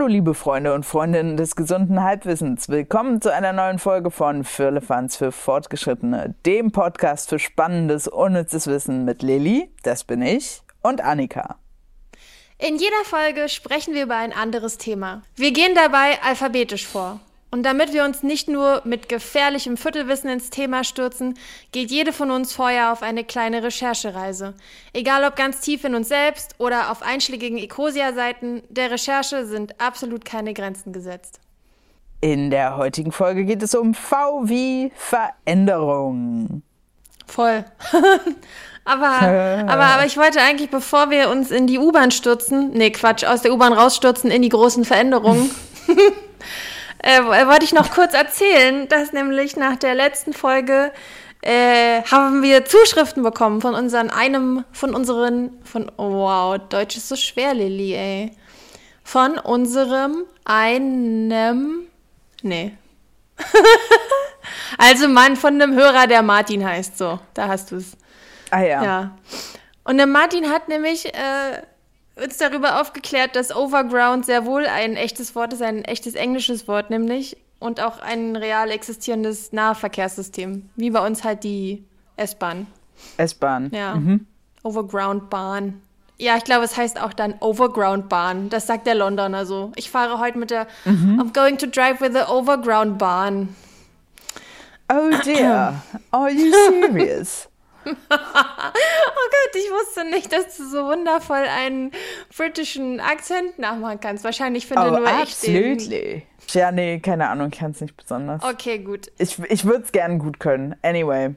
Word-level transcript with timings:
Hallo 0.00 0.08
liebe 0.08 0.32
Freunde 0.32 0.72
und 0.72 0.86
Freundinnen 0.86 1.36
des 1.36 1.56
gesunden 1.56 2.02
Halbwissens. 2.02 2.70
Willkommen 2.70 3.20
zu 3.20 3.34
einer 3.34 3.52
neuen 3.52 3.78
Folge 3.78 4.10
von 4.10 4.44
Firlefanz 4.44 5.18
für 5.18 5.30
Fortgeschrittene, 5.30 6.34
dem 6.46 6.72
Podcast 6.72 7.28
für 7.28 7.38
spannendes, 7.38 8.08
unnützes 8.08 8.66
Wissen 8.66 9.04
mit 9.04 9.20
Lilly, 9.22 9.70
das 9.82 10.04
bin 10.04 10.22
ich, 10.22 10.62
und 10.80 11.02
Annika. 11.02 11.56
In 12.56 12.76
jeder 12.76 13.04
Folge 13.04 13.50
sprechen 13.50 13.92
wir 13.92 14.04
über 14.04 14.16
ein 14.16 14.32
anderes 14.32 14.78
Thema. 14.78 15.20
Wir 15.36 15.52
gehen 15.52 15.74
dabei 15.74 16.18
alphabetisch 16.22 16.86
vor. 16.86 17.20
Und 17.52 17.64
damit 17.64 17.92
wir 17.92 18.04
uns 18.04 18.22
nicht 18.22 18.48
nur 18.48 18.80
mit 18.84 19.08
gefährlichem 19.08 19.76
Viertelwissen 19.76 20.30
ins 20.30 20.50
Thema 20.50 20.84
stürzen, 20.84 21.34
geht 21.72 21.90
jede 21.90 22.12
von 22.12 22.30
uns 22.30 22.52
vorher 22.52 22.92
auf 22.92 23.02
eine 23.02 23.24
kleine 23.24 23.62
Recherchereise. 23.62 24.54
Egal 24.92 25.24
ob 25.24 25.34
ganz 25.34 25.60
tief 25.60 25.84
in 25.84 25.96
uns 25.96 26.08
selbst 26.08 26.54
oder 26.58 26.92
auf 26.92 27.02
einschlägigen 27.02 27.58
Ecosia-Seiten, 27.58 28.62
der 28.68 28.92
Recherche 28.92 29.46
sind 29.46 29.80
absolut 29.80 30.24
keine 30.24 30.54
Grenzen 30.54 30.92
gesetzt. 30.92 31.40
In 32.20 32.50
der 32.50 32.76
heutigen 32.76 33.10
Folge 33.12 33.44
geht 33.44 33.62
es 33.62 33.74
um 33.74 33.94
V 33.94 34.42
wie 34.44 34.92
Veränderung. 34.94 36.62
Voll. 37.26 37.64
aber, 38.84 39.06
aber, 39.06 39.84
aber 39.84 40.06
ich 40.06 40.16
wollte 40.16 40.40
eigentlich, 40.40 40.70
bevor 40.70 41.10
wir 41.10 41.30
uns 41.30 41.50
in 41.50 41.66
die 41.66 41.78
U-Bahn 41.78 42.10
stürzen, 42.10 42.70
nee, 42.72 42.90
Quatsch, 42.90 43.24
aus 43.24 43.42
der 43.42 43.52
U-Bahn 43.52 43.72
rausstürzen 43.72 44.30
in 44.30 44.42
die 44.42 44.48
großen 44.50 44.84
Veränderungen. 44.84 45.50
äh, 47.02 47.22
wollte 47.24 47.64
ich 47.64 47.72
noch 47.72 47.90
kurz 47.92 48.14
erzählen, 48.14 48.88
dass 48.88 49.12
nämlich 49.12 49.56
nach 49.56 49.76
der 49.76 49.94
letzten 49.94 50.32
Folge 50.32 50.92
äh, 51.42 52.02
haben 52.02 52.42
wir 52.42 52.64
Zuschriften 52.64 53.22
bekommen 53.22 53.60
von 53.60 53.74
unseren 53.74 54.10
einem, 54.10 54.64
von 54.72 54.94
unseren, 54.94 55.58
von, 55.64 55.90
oh 55.96 56.12
wow, 56.12 56.58
Deutsch 56.68 56.96
ist 56.96 57.08
so 57.08 57.16
schwer, 57.16 57.54
Lilly, 57.54 57.94
ey. 57.94 58.32
Von 59.02 59.38
unserem 59.38 60.24
einem, 60.44 61.86
nee. 62.42 62.72
also 64.78 65.08
Mann 65.08 65.36
von 65.36 65.54
einem 65.54 65.74
Hörer, 65.74 66.06
der 66.06 66.22
Martin 66.22 66.64
heißt, 66.64 66.98
so, 66.98 67.18
da 67.32 67.48
hast 67.48 67.72
du 67.72 67.76
es. 67.76 67.96
Ah 68.50 68.60
ja. 68.60 68.84
Ja. 68.84 69.18
Und 69.84 69.96
der 69.96 70.06
Martin 70.06 70.50
hat 70.50 70.68
nämlich 70.68 71.06
äh, 71.06 71.62
uns 72.22 72.36
darüber 72.38 72.80
aufgeklärt, 72.80 73.36
dass 73.36 73.54
Overground 73.54 74.26
sehr 74.26 74.46
wohl 74.46 74.66
ein 74.66 74.96
echtes 74.96 75.34
Wort 75.34 75.52
ist, 75.52 75.62
ein 75.62 75.84
echtes 75.84 76.14
englisches 76.14 76.68
Wort 76.68 76.90
nämlich 76.90 77.36
und 77.58 77.80
auch 77.80 78.00
ein 78.00 78.36
real 78.36 78.70
existierendes 78.70 79.52
Nahverkehrssystem, 79.52 80.68
wie 80.76 80.90
bei 80.90 81.06
uns 81.06 81.24
halt 81.24 81.44
die 81.44 81.84
S-Bahn. 82.16 82.66
S-Bahn. 83.16 83.70
Ja. 83.72 83.94
Mhm. 83.94 84.26
Overground 84.62 85.30
Bahn. 85.30 85.80
Ja, 86.18 86.36
ich 86.36 86.44
glaube, 86.44 86.64
es 86.64 86.76
heißt 86.76 87.00
auch 87.00 87.14
dann 87.14 87.34
Overground 87.40 88.10
Bahn. 88.10 88.50
Das 88.50 88.66
sagt 88.66 88.86
der 88.86 88.94
Londoner 88.94 89.46
so. 89.46 89.72
Ich 89.76 89.90
fahre 89.90 90.18
heute 90.18 90.36
mit 90.36 90.50
der 90.50 90.66
mhm. 90.84 91.18
I'm 91.18 91.32
going 91.32 91.56
to 91.56 91.66
drive 91.66 92.00
with 92.00 92.12
the 92.12 92.30
Overground 92.30 92.98
Bahn. 92.98 93.54
Oh 94.92 95.10
dear. 95.24 95.82
Are 96.10 96.30
you 96.30 96.52
serious? 96.68 97.48
Oh 97.86 97.92
Gott, 98.10 99.54
ich 99.54 99.70
wusste 99.70 100.04
nicht, 100.04 100.32
dass 100.32 100.56
du 100.56 100.68
so 100.68 100.84
wundervoll 100.86 101.36
einen 101.36 101.92
britischen 102.36 103.00
Akzent 103.00 103.58
nachmachen 103.58 104.00
kannst. 104.00 104.24
Wahrscheinlich 104.24 104.66
finde 104.66 104.88
oh, 104.88 104.98
nur 104.98 105.08
absolutely. 105.08 105.74
ich 105.78 105.88
den. 106.52 106.60
Ja, 106.60 106.72
nee, 106.72 106.98
keine 107.00 107.28
Ahnung, 107.28 107.50
ich 107.52 107.58
kann 107.58 107.70
es 107.72 107.80
nicht 107.80 107.96
besonders. 107.96 108.42
Okay, 108.42 108.78
gut. 108.78 109.10
Ich, 109.18 109.38
ich 109.48 109.64
würde 109.64 109.84
es 109.84 109.92
gerne 109.92 110.18
gut 110.18 110.40
können. 110.40 110.74
Anyway. 110.82 111.34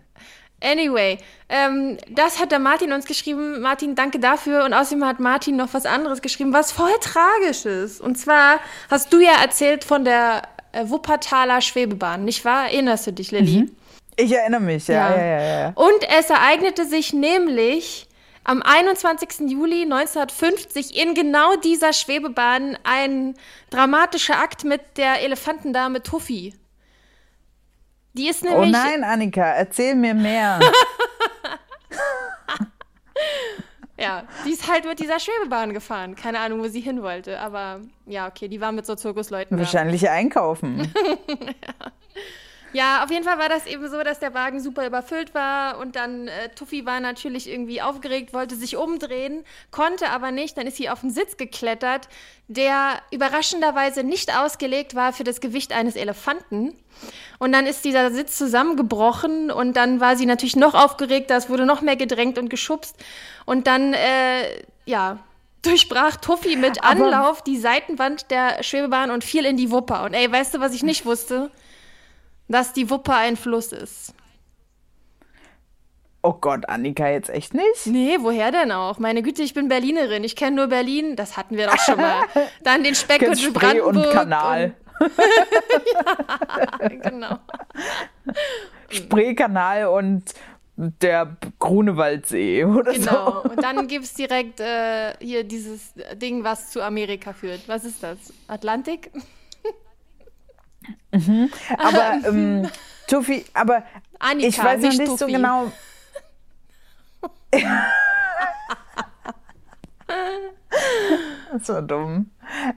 Anyway, 0.63 1.17
ähm, 1.49 1.97
das 2.09 2.39
hat 2.39 2.51
der 2.53 2.59
Martin 2.59 2.93
uns 2.93 3.05
geschrieben. 3.05 3.61
Martin, 3.61 3.95
danke 3.95 4.19
dafür. 4.19 4.63
Und 4.63 4.73
außerdem 4.73 5.05
hat 5.05 5.19
Martin 5.19 5.57
noch 5.57 5.73
was 5.73 5.85
anderes 5.85 6.21
geschrieben, 6.21 6.53
was 6.53 6.71
voll 6.71 6.93
tragisch 7.01 7.65
ist. 7.65 7.99
Und 7.99 8.17
zwar 8.17 8.59
hast 8.89 9.11
du 9.11 9.19
ja 9.19 9.41
erzählt 9.41 9.83
von 9.83 10.05
der 10.05 10.43
äh, 10.71 10.89
Wuppertaler 10.89 11.59
Schwebebahn, 11.59 12.23
nicht 12.23 12.45
wahr? 12.45 12.65
Erinnerst 12.65 13.07
du 13.07 13.11
dich, 13.11 13.31
Lilly? 13.31 13.63
Mhm. 13.63 13.75
Ich 14.15 14.31
erinnere 14.31 14.61
mich, 14.61 14.87
ja. 14.87 15.15
Ja. 15.15 15.25
Ja, 15.25 15.41
ja. 15.41 15.71
Und 15.75 16.03
es 16.17 16.29
ereignete 16.29 16.85
sich 16.85 17.13
nämlich 17.13 18.07
am 18.43 18.61
21. 18.61 19.49
Juli 19.51 19.83
1950 19.83 21.01
in 21.01 21.13
genau 21.13 21.55
dieser 21.55 21.93
Schwebebahn 21.93 22.77
ein 22.83 23.35
dramatischer 23.69 24.37
Akt 24.39 24.63
mit 24.63 24.81
der 24.97 25.21
Elefantendame 25.21 26.03
Tuffy. 26.03 26.53
Die 28.13 28.27
ist 28.27 28.43
nämlich. 28.43 28.69
Oh 28.69 28.71
nein, 28.71 29.03
Annika, 29.03 29.43
erzähl 29.43 29.95
mir 29.95 30.13
mehr. 30.13 30.59
ja, 33.99 34.23
die 34.45 34.51
ist 34.51 34.71
halt 34.71 34.85
mit 34.85 34.99
dieser 34.99 35.19
Schwebebahn 35.19 35.73
gefahren. 35.73 36.15
Keine 36.15 36.39
Ahnung, 36.39 36.59
wo 36.59 36.67
sie 36.67 36.81
hin 36.81 37.01
wollte. 37.01 37.39
Aber 37.39 37.81
ja, 38.05 38.27
okay, 38.27 38.47
die 38.47 38.61
war 38.61 38.71
mit 38.71 38.85
so 38.85 38.93
Zirkusleuten. 38.93 39.57
Wahrscheinlich 39.57 40.01
da. 40.01 40.11
einkaufen. 40.11 40.93
ja. 42.73 43.03
Auf 43.03 43.11
jeden 43.11 43.23
Fall 43.23 43.37
war 43.37 43.49
das 43.49 43.65
eben 43.65 43.87
so, 43.89 44.03
dass 44.03 44.19
der 44.19 44.33
Wagen 44.33 44.59
super 44.59 44.85
überfüllt 44.85 45.33
war 45.33 45.77
und 45.79 45.95
dann 45.95 46.27
äh, 46.27 46.49
Tuffy 46.49 46.85
war 46.85 46.99
natürlich 46.99 47.49
irgendwie 47.49 47.81
aufgeregt, 47.81 48.33
wollte 48.33 48.55
sich 48.55 48.75
umdrehen, 48.75 49.43
konnte 49.71 50.09
aber 50.09 50.31
nicht. 50.31 50.57
Dann 50.57 50.67
ist 50.67 50.77
sie 50.77 50.89
auf 50.89 51.01
den 51.01 51.11
Sitz 51.11 51.37
geklettert, 51.37 52.09
der 52.47 53.01
überraschenderweise 53.11 54.03
nicht 54.03 54.35
ausgelegt 54.37 54.95
war 54.95 55.13
für 55.13 55.23
das 55.23 55.39
Gewicht 55.39 55.73
eines 55.73 55.95
Elefanten. 55.95 56.73
Und 57.39 57.51
dann 57.51 57.65
ist 57.65 57.83
dieser 57.85 58.11
Sitz 58.11 58.37
zusammengebrochen 58.37 59.51
und 59.51 59.75
dann 59.75 59.99
war 59.99 60.15
sie 60.15 60.25
natürlich 60.25 60.55
noch 60.55 60.73
aufgeregter, 60.73 61.35
es 61.35 61.49
wurde 61.49 61.65
noch 61.65 61.81
mehr 61.81 61.95
gedrängt 61.95 62.37
und 62.37 62.49
geschubst. 62.49 62.95
Und 63.45 63.67
dann, 63.67 63.93
äh, 63.93 64.63
ja, 64.85 65.19
durchbrach 65.63 66.17
Tuffy 66.17 66.55
mit 66.55 66.83
Anlauf 66.83 67.37
aber 67.37 67.41
die 67.45 67.57
Seitenwand 67.57 68.29
der 68.31 68.61
Schwebebahn 68.63 69.11
und 69.11 69.23
fiel 69.23 69.45
in 69.45 69.57
die 69.57 69.71
Wupper. 69.71 70.03
Und 70.03 70.13
ey, 70.13 70.31
weißt 70.31 70.53
du, 70.53 70.59
was 70.59 70.73
ich 70.73 70.83
nicht 70.83 71.05
wusste? 71.05 71.51
Dass 72.53 72.73
die 72.73 72.89
Wupper 72.89 73.17
ein 73.17 73.35
Fluss 73.35 73.71
ist. 73.71 74.13
Oh 76.21 76.33
Gott, 76.33 76.69
Annika, 76.69 77.09
jetzt 77.09 77.29
echt 77.29 77.53
nicht? 77.53 77.85
Nee, 77.85 78.17
woher 78.21 78.51
denn 78.51 78.71
auch? 78.71 78.97
Meine 78.97 79.21
Güte, 79.23 79.41
ich 79.41 79.53
bin 79.53 79.67
Berlinerin. 79.67 80.23
Ich 80.23 80.37
kenne 80.37 80.55
nur 80.55 80.67
Berlin. 80.67 81.17
Das 81.17 81.35
hatten 81.35 81.57
wir 81.57 81.67
doch 81.67 81.79
schon 81.79 81.97
mal. 81.97 82.23
Dann 82.63 82.83
den 82.83 82.95
Speckgürtel 82.95 83.51
Brandenburg. 83.51 84.05
und 84.05 84.13
Kanal. 84.13 84.75
Und 84.99 85.11
ja, 86.81 86.87
genau. 86.87 87.39
Spreekanal 88.89 89.87
und 89.87 90.23
der 90.75 91.35
Grunewaldsee 91.59 92.63
oder 92.65 92.93
genau. 92.93 93.03
so. 93.05 93.41
Genau. 93.41 93.41
Und 93.41 93.63
dann 93.63 93.87
gibt 93.87 94.05
es 94.05 94.13
direkt 94.13 94.59
äh, 94.59 95.13
hier 95.19 95.43
dieses 95.43 95.93
Ding, 96.15 96.43
was 96.43 96.71
zu 96.71 96.81
Amerika 96.81 97.33
führt. 97.33 97.67
Was 97.67 97.83
ist 97.83 98.01
das? 98.01 98.17
Atlantik? 98.47 99.11
Mhm. 101.11 101.51
Aber 101.77 102.27
ähm, 102.27 102.69
Tufi, 103.07 103.45
aber 103.53 103.83
Annika, 104.19 104.47
ich 104.47 104.63
weiß 104.63 104.81
noch 104.81 104.89
nicht 104.89 105.05
Tufi. 105.05 105.17
so 105.17 105.27
genau. 105.27 105.71
so 111.61 111.81
dumm. 111.81 112.31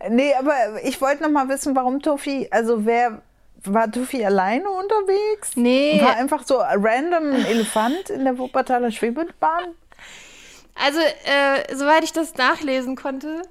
Nee, 0.09 0.34
aber 0.34 0.83
ich 0.83 1.00
wollte 1.00 1.22
noch 1.22 1.31
mal 1.31 1.49
wissen, 1.49 1.75
warum 1.75 2.03
Tufi, 2.03 2.49
also 2.50 2.84
wer 2.84 3.22
war 3.65 3.91
Tufi 3.91 4.25
alleine 4.25 4.69
unterwegs? 4.71 5.56
Nee. 5.56 6.00
War 6.03 6.16
einfach 6.16 6.45
so 6.45 6.59
random 6.59 7.33
ein 7.34 7.47
Elefant 7.47 8.11
in 8.11 8.25
der 8.25 8.39
Wuppertaler 8.39 8.91
Schwebebahn? 8.91 9.75
Also, 10.75 11.00
äh, 11.00 11.75
soweit 11.75 12.05
ich 12.05 12.12
das 12.12 12.34
nachlesen 12.34 12.97
konnte, 12.97 13.43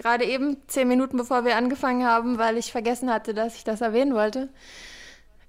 gerade 0.00 0.24
eben, 0.24 0.56
zehn 0.66 0.88
Minuten 0.88 1.16
bevor 1.16 1.44
wir 1.44 1.56
angefangen 1.56 2.04
haben, 2.04 2.38
weil 2.38 2.56
ich 2.56 2.72
vergessen 2.72 3.12
hatte, 3.12 3.34
dass 3.34 3.54
ich 3.54 3.64
das 3.64 3.80
erwähnen 3.80 4.14
wollte. 4.14 4.48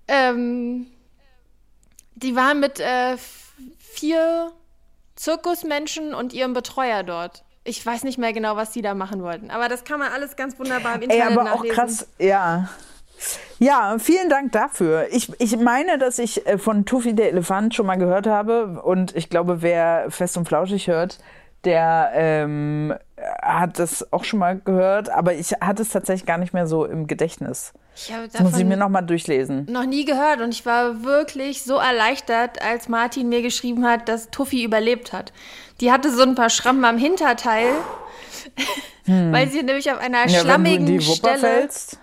Ähm, 0.08 0.88
die 2.16 2.36
waren 2.36 2.60
mit 2.60 2.80
äh, 2.80 3.16
vier 3.80 4.52
Zirkusmenschen 5.16 6.14
und 6.14 6.34
ihrem 6.34 6.54
Betreuer 6.54 7.04
dort. 7.04 7.44
Ich 7.64 7.84
weiß 7.86 8.04
nicht 8.04 8.18
mehr 8.18 8.34
genau, 8.34 8.56
was 8.56 8.72
die 8.72 8.82
da 8.82 8.94
machen 8.94 9.22
wollten. 9.22 9.52
Aber 9.52 9.70
das 9.70 9.84
kann 9.84 10.00
man 10.00 10.12
alles 10.12 10.36
ganz 10.36 10.58
wunderbar 10.60 10.96
im 10.96 11.04
Internet 11.04 11.28
Ey, 11.28 11.34
aber 11.34 11.44
nachlesen. 11.44 11.72
auch 11.72 11.76
krass, 11.76 12.08
ja. 12.18 12.70
Ja, 13.60 13.98
vielen 14.00 14.30
Dank 14.30 14.52
dafür. 14.52 15.08
Ich, 15.12 15.32
ich 15.40 15.56
meine, 15.58 16.00
dass 16.00 16.18
ich 16.18 16.46
äh, 16.48 16.58
von 16.58 16.86
Tufi 16.86 17.14
der 17.14 17.30
Elefant 17.30 17.76
schon 17.76 17.86
mal 17.86 17.98
gehört 17.98 18.26
habe. 18.26 18.82
Und 18.84 19.16
ich 19.16 19.30
glaube, 19.30 19.62
wer 19.62 20.10
fest 20.10 20.38
und 20.38 20.48
flauschig 20.48 20.88
hört, 20.88 21.20
der 21.64 22.12
ähm, 22.16 22.96
hat 23.42 23.80
das 23.80 24.12
auch 24.12 24.24
schon 24.24 24.40
mal 24.40 24.60
gehört, 24.60 25.10
aber 25.10 25.34
ich 25.34 25.52
hatte 25.62 25.82
es 25.82 25.90
tatsächlich 25.90 26.26
gar 26.26 26.38
nicht 26.38 26.54
mehr 26.54 26.68
so 26.68 26.86
im 26.86 27.08
Gedächtnis. 27.08 27.74
Ich 27.96 28.12
habe 28.14 28.28
das 28.28 28.42
muss 28.42 28.58
ich 28.58 28.66
mir 28.66 28.78
nochmal 28.78 29.06
durchlesen. 29.06 29.66
Noch 29.70 29.86
nie 29.86 30.06
gehört 30.06 30.42
und 30.42 30.54
ich 30.54 30.66
war 30.66 31.04
wirklich 31.04 31.64
so 31.64 31.76
erleichtert, 31.76 32.62
als 32.62 32.88
Martin 32.88 33.30
mir 33.30 33.42
geschrieben 33.42 33.86
hat, 33.86 34.08
dass 34.08 34.30
Tuffy 34.30 34.64
überlebt 34.64 35.14
hat. 35.14 35.34
Die 35.82 35.92
hatte 35.92 36.12
so 36.12 36.24
ein 36.24 36.36
paar 36.36 36.50
Schrammen 36.50 36.86
am 36.86 36.98
Hinterteil, 36.98 37.68
hm. 39.06 39.32
weil 39.32 39.50
sie 39.50 39.64
nämlich 39.64 39.92
auf 39.92 40.00
einer 40.00 40.28
ja, 40.28 40.40
schlammigen 40.40 40.80
wenn 40.80 40.86
du 40.86 40.94
in 40.94 41.00
die 41.00 41.08
Wupper 41.08 41.38
Stelle. 41.38 41.40
Fällst. 41.40 42.00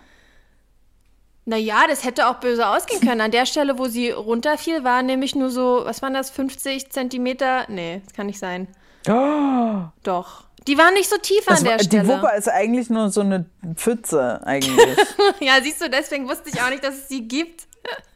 Naja, 1.46 1.86
das 1.88 2.04
hätte 2.04 2.28
auch 2.28 2.34
böse 2.40 2.66
ausgehen 2.68 3.00
können. 3.00 3.22
An 3.22 3.30
der 3.30 3.46
Stelle, 3.46 3.78
wo 3.78 3.86
sie 3.86 4.10
runterfiel, 4.10 4.84
war 4.84 5.02
nämlich 5.02 5.34
nur 5.34 5.48
so, 5.48 5.80
was 5.82 6.02
waren 6.02 6.12
das, 6.12 6.28
50 6.28 6.90
Zentimeter? 6.90 7.64
Nee, 7.68 8.02
das 8.04 8.12
kann 8.12 8.26
nicht 8.26 8.38
sein. 8.38 8.68
Oh. 9.08 9.84
Doch. 10.02 10.47
Die 10.68 10.78
waren 10.78 10.94
nicht 10.94 11.08
so 11.10 11.16
tief 11.16 11.48
an 11.48 11.54
Das 11.54 11.62
der 11.64 11.72
war- 11.72 11.78
Stelle. 11.80 12.02
die 12.02 12.08
Wupper 12.08 12.34
ist 12.36 12.48
eigentlich 12.48 12.90
nur 12.90 13.08
so 13.10 13.22
eine 13.22 13.46
Pfütze 13.74 14.40
eigentlich. 14.46 14.96
ja, 15.40 15.60
siehst 15.62 15.80
du, 15.80 15.88
deswegen 15.90 16.28
wusste 16.28 16.50
ich 16.50 16.60
auch 16.62 16.68
nicht, 16.70 16.84
dass 16.84 16.94
es 16.94 17.08
die 17.08 17.26
gibt. 17.26 17.66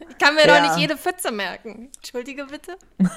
Ich 0.09 0.19
kann 0.19 0.35
mir 0.35 0.47
Ja. 0.47 0.61
doch 0.61 0.63
nicht 0.69 0.77
jede 0.79 0.97
Pfütze 0.99 1.33
merken. 1.33 1.91
Entschuldige 1.97 2.45
bitte. 2.45 2.77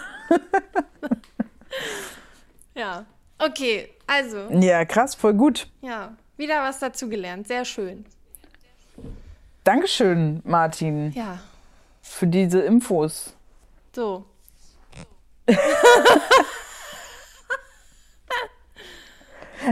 ja. 2.76 3.06
Okay, 3.38 3.90
also, 4.08 4.48
ja, 4.52 4.86
krass, 4.86 5.14
voll 5.16 5.34
gut. 5.34 5.68
ja, 5.82 6.16
wieder 6.38 6.62
was 6.64 6.80
dazugelernt. 6.80 7.48
Sehr 7.48 7.66
schön. 7.66 8.06
Dankeschön, 9.66 10.42
Martin, 10.46 11.12
Ja, 11.12 11.40
für 12.02 12.28
diese 12.28 12.62
Infos. 12.62 13.34
so. 13.94 14.24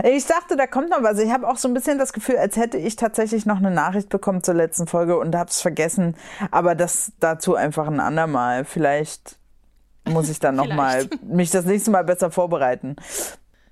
Ich 0.04 0.25
dachte, 0.25 0.56
da 0.56 0.68
kommt 0.68 0.90
noch 0.90 1.04
was. 1.04 1.19
Ich 1.19 1.31
habe 1.31 1.48
auch 1.48 1.57
so 1.57 1.68
ein 1.68 1.74
bisschen 1.74 1.98
das 1.98 2.13
Gefühl, 2.13 2.38
als 2.38 2.57
hätte 2.57 2.78
ich 2.78 2.95
tatsächlich 2.95 3.45
noch 3.45 3.57
eine 3.57 3.72
Nachricht 3.72 4.10
bekommen 4.10 4.44
zur 4.44 4.56
letzten 4.56 4.88
Folge 4.88 5.18
und 5.18 5.36
habe 5.36 5.50
es 5.50 5.62
vergessen. 5.62 6.16
Aber 6.51 6.75
das 6.75 7.12
dazu 7.19 7.56
einfach 7.56 7.88
ein 7.88 8.00
andermal. 8.00 8.66
Vielleicht 8.66 9.38
muss 10.06 10.30
ich 10.30 10.40
dann 10.40 10.56
noch 10.57 10.74
mal 10.74 11.01
Vielleicht. 11.01 11.24
mich 11.24 11.51
das 11.51 11.66
nächste 11.66 11.92
Mal 11.92 12.04
besser 12.04 12.31
vorbereiten. 12.31 12.95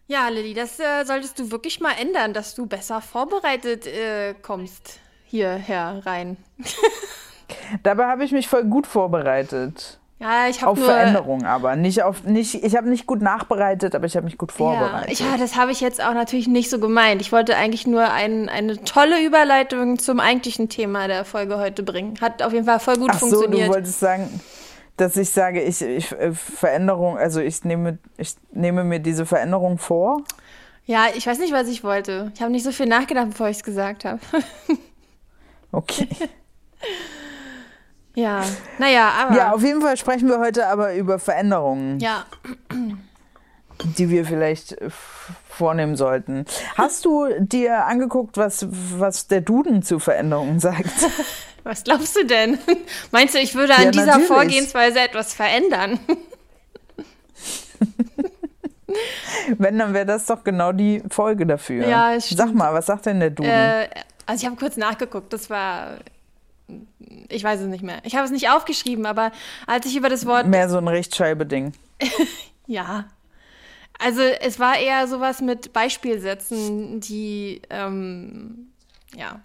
Ja, 0.07 0.27
Lilly, 0.27 0.53
das 0.53 0.77
äh, 0.79 1.06
solltest 1.06 1.39
du 1.39 1.51
wirklich 1.51 1.79
mal 1.79 1.94
ändern, 2.00 2.33
dass 2.33 2.53
du 2.53 2.65
besser 2.65 3.00
vorbereitet 3.00 3.88
äh, 3.88 4.33
kommst 4.41 5.00
hierher 5.25 6.01
rein. 6.06 6.35
Dabei 7.83 8.07
habe 8.07 8.25
ich 8.25 8.33
mich 8.33 8.50
voll 8.50 8.65
gut 8.65 8.88
vorbereitet. 8.88 10.00
Ja, 10.21 10.47
ich 10.47 10.62
habe 10.62 10.71
Auf 10.71 10.77
nur. 10.77 10.85
Veränderung 10.88 11.44
aber. 11.45 11.75
Nicht 11.75 12.03
auf, 12.03 12.23
nicht, 12.23 12.63
ich 12.63 12.75
habe 12.77 12.88
nicht 12.89 13.07
gut 13.07 13.21
nachbereitet, 13.23 13.95
aber 13.95 14.06
ich 14.06 14.15
habe 14.15 14.25
mich 14.25 14.38
gut 14.38 14.51
Ja, 14.51 14.56
vorbereitet. 14.57 15.12
ich, 15.12 15.19
ja, 15.19 15.35
das 15.38 15.56
habe 15.56 15.71
ich 15.71 15.81
jetzt 15.81 16.00
auch 16.01 16.13
natürlich 16.13 16.47
nicht 16.47 16.69
so 16.69 16.79
gemeint. 16.79 17.21
Ich 17.21 17.31
wollte 17.31 17.56
eigentlich 17.57 17.88
nur 17.88 18.09
ein, 18.12 18.47
eine 18.47 18.83
tolle 18.83 19.23
Überleitung 19.25 19.97
zum 19.97 20.19
eigentlichen 20.19 20.69
Thema 20.69 21.07
der 21.07 21.25
Folge 21.25 21.57
heute 21.57 21.81
bringen. 21.81 22.19
Hat 22.21 22.44
auf 22.44 22.53
jeden 22.53 22.65
Fall 22.65 22.79
voll 22.79 22.97
gut 22.97 23.09
Ach 23.12 23.19
so, 23.19 23.29
du 23.29 23.35
funktioniert. 23.38 23.69
wolltest 23.69 24.00
sagen, 24.00 24.39
dass 24.97 25.18
ich 25.18 25.31
sage, 25.31 25.63
ich, 25.63 25.81
ich 25.81 26.12
äh, 26.12 26.31
Veränderung, 26.33 27.17
also 27.17 27.39
ich 27.41 27.63
nehme, 27.63 27.97
ich 28.17 28.35
nehme 28.51 28.83
mir 28.83 29.00
diese 29.00 29.25
Veränderung 29.25 29.79
vor. 29.79 30.21
ja, 30.85 31.06
ich 31.15 31.25
weiß 31.25 31.39
nicht, 31.39 31.51
was 31.53 31.67
ich 31.67 31.83
wollte. 31.83 32.31
Ich 32.35 32.41
habe 32.41 32.51
nicht 32.51 32.63
so 32.63 32.71
viel 32.71 32.85
nachgedacht, 32.85 33.29
bevor 33.31 33.47
ich 33.50 33.57
es 33.57 33.63
gesagt 33.63 34.06
habe. 34.06 34.19
Okay. 35.74 36.07
ja, 38.16 38.44
naja, 38.78 39.10
aber. 39.10 39.36
Ja, 39.36 39.52
auf 39.54 39.63
jeden 39.63 39.81
Fall 39.81 39.98
sprechen 39.98 40.28
wir 40.28 40.40
heute 40.40 40.68
aber 40.68 40.94
über 40.96 41.19
Veränderungen, 41.19 42.00
ja. 42.00 42.25
die 43.98 44.10
wir 44.10 44.25
vielleicht 44.25 44.74
äh, 44.74 44.90
vornehmen 45.50 45.96
sollten. 45.96 46.46
Hast 46.78 47.06
du 47.06 47.28
dir 47.40 47.86
angeguckt, 47.86 48.38
was, 48.38 48.68
was 48.69 49.28
der 49.28 49.42
Duden 49.42 49.84
zu 49.84 50.00
Veränderungen 50.00 50.60
sagt? 50.60 50.90
Was 51.63 51.84
glaubst 51.84 52.16
du 52.16 52.25
denn? 52.25 52.58
Meinst 53.12 53.36
du, 53.36 53.40
ich 53.40 53.54
würde 53.54 53.75
an 53.75 53.84
Ja, 53.84 53.92
dieser 53.92 54.06
natürlich. 54.08 54.28
Vorgehensweise 54.28 55.00
etwas 55.00 55.36
verändern? 55.36 56.00
Wenn, 59.58 59.78
dann 59.78 59.94
wäre 59.94 60.06
das 60.08 60.25
doch 60.25 60.44
genau 60.44 60.72
die 60.72 61.04
Folge 61.10 61.46
dafür. 61.46 61.88
Ja, 61.88 62.19
Sag 62.19 62.54
mal, 62.54 62.74
was 62.74 62.88
sagt 62.88 63.06
denn 63.06 63.19
der 63.19 63.30
Duden? 63.30 63.52
Äh, 63.52 63.88
also 64.25 64.42
ich 64.42 64.48
habe 64.50 64.60
kurz 64.60 64.75
nachgeguckt, 64.75 65.31
das 65.34 65.50
war, 65.50 65.98
ich 67.29 67.44
weiß 67.44 67.62
es 67.62 67.68
nicht 67.68 67.83
mehr. 67.83 68.00
Ich 68.03 68.15
habe 68.15 68.25
es 68.25 68.31
nicht 68.31 68.50
aufgeschrieben, 68.50 69.06
aber 69.06 69.31
als 69.68 69.85
ich 69.85 69.95
über 69.95 70.09
das 70.09 70.25
Wort, 70.25 70.47
Mehr 70.47 70.69
so 70.69 70.77
ein 70.77 70.88
Rechtschreibe-Ding. 70.88 71.73
ja, 72.68 73.06
also 74.00 74.21
es 74.21 74.59
war 74.59 74.77
eher 74.79 75.07
sowas 75.07 75.41
mit 75.41 75.73
Beispielsätzen, 75.73 77.00
die, 77.01 77.62
ähm, 77.69 78.71
ja, 79.15 79.39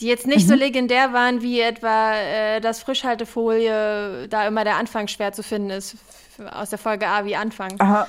die 0.00 0.06
jetzt 0.06 0.26
nicht 0.26 0.46
so 0.46 0.54
legendär 0.54 1.12
waren, 1.12 1.42
wie 1.42 1.60
etwa, 1.60 2.14
äh, 2.14 2.60
dass 2.60 2.80
Frischhaltefolie 2.82 4.28
da 4.28 4.46
immer 4.46 4.64
der 4.64 4.76
Anfang 4.76 5.08
schwer 5.08 5.32
zu 5.32 5.42
finden 5.42 5.70
ist, 5.70 5.96
aus 6.52 6.70
der 6.70 6.78
Folge 6.78 7.06
A 7.08 7.24
wie 7.24 7.36
Anfang. 7.36 7.74
Aha, 7.80 8.06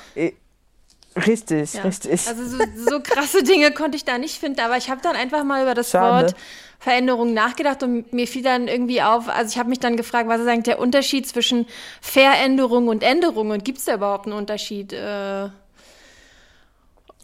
richtig, 1.15 1.73
Ja. 1.73 1.81
richtig. 1.83 2.27
Also 2.27 2.45
so, 2.45 2.57
so 2.89 2.99
krasse 2.99 3.43
Dinge 3.43 3.71
konnte 3.71 3.97
ich 3.97 4.05
da 4.05 4.17
nicht 4.17 4.39
finden, 4.39 4.59
aber 4.61 4.77
ich 4.77 4.89
habe 4.89 5.01
dann 5.01 5.15
einfach 5.15 5.43
mal 5.43 5.61
über 5.63 5.73
das 5.73 5.91
Schade. 5.91 6.27
Wort 6.27 6.35
Veränderung 6.79 7.33
nachgedacht 7.33 7.83
und 7.83 8.13
mir 8.13 8.25
fiel 8.27 8.41
dann 8.41 8.67
irgendwie 8.67 9.01
auf, 9.01 9.27
also 9.27 9.51
ich 9.51 9.57
habe 9.57 9.69
mich 9.69 9.79
dann 9.79 9.97
gefragt, 9.97 10.29
was 10.29 10.39
ist 10.41 10.47
eigentlich 10.47 10.63
der 10.63 10.79
Unterschied 10.79 11.27
zwischen 11.27 11.67
Veränderung 12.01 12.87
und 12.87 13.03
Änderung 13.03 13.49
und 13.49 13.65
gibt 13.65 13.79
es 13.79 13.85
da 13.85 13.95
überhaupt 13.95 14.25
einen 14.25 14.37
Unterschied? 14.37 14.93
Äh, 14.93 15.49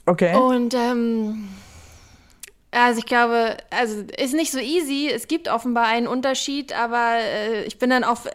okay. 0.05 0.35
und 0.35 0.73
ähm, 0.73 1.47
also 2.71 2.99
ich 2.99 3.05
glaube, 3.05 3.55
also 3.69 4.03
ist 4.17 4.33
nicht 4.33 4.51
so 4.51 4.59
easy. 4.59 5.09
Es 5.09 5.29
gibt 5.29 5.47
offenbar 5.47 5.85
einen 5.85 6.07
Unterschied, 6.07 6.77
aber 6.77 7.15
äh, 7.19 7.63
ich 7.63 7.79
bin 7.79 7.89
dann 7.89 8.03
auf 8.03 8.27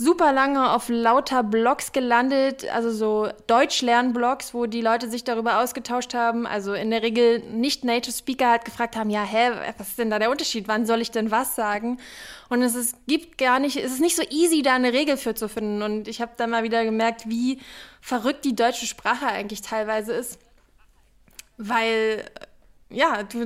super 0.00 0.32
lange 0.32 0.72
auf 0.72 0.88
lauter 0.88 1.42
Blogs 1.42 1.92
gelandet, 1.92 2.66
also 2.72 2.90
so 2.90 3.28
Deutschlernblogs, 3.46 4.54
wo 4.54 4.66
die 4.66 4.80
Leute 4.80 5.10
sich 5.10 5.24
darüber 5.24 5.60
ausgetauscht 5.60 6.14
haben. 6.14 6.46
Also 6.46 6.72
in 6.72 6.90
der 6.90 7.02
Regel 7.02 7.40
nicht 7.40 7.84
Native 7.84 8.12
Speaker 8.12 8.50
halt 8.50 8.64
gefragt 8.64 8.96
haben, 8.96 9.10
ja, 9.10 9.22
hä, 9.22 9.50
was 9.76 9.88
ist 9.88 9.98
denn 9.98 10.10
da 10.10 10.18
der 10.18 10.30
Unterschied? 10.30 10.68
Wann 10.68 10.86
soll 10.86 11.00
ich 11.00 11.10
denn 11.10 11.30
was 11.30 11.54
sagen? 11.54 11.98
Und 12.48 12.62
es 12.62 12.74
ist, 12.74 12.96
gibt 13.06 13.36
gar 13.38 13.58
nicht, 13.58 13.76
es 13.76 13.92
ist 13.92 14.00
nicht 14.00 14.16
so 14.16 14.22
easy, 14.30 14.62
da 14.62 14.74
eine 14.74 14.92
Regel 14.92 15.16
für 15.16 15.34
zu 15.34 15.48
finden. 15.48 15.82
Und 15.82 16.08
ich 16.08 16.20
habe 16.20 16.32
dann 16.36 16.50
mal 16.50 16.62
wieder 16.62 16.84
gemerkt, 16.84 17.28
wie 17.28 17.60
verrückt 18.00 18.44
die 18.44 18.56
deutsche 18.56 18.86
Sprache 18.86 19.26
eigentlich 19.26 19.60
teilweise 19.60 20.12
ist 20.12 20.38
weil 21.60 22.24
ja, 22.88 23.22
du, 23.22 23.38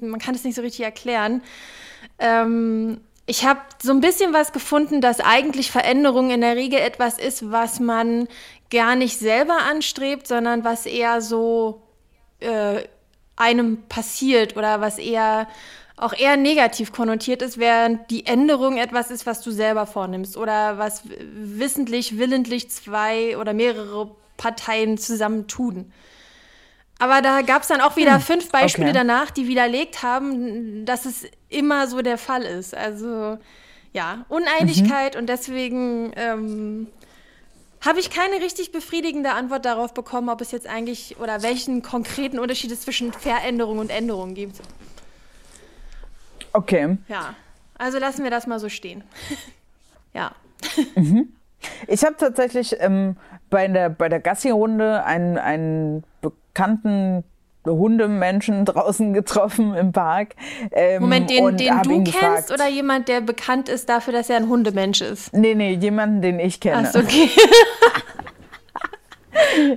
man 0.00 0.20
kann 0.20 0.34
es 0.34 0.44
nicht 0.44 0.54
so 0.54 0.62
richtig 0.62 0.84
erklären. 0.84 1.42
Ähm, 2.18 3.00
ich 3.26 3.44
habe 3.44 3.60
so 3.80 3.92
ein 3.92 4.00
bisschen 4.00 4.32
was 4.32 4.52
gefunden, 4.52 5.00
dass 5.00 5.20
eigentlich 5.20 5.70
Veränderung 5.70 6.30
in 6.30 6.40
der 6.40 6.56
Regel 6.56 6.80
etwas 6.80 7.18
ist, 7.18 7.50
was 7.50 7.80
man 7.80 8.28
gar 8.70 8.96
nicht 8.96 9.18
selber 9.18 9.58
anstrebt, 9.58 10.26
sondern 10.26 10.64
was 10.64 10.86
eher 10.86 11.20
so 11.20 11.82
äh, 12.40 12.82
einem 13.36 13.82
passiert 13.88 14.56
oder 14.56 14.80
was 14.80 14.98
eher 14.98 15.46
auch 15.96 16.14
eher 16.14 16.36
negativ 16.36 16.90
konnotiert 16.90 17.42
ist, 17.42 17.58
während 17.58 18.10
die 18.10 18.26
Änderung 18.26 18.76
etwas 18.76 19.10
ist, 19.10 19.24
was 19.24 19.40
du 19.40 19.52
selber 19.52 19.86
vornimmst 19.86 20.36
oder 20.36 20.78
was 20.78 21.02
wissentlich, 21.06 22.18
willentlich 22.18 22.70
zwei 22.70 23.36
oder 23.36 23.52
mehrere 23.52 24.10
Parteien 24.36 24.98
zusammen 24.98 25.46
tun. 25.46 25.92
Aber 27.02 27.20
da 27.20 27.42
gab 27.42 27.62
es 27.62 27.68
dann 27.68 27.80
auch 27.80 27.96
wieder 27.96 28.20
fünf 28.20 28.52
Beispiele 28.52 28.90
okay. 28.90 28.96
danach, 28.96 29.32
die 29.32 29.48
widerlegt 29.48 30.04
haben, 30.04 30.86
dass 30.86 31.04
es 31.04 31.24
immer 31.48 31.88
so 31.88 32.00
der 32.00 32.16
Fall 32.16 32.42
ist. 32.42 32.76
Also 32.76 33.38
ja, 33.92 34.24
Uneinigkeit 34.28 35.16
und 35.16 35.26
deswegen 35.26 36.12
ähm, 36.14 36.86
habe 37.80 37.98
ich 37.98 38.08
keine 38.10 38.36
richtig 38.36 38.70
befriedigende 38.70 39.32
Antwort 39.32 39.64
darauf 39.64 39.94
bekommen, 39.94 40.28
ob 40.28 40.40
es 40.42 40.52
jetzt 40.52 40.68
eigentlich 40.68 41.18
oder 41.18 41.42
welchen 41.42 41.82
konkreten 41.82 42.38
Unterschied 42.38 42.70
es 42.70 42.82
zwischen 42.82 43.12
Veränderung 43.12 43.80
und 43.80 43.90
Änderung 43.90 44.34
gibt. 44.34 44.60
Okay. 46.52 46.98
Ja, 47.08 47.34
also 47.78 47.98
lassen 47.98 48.22
wir 48.22 48.30
das 48.30 48.46
mal 48.46 48.60
so 48.60 48.68
stehen. 48.68 49.02
ja. 50.14 50.30
Ich 51.86 52.04
habe 52.04 52.16
tatsächlich 52.16 52.74
ähm, 52.80 53.16
bei 53.48 53.68
der, 53.68 53.88
bei 53.88 54.08
der 54.08 54.18
Gassi-Runde 54.18 55.04
einen, 55.04 55.38
einen 55.38 56.02
bekannten 56.52 57.24
Hundemenschen 57.64 58.64
draußen 58.64 59.12
getroffen 59.12 59.74
im 59.74 59.92
Park. 59.92 60.34
Ähm, 60.72 61.02
Moment, 61.02 61.30
den, 61.30 61.56
den 61.56 61.82
du 61.82 61.90
kennst 62.02 62.12
gefragt, 62.12 62.50
oder 62.50 62.68
jemand, 62.68 63.08
der 63.08 63.20
bekannt 63.20 63.68
ist 63.68 63.88
dafür, 63.88 64.12
dass 64.12 64.28
er 64.28 64.36
ein 64.36 64.48
Hundemensch 64.48 65.00
ist? 65.00 65.32
Nee, 65.32 65.54
nee, 65.54 65.74
jemanden, 65.74 66.22
den 66.22 66.40
ich 66.40 66.60
kenne. 66.60 66.88
Achso, 66.88 66.98
okay. 67.00 67.28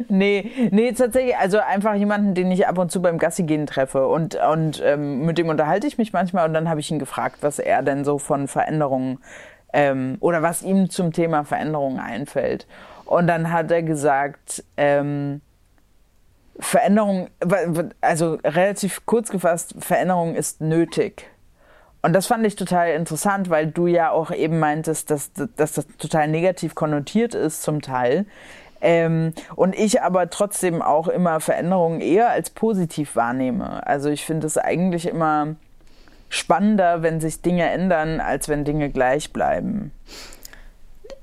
Nee, 0.10 0.51
nee, 0.72 0.91
tatsächlich, 0.91 1.36
also 1.38 1.60
einfach 1.60 1.96
jemanden, 1.96 2.34
den 2.34 2.51
ich 2.51 2.67
ab 2.67 2.77
und 2.77 2.91
zu 2.91 3.01
beim 3.01 3.17
Gassi 3.17 3.44
gehen 3.44 3.65
treffe. 3.65 4.08
Und, 4.08 4.36
und 4.36 4.82
ähm, 4.84 5.25
mit 5.25 5.38
dem 5.38 5.50
unterhalte 5.50 5.88
ich 5.88 5.98
mich 5.98 6.13
manchmal 6.13 6.48
und 6.48 6.53
dann 6.53 6.70
habe 6.70 6.79
ich 6.79 6.91
ihn 6.91 7.00
gefragt, 7.00 7.38
was 7.41 7.60
er 7.60 7.82
denn 7.82 8.05
so 8.05 8.17
von 8.17 8.48
Veränderungen 8.48 9.20
ähm, 9.74 10.17
oder 10.20 10.41
was 10.41 10.62
ihm 10.62 10.89
zum 10.89 11.13
Thema 11.13 11.44
Veränderungen 11.44 12.00
einfällt. 12.00 12.67
Und 13.05 13.27
dann 13.27 13.51
hat 13.51 13.72
er 13.72 13.84
gesagt, 13.84 14.63
ähm, 14.77 15.41
Veränderung, 16.60 17.30
also 18.02 18.38
relativ 18.44 19.06
kurz 19.06 19.30
gefasst, 19.30 19.76
Veränderung 19.80 20.36
ist 20.36 20.62
nötig. 20.62 21.30
Und 22.02 22.14
das 22.14 22.28
fand 22.28 22.46
ich 22.46 22.56
total 22.56 22.92
interessant, 22.92 23.50
weil 23.50 23.68
du 23.68 23.88
ja 23.88 24.12
auch 24.12 24.32
eben 24.32 24.60
meintest, 24.60 25.10
dass, 25.10 25.32
dass 25.34 25.74
das 25.74 25.88
total 25.98 26.28
negativ 26.28 26.76
konnotiert 26.76 27.34
ist 27.34 27.64
zum 27.64 27.82
Teil. 27.82 28.26
Ähm, 28.80 29.34
und 29.56 29.76
ich 29.76 30.04
aber 30.04 30.30
trotzdem 30.30 30.84
auch 30.84 31.08
immer 31.08 31.40
Veränderungen 31.40 32.02
eher 32.02 32.30
als 32.30 32.52
positiv 32.52 33.16
wahrnehme. 33.16 33.86
Also 33.88 34.10
ich 34.10 34.24
finde 34.24 34.46
es 34.46 34.60
eigentlich 34.60 35.08
immer 35.08 35.56
spannender, 36.30 37.02
wenn 37.02 37.20
sich 37.20 37.42
Dinge 37.42 37.68
ändern, 37.70 38.20
als 38.20 38.50
wenn 38.50 38.66
Dinge 38.66 38.92
gleich 38.92 39.34
bleiben. 39.34 39.92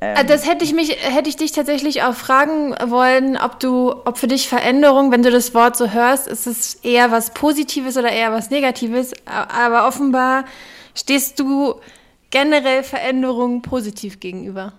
Ähm, 0.00 0.26
das 0.26 0.48
hätte 0.48 0.64
ich 0.64 0.72
mich, 0.72 0.96
hätte 1.00 1.28
ich 1.28 1.36
dich 1.36 1.52
tatsächlich 1.52 2.02
auch 2.02 2.14
fragen 2.14 2.74
wollen, 2.86 3.36
ob 3.36 3.60
du, 3.60 3.92
ob 3.92 4.18
für 4.18 4.26
dich 4.26 4.48
Veränderung, 4.48 5.12
wenn 5.12 5.22
du 5.22 5.30
das 5.30 5.54
Wort 5.54 5.76
so 5.76 5.90
hörst, 5.90 6.26
ist 6.26 6.46
es 6.46 6.74
eher 6.76 7.10
was 7.10 7.30
Positives 7.30 7.96
oder 7.96 8.10
eher 8.10 8.32
was 8.32 8.50
Negatives. 8.50 9.12
Aber 9.26 9.86
offenbar 9.86 10.44
stehst 10.94 11.38
du 11.38 11.76
generell 12.30 12.82
Veränderungen 12.82 13.62
positiv 13.62 14.18
gegenüber. 14.18 14.72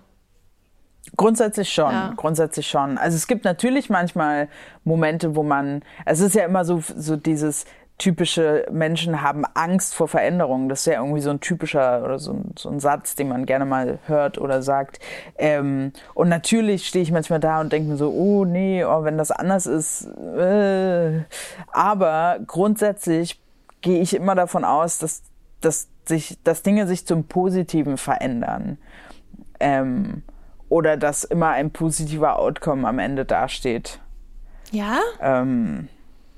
Grundsätzlich 1.16 1.72
schon, 1.72 1.92
ja. 1.92 2.12
grundsätzlich 2.16 2.66
schon. 2.66 2.98
Also 2.98 3.16
es 3.16 3.26
gibt 3.26 3.44
natürlich 3.44 3.88
manchmal 3.88 4.48
Momente, 4.82 5.36
wo 5.36 5.42
man, 5.42 5.82
es 6.04 6.20
ist 6.20 6.34
ja 6.34 6.44
immer 6.44 6.64
so, 6.64 6.82
so 6.96 7.16
dieses, 7.16 7.66
typische 7.98 8.66
Menschen 8.72 9.22
haben 9.22 9.44
Angst 9.54 9.94
vor 9.94 10.08
Veränderungen. 10.08 10.68
Das 10.68 10.80
ist 10.80 10.86
ja 10.86 10.94
irgendwie 10.94 11.20
so 11.20 11.30
ein 11.30 11.40
typischer 11.40 12.02
oder 12.04 12.18
so 12.18 12.32
ein, 12.32 12.54
so 12.58 12.68
ein 12.68 12.80
Satz, 12.80 13.14
den 13.14 13.28
man 13.28 13.46
gerne 13.46 13.64
mal 13.64 13.98
hört 14.06 14.38
oder 14.38 14.62
sagt. 14.62 14.98
Ähm, 15.38 15.92
und 16.14 16.28
natürlich 16.28 16.88
stehe 16.88 17.02
ich 17.02 17.12
manchmal 17.12 17.40
da 17.40 17.60
und 17.60 17.72
denke 17.72 17.90
mir 17.90 17.96
so, 17.96 18.10
oh 18.10 18.44
nee, 18.44 18.84
oh, 18.84 19.04
wenn 19.04 19.16
das 19.16 19.30
anders 19.30 19.66
ist. 19.66 20.06
Äh. 20.06 21.22
Aber 21.72 22.38
grundsätzlich 22.46 23.40
gehe 23.80 24.00
ich 24.00 24.14
immer 24.14 24.34
davon 24.34 24.64
aus, 24.64 24.98
dass, 24.98 25.22
dass, 25.60 25.88
sich, 26.04 26.38
dass 26.42 26.62
Dinge 26.62 26.86
sich 26.88 27.06
zum 27.06 27.24
Positiven 27.24 27.96
verändern. 27.96 28.78
Ähm, 29.60 30.24
oder 30.68 30.96
dass 30.96 31.22
immer 31.22 31.50
ein 31.50 31.70
positiver 31.70 32.40
Outcome 32.40 32.88
am 32.88 32.98
Ende 32.98 33.24
dasteht. 33.24 34.00
Ja? 34.72 34.98
Ähm, 35.20 35.88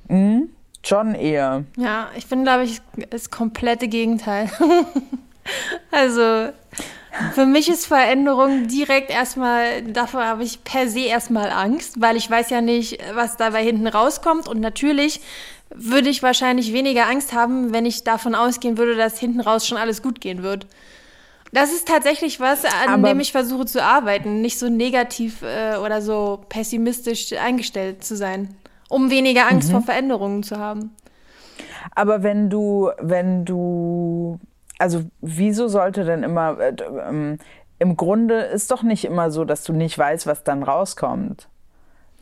mh? 0.09 0.49
Schon 0.87 1.17
eher. 1.17 1.65
Ja, 1.77 2.11
ich 2.17 2.29
bin, 2.29 2.45
glaube 2.45 2.63
ich, 2.63 2.81
das 3.11 3.31
komplette 3.31 3.89
Gegenteil. 3.89 4.49
also, 5.91 6.53
für 7.35 7.45
mich 7.45 7.69
ist 7.69 7.87
Veränderung 7.87 8.69
direkt 8.69 9.11
erstmal, 9.11 9.83
davor 9.83 10.25
habe 10.25 10.45
ich 10.45 10.63
per 10.63 10.89
se 10.89 11.01
erstmal 11.01 11.51
Angst, 11.51 12.01
weil 12.01 12.17
ich 12.17 12.31
weiß 12.31 12.51
ja 12.51 12.61
nicht, 12.61 13.01
was 13.15 13.37
dabei 13.37 13.65
hinten 13.65 13.89
rauskommt. 13.89 14.47
Und 14.47 14.61
natürlich 14.61 15.21
würde 15.75 16.09
ich 16.09 16.23
wahrscheinlich 16.23 16.73
weniger 16.73 17.09
Angst 17.09 17.33
haben, 17.33 17.73
wenn 17.73 17.85
ich 17.85 18.05
davon 18.05 18.37
ausgehen 18.37 18.79
würde, 18.79 18.95
dass 18.95 19.19
hinten 19.19 19.41
raus 19.41 19.67
schon 19.67 19.79
alles 19.79 20.03
gut 20.03 20.21
gehen 20.21 20.45
wird. 20.45 20.69
Das 21.53 21.73
ist 21.73 21.89
tatsächlich 21.89 22.39
was, 22.39 22.65
an 22.65 22.89
Aber 22.89 23.09
dem 23.09 23.19
ich 23.19 23.33
versuche 23.33 23.67
zu 23.67 23.83
arbeiten, 23.83 24.41
nicht 24.41 24.61
so 24.61 24.69
negativ 24.69 25.43
äh, 25.43 25.79
oder 25.79 26.01
so 26.01 26.45
pessimistisch 26.49 27.33
eingestellt 27.33 28.05
zu 28.05 28.15
sein 28.15 28.55
um 28.89 29.11
weniger 29.11 29.47
Angst 29.49 29.69
mhm. 29.69 29.73
vor 29.73 29.83
Veränderungen 29.83 30.43
zu 30.43 30.59
haben. 30.59 30.95
Aber 31.95 32.23
wenn 32.23 32.51
du, 32.51 32.91
wenn 33.01 33.45
du, 33.45 34.39
also 34.79 35.03
wieso 35.21 35.69
sollte 35.69 36.05
denn 36.05 36.23
immer, 36.23 36.59
äh, 36.59 36.75
ähm, 37.09 37.39
im 37.79 37.97
Grunde 37.97 38.41
ist 38.41 38.71
doch 38.71 38.83
nicht 38.83 39.05
immer 39.05 39.31
so, 39.31 39.45
dass 39.45 39.65
du 39.65 39.73
nicht 39.73 39.99
weißt, 39.99 40.27
was 40.27 40.45
dann 40.45 40.63
rauskommt. 40.63 41.49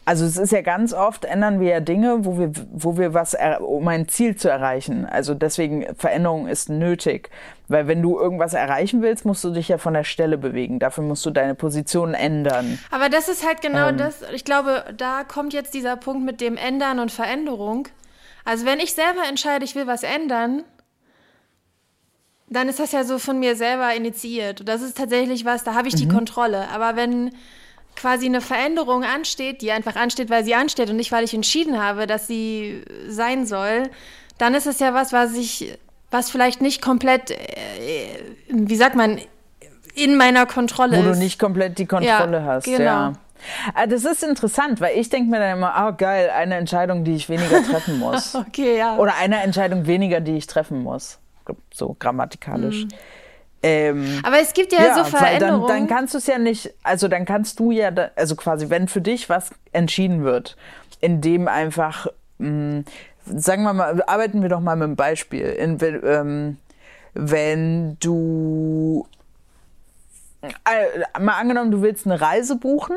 Also 0.06 0.26
es 0.26 0.36
ist 0.36 0.52
ja 0.52 0.60
ganz 0.60 0.92
oft, 0.92 1.24
ändern 1.24 1.60
wir 1.60 1.68
ja 1.68 1.80
Dinge, 1.80 2.24
wo 2.24 2.38
wir, 2.38 2.52
wo 2.72 2.98
wir 2.98 3.14
was, 3.14 3.36
um 3.60 3.88
ein 3.88 4.06
Ziel 4.08 4.36
zu 4.36 4.50
erreichen. 4.50 5.06
Also 5.06 5.34
deswegen, 5.34 5.94
Veränderung 5.96 6.46
ist 6.46 6.68
nötig. 6.68 7.30
Weil 7.68 7.88
wenn 7.88 8.02
du 8.02 8.18
irgendwas 8.18 8.52
erreichen 8.52 9.00
willst, 9.00 9.24
musst 9.24 9.42
du 9.44 9.50
dich 9.50 9.68
ja 9.68 9.78
von 9.78 9.94
der 9.94 10.04
Stelle 10.04 10.36
bewegen. 10.36 10.78
Dafür 10.78 11.04
musst 11.04 11.24
du 11.24 11.30
deine 11.30 11.54
Position 11.54 12.12
ändern. 12.12 12.78
Aber 12.90 13.08
das 13.08 13.28
ist 13.30 13.46
halt 13.46 13.62
genau 13.62 13.88
ähm. 13.88 13.96
das. 13.96 14.20
Ich 14.34 14.44
glaube, 14.44 14.84
da 14.96 15.24
kommt 15.24 15.54
jetzt 15.54 15.72
dieser 15.72 15.96
Punkt 15.96 16.24
mit 16.24 16.42
dem 16.42 16.58
Ändern 16.58 16.98
und 16.98 17.10
Veränderung. 17.10 17.88
Also 18.44 18.66
wenn 18.66 18.80
ich 18.80 18.92
selber 18.92 19.22
entscheide, 19.26 19.64
ich 19.64 19.74
will 19.74 19.86
was 19.86 20.02
ändern, 20.02 20.64
dann 22.48 22.68
ist 22.68 22.78
das 22.78 22.92
ja 22.92 23.04
so 23.04 23.18
von 23.18 23.38
mir 23.38 23.56
selber 23.56 23.94
initiiert. 23.94 24.68
Das 24.68 24.82
ist 24.82 24.98
tatsächlich 24.98 25.46
was, 25.46 25.64
da 25.64 25.74
habe 25.74 25.88
ich 25.88 25.94
die 25.94 26.04
mhm. 26.04 26.12
Kontrolle. 26.12 26.68
Aber 26.68 26.94
wenn 26.94 27.30
quasi 27.96 28.26
eine 28.26 28.40
Veränderung 28.40 29.04
ansteht, 29.04 29.62
die 29.62 29.72
einfach 29.72 29.96
ansteht, 29.96 30.30
weil 30.30 30.44
sie 30.44 30.54
ansteht 30.54 30.90
und 30.90 30.96
nicht, 30.96 31.12
weil 31.12 31.24
ich 31.24 31.34
entschieden 31.34 31.82
habe, 31.82 32.06
dass 32.06 32.26
sie 32.26 32.82
sein 33.08 33.46
soll, 33.46 33.90
dann 34.38 34.54
ist 34.54 34.66
es 34.66 34.80
ja 34.80 34.94
was, 34.94 35.12
was 35.12 35.34
ich, 35.34 35.78
was 36.10 36.30
vielleicht 36.30 36.60
nicht 36.60 36.82
komplett, 36.82 37.30
äh, 37.30 38.18
wie 38.48 38.76
sagt 38.76 38.96
man, 38.96 39.20
in 39.94 40.16
meiner 40.16 40.46
Kontrolle 40.46 40.96
Wo 40.96 41.00
ist. 41.00 41.06
Wo 41.06 41.12
du 41.12 41.18
nicht 41.18 41.38
komplett 41.38 41.78
die 41.78 41.86
Kontrolle 41.86 42.38
ja, 42.38 42.44
hast, 42.44 42.64
genau. 42.64 42.84
ja. 42.84 43.12
Ah, 43.74 43.86
das 43.86 44.04
ist 44.04 44.22
interessant, 44.22 44.80
weil 44.80 44.98
ich 44.98 45.10
denke 45.10 45.30
mir 45.30 45.38
dann 45.38 45.58
immer, 45.58 45.74
oh 45.86 45.94
geil, 45.96 46.30
eine 46.30 46.56
Entscheidung, 46.56 47.04
die 47.04 47.14
ich 47.14 47.28
weniger 47.28 47.62
treffen 47.62 47.98
muss. 48.00 48.34
okay, 48.34 48.78
ja. 48.78 48.96
Oder 48.96 49.14
eine 49.16 49.42
Entscheidung 49.42 49.86
weniger, 49.86 50.20
die 50.20 50.36
ich 50.36 50.46
treffen 50.46 50.82
muss. 50.82 51.18
So 51.72 51.94
grammatikalisch. 51.98 52.84
Mm. 52.84 52.88
Ähm, 53.66 54.20
Aber 54.22 54.40
es 54.40 54.52
gibt 54.52 54.74
ja, 54.74 54.82
ja 54.82 54.94
so 54.94 55.04
Veränderungen. 55.04 55.66
Dann, 55.66 55.88
dann 55.88 55.96
kannst 55.96 56.12
du 56.12 56.18
es 56.18 56.26
ja 56.26 56.36
nicht, 56.36 56.74
also 56.82 57.08
dann 57.08 57.24
kannst 57.24 57.58
du 57.58 57.70
ja, 57.70 57.90
also 58.14 58.36
quasi, 58.36 58.68
wenn 58.68 58.88
für 58.88 59.00
dich 59.00 59.30
was 59.30 59.52
entschieden 59.72 60.22
wird, 60.22 60.58
indem 61.00 61.48
einfach, 61.48 62.06
mh, 62.36 62.50
mm, 62.50 62.84
sagen 63.24 63.62
wir 63.62 63.72
mal, 63.72 64.02
arbeiten 64.06 64.42
wir 64.42 64.50
doch 64.50 64.60
mal 64.60 64.76
mit 64.76 64.84
einem 64.84 64.96
Beispiel. 64.96 65.46
In, 65.46 65.78
ähm, 65.80 66.58
wenn 67.14 67.96
du, 68.00 69.06
äh, 70.42 71.18
mal 71.18 71.38
angenommen, 71.38 71.70
du 71.70 71.80
willst 71.80 72.04
eine 72.04 72.20
Reise 72.20 72.56
buchen 72.56 72.96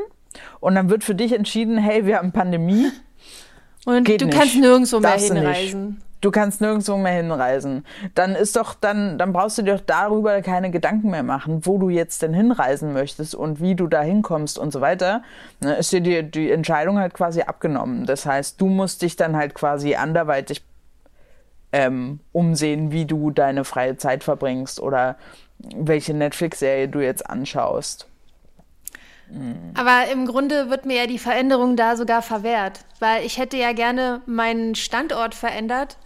und 0.60 0.76
dann 0.76 0.90
wird 0.90 1.06
für 1.06 1.16
dich 1.16 1.32
entschieden, 1.32 1.78
hey, 1.78 2.06
wir 2.06 2.18
haben 2.18 2.34
Pandemie. 2.34 2.92
Und 3.86 4.04
Geht 4.04 4.20
du 4.20 4.26
nicht. 4.26 4.38
kannst 4.38 4.58
nirgendwo 4.58 5.00
mehr 5.00 5.12
hinreisen. 5.12 6.02
Du 6.28 6.32
kannst 6.32 6.60
nirgendwo 6.60 6.98
mehr 6.98 7.14
hinreisen. 7.14 7.86
Dann 8.14 8.36
ist 8.36 8.58
doch, 8.58 8.74
dann, 8.74 9.18
dann 9.18 9.32
brauchst 9.32 9.58
du 9.60 9.62
dir 9.62 9.76
doch 9.76 9.84
darüber 9.86 10.42
keine 10.42 10.72
Gedanken 10.72 11.10
mehr 11.10 11.24
machen, 11.24 11.66
wo 11.66 11.78
du 11.78 11.88
jetzt 11.88 12.22
denn 12.22 12.34
hinreisen 12.34 12.92
möchtest 12.92 13.34
und 13.34 13.62
wie 13.62 13.76
du 13.76 13.88
da 13.88 14.02
hinkommst 14.02 14.60
und 14.60 14.74
so 14.74 14.82
weiter. 14.82 15.24
Ne, 15.62 15.76
ist 15.76 15.94
dir 15.94 16.02
die, 16.02 16.30
die 16.30 16.52
Entscheidung 16.52 17.00
halt 17.00 17.14
quasi 17.14 17.44
abgenommen. 17.44 18.06
Das 18.06 18.26
heißt, 18.26 18.60
du 18.60 18.66
musst 18.66 19.04
dich 19.04 19.16
dann 19.16 19.38
halt 19.38 19.56
quasi 19.56 19.96
anderweitig 19.96 20.66
ähm, 21.72 22.20
umsehen, 22.34 22.92
wie 22.92 23.06
du 23.06 23.32
deine 23.32 23.64
freie 23.64 23.96
Zeit 23.96 24.26
verbringst 24.26 24.82
oder 24.82 25.16
welche 25.60 26.14
Netflix-Serie 26.14 26.90
du 26.90 27.00
jetzt 27.00 27.30
anschaust. 27.30 28.06
Aber 29.76 30.12
im 30.12 30.26
Grunde 30.26 30.70
wird 30.70 30.86
mir 30.86 30.98
ja 30.98 31.08
die 31.08 31.20
Veränderung 31.20 31.78
da 31.78 31.96
sogar 31.96 32.22
verwehrt, 32.22 32.82
weil 33.00 33.26
ich 33.26 33.38
hätte 33.38 33.56
ja 33.56 33.72
gerne 33.72 34.22
meinen 34.26 34.76
Standort 34.76 35.34
verändert 35.34 35.98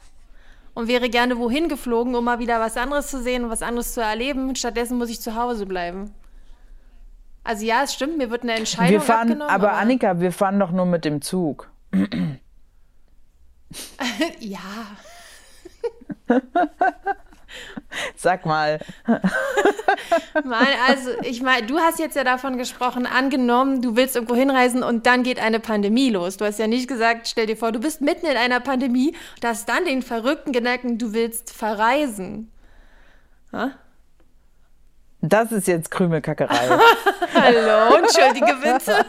und 0.74 0.88
wäre 0.88 1.10
gerne 1.10 1.38
wohin 1.38 1.68
geflogen, 1.70 2.16
um 2.16 2.26
mal 2.26 2.40
wieder 2.40 2.60
was 2.60 2.78
anderes 2.78 3.08
zu 3.08 3.22
sehen 3.22 3.44
und 3.44 3.50
was 3.50 3.62
anderes 3.62 3.94
zu 3.94 4.02
erleben. 4.02 4.56
Stattdessen 4.56 4.98
muss 4.98 5.10
ich 5.10 5.22
zu 5.22 5.36
Hause 5.36 5.66
bleiben. 5.66 6.14
Also 7.44 7.66
ja, 7.66 7.84
es 7.84 7.94
stimmt, 7.94 8.18
mir 8.18 8.30
wird 8.30 8.44
eine 8.44 8.54
Entscheidung 8.54 8.92
wir 8.92 9.02
fahren, 9.02 9.32
abgenommen. 9.32 9.54
Aber, 9.54 9.72
aber 9.72 9.80
Annika, 9.80 10.20
wir 10.20 10.32
fahren 10.32 10.60
doch 10.60 10.72
nur 10.72 10.86
mit 10.86 11.06
dem 11.06 11.22
Zug. 11.22 11.72
ja. 14.40 14.60
Sag 18.16 18.46
mal. 18.46 18.80
mal 20.44 20.68
also 20.88 21.12
ich 21.24 21.42
meine, 21.42 21.68
du 21.68 21.80
hast 21.80 22.00
jetzt 22.00 22.16
ja 22.16 22.24
davon 22.24 22.58
gesprochen, 22.58 23.06
angenommen, 23.06 23.82
du 23.82 23.96
willst 23.96 24.16
irgendwo 24.16 24.36
hinreisen 24.36 24.84
und 24.84 25.06
dann 25.06 25.24
geht 25.24 25.40
eine 25.40 25.60
Pandemie 25.60 26.10
los. 26.10 26.38
Du 26.38 26.46
hast 26.46 26.60
ja 26.60 26.68
nicht 26.68 26.88
gesagt, 26.88 27.28
stell 27.28 27.46
dir 27.46 27.58
vor, 27.58 27.72
du 27.72 27.80
bist 27.80 28.02
mitten 28.02 28.26
in 28.26 28.38
einer 28.38 28.60
Pandemie, 28.60 29.16
du 29.42 29.48
hast 29.48 29.68
dann 29.70 29.86
den 29.86 30.02
verrückten 30.02 30.52
Gedanken, 30.52 30.98
du 30.98 31.14
willst 31.14 31.52
verreisen. 31.52 32.52
Ha? 33.52 33.72
Das 35.24 35.52
ist 35.52 35.68
jetzt 35.68 35.92
Krümelkackerei. 35.92 36.80
Hallo, 37.34 37.96
entschuldige 38.00 38.56
bitte. 38.56 39.06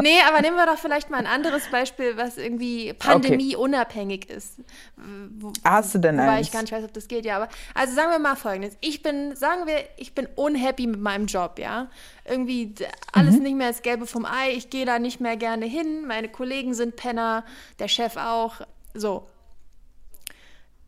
nee, 0.00 0.16
aber 0.26 0.40
nehmen 0.40 0.56
wir 0.56 0.64
doch 0.64 0.78
vielleicht 0.78 1.10
mal 1.10 1.18
ein 1.18 1.26
anderes 1.26 1.68
Beispiel, 1.70 2.16
was 2.16 2.38
irgendwie 2.38 2.94
pandemieunabhängig 2.94 4.24
okay. 4.24 4.34
ist. 4.34 4.54
Wo, 4.96 5.52
Hast 5.64 5.94
du 5.94 5.98
denn 5.98 6.18
eins? 6.18 6.46
ich 6.46 6.52
gar 6.52 6.62
nicht 6.62 6.72
weiß, 6.72 6.84
ob 6.84 6.94
das 6.94 7.08
geht, 7.08 7.26
ja. 7.26 7.36
Aber 7.36 7.48
also 7.74 7.94
sagen 7.94 8.10
wir 8.10 8.18
mal 8.18 8.36
folgendes. 8.36 8.78
Ich 8.80 9.02
bin, 9.02 9.36
sagen 9.36 9.66
wir, 9.66 9.84
ich 9.98 10.14
bin 10.14 10.26
unhappy 10.34 10.86
mit 10.86 11.00
meinem 11.00 11.26
Job, 11.26 11.58
ja. 11.58 11.88
Irgendwie 12.24 12.74
alles 13.12 13.36
mhm. 13.36 13.42
nicht 13.42 13.56
mehr 13.56 13.68
das 13.68 13.82
Gelbe 13.82 14.06
vom 14.06 14.24
Ei. 14.24 14.52
Ich 14.52 14.70
gehe 14.70 14.86
da 14.86 14.98
nicht 14.98 15.20
mehr 15.20 15.36
gerne 15.36 15.66
hin. 15.66 16.06
Meine 16.06 16.30
Kollegen 16.30 16.72
sind 16.72 16.96
Penner, 16.96 17.44
der 17.78 17.88
Chef 17.88 18.16
auch. 18.16 18.62
So. 18.94 19.28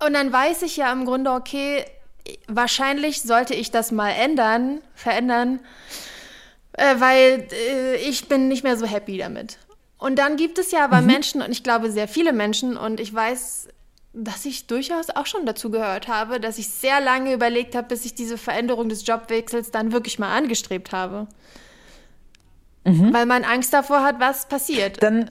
Und 0.05 0.15
dann 0.15 0.33
weiß 0.33 0.63
ich 0.63 0.77
ja 0.79 0.91
im 0.93 1.05
Grunde, 1.05 1.31
okay, 1.31 1.85
wahrscheinlich 2.49 3.23
sollte 3.23 3.55
ich 3.55 3.71
das 3.71 3.93
mal 3.93 4.11
ändern, 4.11 4.81
verändern, 4.95 5.61
äh, 6.73 6.95
weil 6.99 7.49
äh, 7.53 7.97
ich 7.97 8.29
bin 8.29 8.49
nicht 8.49 8.65
mehr 8.65 8.77
so 8.77 8.87
happy 8.87 9.19
damit. 9.19 9.59
Und 9.99 10.19
dann 10.19 10.37
gibt 10.37 10.59
es 10.59 10.71
ja 10.71 10.85
aber 10.85 11.01
mhm. 11.01 11.07
Menschen, 11.07 11.43
und 11.43 11.51
ich 11.51 11.63
glaube 11.63 11.91
sehr 11.91 12.09
viele 12.09 12.33
Menschen, 12.33 12.77
und 12.77 13.01
ich 13.01 13.13
weiß, 13.15 13.69
dass 14.13 14.45
ich 14.45 14.67
durchaus 14.67 15.11
auch 15.11 15.27
schon 15.27 15.45
dazu 15.45 15.71
gehört 15.71 16.09
habe, 16.09 16.41
dass 16.41 16.59
ich 16.59 16.69
sehr 16.69 17.01
lange 17.01 17.33
überlegt 17.35 17.75
habe, 17.75 17.89
bis 17.89 18.05
ich 18.05 18.15
diese 18.15 18.39
Veränderung 18.39 18.89
des 18.89 19.07
Jobwechsels 19.07 19.71
dann 19.71 19.93
wirklich 19.93 20.19
mal 20.19 20.35
angestrebt 20.35 20.93
habe. 20.93 21.27
Mhm. 22.85 23.13
Weil 23.13 23.27
man 23.27 23.45
Angst 23.45 23.73
davor 23.73 24.03
hat, 24.03 24.21
was 24.21 24.47
passiert. 24.47 25.03
Dann, 25.03 25.31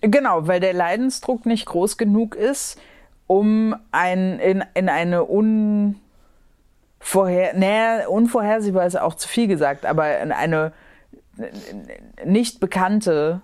genau, 0.00 0.46
weil 0.46 0.60
der 0.60 0.74
Leidensdruck 0.74 1.44
nicht 1.46 1.66
groß 1.66 1.96
genug 1.96 2.34
ist, 2.34 2.78
um 3.28 3.76
ein, 3.92 4.40
in, 4.40 4.64
in 4.74 4.88
eine 4.88 5.24
un, 5.30 6.00
vorher, 6.98 7.54
naja, 7.56 8.08
unvorhersehbar 8.08 8.84
ist 8.86 8.98
auch 8.98 9.14
zu 9.14 9.28
viel 9.28 9.46
gesagt, 9.46 9.86
aber 9.86 10.02
eine 10.02 10.72
nicht 12.24 12.58
bekannte 12.58 13.42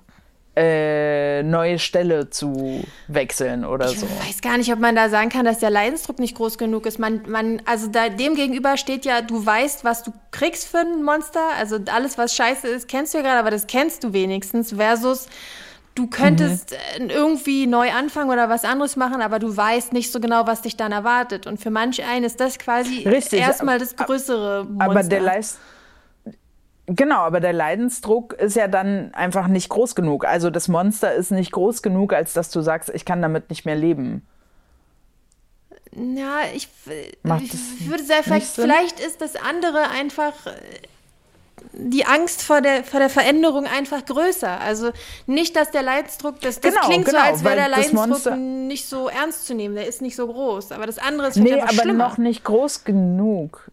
äh, 0.57 1.43
neue 1.43 1.79
Stelle 1.79 2.31
zu 2.31 2.85
wechseln 3.09 3.65
oder 3.65 3.91
ich 3.91 3.99
so. 3.99 4.07
Ich 4.07 4.29
weiß 4.29 4.41
gar 4.41 4.57
nicht, 4.57 4.73
ob 4.73 4.79
man 4.79 4.95
da 4.95 5.09
sagen 5.09 5.29
kann, 5.29 5.45
dass 5.45 5.59
der 5.59 5.71
Leidensdruck 5.71 6.19
nicht 6.19 6.37
groß 6.37 6.59
genug 6.59 6.87
ist. 6.87 6.99
Man, 6.99 7.23
man, 7.29 7.61
also 7.65 7.89
da, 7.89 8.09
dem 8.09 8.37
gegenüber 8.37 8.77
steht 8.77 9.05
ja, 9.05 9.21
du 9.21 9.45
weißt, 9.45 9.85
was 9.85 10.03
du 10.05 10.13
kriegst 10.31 10.69
für 10.69 10.79
ein 10.79 11.03
Monster. 11.03 11.41
Also 11.59 11.79
alles, 11.93 12.19
was 12.19 12.35
scheiße 12.37 12.69
ist, 12.69 12.89
kennst 12.89 13.15
du 13.15 13.19
ja 13.19 13.25
gerade, 13.25 13.41
aber 13.41 13.51
das 13.51 13.67
kennst 13.67 14.05
du 14.05 14.13
wenigstens. 14.13 14.73
Versus, 14.75 15.27
du 15.95 16.07
könntest 16.09 16.77
mhm. 16.99 17.11
irgendwie 17.11 17.67
neu 17.67 17.91
anfangen 17.91 18.31
oder 18.31 18.49
was 18.49 18.65
anderes 18.65 18.97
machen, 18.97 19.23
aber 19.23 19.39
du 19.39 19.57
weißt 19.57 19.93
nicht 19.93 20.11
so 20.11 20.21
genau, 20.21 20.47
was 20.47 20.63
dich 20.63 20.77
dann 20.77 20.93
erwartet. 20.93 21.47
Und 21.47 21.61
für 21.61 21.71
manch 21.71 22.03
einen 22.05 22.25
ist 22.25 22.41
das 22.41 22.59
quasi 22.59 23.05
erstmal 23.33 23.79
das 23.79 23.97
größere 23.97 24.65
Monster. 24.65 24.85
Aber 24.85 25.03
der 25.03 25.21
Leidensdruck 25.21 25.61
Genau, 26.87 27.21
aber 27.21 27.41
der 27.41 27.55
Leidensdruck 27.55 28.35
ist 28.35 28.57
ja 28.57 28.69
dann 28.69 29.15
einfach 29.15 29.49
nicht 29.49 29.71
groß 29.71 29.95
genug. 29.95 30.27
Also 30.27 30.51
das 30.51 30.69
Monster 30.69 31.15
ist 31.15 31.31
nicht 31.31 31.51
groß 31.53 31.81
genug, 31.81 32.13
als 32.13 32.35
dass 32.35 32.51
du 32.51 32.61
sagst, 32.61 32.91
ich 32.91 33.07
kann 33.07 33.23
damit 33.23 33.49
nicht 33.49 33.65
mehr 33.65 33.77
leben. 33.77 34.27
Ja, 35.93 36.41
ich, 36.53 36.69
ich 36.87 37.89
würde 37.89 38.05
sagen, 38.05 38.25
vielleicht, 38.25 38.47
vielleicht 38.49 39.01
ist 39.01 39.23
das 39.23 39.37
andere 39.37 39.89
einfach 39.91 40.47
äh, 40.47 40.53
die 41.77 42.05
Angst 42.07 42.43
vor 42.43 42.61
der, 42.61 42.85
vor 42.85 43.01
der 43.01 43.11
Veränderung 43.11 43.67
einfach 43.67 44.05
größer. 44.05 44.61
Also 44.61 44.91
nicht, 45.27 45.57
dass 45.57 45.71
der 45.71 45.83
Leidensdruck, 45.83 46.41
das, 46.41 46.61
das 46.61 46.73
genau, 46.73 46.87
klingt 46.87 47.07
genau, 47.07 47.19
so, 47.19 47.25
als 47.25 47.45
wäre 47.45 47.57
der 47.57 47.69
Leidensdruck 47.69 48.37
nicht 48.37 48.87
so 48.87 49.09
ernst 49.09 49.47
zu 49.47 49.55
nehmen, 49.55 49.75
der 49.75 49.87
ist 49.87 50.03
nicht 50.03 50.17
so 50.17 50.27
groß. 50.27 50.73
Aber 50.73 50.87
das 50.87 50.99
andere 50.99 51.29
ist 51.29 51.37
nee, 51.37 51.61
aber 51.61 51.73
schlimmer. 51.73 52.09
noch 52.09 52.19
nicht 52.19 52.45
groß 52.45 52.85
genug. 52.85 53.71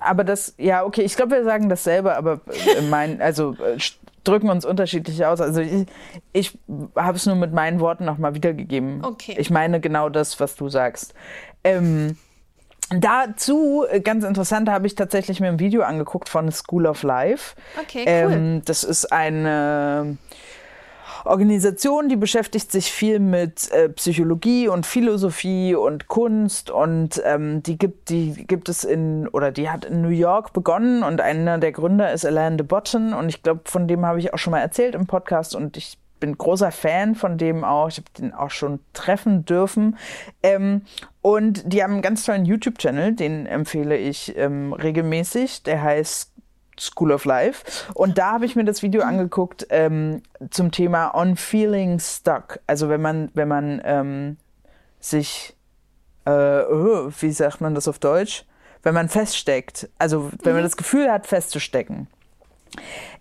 Aber 0.00 0.24
das, 0.24 0.54
ja, 0.58 0.84
okay, 0.84 1.02
ich 1.02 1.16
glaube, 1.16 1.36
wir 1.36 1.44
sagen 1.44 1.68
dasselbe, 1.68 2.16
aber 2.16 2.40
äh, 2.76 2.82
mein, 2.82 3.22
also 3.22 3.54
äh, 3.64 3.78
drücken 4.24 4.48
uns 4.48 4.64
unterschiedlich 4.64 5.24
aus. 5.24 5.40
Also 5.40 5.60
ich, 5.60 5.86
ich 6.32 6.58
habe 6.96 7.16
es 7.16 7.26
nur 7.26 7.36
mit 7.36 7.52
meinen 7.52 7.78
Worten 7.80 8.04
nochmal 8.04 8.34
wiedergegeben. 8.34 9.04
Okay. 9.04 9.36
Ich 9.38 9.50
meine 9.50 9.80
genau 9.80 10.08
das, 10.08 10.40
was 10.40 10.56
du 10.56 10.68
sagst. 10.68 11.14
Ähm, 11.62 12.16
dazu, 12.90 13.84
äh, 13.88 14.00
ganz 14.00 14.24
interessant, 14.24 14.68
habe 14.68 14.86
ich 14.86 14.94
tatsächlich 14.94 15.40
mir 15.40 15.48
ein 15.48 15.58
Video 15.58 15.82
angeguckt 15.82 16.28
von 16.28 16.50
School 16.52 16.86
of 16.86 17.02
Life. 17.02 17.56
Okay, 17.80 18.04
cool. 18.06 18.32
Ähm, 18.32 18.62
das 18.64 18.84
ist 18.84 19.12
eine 19.12 20.18
Organisation, 21.24 22.10
die 22.10 22.16
beschäftigt 22.16 22.70
sich 22.70 22.92
viel 22.92 23.18
mit 23.18 23.70
äh, 23.70 23.88
Psychologie 23.88 24.68
und 24.68 24.84
Philosophie 24.84 25.74
und 25.74 26.06
Kunst 26.06 26.70
und 26.70 27.22
ähm, 27.24 27.62
die 27.62 27.78
gibt 27.78 28.10
die 28.10 28.46
gibt 28.46 28.68
es 28.68 28.84
in 28.84 29.26
oder 29.28 29.50
die 29.50 29.70
hat 29.70 29.86
in 29.86 30.02
New 30.02 30.08
York 30.08 30.52
begonnen 30.52 31.02
und 31.02 31.22
einer 31.22 31.56
der 31.56 31.72
Gründer 31.72 32.12
ist 32.12 32.26
Alain 32.26 32.58
de 32.58 32.66
Botton 32.66 33.14
und 33.14 33.30
ich 33.30 33.42
glaube 33.42 33.62
von 33.64 33.88
dem 33.88 34.04
habe 34.04 34.18
ich 34.18 34.34
auch 34.34 34.38
schon 34.38 34.50
mal 34.50 34.60
erzählt 34.60 34.94
im 34.94 35.06
Podcast 35.06 35.54
und 35.54 35.78
ich 35.78 35.96
bin 36.20 36.38
großer 36.38 36.72
Fan 36.72 37.14
von 37.14 37.36
dem 37.38 37.64
auch. 37.64 37.88
Ich 37.88 37.98
habe 37.98 38.08
den 38.18 38.32
auch 38.32 38.50
schon 38.50 38.80
treffen 38.92 39.44
dürfen. 39.44 39.98
Ähm, 40.42 40.82
und 41.24 41.72
die 41.72 41.82
haben 41.82 41.94
einen 41.94 42.02
ganz 42.02 42.26
tollen 42.26 42.44
YouTube-Channel, 42.44 43.14
den 43.14 43.46
empfehle 43.46 43.96
ich 43.96 44.36
ähm, 44.36 44.74
regelmäßig. 44.74 45.62
Der 45.62 45.82
heißt 45.82 46.30
School 46.78 47.12
of 47.12 47.24
Life. 47.24 47.64
Und 47.94 48.18
da 48.18 48.32
habe 48.32 48.44
ich 48.44 48.56
mir 48.56 48.64
das 48.64 48.82
Video 48.82 49.00
angeguckt 49.00 49.66
ähm, 49.70 50.20
zum 50.50 50.70
Thema 50.70 51.14
On 51.14 51.36
Feeling 51.36 51.98
Stuck. 51.98 52.60
Also 52.66 52.90
wenn 52.90 53.00
man, 53.00 53.30
wenn 53.32 53.48
man 53.48 53.80
ähm, 53.86 54.36
sich, 55.00 55.56
äh, 56.26 56.30
oh, 56.30 57.10
wie 57.18 57.32
sagt 57.32 57.62
man 57.62 57.74
das 57.74 57.88
auf 57.88 57.98
Deutsch? 57.98 58.44
Wenn 58.82 58.92
man 58.92 59.08
feststeckt, 59.08 59.88
also 59.98 60.30
wenn 60.42 60.52
man 60.52 60.60
mhm. 60.60 60.66
das 60.66 60.76
Gefühl 60.76 61.10
hat, 61.10 61.26
festzustecken. 61.26 62.06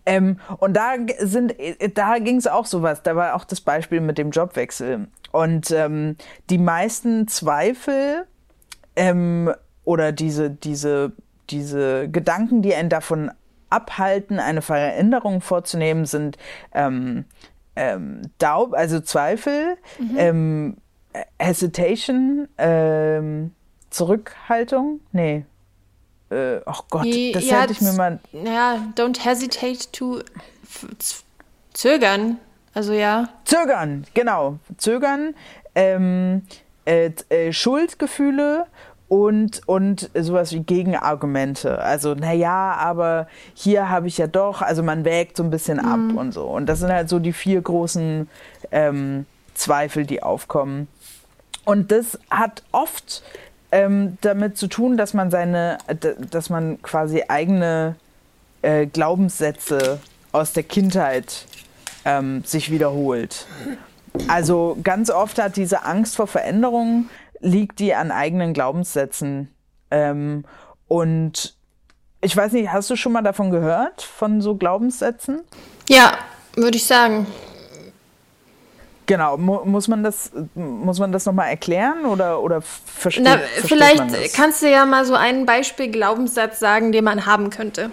Ähm, 0.05 0.41
und 0.57 0.73
da 0.73 0.95
sind, 1.19 1.55
da 1.93 2.19
ging 2.19 2.35
es 2.35 2.47
auch 2.47 2.65
sowas. 2.65 3.01
Da 3.01 3.15
war 3.15 3.35
auch 3.35 3.45
das 3.45 3.61
Beispiel 3.61 4.01
mit 4.01 4.17
dem 4.17 4.31
Jobwechsel. 4.31 5.07
Und 5.33 5.71
ähm, 5.71 6.15
die 6.51 6.59
meisten 6.59 7.27
Zweifel 7.27 8.27
ähm, 8.95 9.51
oder 9.83 10.11
diese, 10.11 10.51
diese, 10.51 11.13
diese 11.49 12.07
Gedanken, 12.07 12.61
die 12.61 12.75
einen 12.75 12.89
davon 12.89 13.31
abhalten, 13.71 14.37
eine 14.39 14.61
Veränderung 14.61 15.41
vorzunehmen, 15.41 16.05
sind 16.05 16.37
ähm, 16.71 17.25
ähm, 17.75 18.21
Daub, 18.37 18.75
also 18.75 18.99
Zweifel, 18.99 19.75
mhm. 19.97 20.15
ähm, 20.17 20.77
Hesitation, 21.39 22.47
ähm, 22.59 23.55
Zurückhaltung, 23.89 24.99
nee. 25.13 25.45
Äh, 26.29 26.57
oh 26.65 26.81
Gott, 26.91 27.07
das 27.33 27.45
ja, 27.45 27.61
hätte 27.61 27.73
ich 27.73 27.81
mir 27.81 27.93
mal. 27.93 28.19
Ja, 28.31 28.77
don't 28.95 29.25
hesitate 29.25 29.91
to 29.91 30.21
zögern. 31.73 32.37
Also 32.73 32.93
ja. 32.93 33.29
Zögern, 33.45 34.05
genau. 34.13 34.57
Zögern, 34.77 35.35
ähm, 35.75 36.43
äh, 36.85 37.11
äh, 37.29 37.53
Schuldgefühle 37.53 38.65
und, 39.07 39.61
und 39.67 40.09
sowas 40.15 40.51
wie 40.53 40.61
Gegenargumente. 40.61 41.79
Also, 41.79 42.15
naja, 42.15 42.73
aber 42.73 43.27
hier 43.53 43.89
habe 43.89 44.07
ich 44.07 44.17
ja 44.17 44.27
doch, 44.27 44.61
also 44.61 44.81
man 44.81 45.05
wägt 45.05 45.37
so 45.37 45.43
ein 45.43 45.51
bisschen 45.51 45.79
ab 45.79 45.99
mhm. 45.99 46.17
und 46.17 46.31
so. 46.33 46.45
Und 46.45 46.65
das 46.65 46.79
sind 46.79 46.91
halt 46.91 47.09
so 47.09 47.19
die 47.19 47.33
vier 47.33 47.61
großen 47.61 48.27
ähm, 48.71 49.25
Zweifel, 49.53 50.05
die 50.05 50.23
aufkommen. 50.23 50.87
Und 51.65 51.91
das 51.91 52.17
hat 52.29 52.63
oft 52.71 53.23
ähm, 53.71 54.17
damit 54.21 54.57
zu 54.57 54.67
tun, 54.67 54.97
dass 54.97 55.13
man 55.13 55.31
seine, 55.31 55.77
dass 56.31 56.49
man 56.49 56.81
quasi 56.81 57.23
eigene 57.27 57.95
äh, 58.61 58.87
Glaubenssätze 58.87 59.99
aus 60.31 60.53
der 60.53 60.63
Kindheit 60.63 61.45
ähm, 62.05 62.43
sich 62.43 62.71
wiederholt. 62.71 63.47
Also 64.27 64.77
ganz 64.83 65.09
oft 65.09 65.41
hat 65.41 65.55
diese 65.57 65.85
Angst 65.85 66.15
vor 66.15 66.27
Veränderungen 66.27 67.09
liegt 67.39 67.79
die 67.79 67.93
an 67.93 68.11
eigenen 68.11 68.53
Glaubenssätzen. 68.53 69.53
Ähm, 69.91 70.45
und 70.87 71.55
ich 72.21 72.35
weiß 72.35 72.53
nicht, 72.53 72.71
hast 72.71 72.89
du 72.89 72.95
schon 72.95 73.11
mal 73.11 73.21
davon 73.21 73.51
gehört, 73.51 74.01
von 74.01 74.41
so 74.41 74.55
Glaubenssätzen? 74.55 75.41
Ja, 75.89 76.17
würde 76.55 76.77
ich 76.77 76.85
sagen. 76.85 77.27
Genau, 79.05 79.37
Mu 79.37 79.65
muss 79.65 79.89
man 79.89 80.01
das, 80.03 80.31
muss 80.55 80.99
man 80.99 81.11
das 81.11 81.25
nochmal 81.25 81.49
erklären 81.49 82.05
oder, 82.05 82.41
oder 82.41 82.61
versteht, 82.61 83.25
Na, 83.25 83.37
versteht 83.37 83.65
Vielleicht 83.65 84.33
kannst 84.33 84.61
du 84.61 84.71
ja 84.71 84.85
mal 84.85 85.05
so 85.05 85.13
einen 85.15 85.45
Beispiel 85.45 85.91
Glaubenssatz 85.91 86.59
sagen, 86.59 86.93
den 86.93 87.03
man 87.03 87.25
haben 87.25 87.49
könnte. 87.49 87.91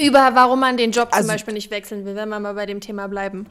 Über 0.00 0.30
warum 0.34 0.60
man 0.60 0.76
den 0.76 0.90
Job 0.90 1.08
also, 1.10 1.26
zum 1.26 1.34
Beispiel 1.34 1.54
nicht 1.54 1.70
wechseln 1.70 2.04
will, 2.04 2.16
wenn 2.16 2.28
wir 2.28 2.40
mal 2.40 2.54
bei 2.54 2.66
dem 2.66 2.80
Thema 2.80 3.08
bleiben. 3.08 3.46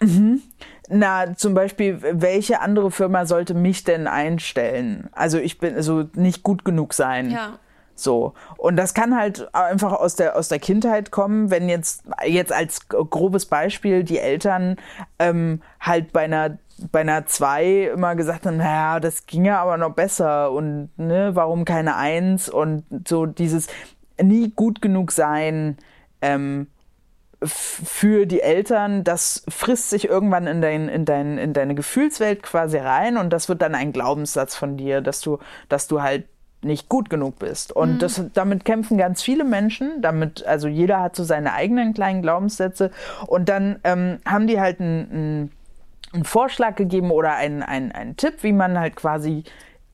Mhm. 0.00 0.42
Na, 0.88 1.36
zum 1.36 1.54
Beispiel, 1.54 1.98
welche 2.00 2.60
andere 2.60 2.90
Firma 2.90 3.26
sollte 3.26 3.54
mich 3.54 3.84
denn 3.84 4.06
einstellen? 4.06 5.08
Also 5.12 5.38
ich 5.38 5.58
bin 5.58 5.80
so 5.82 5.96
also 5.96 6.10
nicht 6.14 6.42
gut 6.42 6.64
genug 6.64 6.94
sein. 6.94 7.30
Ja. 7.30 7.58
So. 7.94 8.34
Und 8.56 8.76
das 8.76 8.94
kann 8.94 9.16
halt 9.16 9.52
einfach 9.54 9.92
aus 9.92 10.14
der, 10.14 10.36
aus 10.36 10.48
der 10.48 10.60
Kindheit 10.60 11.10
kommen, 11.10 11.50
wenn 11.50 11.68
jetzt, 11.68 12.04
jetzt 12.24 12.52
als 12.52 12.88
grobes 12.88 13.46
Beispiel 13.46 14.04
die 14.04 14.18
Eltern 14.18 14.76
ähm, 15.18 15.62
halt 15.80 16.12
bei 16.12 16.22
einer 16.24 16.58
bei 16.92 17.00
einer 17.00 17.26
2 17.26 17.90
immer 17.94 18.14
gesagt 18.14 18.46
haben, 18.46 18.58
naja, 18.58 19.00
das 19.00 19.26
ginge 19.26 19.58
aber 19.58 19.76
noch 19.76 19.94
besser 19.94 20.52
und 20.52 20.90
ne, 20.96 21.30
warum 21.34 21.64
keine 21.64 21.96
Eins 21.96 22.48
und 22.48 22.84
so 23.04 23.26
dieses 23.26 23.66
nie 24.22 24.50
gut 24.54 24.82
genug 24.82 25.12
sein, 25.12 25.76
ähm, 26.20 26.68
für 27.44 28.26
die 28.26 28.40
Eltern, 28.40 29.04
das 29.04 29.44
frisst 29.48 29.90
sich 29.90 30.08
irgendwann 30.08 30.48
in, 30.48 30.60
dein, 30.60 30.88
in, 30.88 31.04
dein, 31.04 31.38
in 31.38 31.52
deine 31.52 31.76
Gefühlswelt 31.76 32.42
quasi 32.42 32.78
rein 32.78 33.16
und 33.16 33.30
das 33.30 33.48
wird 33.48 33.62
dann 33.62 33.76
ein 33.76 33.92
Glaubenssatz 33.92 34.56
von 34.56 34.76
dir, 34.76 35.00
dass 35.00 35.20
du, 35.20 35.38
dass 35.68 35.86
du 35.86 36.02
halt 36.02 36.24
nicht 36.62 36.88
gut 36.88 37.08
genug 37.08 37.38
bist. 37.38 37.70
Und 37.70 37.94
mhm. 37.94 37.98
das, 38.00 38.22
damit 38.34 38.64
kämpfen 38.64 38.98
ganz 38.98 39.22
viele 39.22 39.44
Menschen. 39.44 40.02
Damit, 40.02 40.44
also 40.44 40.66
jeder 40.66 41.00
hat 41.00 41.14
so 41.14 41.22
seine 41.22 41.52
eigenen 41.52 41.94
kleinen 41.94 42.20
Glaubenssätze. 42.20 42.90
Und 43.26 43.48
dann 43.48 43.78
ähm, 43.84 44.18
haben 44.26 44.48
die 44.48 44.60
halt 44.60 44.80
einen, 44.80 45.52
einen 46.12 46.24
Vorschlag 46.24 46.74
gegeben 46.74 47.12
oder 47.12 47.34
einen, 47.34 47.62
einen, 47.62 47.92
einen 47.92 48.16
Tipp, 48.16 48.42
wie 48.42 48.52
man 48.52 48.78
halt 48.78 48.96
quasi 48.96 49.44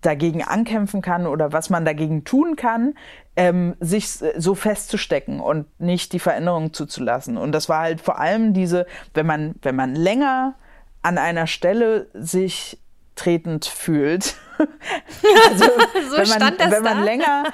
dagegen 0.05 0.43
ankämpfen 0.43 1.03
kann 1.03 1.27
oder 1.27 1.53
was 1.53 1.71
man 1.71 1.85
dagegen 1.85 2.25
tun 2.25 2.57
kann, 2.57 2.95
ähm, 3.37 3.75
sich 3.81 4.09
so 4.09 4.55
festzustecken 4.55 5.41
und 5.41 5.67
nicht 5.81 6.13
die 6.13 6.19
Veränderung 6.19 6.73
zuzulassen. 6.73 7.37
Und 7.37 7.53
das 7.53 7.69
war 7.69 7.81
halt 7.81 8.01
vor 8.01 8.21
allem 8.21 8.55
diese, 8.55 8.87
wenn 9.15 9.27
man, 9.27 9.55
wenn 9.63 9.75
man 9.75 9.95
länger 9.95 10.55
an 11.03 11.19
einer 11.19 11.47
Stelle 11.47 12.09
sich 12.15 12.79
tretend 13.17 13.65
fühlt. 13.65 14.37
also, 15.51 15.65
so 16.11 16.17
wenn 16.17 16.29
man, 16.29 16.59
wenn 16.59 16.83
man 16.83 16.99
da? 16.99 17.05
länger 17.05 17.45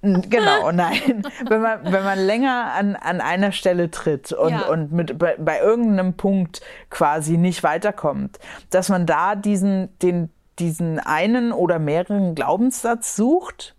Genau, 0.00 0.70
nein. 0.70 1.24
Wenn 1.48 1.60
man, 1.60 1.80
wenn 1.84 2.04
man 2.04 2.18
länger 2.20 2.72
an, 2.72 2.94
an 2.94 3.20
einer 3.20 3.50
Stelle 3.50 3.90
tritt 3.90 4.32
und, 4.32 4.50
ja. 4.50 4.68
und 4.68 4.92
mit, 4.92 5.18
bei, 5.18 5.34
bei 5.36 5.58
irgendeinem 5.58 6.14
Punkt 6.14 6.60
quasi 6.88 7.36
nicht 7.36 7.64
weiterkommt, 7.64 8.38
dass 8.70 8.88
man 8.90 9.06
da 9.06 9.34
diesen, 9.34 9.98
den, 9.98 10.30
diesen 10.58 10.98
einen 10.98 11.52
oder 11.52 11.78
mehreren 11.78 12.34
Glaubenssatz 12.34 13.16
sucht 13.16 13.74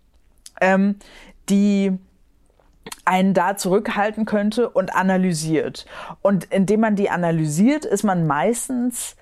ähm, 0.60 0.96
die 1.48 1.98
einen 3.04 3.34
da 3.34 3.56
zurückhalten 3.56 4.24
könnte 4.24 4.68
und 4.68 4.94
analysiert. 4.94 5.86
Und 6.22 6.44
indem 6.44 6.80
man 6.80 6.96
die 6.96 7.10
analysiert, 7.10 7.84
ist 7.84 8.04
man 8.04 8.26
meistens, 8.26 9.16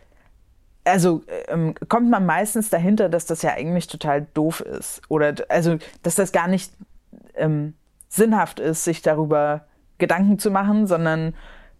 also 0.84 1.22
ähm, 1.48 1.74
kommt 1.88 2.10
man 2.10 2.26
meistens 2.26 2.70
dahinter, 2.70 3.08
dass 3.08 3.26
das 3.26 3.42
ja 3.42 3.52
eigentlich 3.54 3.86
total 3.86 4.26
doof 4.34 4.60
ist. 4.60 5.00
Oder 5.08 5.34
also, 5.48 5.78
dass 6.02 6.16
das 6.16 6.32
gar 6.32 6.48
nicht 6.48 6.72
ähm, 7.34 7.74
sinnhaft 8.08 8.60
ist, 8.60 8.84
sich 8.84 9.02
darüber 9.02 9.66
Gedanken 9.98 10.38
zu 10.38 10.50
machen, 10.50 10.86
sondern 10.86 11.34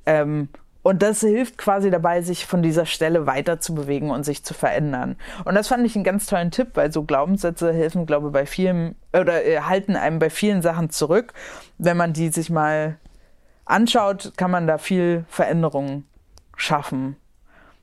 ähm, 0.07 0.49
und 0.83 1.03
das 1.03 1.21
hilft 1.21 1.59
quasi 1.59 1.91
dabei, 1.91 2.23
sich 2.23 2.47
von 2.47 2.63
dieser 2.63 2.87
Stelle 2.87 3.27
weiter 3.27 3.61
zu 3.61 3.75
bewegen 3.75 4.11
und 4.11 4.25
sich 4.25 4.45
zu 4.45 4.55
verändern. 4.55 5.17
Und 5.45 5.55
das 5.55 5.69
fand 5.69 5.85
ich 5.85 5.95
einen 5.95 6.05
ganz 6.05 6.27
tollen 6.27 6.51
Tipp, 6.51 6.71
weil 6.75 6.93
so 6.93 7.03
Glaubenssätze 7.03 7.73
helfen, 7.73 8.07
glaube 8.07 8.29
ich, 8.29 8.33
bei 8.33 8.47
vielen 8.47 8.95
oder 9.13 9.45
äh, 9.45 9.61
halten 9.61 9.97
einem 9.97 10.19
bei 10.19 10.31
vielen 10.31 10.63
Sachen 10.63 10.91
zurück. 10.91 11.33
Wenn 11.79 11.97
man 11.97 12.13
die 12.13 12.29
sich 12.29 12.49
mal 12.49 12.97
anschaut, 13.65 14.33
kann 14.37 14.51
man 14.51 14.67
da 14.67 14.79
viel 14.79 15.25
Veränderung 15.29 16.05
schaffen. 16.57 17.17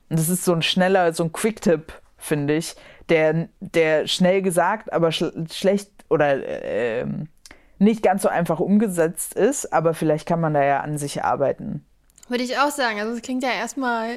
Und 0.08 0.18
das 0.18 0.28
ist 0.28 0.44
so 0.44 0.52
ein 0.52 0.62
schneller, 0.62 1.12
so 1.12 1.24
ein 1.24 1.32
Quick-Tipp, 1.32 1.92
finde 2.16 2.54
ich, 2.54 2.76
der, 3.08 3.48
der 3.60 4.06
schnell 4.06 4.42
gesagt, 4.42 4.92
aber 4.92 5.12
sch 5.12 5.24
schlecht 5.52 5.90
oder 6.08 6.44
äh, 6.44 7.06
nicht 7.78 8.02
ganz 8.02 8.22
so 8.22 8.28
einfach 8.28 8.58
umgesetzt 8.58 9.34
ist, 9.34 9.72
aber 9.72 9.94
vielleicht 9.94 10.26
kann 10.26 10.40
man 10.40 10.54
da 10.54 10.64
ja 10.64 10.80
an 10.80 10.98
sich 10.98 11.22
arbeiten. 11.24 11.84
Würde 12.28 12.44
ich 12.44 12.58
auch 12.58 12.70
sagen. 12.70 13.00
Also 13.00 13.14
es 13.14 13.22
klingt 13.22 13.42
ja 13.42 13.50
erstmal 13.50 14.16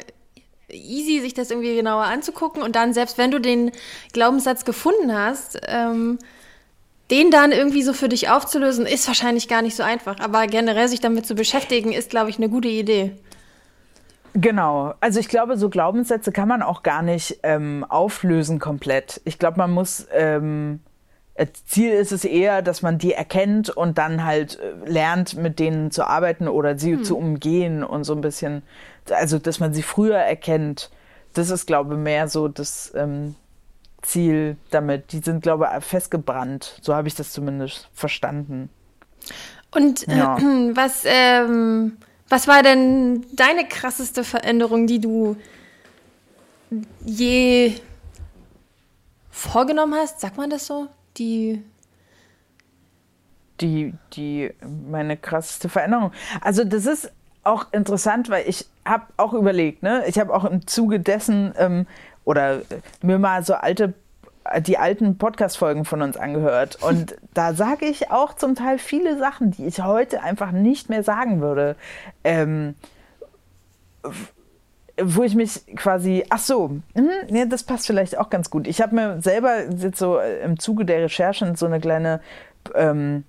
easy, 0.70 1.20
sich 1.20 1.34
das 1.34 1.52
irgendwie 1.52 1.76
genauer 1.76 2.04
anzugucken 2.04 2.62
und 2.62 2.76
dann, 2.76 2.94
selbst 2.94 3.18
wenn 3.18 3.32
du 3.32 3.40
den 3.40 3.72
Glaubenssatz 4.14 4.66
gefunden 4.66 5.14
hast, 5.14 5.60
ähm, 5.68 6.20
den 7.12 7.32
dann 7.32 7.52
irgendwie 7.52 7.82
so 7.82 7.94
für 7.94 8.08
dich 8.08 8.30
aufzulösen, 8.30 8.86
ist 8.86 9.08
wahrscheinlich 9.08 9.48
gar 9.48 9.62
nicht 9.62 9.76
so 9.76 9.84
einfach. 9.84 10.20
Aber 10.20 10.46
generell 10.46 10.88
sich 10.88 11.00
damit 11.00 11.26
zu 11.26 11.34
beschäftigen, 11.34 11.92
ist, 11.92 12.12
glaube 12.12 12.30
ich, 12.30 12.38
eine 12.38 12.50
gute 12.50 12.68
Idee. 12.68 13.16
Genau. 14.34 14.94
Also 15.00 15.20
ich 15.20 15.28
glaube, 15.28 15.58
so 15.58 15.70
Glaubenssätze 15.70 16.32
kann 16.32 16.48
man 16.48 16.62
auch 16.62 16.84
gar 16.84 17.02
nicht 17.02 17.40
ähm, 17.42 17.84
auflösen 17.90 18.60
komplett. 18.60 19.22
Ich 19.26 19.40
glaube, 19.40 19.58
man 19.58 19.72
muss 19.72 20.06
ähm, 20.12 20.82
äh, 20.86 20.89
Ziel 21.66 21.92
ist 21.92 22.12
es 22.12 22.26
eher, 22.26 22.62
dass 22.62 22.82
man 22.82 22.98
die 22.98 23.14
erkennt 23.14 23.70
und 23.70 23.98
dann 23.98 24.26
halt 24.26 24.60
äh, 24.60 24.90
lernt, 24.90 25.36
mit 25.36 25.60
denen 25.60 25.92
zu 25.92 26.06
arbeiten 26.06 26.48
oder 26.48 26.78
sie 26.78 26.94
hm. 26.94 27.04
zu 27.04 27.18
umgehen 27.18 27.84
und 27.84 28.04
so 28.04 28.14
ein 28.14 28.22
bisschen, 28.22 28.64
also 29.10 29.40
dass 29.40 29.60
man 29.60 29.74
sie 29.74 29.84
früher 29.84 30.18
erkennt. 30.18 30.90
Das 31.34 31.50
ist, 31.50 31.68
glaube 31.68 31.94
ich, 31.94 32.00
mehr 32.00 32.28
so 32.28 32.48
das 32.48 32.92
ähm, 32.96 33.36
Ziel 34.02 34.58
damit. 34.72 35.12
Die 35.12 35.20
sind, 35.20 35.42
glaube 35.42 35.70
ich, 35.78 35.84
festgebrannt. 35.84 36.80
So 36.82 36.94
habe 36.96 37.08
ich 37.08 37.16
das 37.16 37.32
zumindest 37.32 37.88
verstanden. 37.94 38.70
Und 39.72 40.08
ja. 40.08 40.38
äh, 40.38 40.42
was, 40.76 41.04
ähm, 41.06 41.98
was 42.28 42.48
war 42.48 42.64
denn 42.64 43.26
deine 43.34 43.68
krasseste 43.68 44.24
Veränderung, 44.24 44.88
die 44.88 45.00
du 45.00 45.38
je 47.06 47.76
vorgenommen 49.32 49.96
hast? 49.96 50.20
Sagt 50.20 50.38
man 50.38 50.50
das 50.50 50.68
so? 50.68 50.88
Die 51.20 51.64
die, 53.62 53.94
die, 54.14 54.52
meine 54.90 55.18
krasseste 55.18 55.70
Veränderung. 55.70 56.12
Also 56.42 56.64
das 56.64 56.86
ist 56.86 57.12
auch 57.44 57.68
interessant, 57.72 58.30
weil 58.30 58.48
ich 58.48 58.68
habe 58.86 59.06
auch 59.18 59.34
überlegt, 59.34 59.84
ne? 59.84 60.04
Ich 60.08 60.20
habe 60.20 60.34
auch 60.34 60.46
im 60.46 60.68
Zuge 60.68 61.00
dessen 61.00 61.54
ähm, 61.58 61.88
oder 62.26 62.62
mir 63.02 63.20
mal 63.20 63.44
so 63.44 63.56
alte, 63.56 63.94
die 64.62 64.78
alten 64.78 65.18
Podcast-Folgen 65.18 65.86
von 65.86 66.02
uns 66.02 66.18
angehört. 66.18 66.78
Und 66.82 67.16
da 67.34 67.54
sage 67.54 67.86
ich 67.86 68.12
auch 68.12 68.34
zum 68.34 68.56
Teil 68.56 68.78
viele 68.78 69.18
Sachen, 69.18 69.52
die 69.52 69.66
ich 69.66 69.82
heute 69.82 70.22
einfach 70.22 70.52
nicht 70.52 70.90
mehr 70.90 71.04
sagen 71.04 71.42
würde. 71.42 71.76
Ähm, 72.24 72.76
wo 75.04 75.24
ich 75.24 75.36
mich 75.36 75.66
quasi, 75.76 76.26
ach 76.30 76.40
so, 76.40 76.80
mh, 76.96 77.04
nee, 77.30 77.46
das 77.46 77.64
passt 77.64 77.88
vielleicht 77.88 78.18
auch 78.18 78.30
ganz 78.30 78.50
gut. 78.50 78.68
Ich 78.68 78.82
habe 78.82 78.96
mir 78.96 79.22
selber 79.22 79.70
jetzt 79.70 80.00
so 80.00 80.18
äh, 80.18 80.42
im 80.44 80.60
Zuge 80.60 80.86
der 80.86 81.04
Recherchen 81.04 81.56
so 81.56 81.66
eine 81.66 81.80
kleine, 81.80 82.22
ähm, 82.76 83.24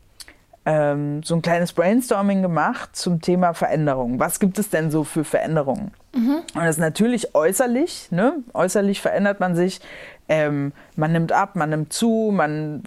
ähm, 0.66 1.22
so 1.22 1.34
ein 1.34 1.42
kleines 1.42 1.72
Brainstorming 1.72 2.42
gemacht 2.42 2.94
zum 2.94 3.20
Thema 3.20 3.54
Veränderung. 3.54 4.18
Was 4.18 4.40
gibt 4.40 4.58
es 4.58 4.70
denn 4.70 4.90
so 4.90 5.04
für 5.04 5.24
Veränderungen? 5.24 5.92
Mhm. 6.14 6.36
Und 6.54 6.60
das 6.60 6.76
ist 6.76 6.78
natürlich 6.78 7.34
äußerlich, 7.34 8.08
ne? 8.10 8.34
Äußerlich 8.52 9.00
verändert 9.00 9.40
man 9.40 9.54
sich. 9.54 9.80
Ähm, 10.28 10.72
man 10.94 11.10
nimmt 11.10 11.32
ab, 11.32 11.56
man 11.56 11.70
nimmt 11.70 11.92
zu, 11.92 12.30
man 12.32 12.82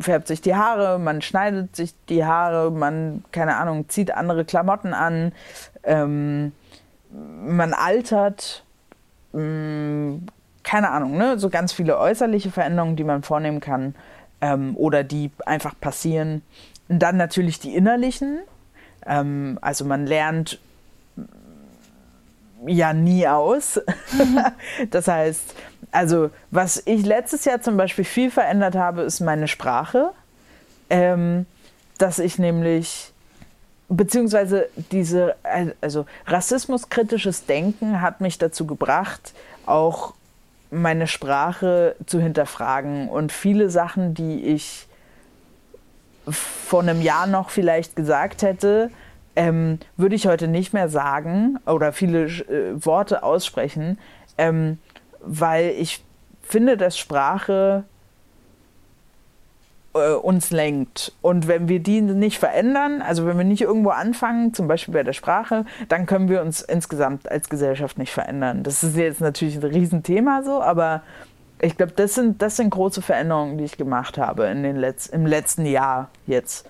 färbt 0.00 0.26
sich 0.26 0.40
die 0.40 0.56
Haare, 0.56 0.98
man 0.98 1.22
schneidet 1.22 1.76
sich 1.76 1.94
die 2.08 2.24
Haare, 2.24 2.72
man, 2.72 3.22
keine 3.30 3.56
Ahnung, 3.56 3.88
zieht 3.88 4.12
andere 4.12 4.44
Klamotten 4.44 4.92
an. 4.92 5.32
Ähm, 5.84 6.52
man 7.12 7.74
altert, 7.74 8.64
mh, 9.32 9.40
mm, 9.42 10.26
keine 10.62 10.90
Ahnung, 10.90 11.16
ne? 11.16 11.38
so 11.38 11.50
ganz 11.50 11.72
viele 11.72 11.98
äußerliche 11.98 12.50
Veränderungen, 12.50 12.96
die 12.96 13.04
man 13.04 13.22
vornehmen 13.22 13.60
kann 13.60 13.94
ähm, 14.40 14.76
oder 14.76 15.02
die 15.04 15.30
einfach 15.44 15.74
passieren. 15.80 16.42
Und 16.88 17.00
dann 17.00 17.16
natürlich 17.16 17.58
die 17.58 17.74
innerlichen. 17.74 18.40
Ähm, 19.06 19.58
also 19.60 19.84
man 19.84 20.06
lernt 20.06 20.60
ja 22.66 22.92
nie 22.92 23.26
aus. 23.26 23.80
das 24.90 25.08
heißt, 25.08 25.54
also 25.90 26.30
was 26.50 26.82
ich 26.86 27.04
letztes 27.04 27.44
Jahr 27.44 27.60
zum 27.60 27.76
Beispiel 27.76 28.04
viel 28.04 28.30
verändert 28.30 28.76
habe, 28.76 29.02
ist 29.02 29.20
meine 29.20 29.48
Sprache. 29.48 30.12
Ähm, 30.90 31.46
dass 31.98 32.18
ich 32.18 32.38
nämlich 32.38 33.11
beziehungsweise 33.92 34.68
diese, 34.90 35.36
also 35.80 36.06
rassismuskritisches 36.26 37.46
Denken 37.46 38.00
hat 38.00 38.20
mich 38.20 38.38
dazu 38.38 38.66
gebracht, 38.66 39.32
auch 39.66 40.14
meine 40.70 41.06
Sprache 41.06 41.96
zu 42.06 42.20
hinterfragen 42.20 43.08
und 43.08 43.30
viele 43.30 43.70
Sachen, 43.70 44.14
die 44.14 44.42
ich 44.42 44.86
vor 46.28 46.80
einem 46.80 47.02
Jahr 47.02 47.26
noch 47.26 47.50
vielleicht 47.50 47.96
gesagt 47.96 48.42
hätte, 48.42 48.90
ähm, 49.36 49.78
würde 49.96 50.14
ich 50.14 50.26
heute 50.26 50.48
nicht 50.48 50.72
mehr 50.72 50.88
sagen 50.88 51.58
oder 51.66 51.92
viele 51.92 52.24
äh, 52.24 52.84
Worte 52.84 53.22
aussprechen, 53.22 53.98
ähm, 54.38 54.78
weil 55.20 55.70
ich 55.70 56.02
finde, 56.42 56.76
dass 56.76 56.98
Sprache 56.98 57.84
äh, 59.94 60.12
uns 60.12 60.50
lenkt. 60.50 61.12
Und 61.20 61.48
wenn 61.48 61.68
wir 61.68 61.80
die 61.80 62.00
nicht 62.00 62.38
verändern, 62.38 63.02
also 63.02 63.26
wenn 63.26 63.36
wir 63.36 63.44
nicht 63.44 63.62
irgendwo 63.62 63.90
anfangen, 63.90 64.54
zum 64.54 64.68
Beispiel 64.68 64.94
bei 64.94 65.02
der 65.02 65.12
Sprache, 65.12 65.64
dann 65.88 66.06
können 66.06 66.28
wir 66.28 66.42
uns 66.42 66.62
insgesamt 66.62 67.30
als 67.30 67.48
Gesellschaft 67.48 67.98
nicht 67.98 68.12
verändern. 68.12 68.62
Das 68.62 68.82
ist 68.82 68.96
jetzt 68.96 69.20
natürlich 69.20 69.56
ein 69.56 69.64
Riesenthema 69.64 70.42
so, 70.42 70.62
aber 70.62 71.02
ich 71.60 71.76
glaube, 71.76 71.92
das 71.92 72.14
sind, 72.14 72.42
das 72.42 72.56
sind 72.56 72.70
große 72.70 73.02
Veränderungen, 73.02 73.58
die 73.58 73.64
ich 73.64 73.76
gemacht 73.76 74.18
habe 74.18 74.46
in 74.46 74.62
den 74.62 74.76
Letz-, 74.76 75.10
im 75.12 75.26
letzten 75.26 75.64
Jahr 75.64 76.10
jetzt. 76.26 76.68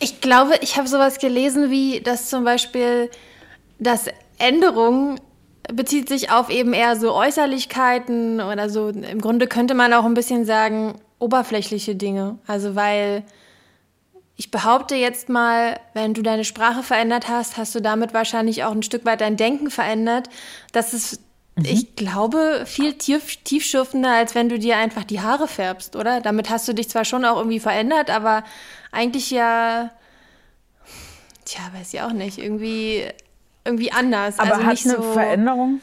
Ich 0.00 0.20
glaube, 0.20 0.54
ich 0.60 0.76
habe 0.76 0.86
sowas 0.86 1.18
gelesen 1.18 1.70
wie, 1.70 2.00
dass 2.00 2.28
zum 2.28 2.44
Beispiel, 2.44 3.10
dass 3.78 4.06
Änderungen 4.38 5.18
bezieht 5.72 6.08
sich 6.08 6.30
auf 6.30 6.50
eben 6.50 6.72
eher 6.72 6.96
so 6.96 7.14
Äußerlichkeiten 7.14 8.40
oder 8.40 8.68
so. 8.68 8.88
Im 8.88 9.20
Grunde 9.20 9.46
könnte 9.46 9.74
man 9.74 9.92
auch 9.92 10.04
ein 10.04 10.14
bisschen 10.14 10.44
sagen, 10.44 10.94
oberflächliche 11.18 11.96
Dinge. 11.96 12.38
Also 12.46 12.74
weil 12.74 13.24
ich 14.36 14.50
behaupte 14.50 14.96
jetzt 14.96 15.28
mal, 15.28 15.78
wenn 15.92 16.12
du 16.14 16.22
deine 16.22 16.44
Sprache 16.44 16.82
verändert 16.82 17.28
hast, 17.28 17.56
hast 17.56 17.74
du 17.74 17.80
damit 17.80 18.14
wahrscheinlich 18.14 18.64
auch 18.64 18.72
ein 18.72 18.82
Stück 18.82 19.04
weit 19.04 19.20
dein 19.20 19.36
Denken 19.36 19.70
verändert. 19.70 20.28
Das 20.72 20.92
ist, 20.92 21.20
mhm. 21.54 21.64
ich 21.64 21.94
glaube, 21.94 22.64
viel 22.66 22.94
tief, 22.94 23.36
tiefschürfender, 23.44 24.10
als 24.10 24.34
wenn 24.34 24.48
du 24.48 24.58
dir 24.58 24.76
einfach 24.76 25.04
die 25.04 25.20
Haare 25.20 25.46
färbst, 25.46 25.94
oder? 25.94 26.20
Damit 26.20 26.50
hast 26.50 26.66
du 26.66 26.72
dich 26.72 26.88
zwar 26.88 27.04
schon 27.04 27.24
auch 27.24 27.36
irgendwie 27.36 27.60
verändert, 27.60 28.10
aber 28.10 28.42
eigentlich 28.90 29.30
ja, 29.30 29.90
tja, 31.44 31.62
weiß 31.72 31.94
ich 31.94 32.00
auch 32.00 32.12
nicht, 32.12 32.38
irgendwie 32.38 33.04
irgendwie 33.64 33.92
anders. 33.92 34.38
Aber 34.38 34.54
also 34.54 34.66
hat 34.66 34.84
eine 34.84 34.96
so 34.96 35.02
Veränderung, 35.12 35.80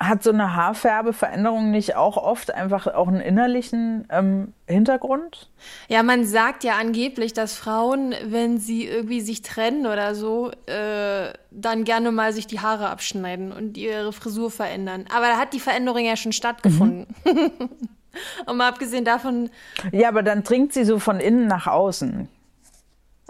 hat 0.00 0.22
so 0.22 0.30
eine 0.30 0.54
Haarfärbeveränderung 0.56 1.70
nicht 1.70 1.94
auch 1.94 2.16
oft 2.16 2.54
einfach 2.54 2.86
auch 2.86 3.06
einen 3.06 3.20
innerlichen 3.20 4.08
ähm, 4.10 4.54
Hintergrund? 4.66 5.50
Ja, 5.88 6.02
man 6.02 6.24
sagt 6.24 6.64
ja 6.64 6.78
angeblich, 6.78 7.34
dass 7.34 7.54
Frauen, 7.54 8.14
wenn 8.24 8.58
sie 8.58 8.86
irgendwie 8.86 9.20
sich 9.20 9.42
trennen 9.42 9.86
oder 9.86 10.14
so, 10.14 10.52
äh, 10.66 11.34
dann 11.50 11.84
gerne 11.84 12.12
mal 12.12 12.32
sich 12.32 12.46
die 12.46 12.60
Haare 12.60 12.88
abschneiden 12.88 13.52
und 13.52 13.76
ihre 13.76 14.14
Frisur 14.14 14.50
verändern. 14.50 15.04
Aber 15.14 15.26
da 15.26 15.36
hat 15.36 15.52
die 15.52 15.60
Veränderung 15.60 16.04
ja 16.04 16.16
schon 16.16 16.32
stattgefunden. 16.32 17.14
Mhm. 17.26 17.50
und 18.46 18.56
mal 18.56 18.68
abgesehen 18.68 19.04
davon. 19.04 19.50
Ja, 19.92 20.08
aber 20.08 20.22
dann 20.22 20.44
dringt 20.44 20.72
sie 20.72 20.84
so 20.84 20.98
von 20.98 21.20
innen 21.20 21.46
nach 21.46 21.66
außen. 21.66 22.26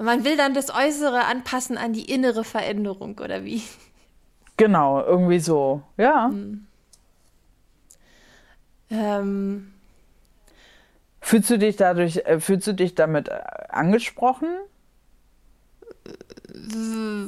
Man 0.00 0.24
will 0.24 0.36
dann 0.36 0.54
das 0.54 0.70
Äußere 0.70 1.24
anpassen 1.24 1.76
an 1.76 1.92
die 1.92 2.10
innere 2.10 2.44
Veränderung, 2.44 3.18
oder 3.18 3.44
wie? 3.44 3.62
Genau, 4.56 5.02
irgendwie 5.02 5.40
so, 5.40 5.82
ja. 5.96 6.28
Hm. 6.28 6.66
Ähm, 8.90 9.72
Fühlst 11.20 11.50
du 11.50 11.58
dich 11.58 11.76
dadurch, 11.76 12.16
äh, 12.24 12.40
fühlst 12.40 12.66
du 12.66 12.72
dich 12.72 12.94
damit 12.94 13.28
äh, 13.28 13.40
angesprochen? 13.68 14.48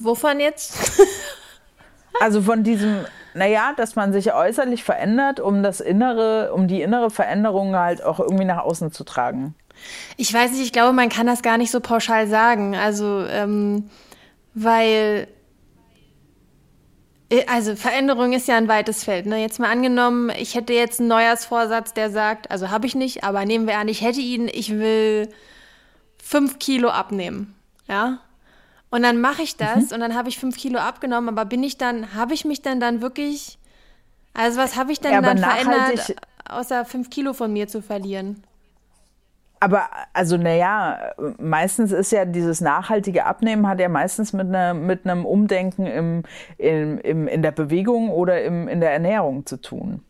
Wovon 0.00 0.40
jetzt? 0.40 1.00
also 2.20 2.42
von 2.42 2.64
diesem, 2.64 3.04
naja, 3.34 3.74
dass 3.76 3.94
man 3.94 4.12
sich 4.12 4.32
äußerlich 4.32 4.82
verändert, 4.82 5.40
um 5.40 5.62
das 5.62 5.80
innere, 5.80 6.52
um 6.52 6.68
die 6.68 6.82
innere 6.82 7.10
Veränderung 7.10 7.76
halt 7.76 8.02
auch 8.02 8.18
irgendwie 8.18 8.44
nach 8.44 8.64
außen 8.64 8.92
zu 8.92 9.04
tragen. 9.04 9.54
Ich 10.16 10.32
weiß 10.32 10.52
nicht, 10.52 10.62
ich 10.62 10.72
glaube, 10.72 10.92
man 10.92 11.08
kann 11.08 11.26
das 11.26 11.42
gar 11.42 11.58
nicht 11.58 11.70
so 11.70 11.80
pauschal 11.80 12.28
sagen. 12.28 12.74
Also, 12.74 13.24
ähm, 13.26 13.90
weil 14.54 15.28
äh, 17.32 17.46
also 17.46 17.74
Veränderung 17.74 18.32
ist 18.32 18.48
ja 18.48 18.56
ein 18.56 18.68
weites 18.68 19.04
Feld. 19.04 19.26
Ne? 19.26 19.40
Jetzt 19.40 19.58
mal 19.58 19.70
angenommen, 19.70 20.30
ich 20.38 20.54
hätte 20.54 20.72
jetzt 20.72 21.00
einen 21.00 21.08
Neujahrsvorsatz, 21.08 21.94
der 21.94 22.10
sagt, 22.10 22.50
also 22.50 22.70
habe 22.70 22.86
ich 22.86 22.94
nicht, 22.94 23.24
aber 23.24 23.44
nehmen 23.44 23.66
wir 23.66 23.78
an, 23.78 23.88
ich 23.88 24.02
hätte 24.02 24.20
ihn, 24.20 24.48
ich 24.48 24.70
will 24.70 25.28
fünf 26.22 26.58
Kilo 26.58 26.90
abnehmen. 26.90 27.54
Ja. 27.88 28.18
Und 28.90 29.02
dann 29.02 29.20
mache 29.20 29.42
ich 29.42 29.56
das 29.56 29.88
mhm. 29.88 29.94
und 29.94 30.00
dann 30.00 30.14
habe 30.14 30.28
ich 30.28 30.38
fünf 30.38 30.56
Kilo 30.56 30.78
abgenommen, 30.78 31.30
aber 31.30 31.46
bin 31.46 31.62
ich 31.62 31.78
dann, 31.78 32.14
habe 32.14 32.34
ich 32.34 32.44
mich 32.44 32.60
denn 32.60 32.78
dann 32.78 33.00
wirklich, 33.00 33.58
also 34.34 34.58
was 34.58 34.76
habe 34.76 34.92
ich 34.92 35.00
denn 35.00 35.12
ja, 35.12 35.22
dann 35.22 35.38
verändert, 35.38 36.14
außer 36.48 36.84
fünf 36.84 37.08
Kilo 37.08 37.32
von 37.32 37.52
mir 37.52 37.68
zu 37.68 37.80
verlieren? 37.80 38.44
Aber 39.62 39.90
also 40.12 40.36
naja, 40.36 41.12
meistens 41.38 41.92
ist 41.92 42.10
ja 42.10 42.24
dieses 42.24 42.60
nachhaltige 42.60 43.26
Abnehmen 43.26 43.68
hat 43.68 43.78
ja 43.78 43.88
meistens 43.88 44.32
mit, 44.32 44.48
einer, 44.48 44.74
mit 44.74 45.06
einem 45.06 45.24
Umdenken 45.24 45.86
im, 45.86 46.24
im, 46.58 46.98
im, 46.98 47.28
in 47.28 47.42
der 47.42 47.52
Bewegung 47.52 48.10
oder 48.10 48.42
im, 48.42 48.66
in 48.66 48.80
der 48.80 48.92
Ernährung 48.92 49.46
zu 49.46 49.60
tun. 49.60 50.02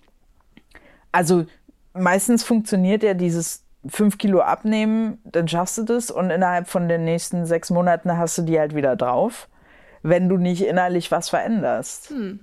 Also 1.12 1.44
meistens 1.92 2.44
funktioniert 2.44 3.02
ja 3.02 3.12
dieses 3.12 3.66
5 3.88 4.16
Kilo 4.16 4.40
abnehmen, 4.40 5.18
dann 5.24 5.46
schaffst 5.48 5.76
du 5.76 5.82
das 5.82 6.10
und 6.10 6.30
innerhalb 6.30 6.66
von 6.66 6.88
den 6.88 7.04
nächsten 7.04 7.44
sechs 7.44 7.68
Monaten 7.68 8.16
hast 8.16 8.38
du 8.38 8.42
die 8.42 8.58
halt 8.58 8.74
wieder 8.74 8.96
drauf, 8.96 9.50
wenn 10.02 10.30
du 10.30 10.38
nicht 10.38 10.64
innerlich 10.64 11.10
was 11.10 11.28
veränderst. 11.28 12.08
Hm 12.08 12.40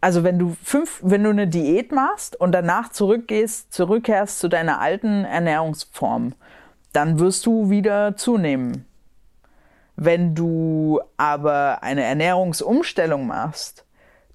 also 0.00 0.24
wenn 0.24 0.38
du 0.38 0.56
fünf, 0.62 1.00
wenn 1.02 1.24
du 1.24 1.30
eine 1.30 1.46
Diät 1.46 1.92
machst 1.92 2.38
und 2.40 2.52
danach 2.52 2.90
zurückgehst, 2.90 3.72
zurückkehrst 3.72 4.38
zu 4.38 4.48
deiner 4.48 4.80
alten 4.80 5.24
Ernährungsform, 5.24 6.34
dann 6.92 7.18
wirst 7.18 7.46
du 7.46 7.70
wieder 7.70 8.16
zunehmen. 8.16 8.86
Wenn 9.96 10.34
du 10.34 11.00
aber 11.18 11.82
eine 11.82 12.02
Ernährungsumstellung 12.02 13.26
machst, 13.26 13.84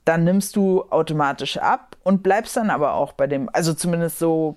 dann 0.05 0.23
nimmst 0.23 0.55
du 0.55 0.83
automatisch 0.91 1.57
ab 1.57 1.97
und 2.03 2.21
bleibst 2.21 2.55
dann 2.55 2.69
aber 2.69 2.93
auch 2.93 3.13
bei 3.13 3.25
dem, 3.25 3.49
also 3.51 3.73
zumindest 3.73 4.19
so, 4.19 4.55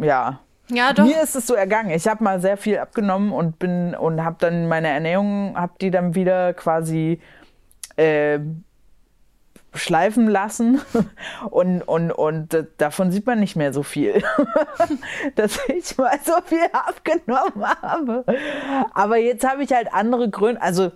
ja. 0.00 0.38
Ja, 0.68 0.92
doch. 0.92 1.04
Mir 1.04 1.20
ist 1.20 1.34
es 1.34 1.48
so 1.48 1.54
ergangen. 1.54 1.90
Ich 1.90 2.06
habe 2.06 2.22
mal 2.22 2.40
sehr 2.40 2.56
viel 2.56 2.78
abgenommen 2.78 3.32
und 3.32 3.58
bin 3.58 3.96
und 3.96 4.24
habe 4.24 4.36
dann 4.38 4.68
meine 4.68 4.88
Ernährung, 4.88 5.54
habe 5.56 5.72
die 5.80 5.90
dann 5.90 6.14
wieder 6.14 6.54
quasi 6.54 7.20
äh, 7.96 8.38
schleifen 9.74 10.28
lassen 10.28 10.80
und, 11.50 11.82
und, 11.82 12.12
und 12.12 12.66
davon 12.76 13.10
sieht 13.10 13.26
man 13.26 13.40
nicht 13.40 13.56
mehr 13.56 13.72
so 13.72 13.82
viel, 13.82 14.22
dass 15.34 15.58
ich 15.68 15.96
mal 15.96 16.18
so 16.22 16.34
viel 16.44 16.66
abgenommen 16.72 17.66
habe. 17.82 18.24
Aber 18.92 19.16
jetzt 19.16 19.48
habe 19.48 19.62
ich 19.62 19.72
halt 19.72 19.92
andere 19.92 20.28
Gründe, 20.30 20.60
also 20.60 20.92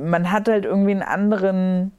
man 0.00 0.30
hat 0.30 0.48
halt 0.48 0.64
irgendwie 0.64 0.92
einen 0.92 1.02
anderen, 1.02 1.92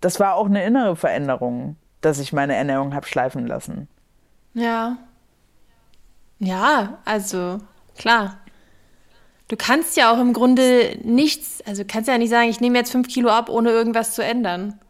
das 0.00 0.20
war 0.20 0.34
auch 0.34 0.46
eine 0.46 0.64
innere 0.64 0.96
Veränderung, 0.96 1.76
dass 2.00 2.18
ich 2.18 2.32
meine 2.32 2.54
Ernährung 2.54 2.94
habe 2.94 3.06
schleifen 3.06 3.46
lassen. 3.46 3.88
Ja. 4.54 4.98
Ja, 6.38 6.98
also 7.04 7.58
klar. 7.96 8.38
Du 9.48 9.56
kannst 9.56 9.96
ja 9.96 10.12
auch 10.12 10.18
im 10.18 10.32
Grunde 10.32 10.98
nichts, 11.02 11.62
also 11.66 11.84
kannst 11.86 12.08
ja 12.08 12.18
nicht 12.18 12.30
sagen, 12.30 12.48
ich 12.48 12.60
nehme 12.60 12.78
jetzt 12.78 12.90
fünf 12.90 13.08
Kilo 13.08 13.28
ab, 13.28 13.48
ohne 13.48 13.70
irgendwas 13.70 14.14
zu 14.14 14.24
ändern. 14.24 14.80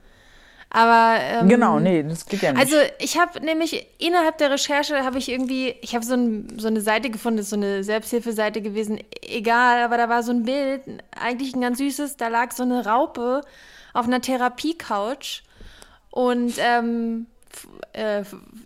Aber 0.75 1.19
ähm, 1.21 1.49
genau, 1.51 1.79
nee, 1.79 2.03
das 2.03 2.25
geht 2.25 2.41
ja 2.41 2.51
nicht. 2.51 2.63
Also 2.63 2.77
ich 2.99 3.19
habe 3.19 3.45
nämlich 3.45 3.87
innerhalb 3.99 4.39
der 4.39 4.51
Recherche 4.51 5.05
habe 5.05 5.19
ich 5.19 5.29
irgendwie, 5.29 5.75
ich 5.83 5.95
habe 5.95 6.03
so, 6.03 6.15
ein, 6.15 6.59
so, 6.59 6.67
eine 6.67 6.81
Seite 6.81 7.11
gefunden, 7.11 7.37
das 7.37 7.47
ist 7.47 7.51
so 7.51 7.57
eine 7.57 7.85
Selbsthilfeseite 7.85 8.63
gewesen, 8.63 8.99
egal, 9.21 9.83
aber 9.83 9.99
da 9.99 10.09
war 10.09 10.23
so 10.23 10.33
ein 10.33 10.45
Bild, 10.45 10.81
eigentlich 11.15 11.55
ein 11.55 11.61
ganz 11.61 11.77
süßes, 11.77 12.17
da 12.17 12.29
lag 12.29 12.53
so 12.53 12.63
eine 12.63 12.87
Raupe 12.87 13.43
auf 13.93 14.07
einer 14.07 14.23
Therapie-Couch 14.23 15.43
und 16.11 16.55
ähm, 16.57 17.27
äh, 17.93 18.23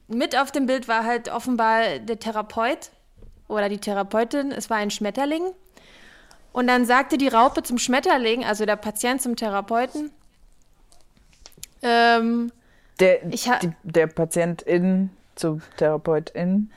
mit 0.07 0.39
auf 0.39 0.53
dem 0.53 0.67
Bild 0.67 0.87
war 0.87 1.05
halt 1.05 1.29
offenbar 1.29 1.99
der 1.99 2.21
Therapeut 2.21 2.91
oder 3.49 3.69
die 3.69 3.79
Therapeutin, 3.79 4.53
es 4.53 4.71
war 4.71 4.77
ein 4.77 4.93
Schmetterling. 4.93 5.43
Und 6.53 6.69
dann 6.69 6.85
sagte 6.87 7.19
die 7.19 7.29
Raupe 7.29 7.65
zum 7.65 7.79
Schmetterling, 7.79 8.45
also 8.45 8.65
der 8.65 8.77
Patient 8.77 9.21
zum 9.21 9.35
Therapeuten, 9.35 10.13
ähm, 11.87 12.51
der, 13.01 13.25
die, 13.27 13.73
der 13.85 14.07
Patientin 14.09 15.11
zur 15.35 15.61
Therapeutin. 15.77 16.71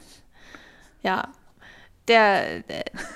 Ja. 1.01 1.29
Der, 2.07 2.63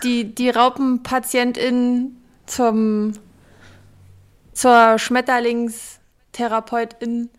die, 0.03 0.35
die 0.35 0.49
Raupenpatientin 0.49 2.17
zum, 2.45 3.13
zur 4.53 4.99
Schmetterlingstherapeutin 4.99 7.29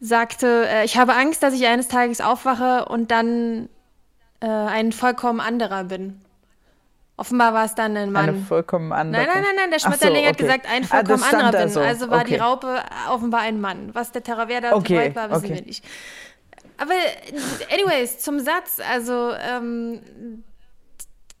sagte, 0.00 0.66
äh, 0.68 0.84
ich 0.84 0.98
habe 0.98 1.14
Angst, 1.14 1.42
dass 1.42 1.54
ich 1.54 1.66
eines 1.66 1.88
Tages 1.88 2.20
aufwache 2.20 2.84
und 2.86 3.10
dann 3.10 3.70
äh, 4.40 4.46
ein 4.46 4.92
vollkommen 4.92 5.40
anderer 5.40 5.84
bin. 5.84 6.20
Offenbar 7.22 7.54
war 7.54 7.66
es 7.66 7.76
dann 7.76 7.96
ein 7.96 8.10
Mann. 8.10 8.30
Eine 8.30 8.38
vollkommen 8.40 8.92
andere. 8.92 9.22
Nein, 9.22 9.30
nein, 9.32 9.44
nein, 9.44 9.54
nein. 9.56 9.70
Der 9.70 9.78
Schmetterling 9.78 10.24
so, 10.24 10.28
okay. 10.28 10.28
hat 10.28 10.38
gesagt, 10.38 10.66
ein 10.68 10.82
ah, 10.82 10.86
vollkommen 10.88 11.22
ah, 11.22 11.36
anderer 11.36 11.62
bin. 11.62 11.68
So. 11.68 11.78
Also 11.78 12.10
war 12.10 12.22
okay. 12.22 12.30
die 12.30 12.34
Raupe 12.34 12.82
offenbar 13.10 13.42
ein 13.42 13.60
Mann. 13.60 13.90
Was 13.92 14.10
der 14.10 14.24
Terraverda 14.24 14.74
okay. 14.74 15.14
war, 15.14 15.30
wissen 15.30 15.44
okay. 15.44 15.54
wir 15.54 15.62
nicht. 15.62 15.84
Aber 16.78 16.94
anyways, 17.72 18.18
zum 18.18 18.40
Satz. 18.40 18.80
Also 18.80 19.34
ähm, 19.40 20.42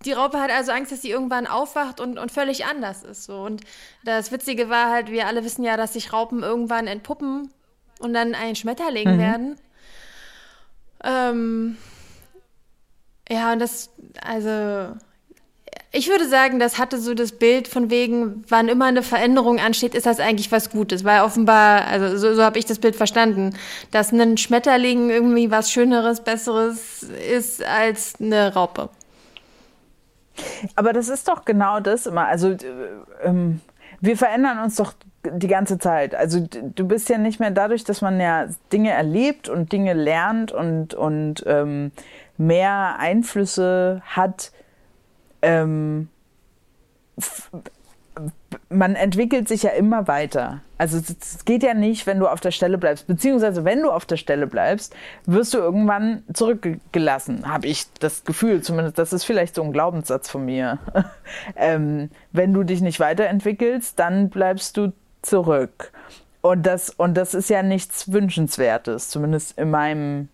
die 0.04 0.12
Raupe 0.12 0.40
hat 0.40 0.52
also 0.52 0.70
Angst, 0.70 0.92
dass 0.92 1.02
sie 1.02 1.10
irgendwann 1.10 1.48
aufwacht 1.48 1.98
und, 1.98 2.16
und 2.16 2.30
völlig 2.30 2.64
anders 2.64 3.02
ist. 3.02 3.24
So. 3.24 3.42
Und 3.42 3.62
das 4.04 4.30
Witzige 4.30 4.70
war 4.70 4.88
halt, 4.88 5.10
wir 5.10 5.26
alle 5.26 5.42
wissen 5.42 5.64
ja, 5.64 5.76
dass 5.76 5.94
sich 5.94 6.12
Raupen 6.12 6.44
irgendwann 6.44 6.86
entpuppen 6.86 7.52
und 7.98 8.14
dann 8.14 8.36
ein 8.36 8.54
Schmetterling 8.54 9.16
mhm. 9.16 9.18
werden. 9.18 9.56
Ähm, 11.02 11.76
ja, 13.28 13.52
und 13.52 13.58
das, 13.58 13.90
also 14.24 14.94
ich 15.94 16.08
würde 16.08 16.26
sagen, 16.26 16.58
das 16.58 16.78
hatte 16.78 16.98
so 16.98 17.12
das 17.12 17.32
Bild 17.32 17.68
von 17.68 17.90
wegen, 17.90 18.44
wann 18.48 18.68
immer 18.68 18.86
eine 18.86 19.02
Veränderung 19.02 19.60
ansteht, 19.60 19.94
ist 19.94 20.06
das 20.06 20.20
eigentlich 20.20 20.50
was 20.50 20.70
Gutes. 20.70 21.04
Weil 21.04 21.20
offenbar, 21.20 21.86
also 21.86 22.16
so, 22.16 22.34
so 22.34 22.42
habe 22.42 22.58
ich 22.58 22.64
das 22.64 22.78
Bild 22.78 22.96
verstanden, 22.96 23.54
dass 23.90 24.10
ein 24.10 24.38
Schmetterling 24.38 25.10
irgendwie 25.10 25.50
was 25.50 25.70
Schöneres, 25.70 26.22
Besseres 26.22 27.02
ist 27.02 27.62
als 27.62 28.14
eine 28.20 28.54
Raupe. 28.54 28.88
Aber 30.74 30.94
das 30.94 31.10
ist 31.10 31.28
doch 31.28 31.44
genau 31.44 31.80
das 31.80 32.06
immer. 32.06 32.26
Also 32.26 32.52
äh, 32.52 32.58
ähm, 33.22 33.60
wir 34.00 34.16
verändern 34.16 34.60
uns 34.60 34.76
doch 34.76 34.94
die 35.24 35.46
ganze 35.46 35.78
Zeit. 35.78 36.14
Also 36.14 36.40
du 36.40 36.88
bist 36.88 37.10
ja 37.10 37.18
nicht 37.18 37.38
mehr 37.38 37.50
dadurch, 37.50 37.84
dass 37.84 38.00
man 38.00 38.18
ja 38.18 38.46
Dinge 38.72 38.92
erlebt 38.92 39.50
und 39.50 39.72
Dinge 39.72 39.92
lernt 39.92 40.52
und, 40.52 40.94
und 40.94 41.44
ähm, 41.46 41.92
mehr 42.38 42.96
Einflüsse 42.98 44.00
hat 44.06 44.52
ähm, 45.42 46.08
man 48.68 48.94
entwickelt 48.94 49.48
sich 49.48 49.62
ja 49.62 49.70
immer 49.70 50.06
weiter. 50.06 50.60
Also 50.78 50.98
es 50.98 51.44
geht 51.44 51.62
ja 51.62 51.74
nicht, 51.74 52.06
wenn 52.06 52.18
du 52.18 52.28
auf 52.28 52.40
der 52.40 52.50
Stelle 52.50 52.76
bleibst. 52.76 53.06
Beziehungsweise 53.06 53.64
wenn 53.64 53.82
du 53.82 53.90
auf 53.90 54.04
der 54.04 54.16
Stelle 54.16 54.46
bleibst, 54.46 54.94
wirst 55.26 55.54
du 55.54 55.58
irgendwann 55.58 56.22
zurückgelassen, 56.32 57.48
habe 57.48 57.68
ich 57.68 57.86
das 58.00 58.24
Gefühl. 58.24 58.62
Zumindest, 58.62 58.98
das 58.98 59.12
ist 59.12 59.24
vielleicht 59.24 59.54
so 59.54 59.62
ein 59.62 59.72
Glaubenssatz 59.72 60.28
von 60.28 60.44
mir. 60.44 60.78
ähm, 61.56 62.10
wenn 62.32 62.52
du 62.52 62.64
dich 62.64 62.80
nicht 62.80 63.00
weiterentwickelst, 63.00 63.98
dann 63.98 64.28
bleibst 64.28 64.76
du 64.76 64.92
zurück. 65.22 65.92
Und 66.40 66.66
das, 66.66 66.90
und 66.90 67.14
das 67.14 67.34
ist 67.34 67.48
ja 67.48 67.62
nichts 67.62 68.12
Wünschenswertes, 68.12 69.08
zumindest 69.08 69.56
in, 69.58 69.70
meinem, 69.70 70.28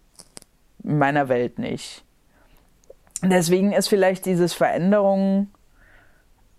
in 0.82 0.98
meiner 0.98 1.28
Welt 1.28 1.58
nicht 1.58 2.02
deswegen 3.22 3.72
ist 3.72 3.88
vielleicht 3.88 4.26
dieses 4.26 4.54
Veränderung, 4.54 5.48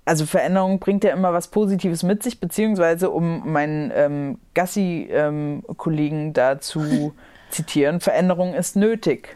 also 0.05 0.25
Veränderung 0.25 0.79
bringt 0.79 1.03
ja 1.03 1.11
immer 1.11 1.33
was 1.33 1.49
Positives 1.49 2.03
mit 2.03 2.23
sich, 2.23 2.39
beziehungsweise 2.39 3.09
um 3.09 3.51
meinen 3.51 3.91
ähm, 3.93 4.39
Gassi-Kollegen 4.53 6.27
ähm, 6.27 6.33
da 6.33 6.59
zu 6.59 7.13
zitieren, 7.49 7.99
Veränderung 7.99 8.53
ist 8.53 8.75
nötig. 8.75 9.35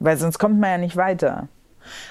Weil 0.00 0.16
sonst 0.16 0.38
kommt 0.38 0.60
man 0.60 0.70
ja 0.70 0.78
nicht 0.78 0.96
weiter. 0.96 1.48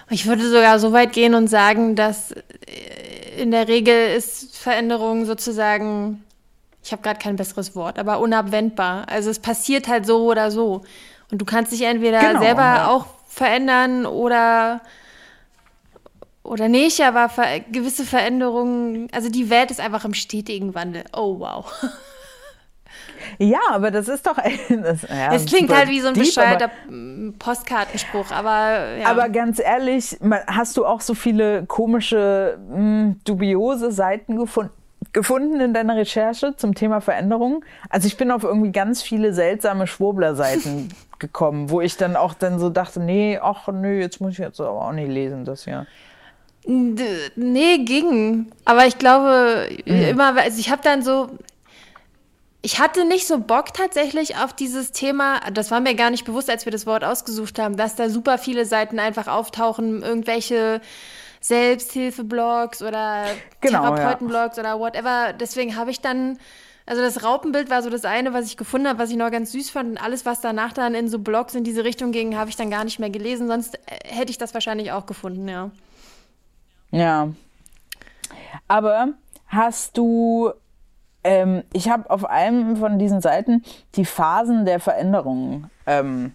Ich 0.10 0.26
würde 0.26 0.50
sogar 0.50 0.80
so 0.80 0.91
weit 0.91 1.13
gehen 1.13 1.36
und 1.36 1.47
sagen, 1.47 1.95
dass 1.95 2.32
äh, 2.32 3.41
in 3.41 3.52
der 3.52 3.67
Regel 3.67 4.15
ist 4.15 4.58
Veränderung 4.58 5.26
sozusagen, 5.26 6.23
ich 6.84 6.91
habe 6.91 7.04
gerade 7.04 7.19
kein 7.19 7.36
besseres 7.36 7.76
Wort, 7.76 8.00
aber 8.00 8.19
unabwendbar. 8.19 9.08
Also 9.08 9.30
es 9.30 9.39
passiert 9.39 9.88
halt 9.88 10.06
so 10.06 10.26
oder 10.26 10.52
so. 10.52 10.84
Und 11.31 11.39
du 11.39 11.45
kannst 11.45 11.71
dich 11.71 11.81
entweder 11.83 12.19
Genau, 12.19 12.39
selber 12.41 12.89
auch 12.89 13.05
verändern 13.27 14.05
oder 14.05 14.81
oder 16.43 16.69
nicht, 16.69 17.01
aber 17.01 17.27
ver 17.27 17.59
gewisse 17.71 18.05
Veränderungen, 18.05 19.09
also 19.11 19.29
die 19.29 19.49
Welt 19.49 19.69
ist 19.69 19.81
einfach 19.81 20.05
im 20.05 20.13
stetigen 20.13 20.73
Wandel. 20.75 21.03
Oh 21.13 21.39
wow. 21.39 21.71
Ja, 23.39 23.59
aber 23.71 23.91
das 23.91 24.07
ist 24.07 24.25
doch. 24.25 24.37
Das, 24.69 25.01
ja, 25.03 25.33
Es 25.33 25.45
klingt 25.45 25.71
halt 25.73 25.89
wie 25.89 25.99
so 25.99 26.07
ein 26.07 26.13
deep, 26.13 26.23
bescheuerter 26.25 26.65
aber- 26.85 26.91
mm, 26.91 27.35
Postkartenspruch, 27.37 28.31
aber 28.31 28.95
ja. 28.95 29.07
Aber 29.07 29.29
ganz 29.29 29.59
ehrlich, 29.59 30.17
hast 30.47 30.77
du 30.77 30.85
auch 30.85 31.01
so 31.01 31.13
viele 31.13 31.65
komische, 31.65 32.57
mh, 32.69 33.15
dubiose 33.25 33.91
Seiten 33.91 34.37
gefunden? 34.37 34.71
Gefunden 35.17 35.60
in 35.60 35.73
deiner 35.73 35.95
Recherche 35.95 36.56
zum 36.58 36.75
Thema 36.75 37.01
Veränderung? 37.01 37.65
Also 37.89 38.06
ich 38.06 38.17
bin 38.17 38.30
auf 38.30 38.43
irgendwie 38.43 38.71
ganz 38.71 39.01
viele 39.01 39.34
seltsame 39.34 39.88
Schwurbler-Seiten 39.88 40.89
gekommen, 41.19 41.71
wo 41.71 41.82
ich 41.82 41.97
dann 41.97 42.15
auch 42.15 42.36
dann 42.36 42.60
so 42.60 42.69
dachte, 42.69 42.99
nee, 42.99 43.39
ach 43.41 43.67
nö, 43.67 43.99
jetzt 43.99 44.21
muss 44.21 44.34
ich 44.34 44.38
jetzt 44.38 44.62
aber 44.62 44.88
auch 44.88 44.91
nicht 44.91 45.10
lesen, 45.10 45.43
das 45.43 45.65
ja. 45.65 45.88
Nee, 46.67 47.77
ging. 47.80 48.51
Aber 48.63 48.86
ich 48.86 48.99
glaube, 48.99 49.67
immer, 49.86 50.38
also 50.38 50.60
ich 50.60 50.69
habe 50.69 50.84
dann 50.84 51.01
so. 51.01 51.30
Ich 52.62 52.80
hatte 52.80 53.06
nicht 53.06 53.25
so 53.25 53.39
Bock 53.39 53.73
tatsächlich 53.73 54.36
auf 54.36 54.53
dieses 54.53 54.91
Thema. 54.91 55.39
Das 55.53 55.71
war 55.71 55.80
mir 55.80 55.95
gar 55.95 56.10
nicht 56.12 56.25
bewusst, 56.25 56.49
als 56.49 56.65
wir 56.65 56.71
das 56.71 56.86
Wort 56.86 57.03
ausgesucht 57.03 57.58
haben, 57.58 57.77
dass 57.77 57.95
da 57.95 58.10
super 58.10 58.38
viele 58.38 58.65
Seiten 58.65 58.99
einfach 58.99 59.27
auftauchen, 59.27 60.03
irgendwelche 60.03 60.82
Selbsthilfeblogs 61.39 62.82
oder 62.82 63.26
Genau, 63.62 63.84
ja. 63.84 63.95
Therapeutenblogs 63.95 64.60
oder 64.60 64.80
whatever. 64.80 65.34
Deswegen 65.34 65.76
habe 65.76 65.91
ich 65.91 66.02
dann. 66.02 66.38
Also 66.89 67.02
das 67.02 67.21
Raupenbild 67.21 67.69
war 67.69 67.84
so 67.84 67.89
das 67.89 68.06
eine, 68.06 68.32
was 68.32 68.45
ich 68.45 68.56
gefunden 68.56 68.88
habe, 68.88 68.97
was 68.97 69.10
ich 69.10 69.17
noch 69.17 69.30
ganz 69.30 69.52
süß 69.52 69.71
fand. 69.71 69.89
Und 69.89 69.97
alles, 69.97 70.26
was 70.26 70.39
danach 70.39 70.71
dann 70.71 70.95
in 70.95 71.10
so 71.10 71.19
Blogs 71.19 71.54
in 71.54 71.65
diese 71.65 71.84
Richtung 71.84 72.13
ging, 72.13 72.38
habe 72.38 72.50
ich 72.50 72.56
dann 72.56 72.71
gar 72.71 72.86
nicht 72.86 72.97
mehr 72.97 73.10
gelesen. 73.10 73.50
Sonst 73.50 73.76
äh, 73.76 73.80
hätte 74.06 74.32
ich 74.32 74.38
das 74.38 74.54
wahrscheinlich 74.54 74.93
auch 74.93 75.06
gefunden, 75.06 75.50
ja. 75.50 75.69
Ja. 76.91 77.30
Aber 78.67 79.10
hast 79.47 79.97
du, 79.97 80.52
ähm, 81.23 81.63
ich 81.73 81.89
habe 81.89 82.10
auf 82.10 82.26
einem 82.26 82.78
von 82.78 83.00
diesen 83.00 83.21
Seiten 83.21 83.63
die 83.95 84.06
Phasen 84.06 84.65
der 84.65 84.80
Veränderung 84.80 85.69
ähm, 85.86 86.34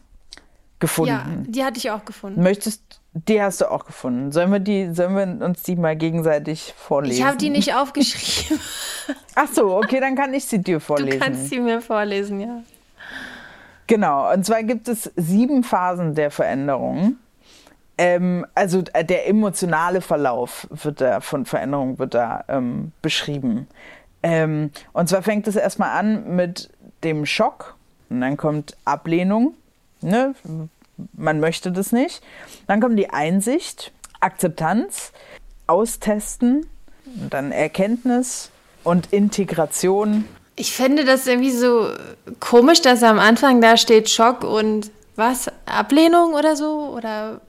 gefunden. 0.78 1.10
Ja, 1.10 1.24
die 1.46 1.64
hatte 1.64 1.78
ich 1.78 1.90
auch 1.90 2.04
gefunden. 2.04 2.42
Möchtest, 2.42 3.00
die 3.14 3.42
hast 3.42 3.60
du 3.60 3.70
auch 3.70 3.84
gefunden. 3.84 4.32
Sollen 4.32 4.50
wir 4.50 4.58
die, 4.58 4.92
sollen 4.94 5.14
wir 5.38 5.46
uns 5.46 5.62
die 5.62 5.76
mal 5.76 5.96
gegenseitig 5.96 6.74
vorlesen? 6.76 7.20
Ich 7.20 7.24
habe 7.26 7.36
die 7.36 7.50
nicht 7.50 7.74
aufgeschrieben. 7.74 8.58
Ach 9.34 9.48
so, 9.52 9.76
okay, 9.76 10.00
dann 10.00 10.16
kann 10.16 10.32
ich 10.32 10.46
sie 10.46 10.58
dir 10.62 10.76
Du 10.76 10.80
vorlesen. 10.80 11.20
kannst 11.20 11.48
sie 11.50 11.60
mir 11.60 11.80
vorlesen, 11.82 12.40
ja. 12.40 12.62
Genau, 13.86 14.32
und 14.32 14.46
zwar 14.46 14.62
gibt 14.62 14.88
es 14.88 15.10
sieben 15.16 15.64
Phasen 15.64 16.14
der 16.14 16.30
Veränderung. 16.30 17.16
Ähm, 17.98 18.46
also 18.54 18.82
äh, 18.94 19.04
der 19.04 19.28
emotionale 19.28 20.00
Verlauf 20.00 20.66
wird 20.70 21.02
da, 21.02 21.20
von 21.20 21.44
Veränderung 21.44 21.98
wird 21.98 22.14
da 22.14 22.44
ähm, 22.48 22.92
beschrieben. 23.02 23.66
Ähm, 24.22 24.70
und 24.94 25.08
zwar 25.10 25.22
fängt 25.22 25.46
es 25.48 25.56
erstmal 25.56 25.90
an 25.98 26.34
mit 26.34 26.70
dem 27.04 27.26
Schock 27.26 27.74
und 28.08 28.22
dann 28.22 28.38
kommt 28.38 28.76
Ablehnung. 28.86 29.54
Ne? 30.00 30.34
Man 31.12 31.40
möchte 31.40 31.72
das 31.72 31.92
nicht. 31.92 32.22
Dann 32.66 32.80
kommt 32.80 32.98
die 32.98 33.10
Einsicht, 33.10 33.92
Akzeptanz, 34.20 35.12
Austesten, 35.66 36.66
und 37.20 37.32
dann 37.32 37.52
Erkenntnis 37.52 38.50
und 38.84 39.12
Integration. 39.12 40.24
Ich 40.56 40.72
finde 40.72 41.04
das 41.04 41.26
irgendwie 41.26 41.50
so 41.50 41.88
komisch, 42.40 42.82
dass 42.82 43.02
am 43.02 43.18
Anfang 43.18 43.60
da 43.60 43.76
steht 43.76 44.10
Schock 44.10 44.44
und 44.44 44.90
was? 45.16 45.50
Ablehnung 45.66 46.34
oder 46.34 46.56
so? 46.56 46.94
Oder. 46.96 47.40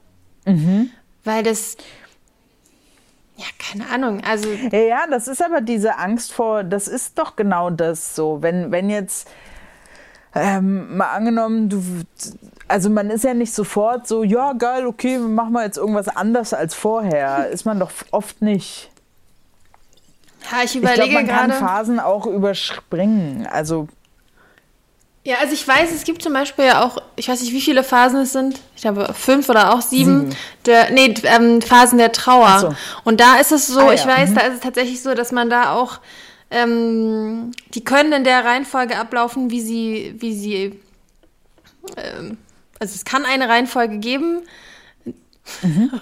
Weil 1.23 1.43
das. 1.43 1.77
Ja, 3.37 3.45
keine 3.57 3.89
Ahnung. 3.89 4.21
Also, 4.23 4.49
Ja, 4.71 4.79
ja, 4.79 5.07
das 5.09 5.27
ist 5.27 5.41
aber 5.41 5.61
diese 5.61 5.97
Angst 5.97 6.33
vor, 6.33 6.63
das 6.63 6.87
ist 6.87 7.17
doch 7.17 7.35
genau 7.35 7.69
das 7.69 8.15
so. 8.15 8.41
Wenn, 8.41 8.71
wenn 8.71 8.89
jetzt 8.89 9.27
ähm, 10.35 10.97
mal 10.97 11.11
angenommen, 11.11 11.69
du, 11.69 11.83
also 12.67 12.89
man 12.89 13.09
ist 13.09 13.23
ja 13.23 13.33
nicht 13.33 13.53
sofort 13.53 14.07
so, 14.07 14.23
ja, 14.23 14.53
geil, 14.53 14.87
okay, 14.87 15.17
machen 15.17 15.53
wir 15.53 15.63
jetzt 15.63 15.77
irgendwas 15.77 16.07
anders 16.07 16.53
als 16.53 16.73
vorher. 16.73 17.49
Ist 17.51 17.65
man 17.65 17.79
doch 17.79 17.91
oft 18.11 18.41
nicht. 18.41 18.89
ja, 20.51 20.63
ich 20.63 20.75
Ich 20.75 20.81
glaube, 20.81 20.95
überlege 20.95 21.15
man 21.15 21.27
kann 21.27 21.49
gerade. 21.49 21.59
Phasen 21.59 21.99
auch 21.99 22.25
überspringen. 22.25 23.47
Also, 23.51 23.87
Ja, 25.23 25.37
also 25.39 25.53
ich 25.53 25.67
weiß, 25.67 25.91
es 25.93 26.03
gibt 26.03 26.21
zum 26.23 26.33
Beispiel 26.33 26.65
ja 26.65 26.83
auch, 26.83 26.97
ich 27.15 27.29
weiß 27.29 27.39
nicht, 27.41 27.53
wie 27.53 27.61
viele 27.61 27.83
Phasen 27.83 28.21
es 28.21 28.33
sind. 28.33 28.59
Ich 28.75 28.81
glaube 28.81 29.13
fünf 29.13 29.47
oder 29.49 29.73
auch 29.73 29.81
sieben. 29.81 30.31
Sieben. 30.31 30.35
Der, 30.65 30.89
nee, 30.91 31.13
ähm, 31.23 31.61
Phasen 31.61 31.97
der 31.99 32.11
Trauer. 32.11 32.59
So. 32.59 32.75
Und 33.03 33.19
da 33.21 33.35
ist 33.35 33.51
es 33.51 33.67
so, 33.67 33.79
Ah, 33.81 33.93
ich 33.93 34.03
ja, 34.03 34.07
weiß, 34.17 34.33
da 34.33 34.41
ist 34.41 34.55
es 34.55 34.59
tatsächlich 34.61 35.01
so, 35.01 35.13
dass 35.13 35.31
man 35.31 35.49
da 35.49 35.73
auch, 35.75 35.99
ähm, 36.53 37.51
die 37.73 37.83
können 37.83 38.13
in 38.13 38.23
der 38.23 38.45
Reihenfolge 38.45 38.97
ablaufen, 38.97 39.49
wie 39.49 39.59
sie, 39.59 40.13
wie 40.17 40.33
sie, 40.33 40.79
ähm, 41.97 42.37
also 42.79 42.93
es 42.95 43.03
kann 43.03 43.25
eine 43.25 43.49
Reihenfolge 43.49 43.97
geben. 43.97 44.41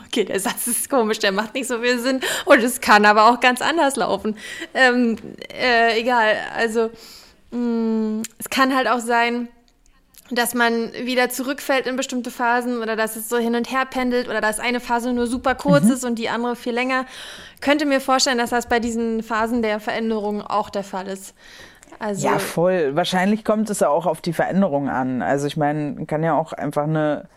Okay, 0.06 0.24
der 0.24 0.40
Satz 0.40 0.68
ist 0.68 0.88
komisch, 0.88 1.18
der 1.18 1.32
macht 1.32 1.56
nicht 1.56 1.68
so 1.68 1.80
viel 1.80 1.98
Sinn. 1.98 2.20
Und 2.46 2.60
es 2.60 2.80
kann 2.80 3.06
aber 3.06 3.28
auch 3.28 3.40
ganz 3.40 3.60
anders 3.60 3.96
laufen. 3.96 4.38
Ähm, 4.76 5.18
äh, 5.52 6.00
egal, 6.00 6.36
also 6.56 6.92
mh, 7.50 8.22
es 8.38 8.50
kann 8.50 8.76
halt 8.76 8.88
auch 8.88 9.00
sein, 9.00 9.48
dass 10.38 10.54
man 10.54 10.92
wieder 10.94 11.30
zurückfällt 11.30 11.88
in 11.88 11.96
bestimmte 11.96 12.32
Phasen 12.32 12.82
oder 12.82 12.96
dass 12.96 13.16
es 13.16 13.30
so 13.30 13.38
hin 13.38 13.56
und 13.56 13.72
her 13.72 13.86
pendelt 13.90 14.28
oder 14.28 14.42
dass 14.42 14.60
eine 14.60 14.80
Phase 14.80 15.14
nur 15.14 15.28
super 15.28 15.56
kurz 15.56 15.86
ist 15.86 16.06
und 16.06 16.20
die 16.20 16.30
andere 16.30 16.56
viel 16.56 16.74
länger. 16.74 17.06
Könnte 17.60 17.86
mir 17.86 18.02
vorstellen, 18.02 18.38
dass 18.38 18.50
das 18.50 18.68
bei 18.68 18.80
diesen 18.80 19.24
Phasen 19.24 19.62
der 19.62 19.80
Veränderung 19.80 20.42
auch 20.42 20.70
der 20.70 20.84
Fall 20.84 21.08
ist. 21.08 21.34
Also, 22.00 22.28
ja, 22.28 22.40
voll. 22.40 22.96
Wahrscheinlich 22.96 23.46
kommt 23.46 23.70
es 23.70 23.80
ja 23.82 23.90
auch 23.90 24.06
auf 24.06 24.22
die 24.22 24.34
Veränderung 24.34 24.90
an. 24.90 25.22
Also 25.22 25.48
ich 25.48 25.58
meine, 25.58 26.06
kann 26.06 26.24
ja 26.24 26.34
auch 26.34 26.54
einfach 26.54 26.84
eine, 26.84 27.28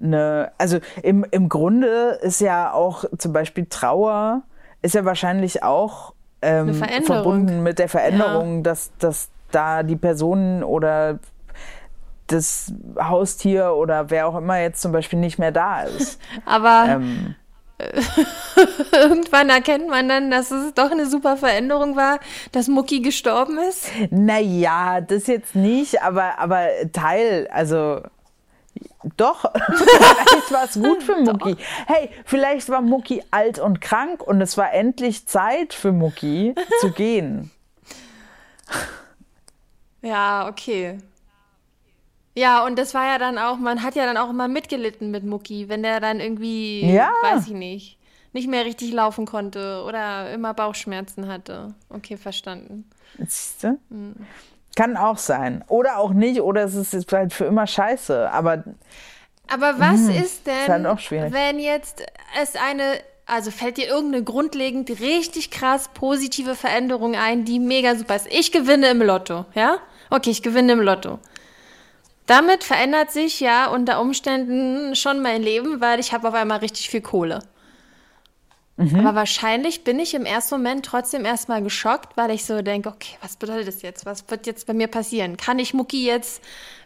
eine 0.00 0.52
also 0.58 0.78
im, 1.02 1.24
im 1.30 1.48
Grunde 1.48 2.18
ist 2.22 2.40
ja 2.40 2.72
auch 2.72 3.04
zum 3.18 3.32
Beispiel 3.32 3.66
Trauer, 3.68 4.42
ist 4.82 4.94
ja 4.94 5.04
wahrscheinlich 5.04 5.62
auch 5.62 6.14
ähm, 6.42 6.74
verbunden 7.04 7.62
mit 7.62 7.78
der 7.78 7.88
Veränderung, 7.88 8.62
dass, 8.62 8.92
dass 8.98 9.30
da 9.50 9.82
die 9.82 9.96
Personen 9.96 10.62
oder 10.62 11.18
das 12.26 12.72
Haustier 12.98 13.74
oder 13.74 14.10
wer 14.10 14.26
auch 14.26 14.36
immer 14.36 14.60
jetzt 14.60 14.80
zum 14.80 14.92
Beispiel 14.92 15.18
nicht 15.18 15.38
mehr 15.38 15.52
da 15.52 15.82
ist. 15.82 16.20
aber 16.46 16.86
ähm, 16.88 17.34
irgendwann 18.92 19.50
erkennt 19.50 19.88
man 19.88 20.08
dann, 20.08 20.30
dass 20.30 20.50
es 20.50 20.74
doch 20.74 20.90
eine 20.90 21.06
super 21.06 21.36
Veränderung 21.36 21.96
war, 21.96 22.20
dass 22.52 22.68
Mucki 22.68 23.00
gestorben 23.00 23.58
ist. 23.58 23.88
Naja, 24.10 25.00
das 25.00 25.26
jetzt 25.26 25.54
nicht, 25.54 26.02
aber, 26.02 26.38
aber 26.38 26.68
Teil, 26.92 27.48
also 27.52 28.00
doch, 29.16 29.44
vielleicht 29.66 30.50
war 30.50 30.64
es 30.64 30.74
gut 30.74 31.02
für 31.02 31.16
Mucki. 31.16 31.56
Hey, 31.86 32.10
vielleicht 32.24 32.68
war 32.68 32.80
Mucki 32.80 33.22
alt 33.30 33.58
und 33.58 33.80
krank 33.80 34.22
und 34.22 34.40
es 34.40 34.56
war 34.56 34.72
endlich 34.72 35.26
Zeit 35.26 35.74
für 35.74 35.92
Mucki 35.92 36.54
zu 36.80 36.90
gehen. 36.90 37.50
Ja, 40.00 40.48
okay. 40.48 40.98
Ja, 42.34 42.64
und 42.64 42.78
das 42.78 42.94
war 42.94 43.06
ja 43.06 43.18
dann 43.18 43.38
auch, 43.38 43.58
man 43.58 43.82
hat 43.82 43.94
ja 43.94 44.06
dann 44.06 44.16
auch 44.16 44.30
immer 44.30 44.48
mitgelitten 44.48 45.10
mit 45.10 45.24
Mucki, 45.24 45.68
wenn 45.68 45.82
der 45.82 46.00
dann 46.00 46.20
irgendwie, 46.20 46.84
Ja. 46.90 47.10
weiß 47.22 47.46
ich 47.46 47.52
nicht, 47.52 47.96
nicht 48.32 48.48
mehr 48.48 48.64
richtig 48.64 48.92
laufen 48.92 49.24
konnte 49.26 49.82
oder 49.86 50.32
immer 50.32 50.52
Bauchschmerzen 50.54 51.28
hatte. 51.28 51.74
Okay, 51.90 52.16
verstanden. 52.16 52.90
Siehst 53.18 53.62
du? 53.62 53.78
Kann 54.74 54.96
auch 54.96 55.18
sein. 55.18 55.62
Oder 55.68 55.98
auch 55.98 56.10
nicht, 56.12 56.40
oder 56.40 56.64
es 56.64 56.74
ist 56.74 56.92
jetzt 56.92 57.12
halt 57.12 57.32
für 57.32 57.44
immer 57.44 57.66
scheiße. 57.68 58.28
Aber 58.32 58.64
Aber 59.46 59.78
was 59.78 60.00
ist 60.08 60.46
denn, 60.48 60.82
Mhm. 60.82 60.86
halt 60.88 61.32
wenn 61.32 61.58
jetzt 61.60 62.02
es 62.42 62.56
eine, 62.56 62.82
also 63.26 63.52
fällt 63.52 63.76
dir 63.76 63.86
irgendeine 63.86 64.24
grundlegend 64.24 64.90
richtig 65.00 65.52
krass 65.52 65.88
positive 65.94 66.56
Veränderung 66.56 67.14
ein, 67.14 67.44
die 67.44 67.60
mega 67.60 67.94
super 67.94 68.16
ist? 68.16 68.26
Ich 68.32 68.50
gewinne 68.50 68.88
im 68.88 69.00
Lotto, 69.02 69.44
ja? 69.54 69.76
Okay, 70.10 70.30
ich 70.30 70.42
gewinne 70.42 70.72
im 70.72 70.80
Lotto. 70.80 71.20
Damit 72.26 72.64
verändert 72.64 73.10
sich 73.10 73.40
ja 73.40 73.66
unter 73.66 74.00
Umständen 74.00 74.96
schon 74.96 75.20
mein 75.20 75.42
Leben, 75.42 75.80
weil 75.80 76.00
ich 76.00 76.12
habe 76.12 76.28
auf 76.28 76.34
einmal 76.34 76.58
richtig 76.58 76.88
viel 76.88 77.02
Kohle. 77.02 77.40
Mhm. 78.76 79.00
Aber 79.00 79.14
wahrscheinlich 79.14 79.84
bin 79.84 80.00
ich 80.00 80.14
im 80.14 80.24
ersten 80.24 80.56
Moment 80.56 80.84
trotzdem 80.84 81.24
erstmal 81.24 81.62
geschockt, 81.62 82.16
weil 82.16 82.30
ich 82.30 82.44
so 82.44 82.60
denke, 82.62 82.88
okay, 82.88 83.16
was 83.20 83.36
bedeutet 83.36 83.68
das 83.68 83.82
jetzt? 83.82 84.04
Was 84.06 84.28
wird 84.28 84.46
jetzt 84.46 84.66
bei 84.66 84.72
mir 84.72 84.88
passieren? 84.88 85.36
Kann 85.36 85.60
ich 85.60 85.74
Mucki 85.74 86.06
jetzt 86.06 86.42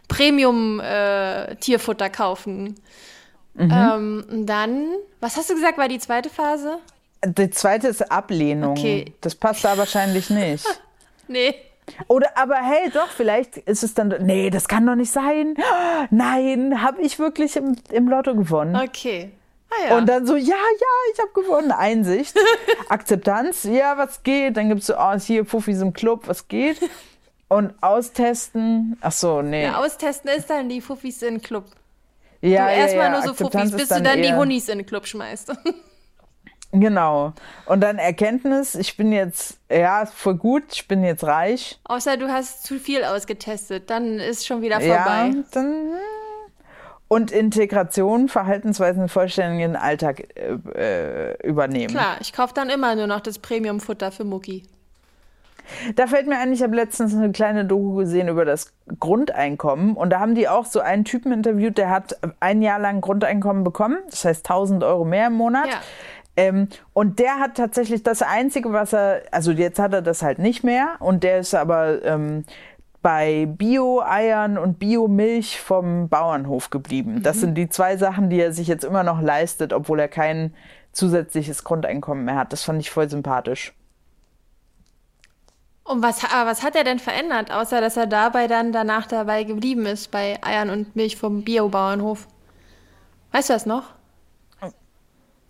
Premium-Tierfutter 0.07 2.09
kaufen? 2.09 2.75
Mhm. 3.55 3.71
Ähm, 3.71 4.45
dann, 4.45 4.89
was 5.19 5.37
hast 5.37 5.49
du 5.49 5.55
gesagt, 5.55 5.79
war 5.79 5.87
die 5.87 5.99
zweite 5.99 6.29
Phase? 6.29 6.77
die 7.25 7.49
zweite 7.49 7.87
ist 7.87 8.11
Ablehnung. 8.11 8.71
Okay. 8.71 9.13
Das 9.21 9.35
passt 9.35 9.63
da 9.63 9.77
wahrscheinlich 9.77 10.29
nicht. 10.29 10.65
Nee. 11.31 11.53
Oder 12.07 12.37
aber 12.37 12.55
hey, 12.55 12.89
doch, 12.91 13.09
vielleicht 13.09 13.57
ist 13.57 13.83
es 13.83 13.93
dann. 13.93 14.13
Nee, 14.21 14.49
das 14.49 14.67
kann 14.67 14.85
doch 14.85 14.95
nicht 14.95 15.11
sein. 15.11 15.55
Nein, 16.09 16.81
habe 16.81 17.01
ich 17.01 17.19
wirklich 17.19 17.55
im, 17.55 17.75
im 17.91 18.07
Lotto 18.07 18.35
gewonnen. 18.35 18.75
Okay. 18.75 19.31
Ah, 19.69 19.89
ja. 19.89 19.97
Und 19.97 20.09
dann 20.09 20.25
so, 20.25 20.35
ja, 20.35 20.55
ja, 20.55 21.13
ich 21.13 21.19
habe 21.19 21.31
gewonnen. 21.33 21.71
Einsicht, 21.71 22.35
Akzeptanz, 22.89 23.63
ja, 23.65 23.97
was 23.97 24.23
geht? 24.23 24.57
Dann 24.57 24.69
gibt 24.69 24.81
es 24.81 24.87
so, 24.87 24.95
oh, 24.97 25.17
hier 25.19 25.45
Fuffis 25.45 25.81
im 25.81 25.93
Club, 25.93 26.27
was 26.27 26.47
geht? 26.47 26.79
Und 27.47 27.73
austesten, 27.81 28.97
ach 29.01 29.11
so, 29.11 29.41
nee. 29.41 29.63
Ja, 29.63 29.79
austesten 29.79 30.31
ist 30.31 30.49
dann 30.49 30.69
die 30.69 30.81
Fuffis 30.81 31.21
in 31.21 31.35
den 31.35 31.41
Club. 31.41 31.65
Ja, 32.41 32.49
du 32.49 32.55
ja, 32.55 32.69
erstmal 32.71 33.05
ja. 33.05 33.11
nur 33.11 33.21
so 33.21 33.29
Akzeptanz 33.31 33.71
Fuffis, 33.71 33.89
bis 33.89 33.97
du 33.97 34.03
dann 34.03 34.21
die 34.21 34.33
Hunnis 34.33 34.69
in 34.69 34.79
den 34.79 34.87
Club 34.87 35.05
schmeißt. 35.05 35.51
Genau. 36.71 37.33
Und 37.65 37.81
dann 37.81 37.97
Erkenntnis, 37.97 38.75
ich 38.75 38.95
bin 38.95 39.11
jetzt, 39.11 39.59
ja, 39.71 40.05
voll 40.05 40.35
gut, 40.35 40.63
ich 40.71 40.87
bin 40.87 41.03
jetzt 41.03 41.23
reich. 41.23 41.79
Außer 41.83 42.17
du 42.17 42.27
hast 42.27 42.63
zu 42.63 42.79
viel 42.79 43.03
ausgetestet, 43.03 43.89
dann 43.89 44.19
ist 44.19 44.45
schon 44.45 44.61
wieder 44.61 44.79
vorbei. 44.79 44.93
Ja, 44.95 45.33
dann. 45.51 45.65
hm. 45.65 45.97
Und 47.07 47.31
Integration, 47.31 48.29
Verhaltensweisen 48.29 49.09
vollständigen 49.09 49.75
Alltag 49.75 50.27
äh, 50.35 51.31
äh, 51.31 51.47
übernehmen. 51.47 51.87
Klar, 51.87 52.17
ich 52.21 52.33
kaufe 52.33 52.53
dann 52.53 52.69
immer 52.69 52.93
nur 52.93 53.07
noch 53.07 53.19
das 53.19 53.39
Premium-Futter 53.39 54.11
für 54.11 54.25
Mucki. 54.25 54.63
Da 55.95 56.07
fällt 56.07 56.27
mir 56.27 56.37
ein, 56.37 56.51
ich 56.51 56.63
habe 56.63 56.75
letztens 56.75 57.15
eine 57.15 57.31
kleine 57.31 57.65
Doku 57.65 57.95
gesehen 57.95 58.27
über 58.27 58.45
das 58.45 58.73
Grundeinkommen 58.99 59.95
und 59.95 60.09
da 60.09 60.19
haben 60.19 60.35
die 60.35 60.47
auch 60.47 60.65
so 60.65 60.79
einen 60.79 61.05
Typen 61.05 61.31
interviewt, 61.31 61.77
der 61.77 61.89
hat 61.89 62.17
ein 62.39 62.61
Jahr 62.61 62.79
lang 62.79 63.01
Grundeinkommen 63.01 63.63
bekommen, 63.63 63.97
das 64.09 64.25
heißt 64.25 64.49
1000 64.49 64.83
Euro 64.83 65.05
mehr 65.05 65.27
im 65.27 65.33
Monat. 65.33 65.67
Ja. 65.67 65.81
Ähm, 66.37 66.67
und 66.93 67.19
der 67.19 67.39
hat 67.39 67.55
tatsächlich 67.55 68.03
das 68.03 68.21
Einzige, 68.21 68.71
was 68.71 68.93
er, 68.93 69.23
also 69.31 69.51
jetzt 69.51 69.79
hat 69.79 69.93
er 69.93 70.01
das 70.01 70.21
halt 70.21 70.39
nicht 70.39 70.63
mehr 70.63 70.95
und 70.99 71.23
der 71.23 71.39
ist 71.39 71.53
aber 71.53 72.03
ähm, 72.03 72.45
bei 73.01 73.45
Bio-Eiern 73.45 74.57
und 74.57 74.79
Biomilch 74.79 75.59
vom 75.59 76.09
Bauernhof 76.09 76.69
geblieben. 76.69 77.23
Das 77.23 77.39
sind 77.39 77.55
die 77.55 77.69
zwei 77.69 77.97
Sachen, 77.97 78.29
die 78.29 78.39
er 78.39 78.51
sich 78.51 78.67
jetzt 78.67 78.83
immer 78.83 79.03
noch 79.03 79.21
leistet, 79.21 79.73
obwohl 79.73 79.99
er 79.99 80.09
kein 80.09 80.53
zusätzliches 80.91 81.63
Grundeinkommen 81.63 82.25
mehr 82.25 82.35
hat. 82.35 82.51
Das 82.51 82.63
fand 82.63 82.81
ich 82.81 82.91
voll 82.91 83.09
sympathisch. 83.09 83.73
Und 85.83 86.03
was, 86.03 86.23
aber 86.23 86.51
was 86.51 86.61
hat 86.61 86.75
er 86.75 86.83
denn 86.83 86.99
verändert, 86.99 87.51
außer 87.51 87.81
dass 87.81 87.97
er 87.97 88.05
dabei 88.05 88.47
dann 88.47 88.71
danach 88.71 89.07
dabei 89.07 89.43
geblieben 89.43 89.85
ist, 89.85 90.11
bei 90.11 90.37
Eiern 90.43 90.69
und 90.69 90.95
Milch 90.95 91.17
vom 91.17 91.43
Biobauernhof? 91.43 92.27
Weißt 93.31 93.49
du 93.49 93.53
das 93.53 93.65
noch? 93.65 93.93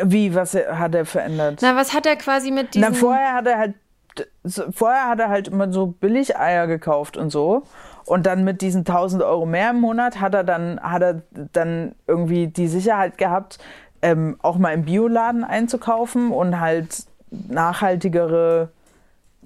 Wie, 0.03 0.33
was 0.33 0.55
hat 0.55 0.95
er 0.95 1.05
verändert? 1.05 1.59
Na, 1.61 1.75
was 1.75 1.93
hat 1.93 2.05
er 2.05 2.15
quasi 2.15 2.51
mit 2.51 2.73
diesem... 2.73 2.91
Na, 2.91 2.97
vorher 2.97 3.33
hat 3.33 3.47
er 3.47 3.57
halt, 3.57 3.73
vorher 4.71 5.09
hat 5.09 5.19
er 5.19 5.29
halt 5.29 5.49
immer 5.49 5.71
so 5.71 5.87
Billigeier 5.87 6.67
gekauft 6.67 7.17
und 7.17 7.29
so. 7.29 7.63
Und 8.05 8.25
dann 8.25 8.43
mit 8.43 8.61
diesen 8.61 8.79
1000 8.79 9.21
Euro 9.21 9.45
mehr 9.45 9.69
im 9.71 9.81
Monat 9.81 10.19
hat 10.19 10.33
er 10.33 10.43
dann, 10.43 10.79
hat 10.81 11.01
er 11.01 11.21
dann 11.31 11.95
irgendwie 12.07 12.47
die 12.47 12.67
Sicherheit 12.67 13.17
gehabt, 13.17 13.59
ähm, 14.01 14.37
auch 14.41 14.57
mal 14.57 14.73
im 14.73 14.85
Bioladen 14.85 15.43
einzukaufen 15.43 16.31
und 16.31 16.59
halt 16.59 17.03
nachhaltigere 17.29 18.69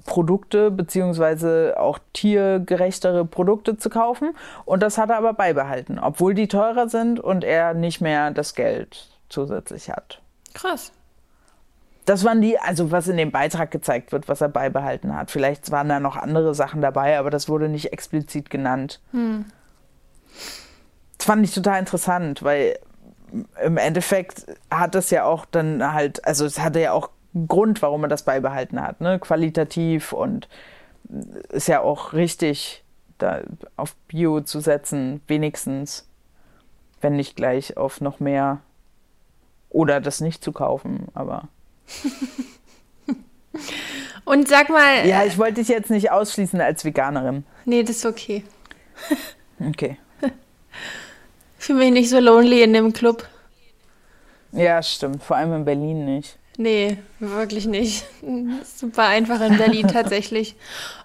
Produkte 0.05 0.71
beziehungsweise 0.71 1.75
auch 1.77 1.99
tiergerechtere 2.13 3.25
Produkte 3.25 3.77
zu 3.77 3.89
kaufen. 3.89 4.35
Und 4.65 4.83
das 4.83 4.97
hat 4.97 5.09
er 5.09 5.17
aber 5.17 5.33
beibehalten, 5.33 5.99
obwohl 5.99 6.33
die 6.33 6.47
teurer 6.47 6.89
sind 6.89 7.19
und 7.19 7.43
er 7.43 7.73
nicht 7.73 8.01
mehr 8.01 8.31
das 8.31 8.55
Geld 8.55 9.07
zusätzlich 9.29 9.89
hat. 9.89 10.22
Krass. 10.53 10.91
Das 12.05 12.25
waren 12.25 12.41
die, 12.41 12.59
also 12.59 12.91
was 12.91 13.07
in 13.07 13.17
dem 13.17 13.31
Beitrag 13.31 13.71
gezeigt 13.71 14.11
wird, 14.11 14.27
was 14.27 14.41
er 14.41 14.49
beibehalten 14.49 15.15
hat. 15.15 15.31
Vielleicht 15.31 15.71
waren 15.71 15.87
da 15.87 15.99
noch 15.99 16.17
andere 16.17 16.53
Sachen 16.53 16.81
dabei, 16.81 17.17
aber 17.17 17.29
das 17.29 17.47
wurde 17.47 17.69
nicht 17.69 17.93
explizit 17.93 18.49
genannt. 18.49 18.99
Das 21.17 21.25
fand 21.25 21.45
ich 21.45 21.53
total 21.53 21.79
interessant, 21.79 22.43
weil 22.43 22.77
im 23.63 23.77
Endeffekt 23.77 24.45
hat 24.69 24.95
es 24.95 25.09
ja 25.09 25.23
auch 25.23 25.45
dann 25.45 25.93
halt, 25.93 26.25
also 26.25 26.45
es 26.45 26.59
hatte 26.59 26.81
ja 26.81 26.91
auch 26.91 27.09
einen 27.33 27.47
Grund, 27.47 27.81
warum 27.81 28.03
er 28.03 28.09
das 28.09 28.23
beibehalten 28.23 28.81
hat, 28.81 29.01
ne? 29.01 29.17
Qualitativ 29.19 30.13
und 30.13 30.49
ist 31.49 31.67
ja 31.67 31.81
auch 31.81 32.13
richtig, 32.13 32.83
da 33.17 33.41
auf 33.77 33.95
Bio 34.07 34.41
zu 34.41 34.59
setzen, 34.59 35.21
wenigstens, 35.27 36.07
wenn 37.01 37.15
nicht 37.15 37.35
gleich 37.35 37.77
auf 37.77 38.01
noch 38.01 38.19
mehr 38.19 38.59
oder 39.73 39.99
das 39.99 40.21
nicht 40.21 40.41
zu 40.43 40.53
kaufen, 40.53 41.07
aber. 41.13 41.49
Und 44.25 44.47
sag 44.47 44.69
mal... 44.69 45.05
Ja, 45.05 45.25
ich 45.25 45.37
wollte 45.37 45.55
dich 45.55 45.67
jetzt 45.67 45.89
nicht 45.91 46.11
ausschließen 46.11 46.59
als 46.61 46.85
Veganerin. 46.85 47.43
Nee, 47.65 47.83
das 47.83 47.97
ist 47.97 48.05
okay. 48.05 48.43
Okay. 49.69 49.97
Fühle 51.57 51.79
mich 51.79 51.91
nicht 51.93 52.09
so 52.09 52.19
lonely 52.19 52.63
in 52.63 52.73
dem 52.73 52.91
Club. 52.91 53.25
Ja, 54.51 54.81
stimmt. 54.83 55.23
Vor 55.23 55.37
allem 55.37 55.53
in 55.53 55.63
Berlin 55.63 56.03
nicht. 56.03 56.37
Nee, 56.57 56.97
wirklich 57.19 57.65
nicht. 57.65 58.05
Super 58.75 59.03
einfach 59.03 59.39
in 59.41 59.57
Berlin 59.57 59.87
tatsächlich. 59.87 60.55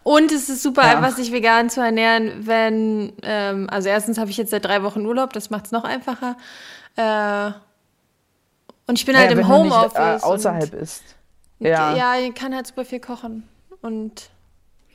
Und 0.02 0.32
es 0.32 0.48
ist 0.48 0.62
super 0.62 0.82
Ja. 0.82 0.96
einfach, 0.96 1.14
sich 1.14 1.30
vegan 1.30 1.70
zu 1.70 1.80
ernähren, 1.80 2.46
wenn, 2.46 3.12
ähm, 3.22 3.68
also 3.70 3.88
erstens 3.90 4.18
habe 4.18 4.30
ich 4.30 4.36
jetzt 4.38 4.50
seit 4.50 4.64
drei 4.64 4.82
Wochen 4.82 5.06
Urlaub, 5.06 5.32
das 5.32 5.50
macht 5.50 5.66
es 5.66 5.70
noch 5.72 5.84
einfacher. 5.84 6.36
Äh, 6.96 7.52
und 8.88 8.98
ich 8.98 9.06
bin 9.06 9.16
halt 9.16 9.30
ja, 9.30 9.32
im 9.32 9.38
wenn 9.38 9.46
du 9.46 9.62
nicht, 9.64 9.72
Homeoffice. 9.74 10.22
äh, 10.22 10.26
außerhalb 10.26 10.74
ist. 10.74 11.02
Ja. 11.60 11.94
ja, 11.94 12.14
ich 12.18 12.34
kann 12.34 12.54
halt 12.54 12.66
super 12.66 12.84
viel 12.84 13.00
kochen. 13.00 13.48
Und 13.82 14.30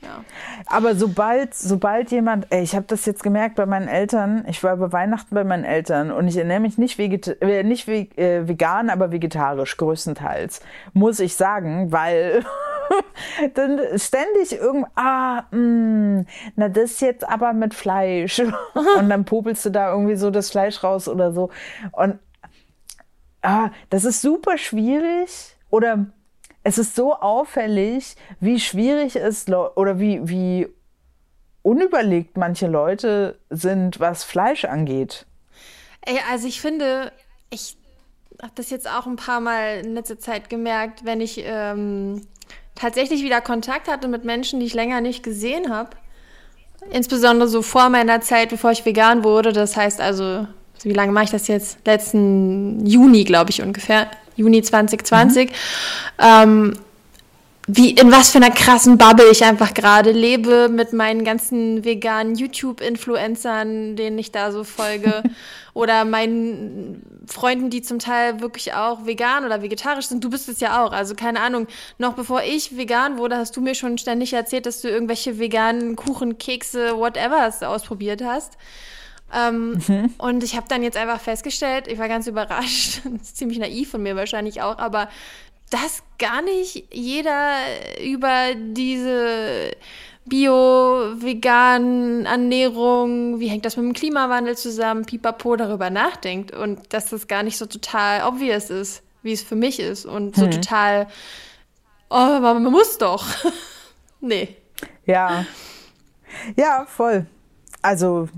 ja. 0.02 0.24
Aber 0.66 0.94
sobald, 0.94 1.54
sobald 1.54 2.10
jemand, 2.10 2.46
ey, 2.50 2.62
ich 2.62 2.74
habe 2.74 2.84
das 2.86 3.06
jetzt 3.06 3.22
gemerkt 3.22 3.56
bei 3.56 3.66
meinen 3.66 3.88
Eltern, 3.88 4.44
ich 4.48 4.62
war 4.62 4.74
über 4.74 4.92
Weihnachten 4.92 5.34
bei 5.34 5.44
meinen 5.44 5.64
Eltern 5.64 6.10
und 6.10 6.28
ich 6.28 6.36
ernähre 6.36 6.60
mich 6.60 6.76
nicht, 6.76 6.98
veget 6.98 7.40
äh, 7.40 7.62
nicht 7.62 7.86
ve 7.86 8.08
äh, 8.16 8.46
vegan, 8.46 8.90
aber 8.90 9.12
vegetarisch 9.12 9.76
größtenteils, 9.76 10.60
muss 10.92 11.20
ich 11.20 11.36
sagen, 11.36 11.90
weil 11.92 12.44
dann 13.54 13.80
ständig 13.96 14.52
irgend, 14.52 14.86
ah, 14.94 15.44
mh, 15.50 16.24
na 16.56 16.68
das 16.68 17.00
jetzt 17.00 17.26
aber 17.26 17.52
mit 17.54 17.72
Fleisch 17.72 18.40
und 18.98 19.08
dann 19.08 19.24
popelst 19.24 19.64
du 19.64 19.70
da 19.70 19.90
irgendwie 19.90 20.16
so 20.16 20.30
das 20.30 20.50
Fleisch 20.50 20.82
raus 20.82 21.08
oder 21.08 21.32
so 21.32 21.50
und 21.92 22.18
ah, 23.44 23.70
das 23.90 24.04
ist 24.04 24.22
super 24.22 24.58
schwierig 24.58 25.56
oder 25.70 26.06
es 26.62 26.78
ist 26.78 26.96
so 26.96 27.14
auffällig, 27.14 28.16
wie 28.40 28.58
schwierig 28.58 29.16
es 29.16 29.46
oder 29.48 30.00
wie, 30.00 30.26
wie 30.28 30.68
unüberlegt 31.62 32.36
manche 32.36 32.66
Leute 32.66 33.38
sind, 33.50 34.00
was 34.00 34.24
Fleisch 34.24 34.64
angeht. 34.64 35.26
Ey, 36.02 36.18
also 36.30 36.48
ich 36.48 36.60
finde, 36.60 37.12
ich 37.50 37.76
habe 38.42 38.52
das 38.54 38.70
jetzt 38.70 38.88
auch 38.88 39.06
ein 39.06 39.16
paar 39.16 39.40
Mal 39.40 39.84
in 39.84 39.94
letzter 39.94 40.18
Zeit 40.18 40.50
gemerkt, 40.50 41.04
wenn 41.04 41.20
ich 41.20 41.42
ähm, 41.44 42.26
tatsächlich 42.74 43.22
wieder 43.22 43.40
Kontakt 43.40 43.88
hatte 43.88 44.08
mit 44.08 44.24
Menschen, 44.24 44.60
die 44.60 44.66
ich 44.66 44.74
länger 44.74 45.00
nicht 45.00 45.22
gesehen 45.22 45.72
habe. 45.72 45.90
Insbesondere 46.90 47.48
so 47.48 47.62
vor 47.62 47.88
meiner 47.88 48.20
Zeit, 48.20 48.50
bevor 48.50 48.70
ich 48.70 48.84
vegan 48.84 49.24
wurde. 49.24 49.52
Das 49.52 49.76
heißt 49.76 50.00
also, 50.00 50.46
wie 50.84 50.92
lange 50.92 51.12
mache 51.12 51.24
ich 51.24 51.30
das 51.30 51.48
jetzt? 51.48 51.78
Letzten 51.84 52.86
Juni, 52.86 53.24
glaube 53.24 53.50
ich 53.50 53.62
ungefähr. 53.62 54.08
Juni 54.36 54.62
2020. 54.62 55.50
Ähm, 56.18 56.74
wie 57.66 57.92
in 57.92 58.12
was 58.12 58.30
für 58.30 58.38
einer 58.38 58.50
krassen 58.50 58.98
Bubble 58.98 59.30
ich 59.30 59.42
einfach 59.42 59.72
gerade 59.72 60.12
lebe 60.12 60.68
mit 60.68 60.92
meinen 60.92 61.24
ganzen 61.24 61.84
veganen 61.84 62.34
YouTube-Influencern, 62.34 63.96
denen 63.96 64.18
ich 64.18 64.32
da 64.32 64.52
so 64.52 64.64
folge. 64.64 65.22
oder 65.74 66.04
meinen 66.04 67.02
Freunden, 67.26 67.68
die 67.68 67.82
zum 67.82 67.98
Teil 67.98 68.40
wirklich 68.40 68.74
auch 68.74 69.06
vegan 69.06 69.44
oder 69.44 69.60
vegetarisch 69.60 70.06
sind. 70.06 70.22
Du 70.22 70.30
bist 70.30 70.48
es 70.48 70.60
ja 70.60 70.82
auch. 70.84 70.92
Also 70.92 71.14
keine 71.14 71.40
Ahnung, 71.40 71.66
noch 71.98 72.14
bevor 72.14 72.42
ich 72.42 72.76
vegan 72.76 73.18
wurde, 73.18 73.36
hast 73.36 73.56
du 73.56 73.60
mir 73.60 73.74
schon 73.74 73.98
ständig 73.98 74.32
erzählt, 74.32 74.66
dass 74.66 74.80
du 74.80 74.88
irgendwelche 74.88 75.38
veganen 75.38 75.96
Kuchen, 75.96 76.38
Kekse, 76.38 76.96
whatever 76.96 77.52
ausprobiert 77.68 78.22
hast. 78.24 78.56
Ähm, 79.34 80.12
Und 80.18 80.44
ich 80.44 80.56
habe 80.56 80.66
dann 80.68 80.82
jetzt 80.82 80.96
einfach 80.96 81.20
festgestellt, 81.20 81.88
ich 81.88 81.98
war 81.98 82.08
ganz 82.08 82.26
überrascht, 82.26 83.02
ziemlich 83.22 83.58
naiv 83.58 83.90
von 83.90 84.02
mir 84.02 84.16
wahrscheinlich 84.16 84.62
auch, 84.62 84.78
aber 84.78 85.08
dass 85.70 86.02
gar 86.18 86.42
nicht 86.42 86.84
jeder 86.92 87.52
über 88.02 88.54
diese 88.54 89.72
bio-veganen 90.26 92.26
Ernährung, 92.26 93.40
wie 93.40 93.48
hängt 93.48 93.64
das 93.64 93.76
mit 93.76 93.84
dem 93.84 93.92
Klimawandel 93.92 94.56
zusammen, 94.56 95.04
pipapo 95.04 95.56
darüber 95.56 95.90
nachdenkt 95.90 96.52
und 96.52 96.92
dass 96.92 97.10
das 97.10 97.28
gar 97.28 97.42
nicht 97.42 97.58
so 97.58 97.66
total 97.66 98.26
obvious 98.26 98.70
ist, 98.70 99.02
wie 99.22 99.32
es 99.32 99.42
für 99.42 99.56
mich 99.56 99.80
ist 99.80 100.06
und 100.06 100.36
so 100.36 100.46
total, 100.46 101.08
oh, 102.08 102.14
aber 102.14 102.54
man 102.54 102.72
muss 102.72 102.98
doch. 102.98 103.26
nee. 104.20 104.56
Ja. 105.06 105.44
Ja, 106.56 106.86
voll. 106.86 107.26
Also, 107.82 108.28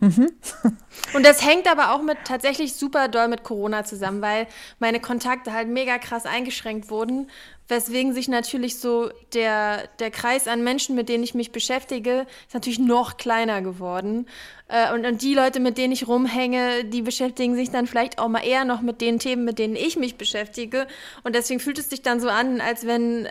Mhm. 0.00 0.30
und 1.14 1.26
das 1.26 1.44
hängt 1.44 1.68
aber 1.70 1.92
auch 1.92 2.02
mit 2.02 2.18
tatsächlich 2.24 2.74
super 2.74 3.08
doll 3.08 3.28
mit 3.28 3.42
Corona 3.42 3.84
zusammen, 3.84 4.22
weil 4.22 4.46
meine 4.78 5.00
Kontakte 5.00 5.52
halt 5.52 5.68
mega 5.68 5.98
krass 5.98 6.24
eingeschränkt 6.24 6.88
wurden, 6.88 7.28
weswegen 7.66 8.14
sich 8.14 8.28
natürlich 8.28 8.78
so 8.78 9.10
der, 9.34 9.88
der 9.98 10.10
Kreis 10.10 10.48
an 10.48 10.64
Menschen, 10.64 10.94
mit 10.94 11.08
denen 11.08 11.24
ich 11.24 11.34
mich 11.34 11.52
beschäftige, 11.52 12.26
ist 12.46 12.54
natürlich 12.54 12.78
noch 12.78 13.16
kleiner 13.16 13.60
geworden. 13.60 14.26
Äh, 14.68 14.92
und, 14.94 15.04
und 15.04 15.20
die 15.20 15.34
Leute, 15.34 15.60
mit 15.60 15.76
denen 15.76 15.92
ich 15.92 16.08
rumhänge, 16.08 16.84
die 16.84 17.02
beschäftigen 17.02 17.56
sich 17.56 17.70
dann 17.70 17.86
vielleicht 17.86 18.18
auch 18.18 18.28
mal 18.28 18.44
eher 18.44 18.64
noch 18.64 18.80
mit 18.80 19.00
den 19.00 19.18
Themen, 19.18 19.44
mit 19.44 19.58
denen 19.58 19.76
ich 19.76 19.96
mich 19.96 20.16
beschäftige. 20.16 20.86
Und 21.24 21.34
deswegen 21.34 21.60
fühlt 21.60 21.78
es 21.78 21.90
sich 21.90 22.02
dann 22.02 22.20
so 22.20 22.28
an, 22.28 22.60
als 22.60 22.86
wenn 22.86 23.28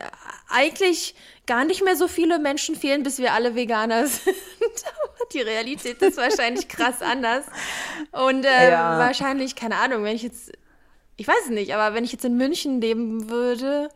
eigentlich 0.50 1.16
gar 1.48 1.66
nicht 1.66 1.84
mehr 1.84 1.96
so 1.96 2.08
viele 2.08 2.38
Menschen 2.40 2.76
fehlen, 2.76 3.04
bis 3.04 3.18
wir 3.18 3.34
alle 3.34 3.56
Veganer 3.56 4.06
sind. 4.08 4.36
die 5.34 5.42
Realität 5.42 6.02
ist 6.02 6.18
wahrscheinlich 6.18 6.68
krass 6.68 7.02
anders. 7.02 7.46
Und 8.12 8.46
äh, 8.46 8.72
ja. 8.72 9.00
wahrscheinlich, 9.00 9.56
keine 9.56 9.78
Ahnung, 9.78 10.04
wenn 10.04 10.16
ich 10.16 10.24
jetzt, 10.24 10.52
ich 11.16 11.28
weiß 11.28 11.46
es 11.46 11.50
nicht, 11.50 11.74
aber 11.74 11.96
wenn 11.96 12.04
ich 12.04 12.12
jetzt 12.12 12.26
in 12.26 12.38
München 12.38 12.80
leben 12.80 13.30
würde, 13.30 13.90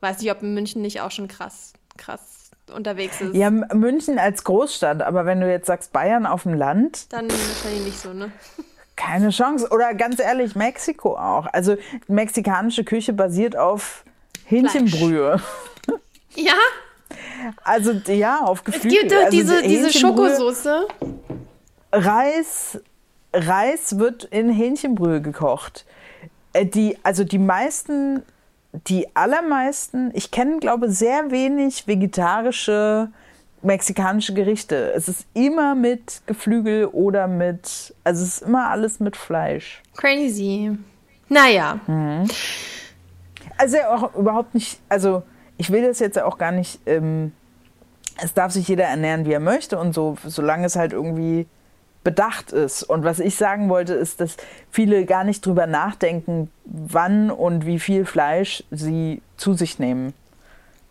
weiß 0.00 0.20
nicht, 0.20 0.30
ob 0.30 0.42
München 0.42 0.82
nicht 0.82 1.00
auch 1.00 1.10
schon 1.10 1.28
krass, 1.28 1.74
krass 1.98 2.50
unterwegs 2.72 3.20
ist. 3.20 3.34
Ja, 3.34 3.50
München 3.50 4.18
als 4.18 4.44
Großstadt, 4.44 5.02
aber 5.02 5.26
wenn 5.26 5.40
du 5.40 5.50
jetzt 5.50 5.66
sagst 5.66 5.92
Bayern 5.92 6.24
auf 6.24 6.44
dem 6.44 6.54
Land. 6.54 7.12
Dann 7.12 7.28
wahrscheinlich 7.30 7.84
nicht 7.84 7.98
so, 7.98 8.12
ne? 8.12 8.32
Keine 8.96 9.30
Chance. 9.30 9.68
Oder 9.70 9.92
ganz 9.94 10.20
ehrlich, 10.20 10.54
Mexiko 10.54 11.16
auch. 11.16 11.46
Also 11.52 11.76
mexikanische 12.06 12.84
Küche 12.84 13.12
basiert 13.12 13.56
auf 13.56 14.04
Hähnchenbrühe. 14.46 15.40
Ja? 16.36 16.54
Also 17.62 17.92
ja, 18.12 18.40
auf 18.40 18.64
Geflügel. 18.64 18.90
Es 18.90 19.00
gibt 19.00 19.12
doch 19.12 19.24
also 19.24 19.30
diese, 19.30 19.62
diese 19.62 19.92
Schokosoße. 19.92 20.86
Reis, 21.92 22.80
Reis 23.32 23.98
wird 23.98 24.24
in 24.24 24.50
Hähnchenbrühe 24.50 25.20
gekocht. 25.20 25.84
Äh, 26.52 26.66
die, 26.66 26.98
also 27.02 27.24
die 27.24 27.38
meisten, 27.38 28.22
die 28.86 29.14
allermeisten, 29.14 30.10
ich 30.14 30.30
kenne 30.30 30.58
glaube 30.58 30.90
sehr 30.90 31.30
wenig 31.30 31.86
vegetarische 31.86 33.10
mexikanische 33.64 34.34
Gerichte. 34.34 34.92
Es 34.92 35.08
ist 35.08 35.26
immer 35.32 35.74
mit 35.74 36.22
Geflügel 36.26 36.86
oder 36.86 37.26
mit, 37.26 37.94
also 38.04 38.22
es 38.22 38.36
ist 38.36 38.42
immer 38.42 38.68
alles 38.68 39.00
mit 39.00 39.16
Fleisch. 39.16 39.82
Crazy. 39.96 40.76
Naja. 41.28 41.80
Mhm. 41.86 42.28
Also 43.56 43.78
auch 43.78 44.14
überhaupt 44.14 44.54
nicht, 44.54 44.80
also 44.88 45.22
ich 45.56 45.70
will 45.70 45.82
das 45.86 45.98
jetzt 45.98 46.20
auch 46.20 46.38
gar 46.38 46.52
nicht, 46.52 46.80
ähm, 46.86 47.32
es 48.22 48.34
darf 48.34 48.52
sich 48.52 48.68
jeder 48.68 48.84
ernähren, 48.84 49.26
wie 49.26 49.32
er 49.32 49.40
möchte 49.40 49.78
und 49.78 49.92
so, 49.92 50.16
solange 50.24 50.66
es 50.66 50.76
halt 50.76 50.92
irgendwie 50.92 51.46
bedacht 52.04 52.52
ist. 52.52 52.82
Und 52.82 53.02
was 53.02 53.18
ich 53.18 53.36
sagen 53.36 53.68
wollte, 53.68 53.94
ist, 53.94 54.20
dass 54.20 54.36
viele 54.70 55.06
gar 55.06 55.24
nicht 55.24 55.44
drüber 55.44 55.66
nachdenken, 55.66 56.50
wann 56.64 57.30
und 57.30 57.66
wie 57.66 57.80
viel 57.80 58.04
Fleisch 58.04 58.62
sie 58.70 59.22
zu 59.36 59.54
sich 59.54 59.78
nehmen. 59.78 60.12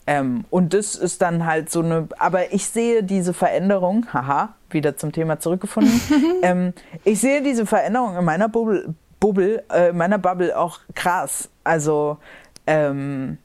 Ähm, 0.05 0.43
und 0.49 0.74
das 0.74 0.95
ist 0.95 1.22
dann 1.22 1.45
halt 1.45 1.72
so 1.72 1.82
eine, 1.82 2.09
aber 2.18 2.51
ich 2.51 2.66
sehe 2.68 3.03
diese 3.03 3.34
Veränderung, 3.34 4.05
haha, 4.11 4.55
wieder 4.70 4.97
zum 4.97 5.14
Thema 5.14 5.39
zurückgefunden. 5.39 6.01
ähm, 6.41 6.74
ich 7.05 7.22
sehe 7.22 7.41
diese 7.41 7.66
Veränderung 7.66 8.18
in 8.18 8.26
meiner 8.26 8.49
Bubble, 8.49 8.93
Bubble 9.22 9.64
äh, 9.72 9.93
meiner 9.93 10.18
Bubble 10.18 10.57
auch 10.57 10.80
krass. 10.93 11.49
Also, 11.64 12.18
ähm, 12.68 13.38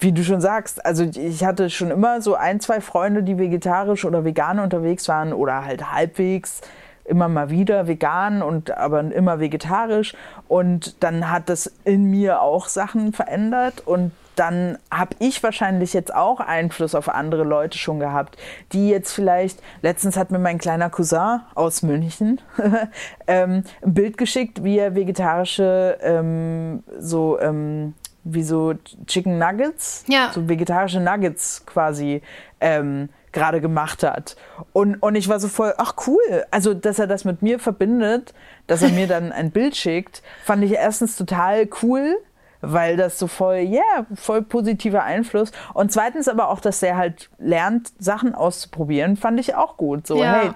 wie 0.00 0.12
du 0.12 0.24
schon 0.24 0.40
sagst, 0.40 0.84
also 0.84 1.04
ich 1.04 1.44
hatte 1.44 1.70
schon 1.70 1.90
immer 1.90 2.20
so 2.22 2.34
ein, 2.34 2.60
zwei 2.60 2.80
Freunde, 2.80 3.22
die 3.22 3.38
vegetarisch 3.38 4.04
oder 4.04 4.24
vegan 4.24 4.58
unterwegs 4.58 5.08
waren 5.08 5.32
oder 5.32 5.64
halt 5.64 5.92
halbwegs 5.92 6.62
immer 7.04 7.28
mal 7.28 7.50
wieder 7.50 7.86
vegan 7.86 8.40
und 8.40 8.70
aber 8.76 9.00
immer 9.00 9.40
vegetarisch. 9.40 10.14
Und 10.48 11.02
dann 11.02 11.30
hat 11.30 11.48
das 11.48 11.72
in 11.84 12.04
mir 12.04 12.40
auch 12.40 12.68
Sachen 12.68 13.12
verändert 13.12 13.86
und 13.86 14.12
dann 14.36 14.78
habe 14.90 15.16
ich 15.18 15.42
wahrscheinlich 15.42 15.92
jetzt 15.92 16.14
auch 16.14 16.40
Einfluss 16.40 16.94
auf 16.94 17.10
andere 17.10 17.44
Leute 17.44 17.76
schon 17.76 18.00
gehabt, 18.00 18.38
die 18.72 18.88
jetzt 18.88 19.12
vielleicht, 19.12 19.60
letztens 19.82 20.16
hat 20.16 20.30
mir 20.30 20.38
mein 20.38 20.56
kleiner 20.56 20.88
Cousin 20.88 21.40
aus 21.54 21.82
München 21.82 22.40
ähm, 23.26 23.64
ein 23.82 23.94
Bild 23.94 24.16
geschickt, 24.16 24.64
wie 24.64 24.78
er 24.78 24.94
vegetarische 24.94 25.98
ähm, 26.00 26.84
so 26.98 27.38
ähm, 27.38 27.92
wie 28.24 28.42
so 28.42 28.74
Chicken 29.06 29.38
Nuggets, 29.38 30.04
ja. 30.08 30.30
so 30.32 30.48
vegetarische 30.48 31.00
Nuggets 31.00 31.64
quasi 31.66 32.22
ähm, 32.60 33.08
gerade 33.32 33.60
gemacht 33.60 34.02
hat. 34.02 34.36
Und, 34.72 34.96
und 34.96 35.14
ich 35.14 35.28
war 35.28 35.40
so 35.40 35.48
voll, 35.48 35.74
ach 35.78 35.94
cool, 36.06 36.44
also 36.50 36.74
dass 36.74 36.98
er 36.98 37.06
das 37.06 37.24
mit 37.24 37.42
mir 37.42 37.58
verbindet, 37.58 38.34
dass 38.66 38.82
er 38.82 38.90
mir 38.90 39.06
dann 39.06 39.32
ein 39.32 39.50
Bild 39.52 39.76
schickt, 39.76 40.22
fand 40.44 40.64
ich 40.64 40.72
erstens 40.72 41.16
total 41.16 41.68
cool, 41.82 42.16
weil 42.60 42.96
das 42.96 43.18
so 43.18 43.26
voll, 43.26 43.56
ja, 43.56 43.80
yeah, 43.80 44.06
voll 44.14 44.42
positiver 44.42 45.02
Einfluss. 45.02 45.50
Und 45.72 45.92
zweitens 45.92 46.28
aber 46.28 46.48
auch, 46.48 46.60
dass 46.60 46.82
er 46.82 46.96
halt 46.96 47.30
lernt, 47.38 47.92
Sachen 47.98 48.34
auszuprobieren, 48.34 49.16
fand 49.16 49.40
ich 49.40 49.54
auch 49.54 49.76
gut. 49.78 50.06
So, 50.06 50.22
ja. 50.22 50.34
hey, 50.34 50.50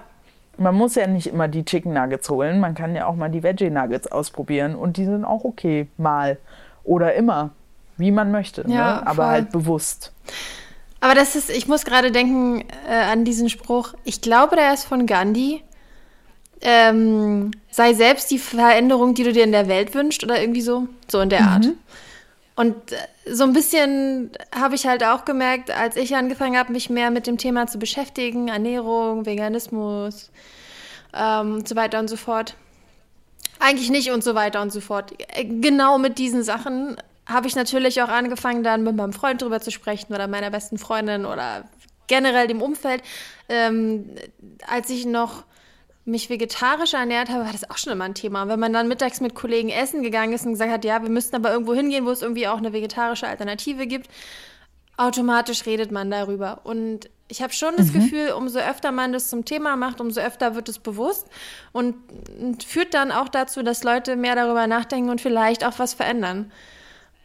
man 0.57 0.75
muss 0.75 0.95
ja 0.95 1.07
nicht 1.07 1.27
immer 1.27 1.47
die 1.47 1.65
Chicken 1.65 1.93
Nuggets 1.93 2.29
holen, 2.29 2.59
man 2.59 2.75
kann 2.75 2.95
ja 2.95 3.07
auch 3.07 3.15
mal 3.15 3.29
die 3.29 3.43
Veggie 3.43 3.69
Nuggets 3.69 4.11
ausprobieren 4.11 4.75
und 4.75 4.97
die 4.97 5.05
sind 5.05 5.25
auch 5.25 5.43
okay, 5.43 5.87
mal 5.97 6.37
oder 6.85 7.13
immer, 7.15 7.51
wie 7.97 8.11
man 8.11 8.31
möchte, 8.31 8.61
ja, 8.67 8.67
ne? 8.67 9.07
aber 9.07 9.15
voll. 9.15 9.25
halt 9.25 9.51
bewusst. 9.51 10.11
Aber 11.01 11.13
das 11.13 11.35
ist, 11.35 11.49
ich 11.49 11.67
muss 11.67 11.85
gerade 11.85 12.11
denken 12.11 12.63
äh, 12.89 12.95
an 12.95 13.25
diesen 13.25 13.49
Spruch, 13.49 13.93
ich 14.05 14.21
glaube, 14.21 14.55
der 14.55 14.73
ist 14.73 14.85
von 14.85 15.05
Gandhi. 15.05 15.61
Ähm, 16.61 17.51
sei 17.69 17.93
selbst 17.93 18.31
die 18.31 18.39
Veränderung, 18.39 19.13
die 19.13 19.23
du 19.23 19.33
dir 19.33 19.43
in 19.43 19.51
der 19.51 19.67
Welt 19.67 19.93
wünschst 19.93 20.23
oder 20.23 20.39
irgendwie 20.39 20.61
so, 20.61 20.87
so 21.07 21.19
in 21.19 21.29
der 21.29 21.41
mhm. 21.41 21.47
Art. 21.47 21.67
Und 22.55 22.91
äh, 22.91 23.33
so 23.33 23.43
ein 23.43 23.53
bisschen 23.53 24.31
habe 24.57 24.75
ich 24.75 24.87
halt 24.87 25.03
auch 25.03 25.25
gemerkt, 25.25 25.69
als 25.69 25.95
ich 25.95 26.15
angefangen 26.15 26.57
habe, 26.57 26.71
mich 26.71 26.89
mehr 26.89 27.11
mit 27.11 27.27
dem 27.27 27.37
Thema 27.37 27.67
zu 27.67 27.77
beschäftigen, 27.77 28.47
Ernährung, 28.47 29.25
Veganismus 29.25 30.31
ähm, 31.13 31.55
und 31.55 31.67
so 31.67 31.75
weiter 31.75 31.99
und 31.99 32.07
so 32.07 32.17
fort, 32.17 32.55
eigentlich 33.59 33.89
nicht 33.89 34.11
und 34.11 34.23
so 34.23 34.35
weiter 34.35 34.61
und 34.61 34.71
so 34.71 34.81
fort. 34.81 35.13
Äh, 35.35 35.45
genau 35.45 35.97
mit 35.97 36.17
diesen 36.17 36.43
Sachen 36.43 36.97
habe 37.25 37.47
ich 37.47 37.55
natürlich 37.55 38.01
auch 38.01 38.09
angefangen, 38.09 38.63
dann 38.63 38.83
mit 38.83 38.95
meinem 38.95 39.13
Freund 39.13 39.41
drüber 39.41 39.59
zu 39.59 39.71
sprechen 39.71 40.13
oder 40.13 40.27
meiner 40.27 40.51
besten 40.51 40.77
Freundin 40.77 41.25
oder 41.25 41.65
generell 42.07 42.47
dem 42.47 42.61
Umfeld. 42.61 43.01
Ähm, 43.49 44.09
als 44.67 44.89
ich 44.89 45.05
noch 45.05 45.43
mich 46.05 46.29
vegetarisch 46.29 46.93
ernährt 46.93 47.29
habe, 47.29 47.45
war 47.45 47.51
das 47.51 47.69
auch 47.69 47.77
schon 47.77 47.91
immer 47.91 48.05
ein 48.05 48.13
Thema. 48.13 48.43
Und 48.43 48.49
wenn 48.49 48.59
man 48.59 48.73
dann 48.73 48.87
mittags 48.87 49.21
mit 49.21 49.33
Kollegen 49.33 49.69
essen 49.69 50.03
gegangen 50.03 50.33
ist 50.33 50.45
und 50.45 50.51
gesagt 50.51 50.71
hat, 50.71 50.85
ja, 50.85 51.01
wir 51.01 51.09
müssten 51.09 51.35
aber 51.35 51.51
irgendwo 51.51 51.73
hingehen, 51.73 52.05
wo 52.05 52.11
es 52.11 52.21
irgendwie 52.21 52.47
auch 52.47 52.57
eine 52.57 52.73
vegetarische 52.73 53.27
Alternative 53.27 53.87
gibt, 53.87 54.07
automatisch 54.97 55.65
redet 55.65 55.91
man 55.91 56.09
darüber. 56.09 56.61
Und 56.63 57.09
ich 57.27 57.41
habe 57.41 57.53
schon 57.53 57.75
das 57.77 57.87
mhm. 57.87 57.93
Gefühl, 57.93 58.31
umso 58.31 58.59
öfter 58.59 58.91
man 58.91 59.11
das 59.11 59.29
zum 59.29 59.45
Thema 59.45 59.75
macht, 59.75 59.99
umso 59.99 60.21
öfter 60.21 60.55
wird 60.55 60.69
es 60.69 60.79
bewusst 60.79 61.27
und, 61.71 61.95
und, 62.39 62.63
führt 62.63 62.93
dann 62.93 63.11
auch 63.11 63.29
dazu, 63.29 63.63
dass 63.63 63.83
Leute 63.83 64.15
mehr 64.15 64.35
darüber 64.35 64.67
nachdenken 64.67 65.09
und 65.09 65.21
vielleicht 65.21 65.65
auch 65.65 65.79
was 65.79 65.93
verändern. 65.93 66.51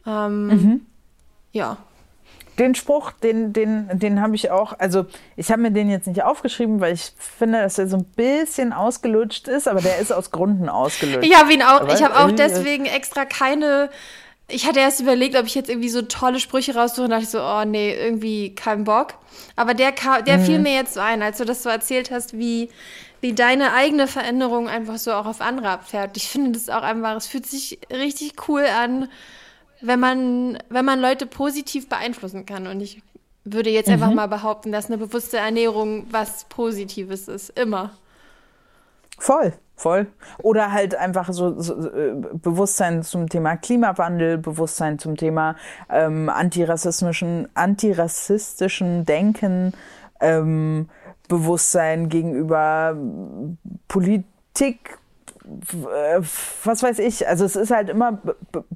Ähm, 0.07 0.47
mhm. 0.47 0.87
Ja. 1.53 1.77
Den 2.59 2.75
Spruch, 2.75 3.12
den, 3.12 3.53
den, 3.53 3.89
den 3.93 4.21
habe 4.21 4.35
ich 4.35 4.51
auch, 4.51 4.79
also 4.79 5.07
ich 5.37 5.51
habe 5.51 5.62
mir 5.62 5.71
den 5.71 5.89
jetzt 5.89 6.07
nicht 6.07 6.23
aufgeschrieben, 6.23 6.81
weil 6.81 6.93
ich 6.95 7.12
finde, 7.16 7.62
dass 7.62 7.79
er 7.79 7.87
so 7.87 7.99
ein 7.99 8.05
bisschen 8.05 8.73
ausgelutscht 8.73 9.49
ist, 9.49 9.66
aber 9.66 9.81
der 9.81 9.99
ist 9.99 10.12
aus 10.12 10.31
Gründen 10.31 10.68
ausgelutscht. 10.68 11.27
Ich 11.27 11.39
habe 11.39 11.53
ihn 11.53 11.62
auch, 11.62 11.81
aber 11.81 11.95
ich 11.95 12.03
habe 12.03 12.18
auch 12.18 12.31
deswegen 12.31 12.85
extra 12.85 13.25
keine 13.25 13.89
ich 14.51 14.67
hatte 14.67 14.81
erst 14.81 15.01
überlegt, 15.01 15.37
ob 15.37 15.47
ich 15.47 15.55
jetzt 15.55 15.69
irgendwie 15.69 15.89
so 15.89 16.03
tolle 16.03 16.41
Sprüche 16.41 16.75
raussuche 16.75 17.05
und 17.05 17.11
dachte 17.11 17.27
so, 17.27 17.41
oh 17.41 17.65
nee, 17.65 17.95
irgendwie 17.95 18.55
kein 18.55 18.85
Bock. 18.85 19.15
Aber 19.57 19.75
der, 19.75 19.93
der 20.27 20.39
mhm. 20.39 20.45
fiel 20.45 20.59
mir 20.59 20.75
jetzt 20.75 20.95
so 20.95 21.01
ein, 21.01 21.23
als 21.23 21.39
du 21.39 21.45
das 21.45 21.63
so 21.63 21.69
erzählt 21.69 22.11
hast, 22.11 22.37
wie, 22.39 22.71
wie 23.21 23.33
deine 23.33 23.73
eigene 23.73 24.07
Veränderung 24.07 24.69
einfach 24.69 24.99
so 24.99 25.13
auch 25.13 25.27
auf 25.27 25.41
andere 25.41 25.69
abfährt. 25.69 26.17
Ich 26.17 26.29
finde 26.29 26.53
das 26.53 26.69
auch 26.69 26.83
einfach, 26.83 27.17
es 27.17 27.27
fühlt 27.27 27.47
sich 27.47 27.79
richtig 27.93 28.49
cool 28.49 28.65
an, 28.65 29.09
wenn 29.81 30.01
man, 30.01 30.59
wenn 30.69 30.85
man 30.85 31.01
Leute 31.01 31.27
positiv 31.27 31.89
beeinflussen 31.89 32.47
kann. 32.47 32.67
Und 32.67 32.81
ich 32.81 33.03
würde 33.45 33.71
jetzt 33.71 33.89
mhm. 33.89 33.95
einfach 33.95 34.13
mal 34.13 34.29
behaupten, 34.29 34.73
dass 34.73 34.87
eine 34.87 34.99
bewusste 34.99 35.39
Ernährung 35.39 36.07
was 36.11 36.45
Positives 36.45 37.29
ist. 37.29 37.51
Immer. 37.59 37.93
Voll. 39.19 39.55
Voll. 39.81 40.09
Oder 40.43 40.72
halt 40.72 40.95
einfach 40.95 41.33
so, 41.33 41.59
so 41.59 41.91
äh, 41.91 42.12
Bewusstsein 42.35 43.03
zum 43.03 43.31
Thema 43.31 43.57
Klimawandel, 43.57 44.37
Bewusstsein 44.37 44.99
zum 44.99 45.16
Thema 45.16 45.57
ähm, 45.89 46.28
antirassistischen, 46.28 47.49
antirassistischen 47.55 49.07
Denken, 49.07 49.72
ähm, 50.20 50.91
Bewusstsein 51.28 52.11
gegenüber 52.11 52.95
Politik, 53.89 54.99
äh, 55.47 56.20
was 56.64 56.83
weiß 56.83 56.99
ich. 56.99 57.26
Also 57.26 57.47
es 57.47 57.57
ist 57.57 57.70
halt 57.70 57.89
immer 57.89 58.18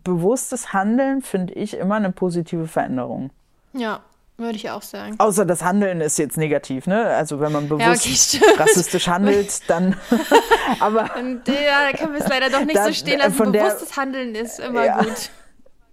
bewusstes 0.05 0.73
Handeln, 0.73 1.21
finde 1.21 1.53
ich, 1.53 1.77
immer 1.77 1.97
eine 1.97 2.13
positive 2.13 2.67
Veränderung. 2.67 3.29
Ja, 3.75 4.01
Würde 4.37 4.57
ich 4.57 4.69
auch 4.69 4.83
sagen. 4.83 5.15
Außer 5.19 5.45
das 5.45 5.63
Handeln 5.63 6.01
ist 6.01 6.19
jetzt 6.19 6.37
negativ, 6.37 6.89
ne? 6.89 7.07
Also 7.07 7.39
wenn 7.39 7.53
man 7.53 7.69
bewusst 7.69 8.35
ja, 8.35 8.41
okay, 8.41 8.61
rassistisch 8.61 9.07
handelt, 9.07 9.71
dann. 9.71 9.97
aber. 10.81 11.17
Und, 11.17 11.47
ja, 11.47 11.91
da 11.91 11.97
können 11.97 12.15
wir 12.15 12.21
es 12.21 12.29
leider 12.29 12.51
doch 12.51 12.65
nicht 12.65 12.77
das, 12.77 12.87
so 12.87 12.93
stehen 12.95 13.21
lassen. 13.21 13.35
Von 13.35 13.53
Bewusstes 13.53 13.91
der, 13.91 13.97
Handeln 13.97 14.35
ist 14.35 14.59
immer 14.59 14.85
ja. 14.85 15.03
gut. 15.03 15.31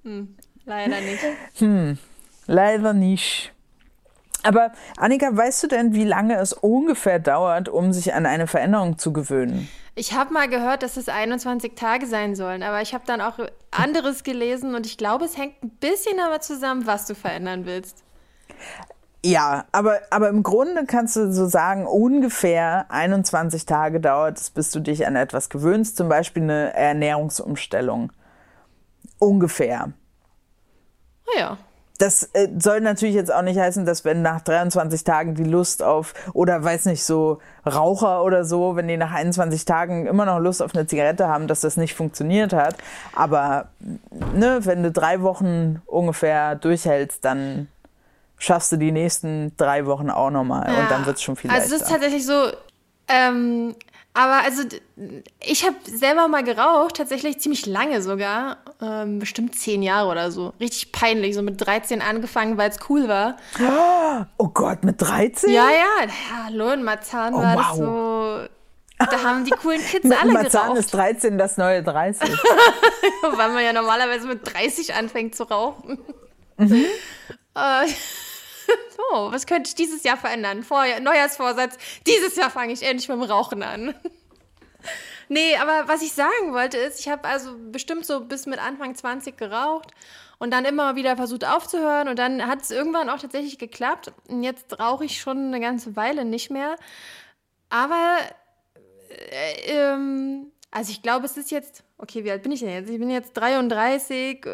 Hm, 0.03 0.35
leider 0.65 1.01
nicht. 1.01 1.23
Hm, 1.59 1.97
leider 2.47 2.93
nicht. 2.93 3.53
Aber 4.41 4.71
Annika, 4.97 5.29
weißt 5.31 5.61
du 5.61 5.67
denn, 5.67 5.93
wie 5.93 6.03
lange 6.03 6.35
es 6.37 6.51
ungefähr 6.53 7.19
dauert, 7.19 7.69
um 7.69 7.93
sich 7.93 8.15
an 8.15 8.25
eine 8.25 8.47
Veränderung 8.47 8.97
zu 8.97 9.13
gewöhnen? 9.13 9.69
Ich 9.93 10.13
habe 10.13 10.33
mal 10.33 10.47
gehört, 10.47 10.81
dass 10.81 10.97
es 10.97 11.09
21 11.09 11.75
Tage 11.75 12.07
sein 12.07 12.35
sollen, 12.35 12.63
aber 12.63 12.81
ich 12.81 12.95
habe 12.95 13.03
dann 13.05 13.21
auch 13.21 13.37
anderes 13.69 14.23
gelesen 14.23 14.73
und 14.73 14.87
ich 14.87 14.97
glaube, 14.97 15.25
es 15.25 15.37
hängt 15.37 15.61
ein 15.61 15.69
bisschen 15.69 16.17
damit 16.17 16.43
zusammen, 16.43 16.87
was 16.87 17.05
du 17.05 17.13
verändern 17.13 17.65
willst. 17.65 18.03
Ja, 19.23 19.65
aber, 19.71 19.99
aber 20.09 20.29
im 20.29 20.41
Grunde 20.41 20.85
kannst 20.85 21.15
du 21.15 21.31
so 21.31 21.45
sagen, 21.45 21.85
ungefähr 21.85 22.85
21 22.89 23.67
Tage 23.67 23.99
dauert 23.99 24.39
es, 24.39 24.49
bis 24.49 24.71
du 24.71 24.79
dich 24.79 25.05
an 25.05 25.15
etwas 25.15 25.49
gewöhnst, 25.49 25.95
zum 25.97 26.09
Beispiel 26.09 26.43
eine 26.43 26.73
Ernährungsumstellung. 26.73 28.11
Ungefähr. 29.19 29.91
Oh 31.27 31.37
ja. 31.37 31.57
Das 31.99 32.23
äh, 32.33 32.47
soll 32.57 32.81
natürlich 32.81 33.13
jetzt 33.13 33.31
auch 33.31 33.43
nicht 33.43 33.59
heißen, 33.59 33.85
dass 33.85 34.03
wenn 34.05 34.23
nach 34.23 34.41
23 34.41 35.03
Tagen 35.03 35.35
die 35.35 35.43
Lust 35.43 35.83
auf, 35.83 36.15
oder 36.33 36.63
weiß 36.63 36.85
nicht, 36.85 37.03
so 37.03 37.37
Raucher 37.63 38.23
oder 38.23 38.43
so, 38.43 38.75
wenn 38.75 38.87
die 38.87 38.97
nach 38.97 39.11
21 39.11 39.65
Tagen 39.65 40.07
immer 40.07 40.25
noch 40.25 40.39
Lust 40.39 40.63
auf 40.63 40.73
eine 40.73 40.87
Zigarette 40.87 41.27
haben, 41.27 41.47
dass 41.47 41.59
das 41.59 41.77
nicht 41.77 41.93
funktioniert 41.93 42.53
hat. 42.53 42.75
Aber 43.13 43.67
ne, 44.33 44.61
wenn 44.63 44.81
du 44.81 44.91
drei 44.91 45.21
Wochen 45.21 45.83
ungefähr 45.85 46.55
durchhältst, 46.55 47.23
dann 47.23 47.67
schaffst 48.41 48.71
du 48.71 48.77
die 48.77 48.91
nächsten 48.91 49.55
drei 49.55 49.85
Wochen 49.85 50.09
auch 50.09 50.31
nochmal 50.31 50.67
ja. 50.67 50.79
und 50.79 50.91
dann 50.91 51.05
wird 51.05 51.17
es 51.17 51.23
schon 51.23 51.35
viel 51.35 51.51
also 51.51 51.61
leichter. 51.61 51.73
Also 51.73 51.83
es 51.83 51.89
ist 51.89 51.93
tatsächlich 51.93 52.25
so, 52.25 52.51
ähm, 53.07 53.75
aber 54.13 54.43
also 54.43 54.63
ich 55.39 55.63
habe 55.63 55.75
selber 55.83 56.27
mal 56.27 56.43
geraucht, 56.43 56.97
tatsächlich 56.97 57.39
ziemlich 57.39 57.67
lange 57.67 58.01
sogar, 58.01 58.57
ähm, 58.81 59.19
bestimmt 59.19 59.55
zehn 59.55 59.83
Jahre 59.83 60.09
oder 60.09 60.31
so. 60.31 60.53
Richtig 60.59 60.91
peinlich, 60.91 61.35
so 61.35 61.43
mit 61.43 61.63
13 61.65 62.01
angefangen, 62.01 62.57
weil 62.57 62.71
es 62.71 62.79
cool 62.89 63.07
war. 63.07 63.37
Oh 64.37 64.47
Gott, 64.47 64.83
mit 64.83 64.99
13? 64.99 65.51
Ja, 65.51 65.69
ja, 65.69 66.11
hallo, 66.45 66.71
in 66.71 66.83
Marzahn 66.83 67.35
oh, 67.35 67.37
war 67.37 67.55
wow. 67.55 67.65
das 67.67 67.77
so... 67.77 68.47
Da 68.97 69.23
haben 69.23 69.45
die 69.45 69.51
coolen 69.51 69.81
Kids 69.81 70.03
mit 70.07 70.21
alle 70.21 70.31
Marzahn 70.31 70.63
geraucht. 70.63 70.79
ist 70.79 70.93
13 70.93 71.37
das 71.37 71.57
neue 71.57 71.81
30. 71.81 72.29
weil 73.21 73.49
man 73.49 73.63
ja 73.63 73.73
normalerweise 73.73 74.27
mit 74.27 74.53
30 74.53 74.93
anfängt 74.93 75.35
zu 75.35 75.43
rauchen. 75.43 75.99
Mhm. 76.57 76.85
Äh, 77.55 77.87
so, 78.97 79.31
was 79.31 79.45
könnte 79.45 79.69
ich 79.69 79.75
dieses 79.75 80.03
Jahr 80.03 80.17
verändern? 80.17 80.63
Vorjahr, 80.63 80.99
Neujahrsvorsatz, 80.99 81.77
dieses 82.05 82.35
Jahr 82.35 82.49
fange 82.49 82.73
ich 82.73 82.83
endlich 82.83 83.07
mit 83.09 83.17
dem 83.17 83.23
Rauchen 83.23 83.63
an. 83.63 83.93
nee, 85.29 85.55
aber 85.57 85.87
was 85.87 86.01
ich 86.01 86.13
sagen 86.13 86.53
wollte 86.53 86.77
ist, 86.77 86.99
ich 86.99 87.09
habe 87.09 87.27
also 87.27 87.55
bestimmt 87.71 88.05
so 88.05 88.21
bis 88.21 88.45
mit 88.45 88.59
Anfang 88.59 88.95
20 88.95 89.37
geraucht 89.37 89.91
und 90.39 90.51
dann 90.51 90.65
immer 90.65 90.95
wieder 90.95 91.15
versucht 91.15 91.45
aufzuhören 91.45 92.07
und 92.07 92.17
dann 92.17 92.47
hat 92.47 92.61
es 92.61 92.71
irgendwann 92.71 93.09
auch 93.09 93.19
tatsächlich 93.19 93.59
geklappt. 93.59 94.11
Und 94.27 94.43
jetzt 94.43 94.79
rauche 94.79 95.05
ich 95.05 95.19
schon 95.19 95.37
eine 95.37 95.59
ganze 95.59 95.95
Weile 95.95 96.25
nicht 96.25 96.49
mehr. 96.49 96.75
Aber 97.69 98.17
äh, 99.09 99.71
ähm, 99.71 100.51
also 100.71 100.91
ich 100.91 101.01
glaube, 101.01 101.25
es 101.25 101.37
ist 101.37 101.51
jetzt, 101.51 101.83
okay, 102.01 102.23
wie 102.23 102.31
alt 102.31 102.43
bin 102.43 102.51
ich 102.51 102.61
denn 102.61 102.69
jetzt? 102.69 102.89
Ich 102.89 102.99
bin 102.99 103.09
jetzt 103.09 103.33
33, 103.33 104.45
äh, 104.45 104.49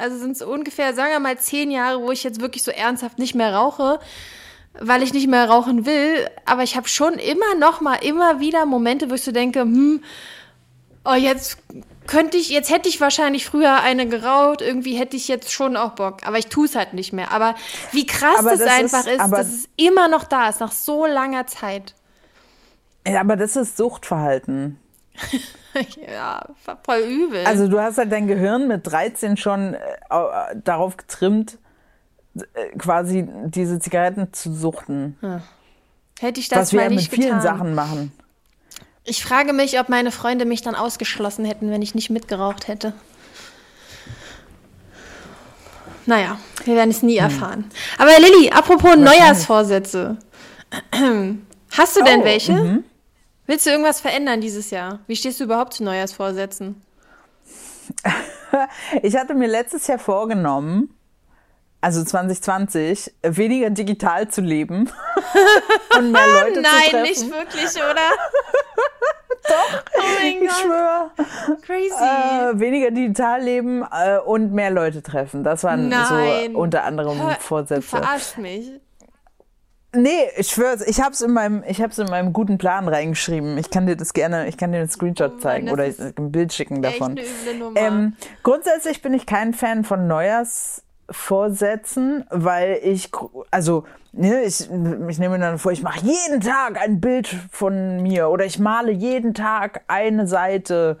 also 0.00 0.18
sind 0.18 0.32
es 0.32 0.42
ungefähr, 0.42 0.94
sagen 0.94 1.12
wir 1.12 1.20
mal, 1.20 1.38
zehn 1.38 1.70
Jahre, 1.70 2.00
wo 2.00 2.10
ich 2.10 2.22
jetzt 2.22 2.40
wirklich 2.40 2.62
so 2.62 2.70
ernsthaft 2.70 3.18
nicht 3.18 3.34
mehr 3.34 3.54
rauche, 3.54 3.98
weil 4.78 5.02
ich 5.02 5.12
nicht 5.12 5.28
mehr 5.28 5.48
rauchen 5.48 5.84
will. 5.84 6.28
Aber 6.44 6.62
ich 6.62 6.76
habe 6.76 6.88
schon 6.88 7.14
immer 7.14 7.54
noch 7.58 7.80
mal, 7.80 7.96
immer 7.96 8.40
wieder 8.40 8.66
Momente, 8.66 9.10
wo 9.10 9.14
ich 9.14 9.22
so 9.22 9.32
denke, 9.32 9.60
hm, 9.60 10.02
oh, 11.04 11.14
jetzt 11.14 11.58
könnte 12.06 12.36
ich, 12.36 12.50
jetzt 12.50 12.70
hätte 12.70 12.88
ich 12.88 13.00
wahrscheinlich 13.00 13.46
früher 13.46 13.80
eine 13.80 14.08
geraucht, 14.08 14.60
irgendwie 14.60 14.96
hätte 14.96 15.16
ich 15.16 15.28
jetzt 15.28 15.52
schon 15.52 15.76
auch 15.76 15.92
Bock, 15.92 16.26
aber 16.26 16.38
ich 16.38 16.48
tue 16.48 16.66
es 16.66 16.74
halt 16.74 16.94
nicht 16.94 17.12
mehr. 17.12 17.30
Aber 17.32 17.54
wie 17.92 18.06
krass 18.06 18.38
aber 18.38 18.50
das, 18.50 18.60
das 18.60 18.68
einfach 18.68 19.06
ist, 19.06 19.20
ist 19.20 19.30
dass 19.30 19.46
es 19.48 19.68
immer 19.76 20.08
noch 20.08 20.24
da 20.24 20.48
ist, 20.48 20.60
nach 20.60 20.72
so 20.72 21.06
langer 21.06 21.46
Zeit. 21.46 21.94
Ja, 23.06 23.20
aber 23.20 23.36
das 23.36 23.56
ist 23.56 23.76
Suchtverhalten. 23.76 24.78
ja, 26.12 26.44
voll 26.84 27.00
übel. 27.00 27.44
Also 27.46 27.68
du 27.68 27.80
hast 27.80 27.98
halt 27.98 28.12
dein 28.12 28.26
Gehirn 28.26 28.68
mit 28.68 28.86
13 28.86 29.36
schon 29.36 29.74
äh, 29.74 29.78
darauf 30.62 30.96
getrimmt, 30.96 31.58
äh, 32.34 32.76
quasi 32.78 33.26
diese 33.46 33.78
Zigaretten 33.78 34.32
zu 34.32 34.52
suchten. 34.52 35.16
Hm. 35.20 35.42
Hätte 36.20 36.40
ich 36.40 36.48
das 36.48 36.58
Was 36.58 36.72
wir 36.72 36.82
ja 36.82 36.90
mit 36.90 37.00
vielen 37.00 37.38
getan. 37.38 37.40
Sachen 37.40 37.74
machen. 37.74 38.12
Ich 39.04 39.24
frage 39.24 39.52
mich, 39.52 39.80
ob 39.80 39.88
meine 39.88 40.12
Freunde 40.12 40.44
mich 40.44 40.62
dann 40.62 40.74
ausgeschlossen 40.74 41.44
hätten, 41.44 41.70
wenn 41.70 41.82
ich 41.82 41.94
nicht 41.94 42.10
mitgeraucht 42.10 42.68
hätte. 42.68 42.92
Naja, 46.06 46.38
wir 46.64 46.76
werden 46.76 46.90
es 46.90 47.02
nie 47.02 47.18
hm. 47.18 47.24
erfahren. 47.24 47.70
Aber 47.98 48.10
Lilly, 48.18 48.50
apropos 48.50 48.96
Neujahrsvorsätze. 48.96 50.18
Hast 51.72 51.96
du 51.96 52.04
denn 52.04 52.20
oh, 52.20 52.24
welche? 52.24 52.52
-hmm. 52.52 52.82
Willst 53.52 53.66
du 53.66 53.70
irgendwas 53.70 54.00
verändern 54.00 54.40
dieses 54.40 54.70
Jahr? 54.70 55.00
Wie 55.06 55.14
stehst 55.14 55.38
du 55.38 55.44
überhaupt 55.44 55.74
zu 55.74 55.84
Neujahrsvorsätzen? 55.84 56.80
ich 59.02 59.14
hatte 59.14 59.34
mir 59.34 59.46
letztes 59.46 59.86
Jahr 59.88 59.98
vorgenommen, 59.98 60.98
also 61.82 62.02
2020, 62.02 63.12
weniger 63.22 63.68
digital 63.68 64.28
zu 64.28 64.40
leben 64.40 64.90
und 65.98 66.12
mehr 66.12 66.26
Leute 66.28 66.62
Nein, 66.62 66.72
zu 66.84 66.90
treffen. 66.90 66.92
Nein, 66.92 67.02
nicht 67.02 67.30
wirklich, 67.30 67.76
oder? 67.76 68.08
Doch, 69.48 69.84
oh 69.98 70.24
ich 70.24 70.40
Gott. 70.40 70.50
schwöre. 70.62 71.10
Crazy. 71.60 71.92
Äh, 71.92 72.58
weniger 72.58 72.90
digital 72.90 73.42
leben 73.42 73.82
äh, 73.82 74.16
und 74.16 74.54
mehr 74.54 74.70
Leute 74.70 75.02
treffen. 75.02 75.44
Das 75.44 75.62
waren 75.62 75.90
Nein. 75.90 76.52
so 76.52 76.58
unter 76.58 76.84
anderem 76.84 77.20
Hör, 77.20 77.34
Vorsätze. 77.38 77.82
Du 77.82 77.82
verarschst 77.98 78.38
mich. 78.38 78.80
Nee, 79.94 80.30
ich 80.38 80.48
schwör's, 80.48 80.80
ich 80.80 81.02
hab's 81.02 81.20
in 81.20 81.32
meinem, 81.32 81.62
ich 81.66 81.82
hab's 81.82 81.98
in 81.98 82.08
meinem 82.08 82.32
guten 82.32 82.56
Plan 82.56 82.88
reingeschrieben. 82.88 83.58
Ich 83.58 83.68
kann 83.68 83.86
dir 83.86 83.94
das 83.94 84.14
gerne, 84.14 84.48
ich 84.48 84.56
kann 84.56 84.72
dir 84.72 84.78
einen 84.78 84.88
Screenshot 84.88 85.34
oh 85.36 85.38
zeigen 85.38 85.68
oder 85.68 85.84
ein 85.84 86.32
Bild 86.32 86.54
schicken 86.54 86.80
davon. 86.80 87.20
Ähm, 87.74 88.16
grundsätzlich 88.42 89.02
bin 89.02 89.12
ich 89.12 89.26
kein 89.26 89.52
Fan 89.52 89.84
von 89.84 90.06
Neujahrsvorsätzen, 90.06 92.24
weil 92.30 92.80
ich, 92.82 93.10
also, 93.50 93.84
ne, 94.12 94.44
ich, 94.44 94.62
ich 94.62 95.18
nehme 95.18 95.36
mir 95.36 95.40
dann 95.40 95.58
vor, 95.58 95.72
ich 95.72 95.82
mache 95.82 96.06
jeden 96.06 96.40
Tag 96.40 96.80
ein 96.80 97.02
Bild 97.02 97.28
von 97.50 98.02
mir 98.02 98.30
oder 98.30 98.46
ich 98.46 98.58
male 98.58 98.92
jeden 98.92 99.34
Tag 99.34 99.82
eine 99.88 100.26
Seite, 100.26 100.96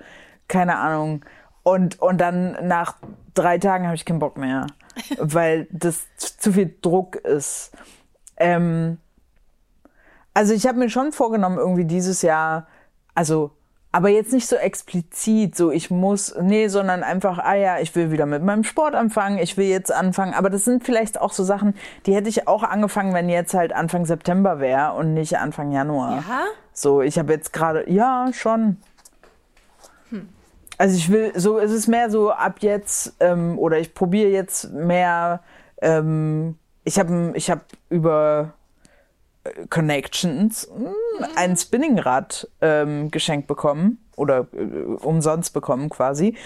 keine 0.48 0.76
Ahnung. 0.76 1.24
Und, 1.62 1.98
und 1.98 2.20
dann 2.20 2.58
nach 2.68 2.96
drei 3.32 3.56
Tagen 3.56 3.86
habe 3.86 3.94
ich 3.94 4.04
keinen 4.04 4.18
Bock 4.18 4.36
mehr, 4.36 4.66
weil 5.18 5.66
das 5.70 6.04
zu 6.16 6.52
viel 6.52 6.76
Druck 6.82 7.16
ist. 7.16 7.72
Ähm, 8.42 8.98
also 10.34 10.54
ich 10.54 10.66
habe 10.66 10.78
mir 10.78 10.90
schon 10.90 11.12
vorgenommen, 11.12 11.58
irgendwie 11.58 11.84
dieses 11.84 12.22
Jahr, 12.22 12.66
also, 13.14 13.50
aber 13.94 14.08
jetzt 14.08 14.32
nicht 14.32 14.48
so 14.48 14.56
explizit, 14.56 15.54
so 15.54 15.70
ich 15.70 15.90
muss, 15.90 16.34
nee, 16.40 16.68
sondern 16.68 17.02
einfach, 17.02 17.38
ah 17.38 17.54
ja, 17.54 17.78
ich 17.78 17.94
will 17.94 18.10
wieder 18.10 18.24
mit 18.24 18.42
meinem 18.42 18.64
Sport 18.64 18.94
anfangen, 18.94 19.36
ich 19.36 19.58
will 19.58 19.66
jetzt 19.66 19.92
anfangen. 19.92 20.32
Aber 20.32 20.48
das 20.48 20.64
sind 20.64 20.84
vielleicht 20.84 21.20
auch 21.20 21.32
so 21.32 21.44
Sachen, 21.44 21.74
die 22.06 22.14
hätte 22.14 22.30
ich 22.30 22.48
auch 22.48 22.62
angefangen, 22.62 23.12
wenn 23.12 23.28
jetzt 23.28 23.52
halt 23.52 23.74
Anfang 23.74 24.06
September 24.06 24.60
wäre 24.60 24.94
und 24.94 25.12
nicht 25.12 25.36
Anfang 25.36 25.72
Januar. 25.72 26.24
Ja? 26.26 26.44
So, 26.72 27.02
ich 27.02 27.18
habe 27.18 27.34
jetzt 27.34 27.52
gerade, 27.52 27.90
ja, 27.90 28.30
schon. 28.32 28.78
Hm. 30.08 30.30
Also 30.78 30.96
ich 30.96 31.10
will, 31.10 31.32
so 31.38 31.58
es 31.58 31.70
ist 31.70 31.86
mehr 31.86 32.08
so 32.08 32.30
ab 32.30 32.56
jetzt, 32.60 33.14
ähm, 33.20 33.58
oder 33.58 33.78
ich 33.78 33.92
probiere 33.92 34.30
jetzt 34.30 34.72
mehr 34.72 35.42
ähm, 35.82 36.56
ich 36.84 36.98
habe 36.98 37.32
ich 37.34 37.50
hab 37.50 37.64
über 37.88 38.54
äh, 39.44 39.66
Connections 39.68 40.68
hm, 40.74 40.94
ein 41.36 41.56
Spinningrad 41.56 42.48
ähm, 42.60 43.10
geschenkt 43.10 43.46
bekommen 43.46 43.98
oder 44.16 44.46
äh, 44.52 44.64
umsonst 45.02 45.52
bekommen 45.52 45.88
quasi 45.88 46.36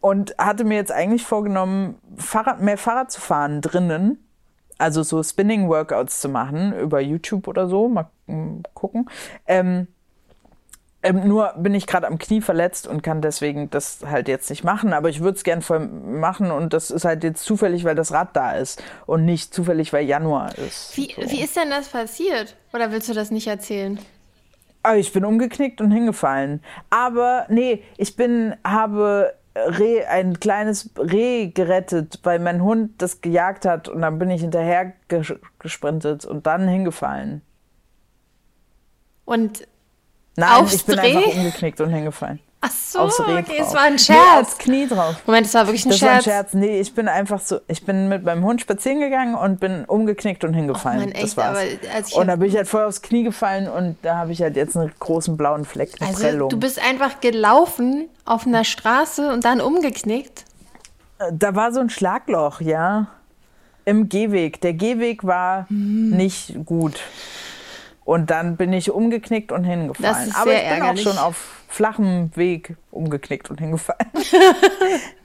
und 0.00 0.34
hatte 0.38 0.64
mir 0.64 0.76
jetzt 0.76 0.92
eigentlich 0.92 1.24
vorgenommen, 1.24 1.96
Fahrrad, 2.16 2.60
mehr 2.60 2.78
Fahrrad 2.78 3.10
zu 3.10 3.20
fahren 3.20 3.60
drinnen, 3.60 4.24
also 4.78 5.02
so 5.02 5.22
Spinning-Workouts 5.22 6.20
zu 6.20 6.28
machen 6.28 6.72
über 6.78 7.00
YouTube 7.00 7.48
oder 7.48 7.68
so, 7.68 7.88
mal, 7.88 8.10
mal 8.26 8.62
gucken. 8.74 9.10
Ähm, 9.46 9.88
ähm, 11.02 11.28
nur 11.28 11.54
bin 11.56 11.74
ich 11.74 11.86
gerade 11.86 12.06
am 12.06 12.18
Knie 12.18 12.40
verletzt 12.40 12.88
und 12.88 13.02
kann 13.02 13.22
deswegen 13.22 13.70
das 13.70 14.00
halt 14.04 14.26
jetzt 14.26 14.50
nicht 14.50 14.64
machen. 14.64 14.92
Aber 14.92 15.08
ich 15.08 15.20
würde 15.20 15.36
es 15.36 15.44
gern 15.44 15.62
voll 15.62 15.80
machen 15.80 16.50
und 16.50 16.72
das 16.72 16.90
ist 16.90 17.04
halt 17.04 17.22
jetzt 17.22 17.44
zufällig, 17.44 17.84
weil 17.84 17.94
das 17.94 18.12
Rad 18.12 18.34
da 18.34 18.52
ist 18.52 18.82
und 19.06 19.24
nicht 19.24 19.54
zufällig, 19.54 19.92
weil 19.92 20.04
Januar 20.04 20.56
ist. 20.58 20.96
Wie, 20.96 21.14
so. 21.14 21.30
wie 21.30 21.40
ist 21.40 21.56
denn 21.56 21.70
das 21.70 21.88
passiert? 21.88 22.56
Oder 22.72 22.90
willst 22.90 23.08
du 23.08 23.14
das 23.14 23.30
nicht 23.30 23.46
erzählen? 23.46 23.98
Ah, 24.82 24.96
ich 24.96 25.12
bin 25.12 25.24
umgeknickt 25.24 25.80
und 25.80 25.90
hingefallen. 25.90 26.62
Aber 26.90 27.46
nee, 27.48 27.82
ich 27.96 28.16
bin, 28.16 28.56
habe 28.64 29.34
Reh, 29.54 30.04
ein 30.04 30.40
kleines 30.40 30.90
Reh 30.96 31.48
gerettet, 31.48 32.20
weil 32.22 32.38
mein 32.38 32.62
Hund 32.62 33.00
das 33.02 33.20
gejagt 33.20 33.64
hat 33.64 33.88
und 33.88 34.02
dann 34.02 34.18
bin 34.18 34.30
ich 34.30 34.40
hinterher 34.40 34.92
ges 35.08 35.34
gesprintet 35.58 36.24
und 36.24 36.46
dann 36.46 36.68
hingefallen. 36.68 37.42
Und 39.24 39.66
Nein, 40.38 40.62
Aufs 40.62 40.74
ich 40.74 40.84
bin 40.86 40.98
Reh? 40.98 41.16
einfach 41.16 41.34
umgeknickt 41.36 41.80
und 41.80 41.90
hingefallen. 41.90 42.38
ach 42.60 42.70
so, 42.70 43.00
Aufs 43.00 43.18
Reh 43.20 43.38
okay, 43.38 43.58
es 43.60 43.74
war 43.74 43.80
ein 43.82 43.94
Nee, 43.94 43.98
Scherz. 43.98 44.18
aufs 44.40 44.58
Knie 44.58 44.86
drauf. 44.86 45.16
Moment, 45.26 45.46
es 45.46 45.54
war 45.54 45.66
wirklich 45.66 45.84
ein 45.84 45.90
Das 45.90 46.00
war 46.02 46.08
ein 46.10 46.14
Scherz. 46.22 46.24
Scherz. 46.24 46.54
Nee, 46.54 46.80
ich 46.80 46.94
bin 46.94 47.08
einfach 47.08 47.40
so, 47.40 47.58
ich 47.66 47.84
bin 47.84 48.08
mit 48.08 48.22
meinem 48.24 48.44
Hund 48.44 48.60
spazieren 48.60 49.00
gegangen 49.00 49.34
und 49.34 49.58
bin 49.58 49.84
umgeknickt 49.84 50.44
und 50.44 50.54
hingefallen. 50.54 50.98
Oh 50.98 51.04
Mann, 51.06 51.12
echt, 51.12 51.24
das 51.24 51.36
war's. 51.36 52.12
und 52.14 52.28
da 52.28 52.36
bin 52.36 52.48
ich 52.48 52.56
halt 52.56 52.68
voll 52.68 52.84
aufs 52.84 53.02
Knie 53.02 53.24
gefallen 53.24 53.68
und 53.68 53.96
da 54.02 54.16
habe 54.18 54.30
ich 54.32 54.40
halt 54.40 54.54
jetzt 54.56 54.76
einen 54.76 54.92
großen 55.00 55.36
blauen 55.36 55.64
Fleck, 55.64 55.90
eine 56.00 56.10
Also 56.10 56.22
Prellung. 56.22 56.48
du 56.50 56.58
bist 56.60 56.80
einfach 56.80 57.20
gelaufen 57.20 58.08
auf 58.24 58.46
einer 58.46 58.62
Straße 58.64 59.32
und 59.32 59.44
dann 59.44 59.60
umgeknickt. 59.60 60.44
Da 61.32 61.56
war 61.56 61.72
so 61.72 61.80
ein 61.80 61.90
Schlagloch, 61.90 62.60
ja. 62.60 63.08
Im 63.84 64.08
Gehweg. 64.08 64.60
Der 64.60 64.72
Gehweg 64.74 65.24
war 65.26 65.66
Hm. 65.68 66.10
nicht 66.10 66.54
gut. 66.64 67.00
Und 68.08 68.30
dann 68.30 68.56
bin 68.56 68.72
ich 68.72 68.90
umgeknickt 68.90 69.52
und 69.52 69.64
hingefallen. 69.64 70.14
Das 70.14 70.26
ist 70.28 70.34
Aber 70.34 70.50
ich 70.54 70.60
bin 70.60 70.66
ärgerlich. 70.66 71.06
auch 71.06 71.12
schon 71.12 71.22
auf 71.22 71.36
flachem 71.68 72.34
Weg 72.36 72.74
umgeknickt 72.90 73.50
und 73.50 73.60
hingefallen. 73.60 74.10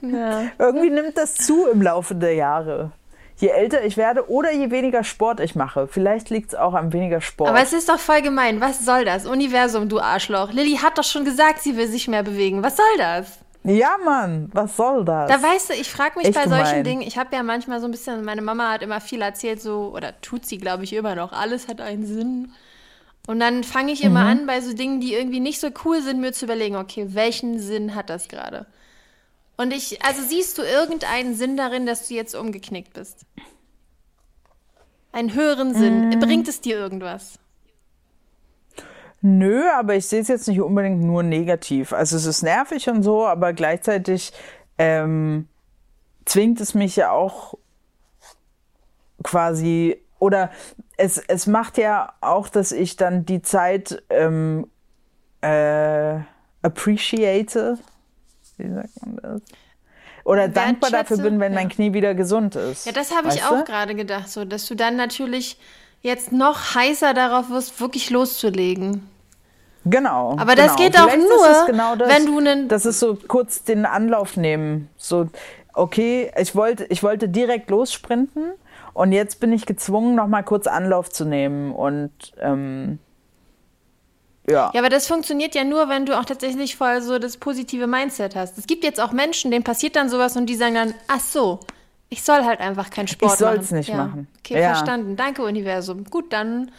Irgendwie 0.59 0.89
nimmt 0.89 1.17
das 1.17 1.35
zu 1.35 1.65
im 1.67 1.81
Laufe 1.81 2.13
der 2.13 2.33
Jahre. 2.33 2.91
Je 3.37 3.47
älter 3.47 3.85
ich 3.85 3.95
werde 3.95 4.29
oder 4.29 4.51
je 4.51 4.69
weniger 4.69 5.05
Sport 5.05 5.39
ich 5.39 5.55
mache. 5.55 5.87
Vielleicht 5.87 6.29
liegt 6.29 6.49
es 6.49 6.55
auch 6.55 6.73
am 6.73 6.91
weniger 6.91 7.21
Sport. 7.21 7.49
Aber 7.49 7.61
es 7.61 7.71
ist 7.71 7.87
doch 7.87 7.99
voll 7.99 8.21
gemein. 8.21 8.59
Was 8.59 8.83
soll 8.83 9.05
das? 9.05 9.25
Universum, 9.25 9.87
du 9.87 10.01
Arschloch. 10.01 10.51
Lilly 10.51 10.75
hat 10.75 10.97
doch 10.97 11.05
schon 11.05 11.23
gesagt, 11.23 11.61
sie 11.61 11.77
will 11.77 11.87
sich 11.87 12.09
mehr 12.09 12.23
bewegen. 12.23 12.63
Was 12.63 12.75
soll 12.75 12.97
das? 12.97 13.39
ja, 13.63 13.95
Mann, 14.03 14.49
was 14.51 14.75
soll 14.75 15.05
das? 15.05 15.31
Da 15.31 15.41
weißt 15.41 15.69
du, 15.69 15.73
ich 15.73 15.89
frage 15.89 16.17
mich 16.17 16.27
Echt 16.27 16.35
bei 16.35 16.49
solchen 16.49 16.65
gemein. 16.65 16.83
Dingen, 16.83 17.01
ich 17.01 17.17
habe 17.17 17.33
ja 17.33 17.43
manchmal 17.43 17.79
so 17.79 17.87
ein 17.87 17.91
bisschen, 17.91 18.25
meine 18.25 18.41
Mama 18.41 18.73
hat 18.73 18.81
immer 18.81 18.99
viel 18.99 19.21
erzählt, 19.21 19.61
so, 19.61 19.93
oder 19.95 20.19
tut 20.19 20.45
sie, 20.45 20.57
glaube 20.57 20.83
ich, 20.83 20.91
immer 20.91 21.15
noch, 21.15 21.31
alles 21.31 21.69
hat 21.69 21.79
einen 21.79 22.05
Sinn. 22.05 22.51
Und 23.27 23.39
dann 23.39 23.63
fange 23.63 23.91
ich 23.93 24.01
Mhm. 24.01 24.07
immer 24.07 24.25
an, 24.25 24.45
bei 24.47 24.59
so 24.61 24.73
Dingen, 24.73 24.99
die 24.99 25.13
irgendwie 25.13 25.39
nicht 25.39 25.59
so 25.59 25.69
cool 25.85 26.01
sind, 26.01 26.19
mir 26.19 26.33
zu 26.33 26.45
überlegen, 26.45 26.75
okay, 26.75 27.07
welchen 27.09 27.59
Sinn 27.59 27.95
hat 27.95 28.09
das 28.09 28.27
gerade? 28.27 28.65
Und 29.55 29.71
ich, 29.71 30.03
also 30.03 30.21
siehst 30.21 30.57
du 30.57 30.61
irgendeinen 30.63 31.35
Sinn 31.35 31.55
darin, 31.55 31.85
dass 31.85 32.07
du 32.07 32.15
jetzt 32.15 32.35
umgeknickt 32.35 32.93
bist? 32.93 33.25
Einen 35.11 35.33
höheren 35.35 35.73
Sinn. 35.75 36.09
Mhm. 36.09 36.19
Bringt 36.19 36.47
es 36.47 36.59
dir 36.59 36.77
irgendwas? 36.77 37.39
Nö, 39.21 39.63
aber 39.69 39.95
ich 39.95 40.07
sehe 40.07 40.19
es 40.19 40.27
jetzt 40.27 40.47
nicht 40.49 40.59
unbedingt 40.59 41.01
nur 41.01 41.23
negativ. 41.23 41.93
Also 41.93 42.17
es 42.17 42.25
ist 42.25 42.41
nervig 42.41 42.89
und 42.89 43.03
so, 43.03 43.25
aber 43.25 43.53
gleichzeitig 43.53 44.33
ähm, 44.77 45.47
zwingt 46.25 46.59
es 46.59 46.73
mich 46.73 46.97
ja 46.97 47.11
auch 47.11 47.53
quasi 49.23 50.02
oder 50.23 50.51
es, 50.95 51.17
es 51.17 51.47
macht 51.47 51.77
ja 51.77 52.13
auch, 52.21 52.47
dass 52.47 52.71
ich 52.71 52.95
dann 52.95 53.25
die 53.25 53.41
Zeit 53.41 54.01
ähm, 54.09 54.67
äh, 55.41 56.15
appreciate. 56.61 57.77
Wie 58.57 58.73
sagt 58.73 59.05
man 59.05 59.17
das? 59.21 59.41
Oder 60.23 60.47
dankbar 60.47 60.91
dafür 60.91 61.17
bin, 61.17 61.41
wenn 61.41 61.51
ja. 61.51 61.59
mein 61.59 61.67
Knie 61.67 61.91
wieder 61.91 62.15
gesund 62.15 62.55
ist. 62.55 62.85
Ja, 62.85 62.93
das 62.93 63.13
habe 63.13 63.27
ich 63.27 63.43
auch 63.43 63.65
gerade 63.65 63.95
gedacht, 63.95 64.29
so, 64.29 64.45
dass 64.45 64.65
du 64.65 64.75
dann 64.75 64.95
natürlich 64.95 65.59
jetzt 66.01 66.31
noch 66.31 66.73
heißer 66.75 67.13
darauf 67.13 67.49
wirst, 67.49 67.81
wirklich 67.81 68.09
loszulegen. 68.09 69.09
Genau. 69.83 70.37
Aber 70.39 70.55
das 70.55 70.77
genau. 70.77 70.89
geht 70.89 70.97
auch 70.97 71.17
nur, 71.17 71.65
genau 71.67 71.97
das, 71.97 72.07
wenn 72.07 72.25
du 72.25 72.37
einen- 72.37 72.69
Das 72.69 72.85
ist 72.85 73.01
so 73.01 73.17
kurz 73.27 73.65
den 73.65 73.85
Anlauf 73.85 74.37
nehmen. 74.37 74.87
So, 74.95 75.27
okay, 75.73 76.31
ich 76.39 76.55
wollte, 76.55 76.85
ich 76.85 77.03
wollte 77.03 77.27
direkt 77.27 77.69
lossprinten 77.69 78.53
und 78.93 79.11
jetzt 79.11 79.39
bin 79.39 79.51
ich 79.53 79.65
gezwungen, 79.65 80.15
nochmal 80.15 80.43
kurz 80.43 80.67
Anlauf 80.67 81.09
zu 81.09 81.25
nehmen. 81.25 81.71
Und 81.73 82.11
ähm, 82.39 82.99
ja. 84.47 84.71
Ja, 84.73 84.79
aber 84.79 84.89
das 84.89 85.07
funktioniert 85.07 85.55
ja 85.55 85.63
nur, 85.63 85.89
wenn 85.89 86.05
du 86.05 86.17
auch 86.19 86.25
tatsächlich 86.25 86.75
voll 86.75 87.01
so 87.01 87.17
das 87.17 87.37
positive 87.37 87.87
Mindset 87.87 88.35
hast. 88.35 88.57
Es 88.57 88.67
gibt 88.67 88.83
jetzt 88.83 88.99
auch 88.99 89.11
Menschen, 89.11 89.51
denen 89.51 89.63
passiert 89.63 89.95
dann 89.95 90.09
sowas 90.09 90.35
und 90.35 90.47
die 90.47 90.55
sagen 90.55 90.75
dann, 90.75 90.93
ach 91.07 91.21
so, 91.21 91.59
ich 92.09 92.23
soll 92.23 92.43
halt 92.43 92.59
einfach 92.59 92.89
keinen 92.89 93.07
Sport 93.07 93.31
Ich 93.33 93.37
soll's 93.39 93.71
machen. 93.71 93.77
nicht 93.77 93.89
ja. 93.89 93.95
machen. 93.97 94.27
Okay, 94.39 94.59
Ja. 94.61 94.73
verstanden. 94.75 95.15
Danke, 95.15 95.43
Universum. 95.43 96.03
Gut, 96.05 96.31
dann 96.33 96.71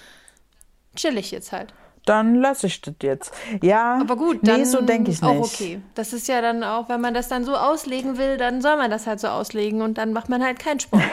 chill 0.95 1.17
ich 1.19 1.31
jetzt 1.31 1.51
halt. 1.53 1.73
Dann 2.07 2.35
lasse 2.35 2.67
ich 2.67 2.83
das 2.83 2.95
jetzt. 3.03 3.33
Ja, 3.63 3.99
Aber 3.99 4.17
gut, 4.17 4.47
dann 4.47 4.59
nee, 4.59 4.65
so 4.65 4.83
denke 4.83 5.11
ich 5.11 5.23
nicht. 5.23 5.31
auch 5.31 5.41
okay. 5.47 5.81
Das 5.95 6.13
ist 6.13 6.29
ja 6.29 6.43
dann 6.43 6.63
auch, 6.63 6.91
wenn 6.91 7.01
man 7.01 7.15
das 7.15 7.29
dann 7.29 7.45
so 7.45 7.57
auslegen 7.57 8.19
will, 8.19 8.37
dann 8.37 8.61
soll 8.61 8.77
man 8.77 8.91
das 8.91 9.07
halt 9.07 9.21
so 9.21 9.29
auslegen 9.29 9.81
und 9.81 9.97
dann 9.97 10.13
macht 10.13 10.29
man 10.29 10.45
halt 10.45 10.59
keinen 10.59 10.81
Sport. 10.81 11.03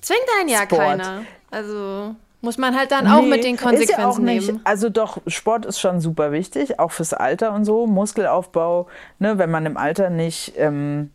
Zwingt 0.00 0.22
einen 0.40 0.48
ja 0.48 0.62
Sport. 0.62 0.80
keiner. 0.80 1.22
Also 1.50 2.14
muss 2.42 2.56
man 2.58 2.74
halt 2.76 2.90
dann 2.90 3.06
auch 3.06 3.20
Nee, 3.22 3.28
mit 3.28 3.44
den 3.44 3.56
ja 3.56 3.62
Konsequenzen 3.62 4.02
auch 4.04 4.18
nicht, 4.18 4.46
nehmen. 4.46 4.60
Also 4.64 4.88
doch, 4.88 5.18
Sport 5.26 5.66
ist 5.66 5.78
schon 5.78 6.00
super 6.00 6.32
wichtig, 6.32 6.78
auch 6.78 6.90
fürs 6.90 7.12
Alter 7.12 7.52
und 7.52 7.64
so, 7.64 7.86
Muskelaufbau, 7.86 8.86
ne, 9.18 9.36
wenn 9.38 9.50
man 9.50 9.66
im 9.66 9.76
Alter 9.76 10.08
nicht, 10.10 10.54
ähm, 10.56 11.10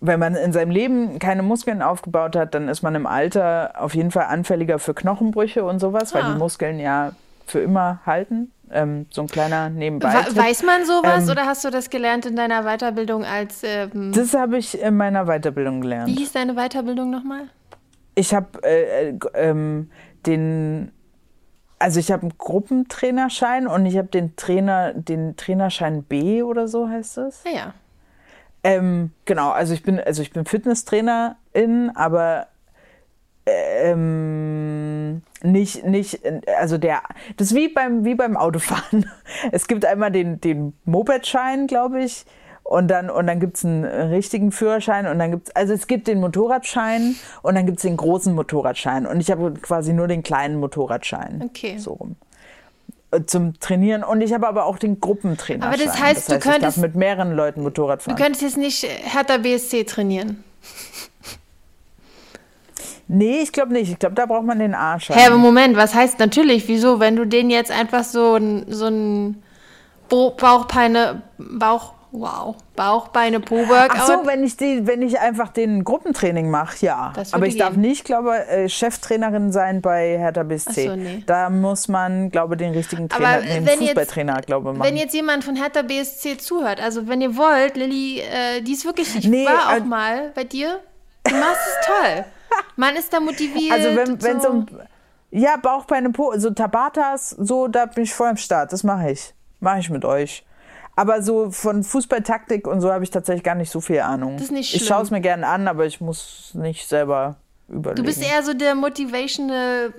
wenn 0.00 0.20
man 0.20 0.36
in 0.36 0.52
seinem 0.52 0.70
Leben 0.70 1.18
keine 1.18 1.42
Muskeln 1.42 1.82
aufgebaut 1.82 2.36
hat, 2.36 2.54
dann 2.54 2.68
ist 2.68 2.82
man 2.82 2.94
im 2.94 3.06
Alter 3.06 3.72
auf 3.78 3.94
jeden 3.94 4.10
Fall 4.10 4.26
anfälliger 4.26 4.78
für 4.78 4.94
Knochenbrüche 4.94 5.64
und 5.64 5.80
sowas, 5.80 6.14
weil 6.14 6.22
Ah. 6.22 6.32
die 6.32 6.38
Muskeln 6.38 6.78
ja 6.78 7.12
für 7.46 7.60
immer 7.60 8.00
halten. 8.06 8.52
Ähm, 8.70 9.06
so 9.10 9.22
ein 9.22 9.28
kleiner 9.28 9.70
nebenbei. 9.70 10.12
Wa- 10.12 10.42
Weiß 10.42 10.62
man 10.62 10.84
sowas 10.84 11.24
Ähm, 11.24 11.30
oder 11.30 11.46
hast 11.46 11.64
du 11.64 11.70
das 11.70 11.88
gelernt 11.88 12.26
in 12.26 12.36
deiner 12.36 12.64
Weiterbildung 12.64 13.24
als 13.24 13.62
ähm, 13.64 14.12
Das 14.14 14.34
habe 14.34 14.58
ich 14.58 14.78
in 14.80 14.94
meiner 14.94 15.24
Weiterbildung 15.24 15.80
gelernt. 15.80 16.06
Wie 16.08 16.16
hieß 16.16 16.32
deine 16.32 16.52
Weiterbildung 16.54 17.08
nochmal? 17.10 17.48
Ich 18.18 18.34
habe 18.34 18.60
äh, 18.64 19.10
äh, 19.10 19.18
ähm, 19.34 19.90
den, 20.26 20.90
also 21.78 22.00
ich 22.00 22.10
habe 22.10 22.22
einen 22.22 22.36
Gruppentrainerschein 22.36 23.68
und 23.68 23.86
ich 23.86 23.96
habe 23.96 24.08
den 24.08 24.34
Trainer, 24.34 24.92
den 24.92 25.36
Trainerschein 25.36 26.02
B 26.02 26.42
oder 26.42 26.66
so 26.66 26.88
heißt 26.88 27.18
es. 27.18 27.44
Naja. 27.44 27.74
Ähm, 28.64 29.12
genau, 29.24 29.50
also 29.50 29.72
ich 29.72 29.84
bin, 29.84 30.00
also 30.00 30.20
ich 30.20 30.32
bin 30.32 30.46
Fitnesstrainerin, 30.46 31.92
aber 31.94 32.48
ähm, 33.46 35.22
nicht, 35.44 35.84
nicht, 35.84 36.20
also 36.58 36.76
der, 36.76 37.02
das 37.36 37.52
ist 37.52 37.54
wie 37.54 37.68
beim, 37.68 38.04
wie 38.04 38.16
beim 38.16 38.36
Autofahren. 38.36 39.08
Es 39.52 39.68
gibt 39.68 39.84
einmal 39.84 40.10
den, 40.10 40.40
den 40.40 40.72
Mopedschein, 40.84 41.68
glaube 41.68 42.02
ich, 42.02 42.26
und 42.70 42.88
dann, 42.88 43.08
und 43.08 43.26
dann 43.26 43.40
gibt's 43.40 43.64
einen 43.64 43.84
richtigen 43.84 44.52
Führerschein 44.52 45.06
und 45.06 45.18
dann 45.18 45.30
gibt's, 45.30 45.50
also 45.56 45.72
es 45.72 45.86
gibt 45.86 46.06
den 46.06 46.20
Motorradschein 46.20 47.16
und 47.42 47.54
dann 47.54 47.64
gibt's 47.64 47.82
den 47.82 47.96
großen 47.96 48.34
Motorradschein 48.34 49.06
und 49.06 49.20
ich 49.20 49.30
habe 49.30 49.52
quasi 49.54 49.92
nur 49.94 50.06
den 50.06 50.22
kleinen 50.22 50.60
Motorradschein. 50.60 51.42
Okay. 51.44 51.78
So 51.78 51.92
rum. 51.94 52.16
Äh, 53.10 53.22
Zum 53.24 53.58
Trainieren 53.58 54.04
und 54.04 54.20
ich 54.20 54.34
habe 54.34 54.46
aber 54.46 54.66
auch 54.66 54.78
den 54.78 55.00
Gruppentrainerschein. 55.00 55.72
Aber 55.74 55.82
das 55.82 55.98
heißt, 55.98 56.30
du 56.30 56.34
ich 56.36 56.42
darf 56.44 56.52
könntest- 56.54 56.76
mit 56.78 56.94
mehreren 56.94 57.32
Leuten 57.32 57.62
Motorrad 57.62 58.00
Du 58.00 58.04
fahren. 58.10 58.16
könntest 58.16 58.42
jetzt 58.42 58.58
nicht 58.58 58.82
Hertha 58.84 59.38
BSC 59.38 59.84
trainieren. 59.84 60.44
Nee, 63.10 63.38
ich 63.38 63.52
glaube 63.52 63.72
nicht. 63.72 63.90
Ich 63.90 63.98
glaube, 63.98 64.14
da 64.14 64.26
braucht 64.26 64.44
man 64.44 64.58
den 64.58 64.74
Arsch. 64.74 65.08
Hä, 65.08 65.26
aber 65.26 65.38
Moment, 65.38 65.76
was 65.78 65.94
heißt 65.94 66.18
natürlich? 66.18 66.68
Wieso, 66.68 67.00
wenn 67.00 67.16
du 67.16 67.24
den 67.24 67.48
jetzt 67.48 67.70
einfach 67.70 68.04
so 68.04 68.34
ein, 68.34 68.66
so 68.68 68.88
ein 68.88 69.42
Bo 70.10 70.30
Bauchbeine, 72.12 72.20
Bauch, 72.20 72.54
wow, 72.54 72.56
Bauchbeine 72.76 73.40
Po-Workout. 73.40 73.90
Ach 73.90 74.06
so, 74.06 74.26
wenn 74.26 74.42
ich, 74.44 74.56
die, 74.56 74.86
wenn 74.86 75.02
ich 75.02 75.18
einfach 75.20 75.48
den 75.48 75.84
Gruppentraining 75.84 76.50
mache, 76.50 76.84
ja. 76.86 77.12
Aber 77.32 77.46
ich 77.46 77.56
darf 77.56 77.72
gehen. 77.72 77.80
nicht, 77.82 78.04
glaube 78.04 78.36
äh, 78.46 78.68
Cheftrainerin 78.68 79.52
sein 79.52 79.80
bei 79.80 80.18
Hertha 80.18 80.42
BSC. 80.42 80.88
So, 80.88 80.96
nee. 80.96 81.22
Da 81.26 81.50
muss 81.50 81.88
man, 81.88 82.30
glaube 82.30 82.54
ich, 82.54 82.58
den 82.58 82.72
richtigen 82.72 83.08
Aber 83.10 83.24
Trainer, 83.24 83.40
den 83.42 83.66
wenn 83.66 83.80
jetzt- 83.80 83.88
Fußballtrainer, 83.88 84.40
glaube 84.42 84.70
ich, 84.72 84.78
machen. 84.78 84.88
Wenn 84.88 84.96
jetzt 84.96 85.14
jemand 85.14 85.44
von 85.44 85.56
Hertha 85.56 85.82
BSC 85.82 86.36
zuhört, 86.38 86.80
also 86.80 87.08
wenn 87.08 87.20
ihr 87.20 87.36
wollt, 87.36 87.76
Lilly, 87.76 88.20
äh, 88.20 88.60
die 88.62 88.72
ist 88.72 88.84
wirklich, 88.84 89.14
ich 89.16 89.26
Nee, 89.28 89.46
war 89.46 89.68
auch 89.74 89.76
äh, 89.76 89.80
mal 89.80 90.32
bei 90.34 90.44
dir, 90.44 90.80
du 91.24 91.34
machst 91.34 91.60
es 91.80 91.86
toll. 91.86 92.24
Man 92.76 92.96
ist 92.96 93.12
da 93.12 93.20
motiviert. 93.20 93.72
also 93.72 93.88
wenn 94.20 94.40
so. 94.40 94.48
um 94.48 94.66
ja 95.30 95.56
Bauchbeine 95.58 96.10
Po, 96.10 96.32
so 96.38 96.48
Tabatas, 96.50 97.30
so 97.30 97.68
da 97.68 97.84
bin 97.84 98.04
ich 98.04 98.14
voll 98.14 98.28
am 98.28 98.36
Start. 98.38 98.72
Das 98.72 98.82
mache 98.84 99.10
ich, 99.10 99.34
mache 99.60 99.80
ich 99.80 99.90
mit 99.90 100.04
euch. 100.06 100.44
Aber 100.98 101.22
so 101.22 101.52
von 101.52 101.84
Fußballtaktik 101.84 102.66
und 102.66 102.80
so 102.80 102.90
habe 102.92 103.04
ich 103.04 103.10
tatsächlich 103.10 103.44
gar 103.44 103.54
nicht 103.54 103.70
so 103.70 103.80
viel 103.80 104.00
Ahnung. 104.00 104.32
Das 104.34 104.46
ist 104.46 104.50
nicht 104.50 104.74
ich 104.74 104.80
schlimm. 104.82 104.88
schaue 104.96 105.02
es 105.04 105.10
mir 105.12 105.20
gerne 105.20 105.46
an, 105.46 105.68
aber 105.68 105.86
ich 105.86 106.00
muss 106.00 106.50
nicht 106.54 106.88
selber 106.88 107.36
überlegen. 107.68 108.02
Du 108.02 108.02
bist 108.02 108.20
eher 108.20 108.42
so 108.42 108.52
der 108.52 108.74
motivational 108.74 109.94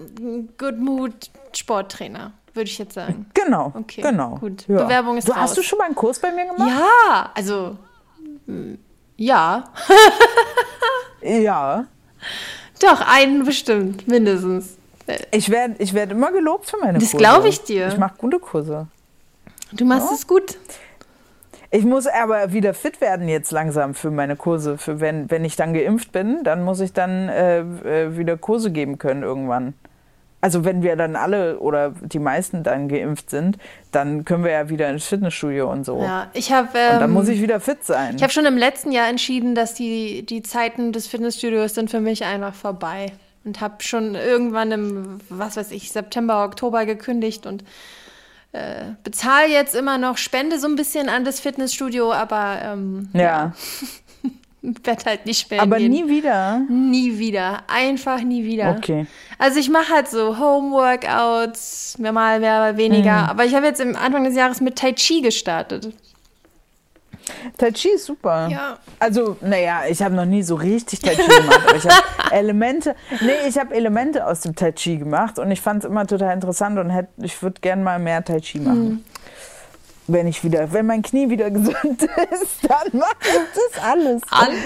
Good 0.57 0.77
Mood 0.79 1.13
Sporttrainer, 1.55 2.33
würde 2.53 2.69
ich 2.69 2.77
jetzt 2.77 2.95
sagen. 2.95 3.27
Genau, 3.33 3.71
Okay, 3.77 4.01
genau. 4.01 4.39
gut. 4.39 4.67
Bewerbung 4.67 5.15
ist 5.17 5.29
du, 5.29 5.31
raus. 5.31 5.39
Hast 5.41 5.57
du 5.57 5.61
schon 5.63 5.77
mal 5.79 5.85
einen 5.85 5.95
Kurs 5.95 6.19
bei 6.19 6.31
mir 6.33 6.47
gemacht? 6.47 6.69
Ja, 6.69 7.31
also 7.33 7.77
mm, 8.47 8.73
ja, 9.15 9.63
Ja. 11.21 11.85
doch 12.81 13.01
einen 13.07 13.45
bestimmt 13.45 14.05
mindestens. 14.07 14.75
Ich 15.31 15.49
werde 15.49 15.75
ich 15.79 15.93
werd 15.93 16.11
immer 16.11 16.31
gelobt 16.33 16.69
für 16.69 16.77
meine 16.77 16.99
Das 16.99 17.11
Kurse. 17.11 17.17
glaub 17.23 17.45
ich 17.45 17.63
dir. 17.63 17.87
Ich 17.87 17.97
mache 17.97 18.15
gute 18.17 18.39
Kurse. 18.39 18.87
Du 19.71 19.85
machst 19.85 20.09
Ja. 20.09 20.15
es 20.15 20.27
gut. 20.27 20.57
Ich 21.71 21.85
muss 21.85 22.07
aber 22.07 22.51
wieder 22.51 22.73
fit 22.73 22.99
werden 22.99 23.27
jetzt 23.27 23.51
langsam 23.51 23.93
für 23.93 24.09
meine 24.09 24.35
Kurse. 24.35 24.77
Für 24.77 24.99
wenn, 24.99 25.29
wenn 25.29 25.45
ich 25.45 25.55
dann 25.55 25.73
geimpft 25.73 26.11
bin, 26.11 26.43
dann 26.43 26.63
muss 26.63 26.79
ich 26.79 26.93
dann 26.93 27.29
äh, 27.29 27.59
äh, 27.59 28.17
wieder 28.17 28.37
Kurse 28.37 28.71
geben 28.71 28.97
können 28.97 29.21
irgendwann. 29.21 29.75
Also 30.41 30.63
wenn 30.63 30.81
wir 30.81 30.95
dann 30.95 31.15
alle 31.15 31.59
oder 31.59 31.93
die 32.01 32.19
meisten 32.19 32.63
dann 32.63 32.87
geimpft 32.87 33.29
sind, 33.29 33.57
dann 33.91 34.23
können 34.23 34.45
wir 34.45 34.51
ja 34.51 34.69
wieder 34.69 34.89
ins 34.89 35.05
Fitnessstudio 35.05 35.69
und 35.69 35.85
so. 35.85 36.01
Ja, 36.01 36.27
ich 36.33 36.51
habe. 36.51 36.69
Ähm, 36.75 36.93
und 36.93 36.99
dann 37.01 37.11
muss 37.11 37.27
ähm, 37.27 37.33
ich 37.35 37.41
wieder 37.41 37.59
fit 37.59 37.83
sein. 37.83 38.15
Ich 38.15 38.23
habe 38.23 38.31
schon 38.31 38.45
im 38.45 38.57
letzten 38.57 38.91
Jahr 38.91 39.09
entschieden, 39.09 39.53
dass 39.53 39.73
die, 39.73 40.25
die 40.25 40.41
Zeiten 40.41 40.93
des 40.93 41.07
Fitnessstudios 41.07 41.75
sind 41.75 41.91
für 41.91 41.99
mich 41.99 42.23
einfach 42.23 42.53
vorbei. 42.53 43.11
Und 43.45 43.61
habe 43.61 43.75
schon 43.79 44.15
irgendwann 44.15 44.71
im, 44.71 45.19
was 45.29 45.55
weiß 45.55 45.71
ich, 45.71 45.91
September, 45.91 46.43
Oktober 46.43 46.85
gekündigt 46.85 47.45
und 47.45 47.63
äh, 48.51 48.93
bezahle 49.03 49.49
jetzt 49.49 49.75
immer 49.75 49.97
noch, 49.97 50.17
spende 50.17 50.59
so 50.59 50.67
ein 50.67 50.75
bisschen 50.75 51.09
an 51.09 51.23
das 51.23 51.39
Fitnessstudio, 51.39 52.11
aber 52.11 52.59
ähm, 52.63 53.09
ja. 53.13 53.53
werde 54.61 55.05
halt 55.05 55.25
nicht 55.25 55.49
mehr. 55.49 55.61
Aber 55.61 55.77
gehen. 55.77 55.91
nie 55.91 56.07
wieder? 56.07 56.61
Nie 56.69 57.17
wieder. 57.17 57.63
Einfach 57.67 58.21
nie 58.21 58.43
wieder. 58.43 58.75
Okay. 58.77 59.07
Also 59.37 59.59
ich 59.59 59.69
mache 59.69 59.93
halt 59.93 60.09
so 60.09 60.37
Home-Workouts, 60.37 61.97
mehr 61.99 62.11
mal, 62.11 62.39
mehr 62.39 62.59
mal 62.59 62.77
weniger. 62.77 63.23
Mhm. 63.23 63.29
Aber 63.29 63.45
ich 63.45 63.55
habe 63.55 63.65
jetzt 63.65 63.79
im 63.79 63.95
Anfang 63.95 64.23
des 64.23 64.35
Jahres 64.35 64.61
mit 64.61 64.77
Tai 64.77 64.93
Chi 64.93 65.21
gestartet. 65.21 65.93
Tai 67.57 67.71
Chi 67.71 67.89
ist 67.89 68.05
super. 68.05 68.47
Ja. 68.49 68.77
Also, 68.99 69.37
naja, 69.41 69.81
ich 69.89 70.01
habe 70.01 70.15
noch 70.15 70.25
nie 70.25 70.43
so 70.43 70.55
richtig 70.55 70.99
Tai 71.01 71.15
Chi 71.15 71.25
gemacht, 71.25 71.61
aber 71.67 71.75
ich 71.75 71.85
habe 71.85 72.03
Elemente, 72.31 72.95
nee, 73.21 73.47
ich 73.47 73.57
habe 73.57 73.73
Elemente 73.73 74.25
aus 74.25 74.41
dem 74.41 74.55
Tai 74.55 74.71
Chi 74.71 74.97
gemacht 74.97 75.39
und 75.39 75.51
ich 75.51 75.61
fand 75.61 75.83
es 75.83 75.89
immer 75.89 76.05
total 76.05 76.33
interessant 76.33 76.77
und 76.79 76.89
hätt, 76.89 77.07
ich 77.17 77.41
würde 77.41 77.59
gerne 77.61 77.83
mal 77.83 77.99
mehr 77.99 78.23
Tai 78.23 78.39
Chi 78.39 78.59
machen. 78.59 79.05
Wenn 80.11 80.27
ich 80.27 80.43
wieder, 80.43 80.73
wenn 80.73 80.85
mein 80.85 81.01
Knie 81.01 81.29
wieder 81.29 81.51
gesund 81.51 82.03
ist, 82.31 82.67
dann 82.67 82.99
mache 82.99 83.15
ich 83.21 83.73
das 83.73 83.83
alles. 83.83 84.21
Alles. 84.31 84.57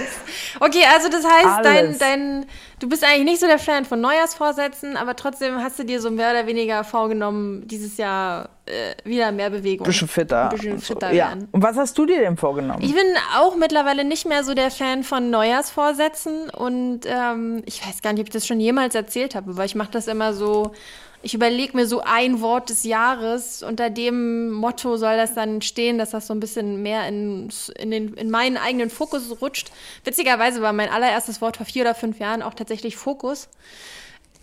Okay, 0.59 0.83
also 0.93 1.09
das 1.09 1.25
heißt, 1.25 1.65
dein, 1.65 1.99
dein, 1.99 2.45
du 2.79 2.87
bist 2.87 3.03
eigentlich 3.03 3.25
nicht 3.25 3.39
so 3.41 3.47
der 3.47 3.59
Fan 3.59 3.85
von 3.85 3.99
Neujahrsvorsätzen, 3.99 4.95
aber 4.95 5.15
trotzdem 5.15 5.57
hast 5.57 5.77
du 5.79 5.83
dir 5.83 5.99
so 5.99 6.11
mehr 6.11 6.31
oder 6.31 6.47
weniger 6.47 6.83
vorgenommen, 6.83 7.67
dieses 7.67 7.97
Jahr 7.97 8.49
äh, 8.65 8.95
wieder 9.03 9.31
mehr 9.33 9.49
Bewegung. 9.49 9.85
Bisschen 9.85 10.07
fitter. 10.07 10.49
Bisschen 10.49 10.79
fitter 10.79 11.09
so, 11.09 11.15
ja. 11.15 11.29
werden. 11.29 11.49
Und 11.51 11.61
was 11.61 11.75
hast 11.75 11.97
du 11.97 12.05
dir 12.05 12.19
denn 12.19 12.37
vorgenommen? 12.37 12.81
Ich 12.81 12.93
bin 12.93 13.05
auch 13.37 13.57
mittlerweile 13.57 14.05
nicht 14.05 14.25
mehr 14.25 14.43
so 14.43 14.53
der 14.53 14.71
Fan 14.71 15.03
von 15.03 15.29
Neujahrsvorsätzen 15.29 16.49
und 16.49 17.01
ähm, 17.05 17.61
ich 17.65 17.85
weiß 17.85 18.01
gar 18.01 18.13
nicht, 18.13 18.21
ob 18.21 18.27
ich 18.27 18.33
das 18.33 18.47
schon 18.47 18.61
jemals 18.61 18.95
erzählt 18.95 19.35
habe, 19.35 19.51
aber 19.51 19.65
ich 19.65 19.75
mache 19.75 19.91
das 19.91 20.07
immer 20.07 20.33
so 20.33 20.71
ich 21.23 21.33
überlege 21.33 21.75
mir 21.75 21.87
so 21.87 22.01
ein 22.01 22.41
Wort 22.41 22.69
des 22.69 22.83
Jahres. 22.83 23.63
Unter 23.63 23.89
dem 23.89 24.51
Motto 24.51 24.97
soll 24.97 25.15
das 25.15 25.33
dann 25.33 25.61
stehen, 25.61 25.97
dass 25.97 26.09
das 26.09 26.27
so 26.27 26.33
ein 26.33 26.41
bisschen 26.41 26.83
mehr 26.83 27.07
in, 27.07 27.49
in, 27.79 27.91
den, 27.91 28.13
in 28.15 28.29
meinen 28.29 28.57
eigenen 28.57 28.89
Fokus 28.89 29.41
rutscht. 29.41 29.71
Witzigerweise 30.03 30.61
war 30.61 30.73
mein 30.73 30.89
allererstes 30.89 31.41
Wort 31.41 31.57
vor 31.57 31.65
vier 31.65 31.83
oder 31.83 31.95
fünf 31.95 32.19
Jahren 32.19 32.41
auch 32.41 32.53
tatsächlich 32.53 32.97
Fokus. 32.97 33.47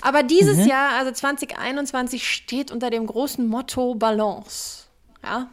Aber 0.01 0.23
dieses 0.23 0.57
mhm. 0.57 0.69
Jahr, 0.69 0.93
also 0.99 1.13
2021, 1.13 2.27
steht 2.27 2.71
unter 2.71 2.89
dem 2.89 3.07
großen 3.07 3.47
Motto 3.47 3.95
Balance. 3.95 4.85
Ja. 5.23 5.49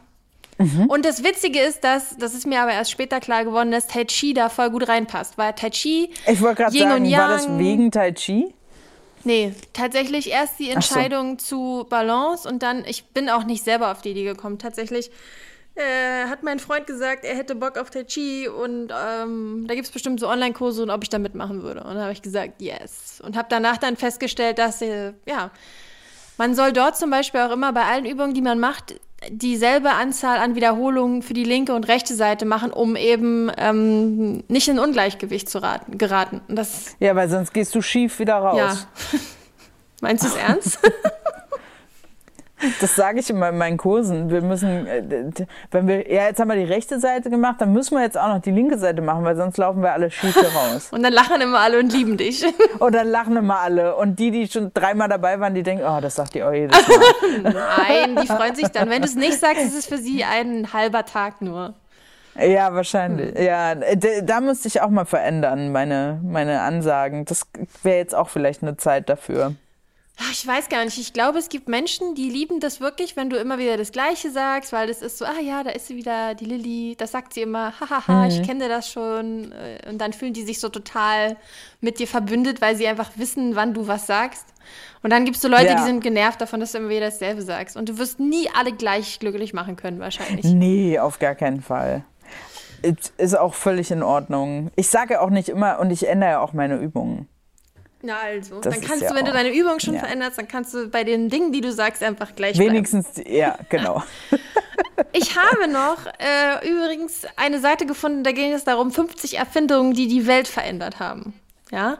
Mhm. 0.56 0.86
Und 0.86 1.04
das 1.04 1.22
Witzige 1.22 1.60
ist, 1.60 1.84
dass, 1.84 2.16
das 2.16 2.32
ist 2.32 2.46
mir 2.46 2.62
aber 2.62 2.72
erst 2.72 2.90
später 2.90 3.20
klar 3.20 3.44
geworden, 3.44 3.70
dass 3.70 3.86
Tai 3.86 4.06
Chi 4.06 4.32
da 4.32 4.48
voll 4.48 4.70
gut 4.70 4.88
reinpasst. 4.88 5.36
Weil 5.36 5.52
Tai 5.52 5.68
Chi. 5.68 6.10
Ich 6.26 6.40
wollte 6.40 6.62
gerade 6.62 6.78
sagen, 6.78 7.12
war 7.12 7.28
das 7.28 7.58
wegen 7.58 7.90
Tai 7.90 8.12
Chi? 8.12 8.54
Nee, 9.28 9.52
tatsächlich 9.74 10.30
erst 10.30 10.58
die 10.58 10.70
Entscheidung 10.70 11.38
so. 11.38 11.82
zu 11.82 11.86
Balance 11.90 12.48
und 12.48 12.62
dann, 12.62 12.82
ich 12.86 13.08
bin 13.08 13.28
auch 13.28 13.44
nicht 13.44 13.62
selber 13.62 13.92
auf 13.92 14.00
die 14.00 14.12
Idee 14.12 14.24
gekommen. 14.24 14.58
Tatsächlich 14.58 15.10
äh, 15.74 16.24
hat 16.28 16.42
mein 16.44 16.58
Freund 16.58 16.86
gesagt, 16.86 17.26
er 17.26 17.36
hätte 17.36 17.54
Bock 17.54 17.76
auf 17.76 17.90
Tai 17.90 18.04
Chi 18.04 18.48
und 18.48 18.90
ähm, 18.90 19.66
da 19.68 19.74
gibt 19.74 19.86
es 19.86 19.92
bestimmt 19.92 20.18
so 20.18 20.30
Online-Kurse 20.30 20.82
und 20.82 20.88
ob 20.88 21.02
ich 21.02 21.10
da 21.10 21.18
mitmachen 21.18 21.62
würde. 21.62 21.80
Und 21.80 21.88
dann 21.88 22.00
habe 22.00 22.12
ich 22.12 22.22
gesagt, 22.22 22.62
yes. 22.62 23.20
Und 23.22 23.36
habe 23.36 23.48
danach 23.50 23.76
dann 23.76 23.98
festgestellt, 23.98 24.58
dass, 24.58 24.80
äh, 24.80 25.12
ja, 25.26 25.50
man 26.38 26.54
soll 26.54 26.72
dort 26.72 26.96
zum 26.96 27.10
Beispiel 27.10 27.40
auch 27.40 27.52
immer 27.52 27.74
bei 27.74 27.84
allen 27.84 28.06
Übungen, 28.06 28.32
die 28.32 28.40
man 28.40 28.58
macht, 28.58 28.98
dieselbe 29.30 29.90
Anzahl 29.90 30.38
an 30.38 30.54
Wiederholungen 30.54 31.22
für 31.22 31.34
die 31.34 31.44
linke 31.44 31.74
und 31.74 31.88
rechte 31.88 32.14
Seite 32.14 32.44
machen, 32.44 32.72
um 32.72 32.96
eben 32.96 33.50
ähm, 33.56 34.44
nicht 34.48 34.68
in 34.68 34.78
Ungleichgewicht 34.78 35.48
zu 35.48 35.60
raten, 35.60 35.98
geraten. 35.98 36.40
das, 36.48 36.96
ja, 37.00 37.14
weil 37.16 37.28
sonst 37.28 37.52
gehst 37.52 37.74
du 37.74 37.82
schief 37.82 38.18
wieder 38.18 38.36
raus. 38.36 38.86
Ja. 39.12 39.18
Meinst 40.00 40.24
du 40.24 40.28
es 40.28 40.36
ernst? 40.36 40.78
Das 42.80 42.96
sage 42.96 43.20
ich 43.20 43.30
immer 43.30 43.50
in 43.50 43.58
meinen 43.58 43.76
Kursen. 43.76 44.30
Wir 44.30 44.42
müssen, 44.42 44.86
äh, 44.86 45.02
wenn 45.70 45.86
wir, 45.86 46.12
ja, 46.12 46.26
jetzt 46.26 46.40
haben 46.40 46.48
wir 46.48 46.56
die 46.56 46.64
rechte 46.64 46.98
Seite 46.98 47.30
gemacht, 47.30 47.56
dann 47.60 47.72
müssen 47.72 47.96
wir 47.96 48.02
jetzt 48.02 48.18
auch 48.18 48.28
noch 48.28 48.40
die 48.40 48.50
linke 48.50 48.78
Seite 48.78 49.00
machen, 49.00 49.24
weil 49.24 49.36
sonst 49.36 49.56
laufen 49.58 49.82
wir 49.82 49.92
alle 49.92 50.10
schief 50.10 50.36
raus. 50.54 50.88
und 50.90 51.02
dann 51.02 51.12
lachen 51.12 51.40
immer 51.40 51.60
alle 51.60 51.78
und 51.78 51.92
lieben 51.92 52.16
dich. 52.16 52.44
Und 52.78 52.94
dann 52.94 53.08
lachen 53.08 53.36
immer 53.36 53.58
alle. 53.60 53.96
Und 53.96 54.18
die, 54.18 54.30
die 54.30 54.46
schon 54.46 54.72
dreimal 54.72 55.08
dabei 55.08 55.40
waren, 55.40 55.54
die 55.54 55.62
denken, 55.62 55.84
oh, 55.86 56.00
das 56.00 56.14
sagt 56.14 56.34
ihr 56.34 56.48
auch 56.48 56.52
jedes 56.52 56.76
Mal. 56.86 57.42
Nein, 57.42 58.16
die 58.20 58.26
freuen 58.26 58.54
sich 58.54 58.68
dann. 58.68 58.88
Wenn 58.88 59.02
du 59.02 59.08
es 59.08 59.14
nicht 59.14 59.38
sagst, 59.38 59.62
ist 59.62 59.76
es 59.76 59.86
für 59.86 59.98
sie 59.98 60.24
ein 60.24 60.72
halber 60.72 61.04
Tag 61.04 61.40
nur. 61.40 61.74
Ja, 62.38 62.74
wahrscheinlich. 62.74 63.34
Hm. 63.34 63.44
Ja, 63.44 63.74
da 63.74 64.40
musste 64.40 64.68
ich 64.68 64.80
auch 64.80 64.90
mal 64.90 65.04
verändern, 65.04 65.72
meine, 65.72 66.20
meine 66.22 66.60
Ansagen. 66.60 67.24
Das 67.24 67.46
wäre 67.82 67.98
jetzt 67.98 68.14
auch 68.14 68.28
vielleicht 68.28 68.62
eine 68.62 68.76
Zeit 68.76 69.08
dafür. 69.08 69.54
Ich 70.32 70.44
weiß 70.44 70.68
gar 70.68 70.84
nicht. 70.84 70.98
Ich 70.98 71.12
glaube, 71.12 71.38
es 71.38 71.48
gibt 71.48 71.68
Menschen, 71.68 72.16
die 72.16 72.28
lieben 72.28 72.58
das 72.58 72.80
wirklich, 72.80 73.16
wenn 73.16 73.30
du 73.30 73.36
immer 73.36 73.58
wieder 73.58 73.76
das 73.76 73.92
Gleiche 73.92 74.30
sagst, 74.30 74.72
weil 74.72 74.88
das 74.88 75.00
ist 75.00 75.18
so, 75.18 75.24
ah 75.24 75.40
ja, 75.40 75.62
da 75.62 75.70
ist 75.70 75.86
sie 75.86 75.96
wieder, 75.96 76.34
die 76.34 76.44
Lilly, 76.44 76.96
das 76.98 77.12
sagt 77.12 77.34
sie 77.34 77.42
immer, 77.42 77.72
hahaha, 77.78 78.24
mhm. 78.24 78.30
ich 78.30 78.42
kenne 78.42 78.68
das 78.68 78.90
schon. 78.90 79.52
Äh, 79.52 79.88
und 79.88 79.98
dann 79.98 80.12
fühlen 80.12 80.32
die 80.32 80.42
sich 80.42 80.58
so 80.58 80.68
total 80.68 81.36
mit 81.80 82.00
dir 82.00 82.08
verbündet, 82.08 82.60
weil 82.60 82.74
sie 82.74 82.88
einfach 82.88 83.10
wissen, 83.14 83.54
wann 83.54 83.74
du 83.74 83.86
was 83.86 84.06
sagst. 84.06 84.46
Und 85.02 85.10
dann 85.10 85.24
gibt 85.24 85.36
es 85.36 85.42
so 85.42 85.48
Leute, 85.48 85.66
ja. 85.66 85.76
die 85.76 85.84
sind 85.84 86.00
genervt 86.00 86.40
davon, 86.40 86.58
dass 86.58 86.72
du 86.72 86.78
immer 86.78 86.88
wieder 86.88 87.06
dasselbe 87.06 87.42
sagst. 87.42 87.76
Und 87.76 87.88
du 87.88 87.98
wirst 87.98 88.18
nie 88.18 88.48
alle 88.58 88.72
gleich 88.72 89.20
glücklich 89.20 89.54
machen 89.54 89.76
können, 89.76 90.00
wahrscheinlich. 90.00 90.44
Nee, 90.44 90.98
auf 90.98 91.20
gar 91.20 91.36
keinen 91.36 91.62
Fall. 91.62 92.04
Ist 92.82 93.38
auch 93.38 93.54
völlig 93.54 93.90
in 93.92 94.02
Ordnung. 94.02 94.70
Ich 94.74 94.88
sage 94.88 95.20
auch 95.20 95.30
nicht 95.30 95.48
immer 95.48 95.78
und 95.78 95.90
ich 95.90 96.08
ändere 96.08 96.30
ja 96.30 96.40
auch 96.40 96.52
meine 96.52 96.76
Übungen. 96.76 97.28
Na 98.00 98.18
also, 98.20 98.60
das 98.60 98.74
dann 98.74 98.84
kannst 98.84 99.02
ja 99.02 99.10
du, 99.10 99.16
wenn 99.16 99.24
du 99.24 99.32
deine 99.32 99.52
Übung 99.52 99.80
schon 99.80 99.94
ja. 99.94 100.00
veränderst, 100.00 100.38
dann 100.38 100.46
kannst 100.46 100.72
du 100.72 100.88
bei 100.88 101.02
den 101.02 101.28
Dingen, 101.30 101.50
die 101.52 101.60
du 101.60 101.72
sagst, 101.72 102.02
einfach 102.02 102.34
gleich 102.36 102.56
Wenigstens, 102.58 103.14
bleiben. 103.14 103.34
ja, 103.34 103.58
genau. 103.68 104.02
ich 105.12 105.36
habe 105.36 105.66
noch 105.66 106.06
äh, 106.18 106.68
übrigens 106.68 107.26
eine 107.34 107.58
Seite 107.58 107.86
gefunden, 107.86 108.22
da 108.22 108.30
ging 108.30 108.52
es 108.52 108.62
darum, 108.64 108.92
50 108.92 109.38
Erfindungen, 109.38 109.94
die 109.94 110.06
die 110.06 110.26
Welt 110.28 110.46
verändert 110.46 111.00
haben. 111.00 111.34
Ja? 111.72 111.98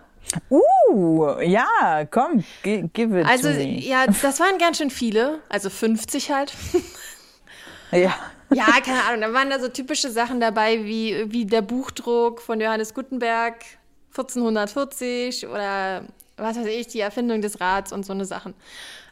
Uh, 0.50 1.40
ja, 1.40 2.04
komm, 2.10 2.44
give 2.62 3.18
it 3.18 3.26
Also, 3.26 3.48
to 3.50 3.56
me. 3.56 3.80
ja, 3.80 4.06
das 4.06 4.38
waren 4.38 4.58
ganz 4.58 4.78
schön 4.78 4.90
viele, 4.90 5.40
also 5.48 5.68
50 5.70 6.30
halt. 6.30 6.52
ja. 7.90 8.14
Ja, 8.50 8.66
keine 8.84 9.04
Ahnung, 9.04 9.20
da 9.22 9.32
waren 9.32 9.50
da 9.50 9.58
so 9.58 9.68
typische 9.68 10.10
Sachen 10.10 10.40
dabei, 10.40 10.84
wie, 10.84 11.30
wie 11.30 11.44
der 11.44 11.60
Buchdruck 11.60 12.40
von 12.40 12.60
Johannes 12.60 12.94
Gutenberg, 12.94 13.56
1440 14.10 15.46
oder 15.46 16.04
was 16.36 16.56
weiß 16.56 16.66
ich, 16.66 16.86
die 16.88 17.00
Erfindung 17.00 17.42
des 17.42 17.60
Rats 17.60 17.92
und 17.92 18.06
so 18.06 18.12
eine 18.12 18.24
Sachen. 18.24 18.54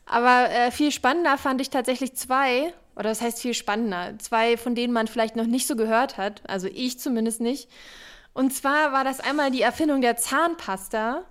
Aber 0.07 0.49
äh, 0.51 0.71
viel 0.71 0.93
spannender 0.93 1.37
fand 1.37 1.61
ich 1.61 1.71
tatsächlich 1.71 2.15
zwei, 2.17 2.73
oder 2.95 3.09
das 3.09 3.21
heißt 3.21 3.41
viel 3.41 3.55
spannender, 3.55 4.19
zwei, 4.19 4.57
von 4.57 4.75
denen 4.75 4.93
man 4.93 5.09
vielleicht 5.09 5.37
noch 5.37 5.47
nicht 5.47 5.67
so 5.67 5.75
gehört 5.77 6.17
hat, 6.17 6.43
also 6.47 6.69
ich 6.69 6.99
zumindest 6.99 7.41
nicht. 7.41 7.69
Und 8.33 8.55
zwar 8.55 8.93
war 8.93 9.03
das 9.03 9.21
einmal 9.21 9.51
die 9.51 9.63
Erfindung 9.63 10.03
der 10.03 10.17
Zahnpasta. 10.17 11.23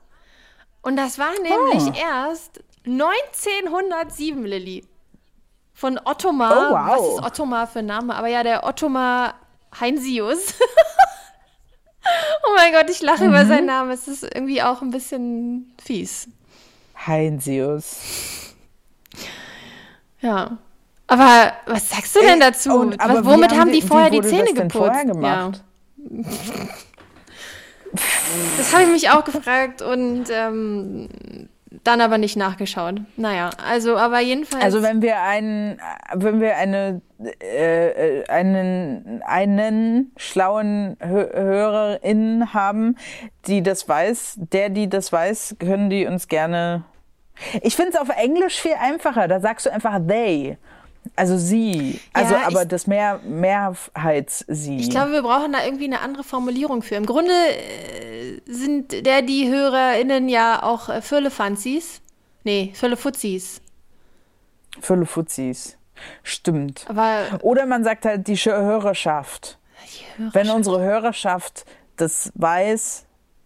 Und 0.82 0.98
das 0.98 1.20
war 1.20 1.32
nämlich 1.42 1.84
oh. 1.84 2.00
erst 2.00 2.64
1907, 2.86 4.44
Lilly. 4.44 4.86
Von 5.74 6.00
Ottomar. 6.04 6.70
Oh, 6.70 6.74
wow. 6.74 6.88
Was 6.88 7.14
ist 7.14 7.26
Ottomar 7.32 7.68
für 7.68 7.80
ein 7.80 7.86
Name? 7.86 8.16
Aber 8.16 8.28
ja, 8.28 8.44
der 8.44 8.66
Ottomar 8.66 9.36
Heinsius. 9.80 10.56
Oh 12.44 12.54
mein 12.56 12.72
Gott, 12.72 12.90
ich 12.90 13.02
lache 13.02 13.24
mhm. 13.24 13.30
über 13.30 13.46
seinen 13.46 13.66
Namen. 13.66 13.92
Es 13.92 14.08
ist 14.08 14.24
irgendwie 14.24 14.62
auch 14.62 14.82
ein 14.82 14.92
bisschen 14.92 15.74
fies. 15.84 16.28
Heinsius. 17.06 18.54
Ja. 20.22 20.58
Aber 21.08 21.54
was 21.66 21.90
sagst 21.90 22.16
du 22.16 22.20
denn 22.22 22.40
dazu? 22.40 22.74
Und, 22.74 23.00
aber 23.00 23.26
womit 23.26 23.52
haben, 23.52 23.60
haben 23.62 23.72
die, 23.72 23.82
vorher 23.82 24.10
die 24.10 24.22
Zähne 24.22 24.54
geputzt? 24.54 24.74
Vorher 24.74 25.06
gemacht? 25.06 25.62
Ja. 25.98 26.24
Das 28.58 28.74
habe 28.74 28.84
ich 28.84 28.90
mich 28.90 29.10
auch 29.10 29.24
gefragt 29.24 29.82
und 29.82 30.26
ähm, 30.30 31.08
dann 31.84 32.02
aber 32.02 32.18
nicht 32.18 32.36
nachgeschaut. 32.36 33.02
Naja, 33.18 33.50
also 33.68 33.98
aber 33.98 34.20
jedenfalls. 34.20 34.64
Also 34.64 34.82
wenn 34.82 35.02
wir 35.02 35.22
einen, 35.22 35.80
wenn 36.14 36.40
wir 36.40 36.58
eine, 36.58 37.02
äh, 37.40 38.24
einen, 38.28 39.22
einen 39.26 40.12
schlauen 40.18 40.98
Hörerin 41.00 42.54
haben, 42.54 42.98
die 43.48 43.64
das 43.64 43.88
weiß, 43.88 44.40
der, 44.52 44.70
die 44.70 44.90
das 44.90 45.12
weiß, 45.12 45.58
können 45.60 45.90
die 45.90 46.06
uns 46.06 46.28
gerne. 46.28 46.84
Ich 47.62 47.76
finde 47.76 47.92
es 47.94 48.00
auf 48.00 48.10
Englisch 48.10 48.62
viel 48.62 48.76
einfacher. 48.80 49.28
Da 49.28 49.40
sagst 49.40 49.66
du 49.66 49.72
einfach 49.72 50.00
they. 50.08 50.58
Also 51.16 51.38
sie. 51.38 52.00
Also 52.14 52.34
Ja, 52.36 52.48
aber 52.48 52.64
ich- 52.64 52.68
das 52.68 52.88
Mehr, 52.88 53.20
Mehrheits-sie. 53.24 54.78
Ich 54.78 54.90
glaube, 54.90 55.12
wir 55.12 55.22
brauchen 55.22 55.52
da 55.54 55.64
irgendwie 55.64 55.86
eine 55.86 56.02
andere 56.02 56.24
Formulierung 56.24 56.82
für. 56.82 56.96
Im 56.96 57.06
Grunde 57.06 57.32
äh, 57.34 58.40
sind 58.46 59.06
der 59.06 59.22
die 59.22 59.50
HörerInnen 59.50 60.30
ja 60.30 60.64
auch 60.64 60.90
äh, 60.90 61.02
Firlefanzis. 61.02 62.02
Nee, 62.44 62.72
Firlefuzzis. 62.76 63.62
Fülle 64.82 65.06
Fuzis. 65.06 65.78
Stimmt. 66.24 66.86
Aber 66.90 67.24
Oder 67.42 67.66
man 67.66 67.84
sagt 67.84 68.06
halt 68.06 68.28
die 68.28 68.38
Sch- 68.38 68.52
Hörerschaft. 68.52 69.58
die 70.18 70.22
Hörer 70.24 70.34
Wenn 70.34 70.50
unsere 70.50 70.82
Hörerschaft 70.82 71.66
das 71.96 72.32
weiß, 72.36 73.06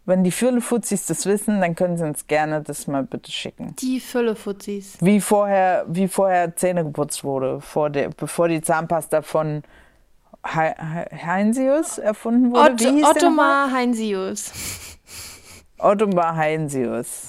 wenn 0.10 0.24
die 0.24 0.32
Fülle 0.32 0.60
Fuzis 0.60 1.06
das 1.06 1.26
wissen, 1.26 1.62
dann 1.62 1.76
können 1.76 1.98
sie 1.98 2.04
uns 2.04 2.28
gerne 2.28 2.62
das 2.62 2.88
mal 2.88 3.04
bitte 3.04 3.32
schicken. 3.32 3.76
die 3.80 4.00
Füllefuzzis. 4.02 4.98
Wie 5.00 5.22
vorher, 5.22 5.86
wie 5.88 6.08
vorher 6.08 6.56
Zähne 6.56 6.84
geputzt 6.84 7.24
wurde, 7.24 7.62
vor 7.62 7.90
der, 7.90 8.10
bevor 8.10 8.50
die 8.50 8.62
Zahnpasta 8.62 9.22
von 9.22 9.64
He 10.46 10.72
He 11.12 11.26
Heinsius 11.26 11.98
erfunden 11.98 12.52
wurde. 12.52 12.72
Ott 12.72 12.80
wie 12.82 12.92
hieß? 12.96 13.06
Ottomar 13.06 13.72
Heinsius. 13.72 14.52
Ottomar 15.78 16.36
Heinsius. 16.36 17.28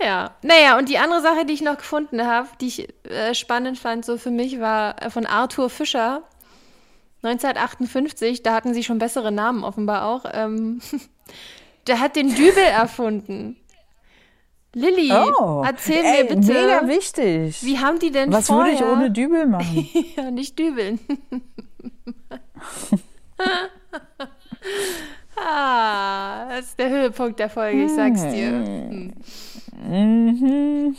Ja. 0.00 0.32
Naja, 0.42 0.78
und 0.78 0.88
die 0.88 0.98
andere 0.98 1.22
Sache, 1.22 1.44
die 1.46 1.54
ich 1.54 1.62
noch 1.62 1.78
gefunden 1.78 2.26
habe, 2.26 2.48
die 2.60 2.66
ich 2.66 2.88
äh, 3.10 3.34
spannend 3.34 3.78
fand, 3.78 4.04
so 4.04 4.18
für 4.18 4.30
mich, 4.30 4.60
war 4.60 5.02
äh, 5.02 5.10
von 5.10 5.26
Arthur 5.26 5.70
Fischer. 5.70 6.22
1958, 7.24 8.42
da 8.42 8.54
hatten 8.54 8.74
sie 8.74 8.84
schon 8.84 8.98
bessere 8.98 9.32
Namen 9.32 9.64
offenbar 9.64 10.04
auch. 10.06 10.24
Ähm, 10.32 10.80
der 11.86 12.00
hat 12.00 12.16
den 12.16 12.34
Dübel 12.34 12.64
erfunden. 12.64 13.56
Lilly, 14.74 15.12
Oh, 15.12 15.62
erzähl 15.64 16.04
ey, 16.04 16.24
mir 16.24 16.34
bitte, 16.34 16.52
Mega 16.52 16.88
wichtig. 16.88 17.62
wie 17.62 17.78
haben 17.78 18.00
die 18.00 18.10
denn 18.10 18.32
Was 18.32 18.48
vorher... 18.48 18.72
würde 18.72 18.84
ich 18.84 18.90
ohne 18.90 19.10
Dübel 19.10 19.46
machen? 19.46 19.88
Ja, 20.16 20.30
nicht 20.32 20.58
dübeln. 20.58 20.98
ah, 25.36 26.48
das 26.48 26.66
ist 26.66 26.78
der 26.78 26.90
Höhepunkt 26.90 27.38
der 27.38 27.50
Folge, 27.50 27.84
ich 27.84 27.92
sag's 27.92 28.22
dir. 28.22 28.48
Hm. 28.48 29.12
mhm. 29.86 30.96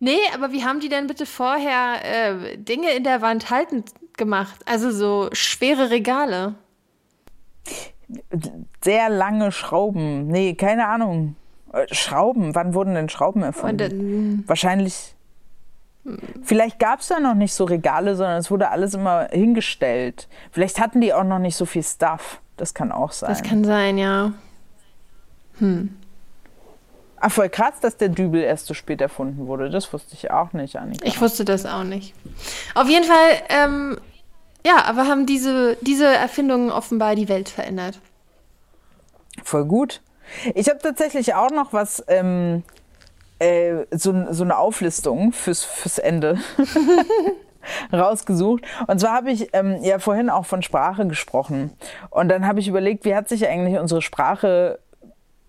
Nee, 0.00 0.18
aber 0.34 0.50
wie 0.50 0.64
haben 0.64 0.80
die 0.80 0.88
denn 0.88 1.06
bitte 1.06 1.26
vorher 1.26 2.00
äh, 2.02 2.58
Dinge 2.58 2.90
in 2.90 3.04
der 3.04 3.22
Wand 3.22 3.50
haltend 3.50 3.90
gemacht? 4.16 4.60
Also 4.66 4.90
so 4.90 5.28
schwere 5.32 5.90
Regale. 5.90 6.54
Sehr 8.82 9.08
lange 9.08 9.52
Schrauben. 9.52 10.26
Nee, 10.28 10.54
keine 10.54 10.88
Ahnung. 10.88 11.36
Äh, 11.72 11.86
Schrauben. 11.94 12.54
Wann 12.54 12.74
wurden 12.74 12.94
denn 12.94 13.08
Schrauben 13.08 13.40
Und 13.42 13.46
erfunden? 13.46 14.38
dann, 14.38 14.48
Wahrscheinlich. 14.48 15.14
Vielleicht 16.42 16.80
gab 16.80 16.98
es 17.00 17.08
da 17.08 17.20
noch 17.20 17.34
nicht 17.34 17.54
so 17.54 17.64
Regale, 17.64 18.16
sondern 18.16 18.38
es 18.38 18.50
wurde 18.50 18.70
alles 18.70 18.94
immer 18.94 19.28
hingestellt. 19.30 20.28
Vielleicht 20.50 20.80
hatten 20.80 21.00
die 21.00 21.14
auch 21.14 21.22
noch 21.22 21.38
nicht 21.38 21.54
so 21.56 21.64
viel 21.64 21.84
Stuff. 21.84 22.40
Das 22.56 22.74
kann 22.74 22.90
auch 22.90 23.12
sein. 23.12 23.30
das 23.30 23.42
kann 23.42 23.64
sein, 23.64 23.98
ja. 23.98 24.32
Ach, 27.24 27.30
voll 27.30 27.48
krass, 27.48 27.74
dass 27.80 27.96
der 27.96 28.08
Dübel 28.08 28.42
erst 28.42 28.66
so 28.66 28.74
spät 28.74 29.00
erfunden 29.00 29.46
wurde. 29.46 29.70
Das 29.70 29.92
wusste 29.92 30.14
ich 30.14 30.32
auch 30.32 30.52
nicht, 30.54 30.74
Annika. 30.74 31.06
Ich 31.06 31.20
wusste 31.20 31.44
das 31.44 31.64
auch 31.66 31.84
nicht. 31.84 32.14
Auf 32.74 32.88
jeden 32.88 33.04
Fall, 33.04 33.42
ähm, 33.48 33.96
ja, 34.66 34.84
aber 34.86 35.06
haben 35.06 35.24
diese, 35.24 35.76
diese 35.82 36.06
Erfindungen 36.06 36.72
offenbar 36.72 37.14
die 37.14 37.28
Welt 37.28 37.48
verändert. 37.48 38.00
Voll 39.44 39.64
gut. 39.66 40.00
Ich 40.56 40.68
habe 40.68 40.80
tatsächlich 40.80 41.34
auch 41.34 41.52
noch 41.52 41.72
was, 41.72 42.02
ähm, 42.08 42.64
äh, 43.38 43.86
so, 43.92 44.32
so 44.32 44.42
eine 44.42 44.58
Auflistung 44.58 45.30
fürs, 45.30 45.62
fürs 45.62 45.98
Ende 45.98 46.40
rausgesucht. 47.92 48.64
Und 48.88 48.98
zwar 48.98 49.12
habe 49.12 49.30
ich 49.30 49.50
ähm, 49.52 49.78
ja 49.84 50.00
vorhin 50.00 50.28
auch 50.28 50.46
von 50.46 50.62
Sprache 50.62 51.06
gesprochen. 51.06 51.70
Und 52.10 52.28
dann 52.30 52.48
habe 52.48 52.58
ich 52.58 52.66
überlegt, 52.66 53.04
wie 53.04 53.14
hat 53.14 53.28
sich 53.28 53.46
eigentlich 53.46 53.78
unsere 53.78 54.02
Sprache 54.02 54.80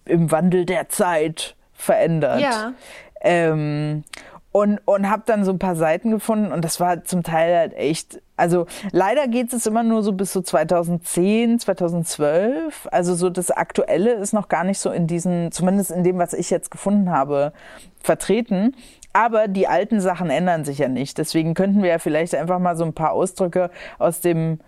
im 0.06 0.30
Wandel 0.30 0.68
der 0.68 0.90
Zeit 0.90 1.56
verändert? 1.84 2.40
Ja. 2.40 2.74
Ähm, 3.22 4.04
und 4.52 4.80
und 4.86 5.10
habe 5.10 5.24
dann 5.26 5.44
so 5.44 5.52
ein 5.52 5.60
paar 5.60 5.76
Seiten 5.76 6.12
gefunden 6.12 6.52
und 6.52 6.64
das 6.64 6.80
war 6.80 7.04
zum 7.06 7.24
Teil 7.24 7.58
halt 7.58 7.74
echt, 7.74 8.22
also 8.38 8.68
leider 8.92 9.28
geht 9.28 9.52
es 9.52 9.66
immer 9.66 9.82
nur 9.82 10.04
so 10.04 10.12
bis 10.12 10.32
so 10.32 10.42
2010, 10.42 11.60
2012. 11.60 12.88
Also 12.92 13.16
so 13.16 13.32
das 13.32 13.50
Aktuelle 13.50 14.14
ist 14.14 14.32
noch 14.32 14.50
gar 14.50 14.64
nicht 14.64 14.80
so 14.80 14.92
in 14.92 15.08
diesen, 15.08 15.52
zumindest 15.52 15.90
in 15.90 16.04
dem, 16.04 16.20
was 16.20 16.34
ich 16.34 16.52
jetzt 16.52 16.70
gefunden 16.70 17.10
habe, 17.10 17.52
vertreten. 18.00 18.76
Aber 19.12 19.48
die 19.48 19.68
alten 19.68 20.02
Sachen 20.02 20.30
ändern 20.30 20.66
sich 20.66 20.78
ja 20.80 20.88
nicht. 20.88 21.18
Deswegen 21.18 21.56
könnten 21.56 21.82
wir 21.82 21.90
ja 21.90 22.00
vielleicht 22.00 22.36
einfach 22.36 22.60
mal 22.60 22.76
so 22.76 22.84
ein 22.84 22.94
paar 22.94 23.12
Ausdrücke 23.12 23.72
aus 23.98 24.22
dem 24.22 24.60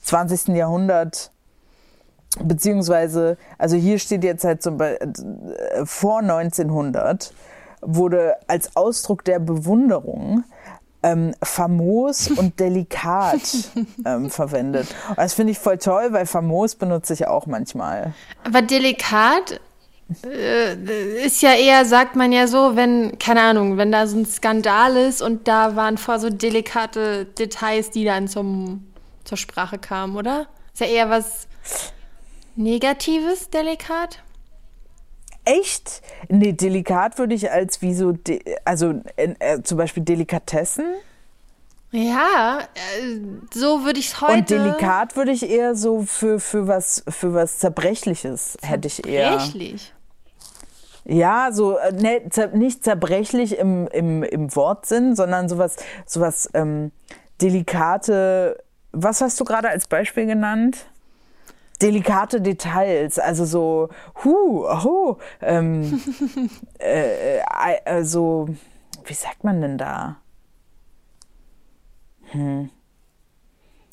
20. 0.00 0.56
Jahrhundert 0.56 1.32
beziehungsweise, 2.40 3.36
also 3.58 3.76
hier 3.76 3.98
steht 3.98 4.24
jetzt 4.24 4.44
halt 4.44 4.62
zum 4.62 4.78
Beispiel 4.78 5.08
äh, 5.74 5.86
vor 5.86 6.18
1900 6.18 7.32
wurde 7.86 8.36
als 8.46 8.76
Ausdruck 8.76 9.24
der 9.24 9.38
Bewunderung 9.38 10.44
ähm, 11.02 11.34
famos 11.42 12.30
und 12.30 12.58
delikat 12.60 13.42
ähm, 14.06 14.30
verwendet. 14.30 14.88
Und 15.10 15.18
das 15.18 15.34
finde 15.34 15.52
ich 15.52 15.58
voll 15.58 15.78
toll, 15.78 16.08
weil 16.10 16.26
famos 16.26 16.74
benutze 16.74 17.12
ich 17.12 17.26
auch 17.26 17.46
manchmal. 17.46 18.14
Aber 18.44 18.62
delikat 18.62 19.60
äh, 20.24 21.24
ist 21.24 21.42
ja 21.42 21.52
eher, 21.54 21.84
sagt 21.84 22.16
man 22.16 22.32
ja 22.32 22.46
so, 22.46 22.74
wenn, 22.74 23.18
keine 23.18 23.42
Ahnung, 23.42 23.76
wenn 23.76 23.92
da 23.92 24.06
so 24.06 24.18
ein 24.18 24.26
Skandal 24.26 24.96
ist 24.96 25.22
und 25.22 25.46
da 25.46 25.76
waren 25.76 25.98
vor 25.98 26.18
so 26.18 26.30
delikate 26.30 27.26
Details, 27.26 27.90
die 27.90 28.04
dann 28.04 28.28
zum, 28.28 28.86
zur 29.24 29.38
Sprache 29.38 29.78
kamen, 29.78 30.16
oder? 30.16 30.46
Ist 30.72 30.80
ja 30.80 30.86
eher 30.86 31.10
was 31.10 31.46
Negatives, 32.56 33.50
delikat? 33.50 34.22
Echt? 35.44 36.02
Nee, 36.28 36.52
delikat 36.52 37.18
würde 37.18 37.34
ich 37.34 37.50
als 37.50 37.82
wie 37.82 37.94
so, 37.94 38.14
also 38.64 38.94
äh, 39.16 39.34
äh, 39.38 39.62
zum 39.62 39.78
Beispiel 39.78 40.02
Delikatessen. 40.02 40.86
Ja, 41.90 42.60
äh, 42.74 43.18
so 43.52 43.84
würde 43.84 44.00
ich 44.00 44.08
es 44.08 44.20
heute. 44.20 44.38
Und 44.38 44.50
delikat 44.50 45.16
würde 45.16 45.32
ich 45.32 45.48
eher 45.48 45.74
so 45.74 46.02
für, 46.02 46.40
für, 46.40 46.66
was, 46.66 47.04
für 47.08 47.34
was 47.34 47.58
Zerbrechliches 47.58 48.56
hätte 48.62 48.88
ich 48.88 49.06
eher. 49.06 49.38
Zerbrechlich. 49.38 49.92
Ja, 51.04 51.50
so 51.52 51.76
äh, 51.76 51.92
ne, 51.92 52.22
nicht 52.54 52.82
zerbrechlich 52.82 53.58
im, 53.58 53.86
im, 53.88 54.22
im 54.22 54.56
Wortsinn, 54.56 55.14
sondern 55.14 55.48
sowas, 55.48 55.76
sowas 56.06 56.48
ähm, 56.54 56.90
delikate. 57.42 58.62
Was 58.92 59.20
hast 59.20 59.38
du 59.38 59.44
gerade 59.44 59.68
als 59.68 59.86
Beispiel 59.86 60.24
genannt? 60.24 60.86
Delikate 61.84 62.40
Details, 62.40 63.18
also 63.18 63.44
so, 63.44 63.88
hu, 64.24 64.66
hu, 64.82 65.16
ähm, 65.42 66.00
äh, 66.80 67.36
äh, 67.36 67.42
äh, 67.84 68.04
so, 68.04 68.48
wie 69.04 69.12
sagt 69.12 69.44
man 69.44 69.60
denn 69.60 69.76
da? 69.76 70.16
Hm. 72.30 72.70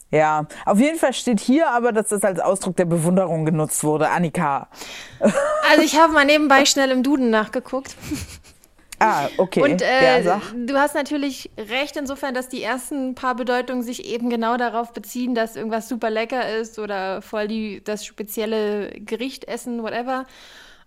Ja, 0.10 0.46
auf 0.66 0.80
jeden 0.80 0.98
Fall 0.98 1.12
steht 1.12 1.42
hier 1.42 1.70
aber, 1.70 1.92
dass 1.92 2.08
das 2.08 2.24
als 2.24 2.40
Ausdruck 2.40 2.78
der 2.78 2.86
Bewunderung 2.86 3.44
genutzt 3.44 3.84
wurde. 3.84 4.10
Annika. 4.10 4.70
Also 5.20 5.84
ich 5.84 5.98
habe 5.98 6.14
mal 6.14 6.26
nebenbei 6.26 6.66
schnell 6.66 6.92
im 6.92 7.04
Duden 7.04 7.30
nachgeguckt. 7.30 7.96
Ah, 9.02 9.30
okay. 9.38 9.62
Und 9.62 9.82
äh, 9.82 10.24
ja, 10.24 10.42
du 10.54 10.76
hast 10.78 10.96
natürlich 10.96 11.50
recht 11.58 11.98
insofern, 11.98 12.34
dass 12.34 12.50
die 12.50 12.62
ersten 12.62 13.16
paar 13.16 13.36
Bedeutungen 13.36 13.84
sich 13.84 14.06
eben 14.06 14.30
genau 14.30 14.58
darauf 14.58 14.94
beziehen, 14.94 15.36
dass 15.36 15.56
irgendwas 15.56 15.90
super 15.90 16.10
lecker 16.10 16.58
ist 16.58 16.80
oder 16.80 17.22
voll 17.22 17.48
die, 17.48 17.84
das 17.84 18.06
spezielle 18.06 18.92
Gericht 18.92 19.46
essen, 19.46 19.84
whatever. 19.84 20.26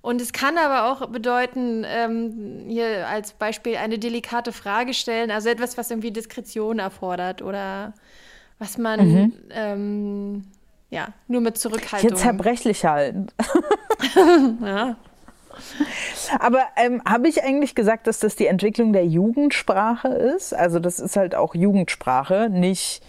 Und 0.00 0.20
es 0.20 0.32
kann 0.34 0.58
aber 0.58 0.92
auch 0.92 1.08
bedeuten, 1.08 1.84
ähm, 1.88 2.64
hier 2.68 3.08
als 3.08 3.32
Beispiel 3.32 3.76
eine 3.76 3.98
delikate 3.98 4.52
Frage 4.52 4.92
stellen, 4.92 5.30
also 5.30 5.48
etwas, 5.48 5.78
was 5.78 5.90
irgendwie 5.90 6.10
Diskretion 6.10 6.78
erfordert 6.78 7.40
oder 7.40 7.94
was 8.58 8.76
man 8.76 9.00
Mhm. 9.00 9.32
ähm, 9.50 10.44
ja 10.90 11.08
nur 11.26 11.40
mit 11.40 11.56
Zurückhaltung. 11.56 12.10
Jetzt 12.10 12.20
zerbrechlich 12.20 12.84
halten. 12.84 13.28
ja. 14.64 14.96
Aber 16.38 16.62
ähm, 16.76 17.02
habe 17.04 17.28
ich 17.28 17.42
eigentlich 17.42 17.74
gesagt, 17.74 18.06
dass 18.06 18.18
das 18.18 18.36
die 18.36 18.46
Entwicklung 18.46 18.92
der 18.92 19.06
Jugendsprache 19.06 20.08
ist? 20.08 20.54
Also 20.54 20.78
das 20.78 20.98
ist 20.98 21.16
halt 21.16 21.34
auch 21.34 21.54
Jugendsprache, 21.54 22.48
nicht 22.50 23.02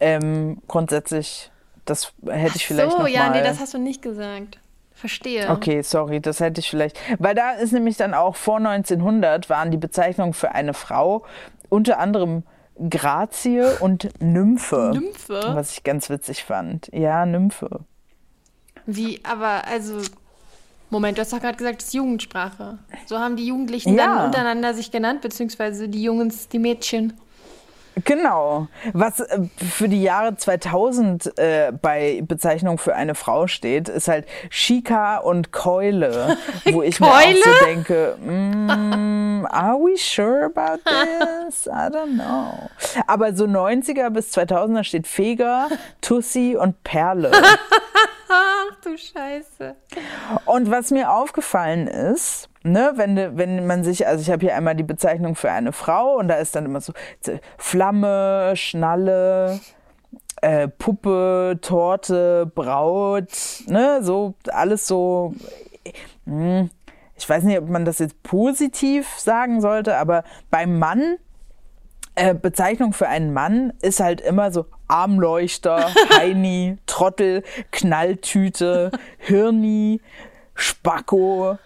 ähm, 0.00 0.58
grundsätzlich. 0.68 1.50
Das 1.84 2.12
hätte 2.26 2.56
ich 2.56 2.66
vielleicht 2.66 2.92
so, 2.92 2.98
noch 2.98 3.08
ja, 3.08 3.28
mal. 3.28 3.30
nee, 3.32 3.42
das 3.42 3.60
hast 3.60 3.74
du 3.74 3.78
nicht 3.78 4.02
gesagt. 4.02 4.58
Verstehe. 4.94 5.50
Okay, 5.50 5.82
sorry, 5.82 6.20
das 6.20 6.40
hätte 6.40 6.60
ich 6.60 6.70
vielleicht. 6.70 6.98
Weil 7.18 7.34
da 7.34 7.52
ist 7.52 7.72
nämlich 7.72 7.96
dann 7.96 8.14
auch 8.14 8.36
vor 8.36 8.56
1900 8.56 9.50
waren 9.50 9.70
die 9.70 9.76
Bezeichnungen 9.76 10.32
für 10.32 10.52
eine 10.52 10.72
Frau 10.72 11.24
unter 11.68 11.98
anderem 11.98 12.44
Grazie 12.88 13.64
und 13.80 14.08
Nymphe. 14.20 14.92
Nymphe? 14.94 15.40
Was 15.54 15.72
ich 15.72 15.84
ganz 15.84 16.10
witzig 16.10 16.44
fand. 16.44 16.90
Ja, 16.92 17.26
Nymphe. 17.26 17.80
Wie, 18.86 19.20
aber 19.24 19.66
also, 19.66 20.00
Moment, 20.94 21.18
du 21.18 21.22
hast 21.22 21.32
doch 21.32 21.40
gerade 21.40 21.56
gesagt, 21.56 21.80
es 21.82 21.88
ist 21.88 21.94
Jugendsprache. 21.94 22.78
So 23.06 23.18
haben 23.18 23.34
die 23.34 23.44
Jugendlichen 23.48 23.96
Ja. 23.98 24.06
dann 24.06 24.26
untereinander 24.26 24.74
sich 24.74 24.92
genannt, 24.92 25.22
beziehungsweise 25.22 25.88
die 25.88 26.04
Jungs, 26.04 26.48
die 26.48 26.60
Mädchen. 26.60 27.14
Genau. 28.04 28.68
Was 28.92 29.20
äh, 29.20 29.40
für 29.56 29.88
die 29.88 30.02
Jahre 30.02 30.36
2000 30.36 31.38
äh, 31.38 31.72
bei 31.80 32.22
Bezeichnung 32.26 32.78
für 32.78 32.94
eine 32.94 33.14
Frau 33.14 33.46
steht, 33.46 33.88
ist 33.88 34.08
halt 34.08 34.26
Chica 34.50 35.18
und 35.18 35.52
Keule, 35.52 36.36
wo 36.72 36.82
ich 36.82 36.98
mir 36.98 37.06
auch 37.06 37.20
Keule? 37.20 37.42
so 37.42 37.64
denke, 37.64 38.16
mm, 38.20 39.46
are 39.46 39.78
we 39.78 39.96
sure 39.96 40.44
about 40.44 40.82
this? 40.84 41.66
I 41.66 41.88
don't 41.90 42.14
know. 42.14 42.68
Aber 43.06 43.34
so 43.34 43.44
90er 43.44 44.10
bis 44.10 44.32
2000er 44.36 44.84
steht 44.84 45.06
Feger, 45.06 45.68
Tussi 46.00 46.56
und 46.58 46.82
Perle. 46.82 47.30
Ach 48.28 48.76
du 48.82 48.96
Scheiße. 48.96 49.76
Und 50.46 50.70
was 50.70 50.90
mir 50.90 51.12
aufgefallen 51.12 51.86
ist, 51.86 52.48
ne, 52.64 52.92
wenn, 52.96 53.36
wenn 53.38 53.66
man 53.66 53.84
sich, 53.84 54.06
also 54.06 54.20
ich 54.20 54.30
habe 54.30 54.40
hier 54.40 54.56
einmal 54.56 54.74
die 54.74 54.82
Bezeichnung 54.82 55.36
für 55.36 55.50
eine 55.50 55.72
Frau 55.72 56.16
und 56.16 56.28
da 56.28 56.34
ist 56.34 56.56
dann 56.56 56.64
immer 56.64 56.80
so 56.80 56.92
Flamme, 57.58 58.56
Schnalle, 58.56 59.60
äh, 60.40 60.66
Puppe, 60.68 61.58
Torte, 61.60 62.50
Braut, 62.54 63.28
ne, 63.66 64.00
so 64.02 64.34
alles 64.50 64.86
so. 64.86 65.34
hm, 66.24 66.70
Ich 67.16 67.28
weiß 67.28 67.44
nicht, 67.44 67.58
ob 67.58 67.68
man 67.68 67.84
das 67.84 68.00
jetzt 68.00 68.22
positiv 68.22 69.08
sagen 69.18 69.60
sollte, 69.60 69.96
aber 69.96 70.24
beim 70.50 70.78
Mann 70.78 71.16
äh, 72.16 72.34
Bezeichnung 72.34 72.92
für 72.92 73.08
einen 73.08 73.32
Mann 73.32 73.72
ist 73.82 74.00
halt 74.00 74.20
immer 74.20 74.50
so 74.52 74.66
Armleuchter, 74.88 75.88
Heini, 76.16 76.78
Trottel, 76.86 77.42
Knalltüte, 77.72 78.90
Hirni, 79.18 80.00
Spacko, 80.54 81.58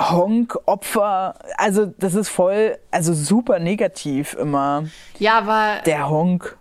Honk, 0.00 0.56
Opfer. 0.66 1.34
Also 1.56 1.86
das 1.98 2.14
ist 2.14 2.28
voll, 2.28 2.78
also 2.90 3.12
super 3.14 3.58
negativ 3.58 4.34
immer. 4.34 4.84
Ja, 5.18 5.38
aber 5.38 5.82
Der 5.84 6.08
Honk. 6.08 6.56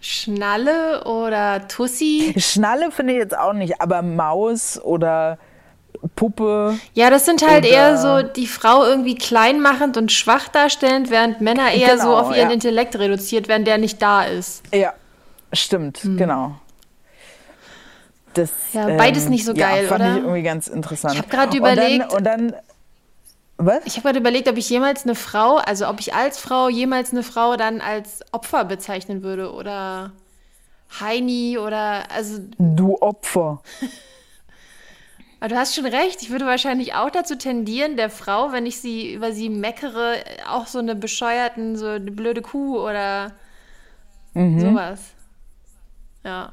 Schnalle 0.00 1.04
oder 1.04 1.66
Tussi? 1.68 2.34
Schnalle 2.38 2.90
finde 2.90 3.12
ich 3.14 3.18
jetzt 3.18 3.36
auch 3.36 3.52
nicht, 3.52 3.80
aber 3.80 4.00
Maus 4.02 4.80
oder 4.82 5.38
Puppe. 6.16 6.78
Ja, 6.94 7.10
das 7.10 7.26
sind 7.26 7.46
halt 7.46 7.66
eher 7.66 7.98
so 7.98 8.22
die 8.22 8.46
Frau 8.46 8.84
irgendwie 8.84 9.14
kleinmachend 9.14 9.98
und 9.98 10.10
schwach 10.10 10.48
darstellend, 10.48 11.10
während 11.10 11.42
Männer 11.42 11.72
eher 11.72 11.98
so 11.98 12.04
Genau, 12.04 12.18
auf 12.18 12.28
ihren 12.34 12.48
ja. 12.48 12.54
Intellekt 12.54 12.98
reduziert 12.98 13.48
werden, 13.48 13.66
der 13.66 13.76
nicht 13.76 14.00
da 14.00 14.22
ist. 14.24 14.62
Ja, 14.74 14.94
stimmt, 15.52 15.98
Hm. 15.98 16.16
genau. 16.16 16.54
Das, 18.34 18.50
Ja, 18.72 18.86
beides 18.96 19.28
nicht 19.28 19.44
so 19.44 19.52
ja, 19.52 19.68
geil, 19.70 19.86
fand 19.88 20.02
oder? 20.02 20.12
ich 20.12 20.18
irgendwie 20.18 20.42
ganz 20.42 20.68
interessant. 20.68 21.14
Ich 21.14 21.20
hab 21.20 21.30
grad 21.30 21.50
Und 21.50 21.56
überlegt- 21.56 22.04
dann, 22.12 22.16
und 22.16 22.24
dann 22.24 22.54
was? 23.56 23.80
Ich 23.84 23.94
habe 23.96 24.04
gerade 24.04 24.18
überlegt, 24.20 24.48
ob 24.48 24.56
ich 24.56 24.70
jemals 24.70 25.04
eine 25.04 25.14
Frau, 25.14 25.56
also 25.56 25.88
ob 25.88 26.00
ich 26.00 26.14
als 26.14 26.38
Frau 26.38 26.68
jemals 26.68 27.10
eine 27.12 27.22
Frau 27.22 27.56
dann 27.56 27.80
als 27.80 28.20
Opfer 28.32 28.64
bezeichnen 28.64 29.22
würde 29.22 29.52
oder 29.52 30.12
Heini 31.00 31.58
oder 31.58 32.10
also 32.10 32.40
Du 32.58 32.96
Opfer. 33.00 33.62
aber 35.40 35.48
du 35.48 35.56
hast 35.56 35.74
schon 35.74 35.86
recht, 35.86 36.22
ich 36.22 36.30
würde 36.30 36.46
wahrscheinlich 36.46 36.94
auch 36.94 37.10
dazu 37.10 37.36
tendieren, 37.36 37.96
der 37.96 38.10
Frau, 38.10 38.52
wenn 38.52 38.64
ich 38.66 38.80
sie 38.80 39.12
über 39.14 39.32
sie 39.32 39.48
meckere, 39.48 40.16
auch 40.48 40.66
so 40.66 40.78
eine 40.78 40.94
bescheuerten, 40.94 41.76
so 41.76 41.86
eine 41.86 42.10
blöde 42.10 42.42
Kuh 42.42 42.78
oder 42.78 43.32
Mhm. 44.34 44.60
sowas. 44.60 45.00
Ja. 46.24 46.52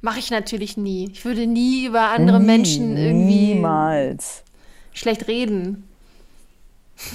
Mache 0.00 0.18
ich 0.18 0.30
natürlich 0.30 0.76
nie. 0.76 1.10
Ich 1.12 1.24
würde 1.24 1.46
nie 1.46 1.86
über 1.86 2.10
andere 2.10 2.38
Menschen 2.40 2.96
irgendwie 2.96 3.54
Niemals. 3.54 4.42
schlecht 4.92 5.26
reden. 5.28 5.88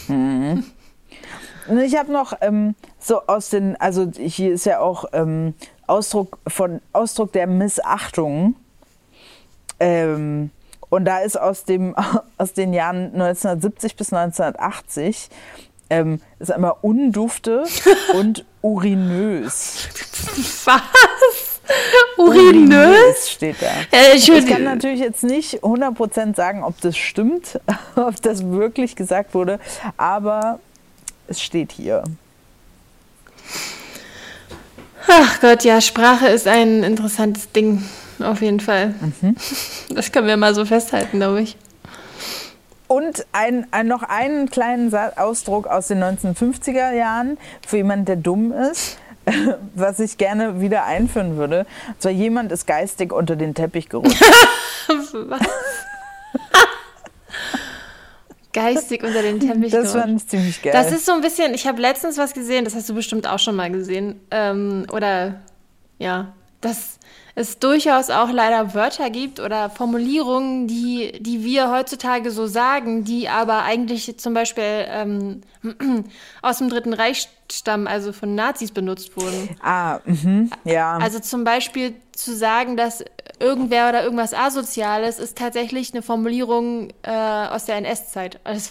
Und 0.07 1.79
Ich 1.84 1.95
habe 1.95 2.11
noch 2.11 2.34
ähm, 2.41 2.75
so 2.99 3.21
aus 3.27 3.49
den, 3.49 3.75
also 3.79 4.11
hier 4.17 4.53
ist 4.53 4.65
ja 4.65 4.79
auch 4.79 5.05
ähm, 5.13 5.53
Ausdruck 5.88 6.39
von 6.47 6.82
Ausdruck 6.93 7.32
der 7.34 7.47
Missachtung. 7.47 8.55
Ähm, 9.79 10.51
und 10.89 11.05
da 11.05 11.19
ist 11.19 11.39
aus 11.39 11.63
dem 11.63 11.95
aus 12.38 12.53
den 12.53 12.73
Jahren 12.73 13.13
1970 13.13 13.95
bis 13.95 14.11
1980 14.11 15.29
ähm, 15.89 16.21
ist 16.39 16.51
einmal 16.51 16.75
undufte 16.82 17.65
und 18.13 18.45
urinös. 18.61 19.88
Was? 20.65 21.50
Urinös? 22.17 23.30
steht 23.30 23.57
da. 23.61 23.67
Äh, 23.91 24.15
Ich 24.15 24.28
kann 24.47 24.63
natürlich 24.63 24.99
jetzt 24.99 25.24
nicht 25.24 25.63
100% 25.63 26.36
sagen, 26.36 26.63
ob 26.63 26.80
das 26.82 26.97
stimmt, 26.97 27.59
ob 27.95 28.22
das 28.22 28.49
wirklich 28.49 28.95
gesagt 28.95 29.34
wurde, 29.34 29.59
aber 29.97 30.59
es 31.28 31.41
steht 31.41 31.72
hier. 31.72 32.03
Ach 35.07 35.41
Gott, 35.41 35.63
ja, 35.63 35.82
Sprache 35.82 36.28
ist 36.28 36.47
ein 36.47 36.84
interessantes 36.84 37.51
Ding, 37.51 37.84
auf 38.19 38.41
jeden 38.41 38.59
Fall. 38.59 38.93
Das 39.89 40.11
können 40.11 40.28
wir 40.28 40.38
mal 40.38 40.55
so 40.55 40.63
festhalten, 40.63 41.17
glaube 41.17 41.41
ich. 41.41 41.57
Und 42.88 43.26
ein, 43.32 43.67
ein, 43.72 43.88
noch 43.88 44.03
einen 44.03 44.49
kleinen 44.49 44.93
Ausdruck 45.15 45.67
aus 45.67 45.88
den 45.88 46.03
1950er 46.03 46.93
Jahren 46.93 47.38
für 47.65 47.78
jemanden, 47.78 48.05
der 48.05 48.15
dumm 48.17 48.51
ist, 48.51 48.97
was 49.76 49.99
ich 49.99 50.17
gerne 50.17 50.61
wieder 50.61 50.86
einführen 50.86 51.38
würde. 51.38 51.65
Und 51.88 52.01
zwar 52.01 52.11
jemand 52.11 52.51
ist 52.51 52.65
geistig 52.65 53.13
unter 53.13 53.36
den 53.36 53.53
Teppich 53.53 53.89
gerutscht. 53.89 54.22
Was? 55.13 55.41
Geistig 58.53 59.03
unter 59.03 59.22
den 59.22 59.39
Teppich 59.39 59.72
Das 59.72 59.93
gerutscht. 59.93 60.05
fand 60.05 60.22
ich 60.22 60.28
ziemlich 60.28 60.61
geil. 60.61 60.74
Das 60.74 60.91
ist 60.91 61.05
so 61.05 61.13
ein 61.13 61.22
bisschen, 61.22 61.53
ich 61.53 61.65
habe 61.67 61.82
letztens 61.82 62.17
was 62.17 62.34
gesehen, 62.34 62.65
das 62.65 62.76
hast 62.76 62.89
du 62.89 62.93
bestimmt 62.93 63.26
auch 63.28 63.39
schon 63.39 63.55
mal 63.55 63.72
gesehen. 63.72 64.19
Ähm, 64.30 64.86
oder 64.91 65.36
ja, 65.99 66.34
dass 66.59 66.99
es 67.36 67.59
durchaus 67.59 68.09
auch 68.09 68.30
leider 68.30 68.74
Wörter 68.74 69.09
gibt 69.09 69.39
oder 69.39 69.69
Formulierungen, 69.69 70.67
die, 70.67 71.13
die 71.22 71.45
wir 71.45 71.72
heutzutage 71.72 72.30
so 72.30 72.45
sagen, 72.45 73.05
die 73.05 73.30
aber 73.30 73.63
eigentlich 73.63 74.17
zum 74.19 74.34
Beispiel 74.34 74.86
ähm, 74.88 75.41
aus 76.41 76.57
dem 76.57 76.69
Dritten 76.69 76.93
Reich 76.93 77.30
stammen, 77.53 77.87
also 77.87 78.13
von 78.13 78.35
Nazis 78.35 78.71
benutzt 78.71 79.15
wurden. 79.15 79.49
ah, 79.61 79.99
mhm, 80.05 80.49
ja. 80.63 80.97
Also 80.97 81.19
zum 81.19 81.43
Beispiel 81.43 81.95
zu 82.11 82.35
sagen, 82.35 82.77
dass 82.77 83.03
irgendwer 83.39 83.89
oder 83.89 84.03
irgendwas 84.03 84.33
Asoziales 84.33 85.19
ist 85.19 85.37
tatsächlich 85.37 85.93
eine 85.93 86.01
Formulierung 86.01 86.89
äh, 87.03 87.11
aus 87.11 87.65
der 87.65 87.75
NS-Zeit. 87.77 88.39
Also, 88.43 88.69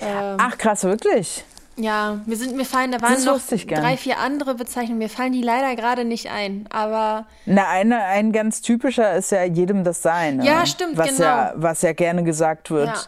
ähm, 0.00 0.36
Ach 0.38 0.56
krass, 0.58 0.84
wirklich? 0.84 1.44
ja, 1.76 2.20
mir 2.26 2.36
sind 2.36 2.56
mir 2.56 2.64
fallen, 2.64 2.92
da 2.92 3.00
waren 3.00 3.22
noch 3.24 3.40
drei, 3.40 3.96
vier 3.96 4.18
andere 4.18 4.54
Bezeichnungen. 4.54 4.98
Mir 4.98 5.08
fallen 5.08 5.32
die 5.32 5.42
leider 5.42 5.74
gerade 5.74 6.04
nicht 6.04 6.30
ein. 6.30 6.66
Aber 6.70 7.26
Na, 7.46 7.68
eine, 7.68 8.02
ein 8.04 8.32
ganz 8.32 8.60
typischer 8.60 9.14
ist 9.14 9.32
ja 9.32 9.44
jedem 9.44 9.84
das 9.84 10.02
Seine. 10.02 10.44
Ja, 10.44 10.66
stimmt, 10.66 10.96
was 10.96 11.08
genau. 11.08 11.24
Ja, 11.24 11.52
was 11.56 11.82
ja 11.82 11.92
gerne 11.92 12.22
gesagt 12.22 12.70
wird. 12.70 12.88
Ja. 12.88 13.02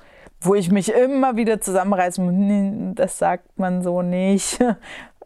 Wo 0.46 0.54
ich 0.54 0.70
mich 0.70 0.92
immer 0.92 1.36
wieder 1.36 1.60
zusammenreißen 1.60 2.24
muss, 2.24 2.34
nee, 2.34 2.92
das 2.94 3.18
sagt 3.18 3.58
man 3.58 3.82
so 3.82 4.02
nicht. 4.02 4.58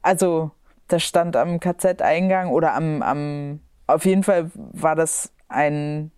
Also, 0.02 0.52
das 0.88 1.02
stand 1.02 1.36
am 1.36 1.60
KZ-Eingang 1.60 2.48
oder 2.48 2.72
am, 2.72 3.02
am, 3.02 3.60
auf 3.86 4.06
jeden 4.06 4.22
Fall 4.22 4.50
war 4.54 4.96
das 4.96 5.30
ein, 5.48 6.10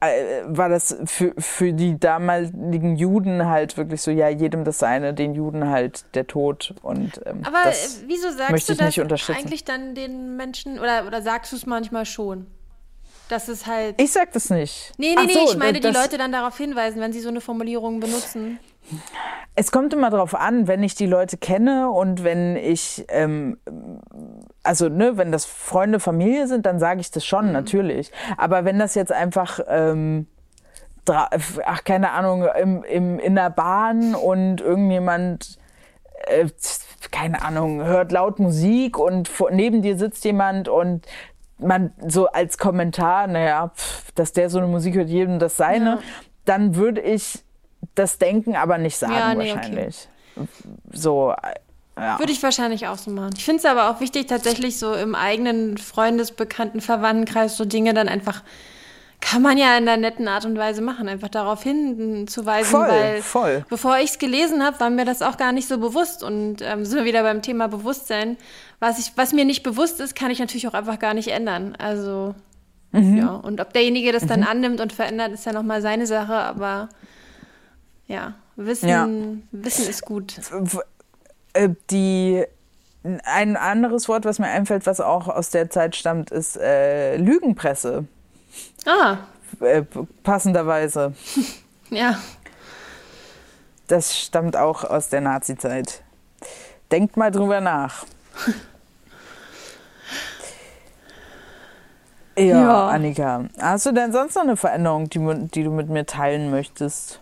äh, 0.00 0.42
war 0.44 0.68
das 0.68 0.96
für, 1.06 1.32
für 1.38 1.72
die 1.72 1.98
damaligen 1.98 2.96
Juden 2.96 3.46
halt 3.46 3.76
wirklich 3.76 4.02
so, 4.02 4.10
ja, 4.10 4.28
jedem 4.28 4.64
das 4.64 4.78
Seine, 4.78 5.14
den 5.14 5.34
Juden 5.34 5.70
halt 5.70 6.04
der 6.14 6.26
Tod 6.26 6.74
und 6.82 7.20
ähm, 7.24 7.42
Aber 7.44 7.58
das, 7.64 8.02
äh, 8.02 8.04
wieso 8.08 8.30
sagst 8.30 8.50
möchte 8.50 8.66
du 8.66 8.72
ich 8.72 8.78
das 8.78 8.86
nicht 8.88 9.00
unterstützen. 9.00 9.38
eigentlich 9.38 9.64
dann 9.64 9.94
den 9.94 10.36
Menschen 10.36 10.78
oder, 10.78 11.06
oder 11.06 11.22
sagst 11.22 11.52
du 11.52 11.56
es 11.56 11.66
manchmal 11.66 12.04
schon? 12.04 12.46
Dass 13.34 13.48
es 13.48 13.66
halt. 13.66 14.00
ich 14.00 14.12
sag 14.12 14.30
das 14.32 14.48
nicht. 14.48 14.92
nee, 14.96 15.16
nee, 15.16 15.26
nee, 15.26 15.32
so, 15.32 15.50
ich 15.50 15.56
meine, 15.56 15.80
die 15.80 15.88
Leute 15.88 16.18
dann 16.18 16.30
darauf 16.30 16.56
hinweisen, 16.56 17.00
wenn 17.00 17.12
sie 17.12 17.18
so 17.18 17.30
eine 17.30 17.40
Formulierung 17.40 17.98
benutzen. 17.98 18.60
Es 19.56 19.72
kommt 19.72 19.92
immer 19.92 20.10
drauf 20.10 20.36
an, 20.36 20.68
wenn 20.68 20.84
ich 20.84 20.94
die 20.94 21.06
Leute 21.06 21.36
kenne 21.36 21.90
und 21.90 22.22
wenn 22.22 22.54
ich, 22.54 23.04
ähm, 23.08 23.58
also 24.62 24.88
ne, 24.88 25.16
wenn 25.16 25.32
das 25.32 25.46
Freunde, 25.46 25.98
Familie 25.98 26.46
sind, 26.46 26.64
dann 26.64 26.78
sage 26.78 27.00
ich 27.00 27.10
das 27.10 27.24
Mhm. 27.24 27.26
schon, 27.26 27.52
natürlich. 27.52 28.12
Aber 28.36 28.64
wenn 28.64 28.78
das 28.78 28.94
jetzt 28.94 29.10
einfach, 29.10 29.58
ähm, 29.66 30.28
ach 31.08 31.82
keine 31.82 32.12
Ahnung, 32.12 32.46
im, 32.60 32.84
im, 32.84 33.18
in 33.18 33.34
der 33.34 33.50
Bahn 33.50 34.14
und 34.14 34.60
irgendjemand, 34.60 35.58
äh, 36.26 36.46
keine 37.10 37.42
Ahnung, 37.42 37.82
hört 37.82 38.12
laut 38.12 38.38
Musik 38.38 38.96
und 38.96 39.26
vor, 39.26 39.50
neben 39.50 39.82
dir 39.82 39.98
sitzt 39.98 40.24
jemand 40.24 40.68
und 40.68 41.04
man 41.58 41.92
so 42.06 42.26
als 42.26 42.58
Kommentar, 42.58 43.26
naja, 43.26 43.70
pf, 43.74 44.12
dass 44.14 44.32
der 44.32 44.50
so 44.50 44.58
eine 44.58 44.66
Musik 44.66 44.94
hört, 44.96 45.08
jedem 45.08 45.38
das 45.38 45.56
seine, 45.56 45.84
Ja. 45.90 45.98
dann 46.44 46.74
würde 46.74 47.00
ich 47.00 47.38
das 47.94 48.18
denken, 48.18 48.56
aber 48.56 48.78
nicht 48.78 48.96
sagen 48.96 49.14
Ja, 49.14 49.34
nee, 49.34 49.50
okay. 49.52 49.56
wahrscheinlich. 49.56 50.08
So, 50.92 51.32
äh, 51.32 51.54
ja. 52.00 52.18
Würde 52.18 52.32
ich 52.32 52.42
wahrscheinlich 52.42 52.88
auch 52.88 52.98
so 52.98 53.10
machen. 53.12 53.30
Ich 53.36 53.44
finde 53.44 53.58
es 53.60 53.64
aber 53.66 53.88
auch 53.90 54.00
wichtig, 54.00 54.26
tatsächlich 54.26 54.78
so 54.78 54.94
im 54.94 55.14
eigenen 55.14 55.78
Freundesbekannten 55.78 56.80
Verwandtenkreis 56.80 57.56
so 57.56 57.64
Dinge 57.64 57.94
dann 57.94 58.08
einfach 58.08 58.42
kann 59.20 59.40
man 59.40 59.56
ja 59.56 59.78
in 59.78 59.88
einer 59.88 59.96
netten 59.96 60.28
Art 60.28 60.44
und 60.44 60.58
Weise 60.58 60.82
machen, 60.82 61.08
einfach 61.08 61.28
darauf 61.28 61.62
hinzuweisen, 61.62 62.70
Voll, 62.72 62.88
weil 62.88 63.22
voll. 63.22 63.64
bevor 63.70 63.96
ich 63.98 64.10
es 64.10 64.18
gelesen 64.18 64.62
habe, 64.62 64.78
war 64.80 64.90
mir 64.90 65.06
das 65.06 65.22
auch 65.22 65.38
gar 65.38 65.52
nicht 65.52 65.66
so 65.66 65.78
bewusst. 65.78 66.22
Und 66.22 66.56
ähm, 66.60 66.84
sind 66.84 66.98
wir 66.98 67.04
wieder 67.06 67.22
beim 67.22 67.40
Thema 67.40 67.68
Bewusstsein. 67.68 68.36
Was, 68.80 68.98
ich, 68.98 69.12
was 69.16 69.32
mir 69.32 69.44
nicht 69.44 69.62
bewusst 69.62 70.00
ist, 70.00 70.14
kann 70.14 70.30
ich 70.30 70.38
natürlich 70.38 70.68
auch 70.68 70.74
einfach 70.74 70.98
gar 70.98 71.14
nicht 71.14 71.28
ändern. 71.28 71.74
Also, 71.76 72.34
ja. 72.92 73.30
Und 73.30 73.60
ob 73.60 73.72
derjenige 73.72 74.12
das 74.12 74.26
dann 74.26 74.44
annimmt 74.44 74.80
und 74.80 74.92
verändert, 74.92 75.32
ist 75.32 75.46
ja 75.46 75.52
nochmal 75.52 75.82
seine 75.82 76.06
Sache, 76.06 76.34
aber 76.34 76.88
ja, 78.06 78.34
Wissen, 78.56 78.88
Ja. 78.88 79.08
Wissen 79.50 79.88
ist 79.88 80.04
gut. 80.04 80.38
Äh, 81.54 81.70
Die, 81.90 82.44
ein 83.24 83.56
anderes 83.56 84.08
Wort, 84.08 84.24
was 84.24 84.38
mir 84.38 84.46
einfällt, 84.46 84.86
was 84.86 85.00
auch 85.00 85.28
aus 85.28 85.50
der 85.50 85.70
Zeit 85.70 85.96
stammt, 85.96 86.30
ist 86.30 86.56
äh, 86.56 87.16
Lügenpresse. 87.16 88.04
Ah, 88.86 89.18
Äh, 89.60 89.82
passenderweise. 90.22 91.14
ja. 91.90 92.18
Das 93.88 94.16
stammt 94.18 94.56
auch 94.56 94.84
aus 94.84 95.08
der 95.08 95.20
Nazi-Zeit. 95.20 96.02
Denkt 96.90 97.16
mal 97.16 97.30
drüber 97.30 97.60
nach. 97.60 98.04
Ja, 102.36 102.44
Ja. 102.44 102.88
Annika. 102.88 103.44
Hast 103.60 103.86
du 103.86 103.92
denn 103.92 104.12
sonst 104.12 104.34
noch 104.34 104.42
eine 104.42 104.56
Veränderung, 104.56 105.08
die, 105.08 105.20
die 105.54 105.62
du 105.62 105.70
mit 105.70 105.88
mir 105.88 106.04
teilen 106.04 106.50
möchtest? 106.50 107.20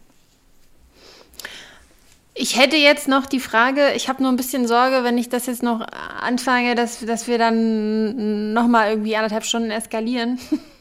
Ich 2.34 2.58
hätte 2.58 2.76
jetzt 2.76 3.08
noch 3.08 3.26
die 3.26 3.40
Frage, 3.40 3.92
ich 3.94 4.08
habe 4.08 4.22
nur 4.22 4.32
ein 4.32 4.36
bisschen 4.36 4.66
Sorge, 4.66 5.04
wenn 5.04 5.18
ich 5.18 5.28
das 5.28 5.44
jetzt 5.46 5.62
noch 5.62 5.86
anfange, 6.20 6.74
dass, 6.74 7.00
dass 7.04 7.26
wir 7.26 7.36
dann 7.36 8.54
nochmal 8.54 8.88
irgendwie 8.88 9.16
anderthalb 9.16 9.44
Stunden 9.44 9.70
eskalieren. 9.70 10.38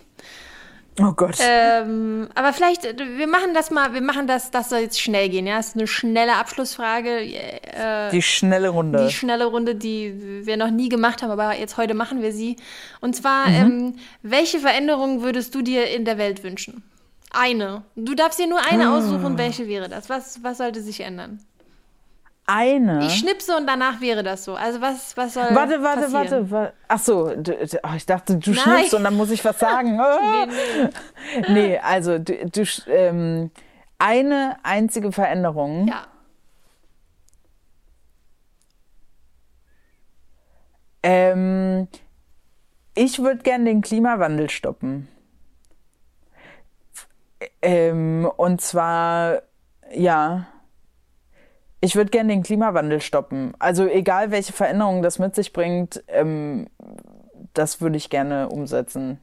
Oh 0.99 1.13
Gott. 1.13 1.37
ähm, 1.39 2.27
aber 2.35 2.51
vielleicht, 2.51 2.83
äh, 2.85 3.17
wir 3.17 3.27
machen 3.27 3.53
das 3.53 3.71
mal, 3.71 3.93
wir 3.93 4.01
machen 4.01 4.27
das, 4.27 4.51
das 4.51 4.69
soll 4.69 4.79
jetzt 4.79 4.99
schnell 4.99 5.29
gehen, 5.29 5.47
ja? 5.47 5.57
Das 5.57 5.69
ist 5.69 5.75
eine 5.77 5.87
schnelle 5.87 6.35
Abschlussfrage. 6.35 7.21
Äh, 7.21 8.09
die 8.11 8.21
schnelle 8.21 8.69
Runde. 8.69 9.05
die 9.05 9.13
schnelle 9.13 9.45
Runde, 9.45 9.75
die 9.75 10.45
wir 10.45 10.57
noch 10.57 10.69
nie 10.69 10.89
gemacht 10.89 11.21
haben, 11.21 11.31
aber 11.31 11.57
jetzt 11.57 11.77
heute 11.77 11.93
machen 11.93 12.21
wir 12.21 12.33
sie. 12.33 12.57
Und 12.99 13.15
zwar, 13.15 13.47
ähm, 13.47 13.95
welche 14.21 14.59
Veränderungen 14.59 15.21
würdest 15.21 15.55
du 15.55 15.61
dir 15.61 15.89
in 15.89 16.03
der 16.03 16.17
Welt 16.17 16.43
wünschen? 16.43 16.83
Eine. 17.33 17.83
Du 17.95 18.13
darfst 18.13 18.39
dir 18.39 18.47
nur 18.47 18.59
eine 18.69 18.91
aussuchen, 18.91 19.37
welche 19.37 19.67
wäre 19.67 19.87
das? 19.87 20.09
Was, 20.09 20.43
was 20.43 20.57
sollte 20.57 20.81
sich 20.81 20.99
ändern? 20.99 21.39
Eine. 22.53 23.05
Ich 23.05 23.19
schnipse 23.19 23.55
und 23.55 23.65
danach 23.65 24.01
wäre 24.01 24.23
das 24.23 24.43
so. 24.43 24.55
Also 24.55 24.81
was, 24.81 25.15
was 25.15 25.33
soll 25.35 25.55
Warte, 25.55 25.81
warte, 25.81 26.01
passieren? 26.01 26.13
warte, 26.13 26.51
warte. 26.51 26.73
Ach 26.87 26.99
so, 26.99 27.29
oh, 27.29 27.95
ich 27.95 28.05
dachte, 28.05 28.37
du 28.37 28.51
Nein. 28.51 28.59
schnippst 28.59 28.93
und 28.93 29.03
dann 29.05 29.15
muss 29.15 29.31
ich 29.31 29.43
was 29.45 29.57
sagen. 29.59 29.99
Oh. 30.11 30.45
Nee, 30.45 30.89
nee. 31.47 31.53
Nee, 31.53 31.77
also 31.77 32.17
du, 32.17 32.33
du 32.45 32.63
ähm, 32.87 33.51
eine 33.99 34.57
einzige 34.63 35.11
Veränderung. 35.11 35.87
Ja. 35.87 36.07
Ähm, 41.03 41.87
ich 42.95 43.19
würde 43.19 43.43
gern 43.43 43.65
den 43.65 43.81
Klimawandel 43.81 44.49
stoppen. 44.49 45.07
Ähm, 47.61 48.29
und 48.37 48.59
zwar, 48.61 49.41
ja, 49.93 50.47
ich 51.81 51.95
würde 51.95 52.11
gern 52.11 52.27
den 52.27 52.43
Klimawandel 52.43 53.01
stoppen. 53.01 53.53
Also 53.59 53.85
egal, 53.85 54.31
welche 54.31 54.53
Veränderungen 54.53 55.01
das 55.01 55.19
mit 55.19 55.35
sich 55.35 55.51
bringt, 55.51 56.03
ähm, 56.07 56.67
das 57.53 57.81
würde 57.81 57.97
ich 57.97 58.09
gerne 58.09 58.49
umsetzen. 58.49 59.19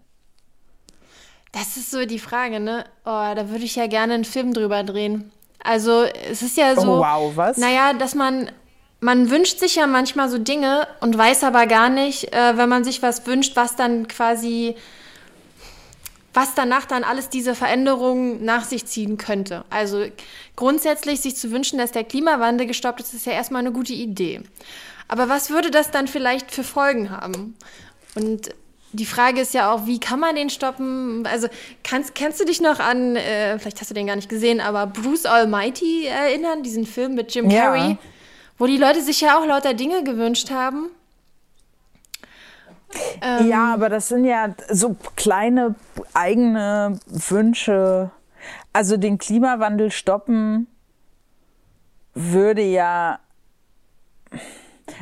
Das 1.52 1.76
ist 1.76 1.90
so 1.90 2.05
die 2.05 2.18
Frage, 2.18 2.60
ne? 2.60 2.85
Oh, 3.05 3.32
da 3.35 3.48
würde 3.48 3.64
ich 3.64 3.76
ja 3.76 3.86
gerne 3.86 4.14
einen 4.14 4.24
Film 4.24 4.52
drüber 4.52 4.82
drehen. 4.82 5.32
Also, 5.62 6.02
es 6.02 6.43
ist 6.43 6.56
ja 6.56 6.74
so. 6.76 6.97
oh 6.97 6.98
wow, 6.98 7.32
was? 7.36 7.56
Naja, 7.56 7.94
dass 7.94 8.14
man, 8.14 8.51
man 9.01 9.30
wünscht 9.30 9.59
sich 9.59 9.76
ja 9.76 9.86
manchmal 9.86 10.28
so 10.28 10.39
Dinge 10.39 10.86
und 11.01 11.16
weiß 11.16 11.44
aber 11.44 11.66
gar 11.66 11.89
nicht, 11.89 12.32
äh, 12.35 12.56
wenn 12.56 12.68
man 12.68 12.85
sich 12.85 13.02
was 13.02 13.26
wünscht, 13.26 13.56
was 13.56 13.76
dann 13.76 14.09
quasi, 14.09 14.76
was 16.34 16.55
danach 16.55 16.84
dann 16.84 17.05
alles 17.05 17.28
diese 17.28 17.55
Veränderungen 17.55 18.44
nach 18.44 18.64
sich 18.64 18.86
ziehen 18.86 19.16
könnte. 19.16 19.64
Also 19.70 20.05
grundsätzlich 20.56 21.20
sich 21.20 21.36
zu 21.36 21.50
wünschen, 21.50 21.78
dass 21.78 21.92
der 21.92 22.05
Klimawandel 22.05 22.66
gestoppt 22.66 23.00
ist, 23.00 23.14
ist 23.14 23.26
ja 23.26 23.32
erstmal 23.32 23.60
eine 23.60 23.72
gute 23.72 23.94
Idee. 23.94 24.42
Aber 25.09 25.28
was 25.28 25.50
würde 25.50 25.70
das 25.70 25.90
dann 25.90 26.06
vielleicht 26.06 26.50
für 26.50 26.62
Folgen 26.64 27.10
haben? 27.10 27.56
Und 28.14 28.50
die 28.92 29.06
Frage 29.06 29.40
ist 29.40 29.55
ja 29.55 29.72
auch, 29.72 29.86
wie 29.86 30.00
kann 30.00 30.20
man 30.20 30.36
den 30.36 30.50
stoppen? 30.50 31.26
Also 31.26 31.48
kannst, 31.82 32.14
kennst 32.14 32.40
du 32.40 32.44
dich 32.44 32.60
noch 32.60 32.78
an, 32.78 33.16
äh, 33.16 33.59
vielleicht 33.59 33.80
hast 33.80 33.90
du 33.90 33.94
den 33.94 34.06
gar 34.06 34.16
nicht 34.16 34.28
gesehen, 34.28 34.60
aber 34.60 34.86
Bruce 34.86 35.26
Almighty 35.26 36.06
erinnern, 36.06 36.62
diesen 36.62 36.86
Film 36.86 37.14
mit 37.14 37.34
Jim 37.34 37.50
Ja. 37.50 37.64
Carrey, 37.64 37.98
wo 38.59 38.66
die 38.66 38.76
Leute 38.76 39.02
sich 39.02 39.20
ja 39.20 39.38
auch 39.38 39.46
lauter 39.46 39.74
Dinge 39.74 40.05
gewünscht 40.05 40.50
haben? 40.50 40.90
Ähm, 43.20 43.48
Ja, 43.48 43.74
aber 43.74 43.89
das 43.89 44.09
sind 44.09 44.24
ja 44.24 44.55
so 44.70 44.97
kleine 45.16 45.74
eigene 46.15 46.98
Wünsche. 47.06 48.10
Also 48.73 48.97
den 48.97 49.19
Klimawandel 49.19 49.90
stoppen 49.90 50.66
würde 52.15 52.62
ja 52.62 53.20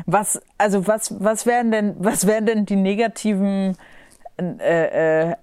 was 0.05 0.41
also 0.59 0.87
was 0.87 1.15
was 1.23 1.47
wären 1.47 1.71
denn 1.71 1.95
was 1.99 2.27
wären 2.27 2.47
denn 2.47 2.67
die 2.67 2.77
negativen 2.77 3.77
äh, 4.39 5.31
äh, 5.31 5.37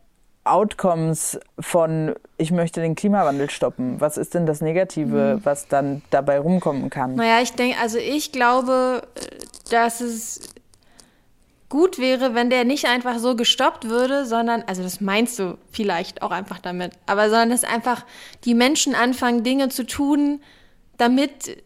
Outcomes 0.44 1.40
von 1.60 2.16
ich 2.38 2.52
möchte 2.52 2.82
den 2.82 2.96
Klimawandel 2.96 3.50
stoppen? 3.50 4.02
Was 4.02 4.18
ist 4.18 4.34
denn 4.34 4.46
das 4.46 4.60
Negative, 4.62 5.40
was 5.44 5.68
dann 5.68 6.02
dabei 6.10 6.40
rumkommen 6.40 6.90
kann? 6.90 7.16
Naja, 7.16 7.42
ich 7.42 7.54
denke, 7.54 7.78
also 7.82 7.98
ich 7.98 8.32
glaube, 8.32 9.04
äh, 9.16 9.72
dass 9.72 10.02
es 10.02 10.53
gut 11.74 11.98
wäre, 11.98 12.36
wenn 12.36 12.52
der 12.52 12.66
nicht 12.66 12.86
einfach 12.86 13.18
so 13.18 13.36
gestoppt 13.36 13.90
würde, 13.90 14.28
sondern, 14.28 14.64
also 14.68 14.84
das 14.84 15.02
meinst 15.02 15.40
du 15.40 15.58
vielleicht 15.72 16.22
auch 16.22 16.30
einfach 16.30 16.60
damit, 16.60 16.92
aber 17.08 17.30
sondern 17.32 17.50
dass 17.50 17.64
einfach 17.64 18.06
die 18.46 18.54
Menschen 18.54 18.94
anfangen, 18.94 19.44
Dinge 19.44 19.70
zu 19.70 19.84
tun, 19.88 20.40
damit, 20.98 21.64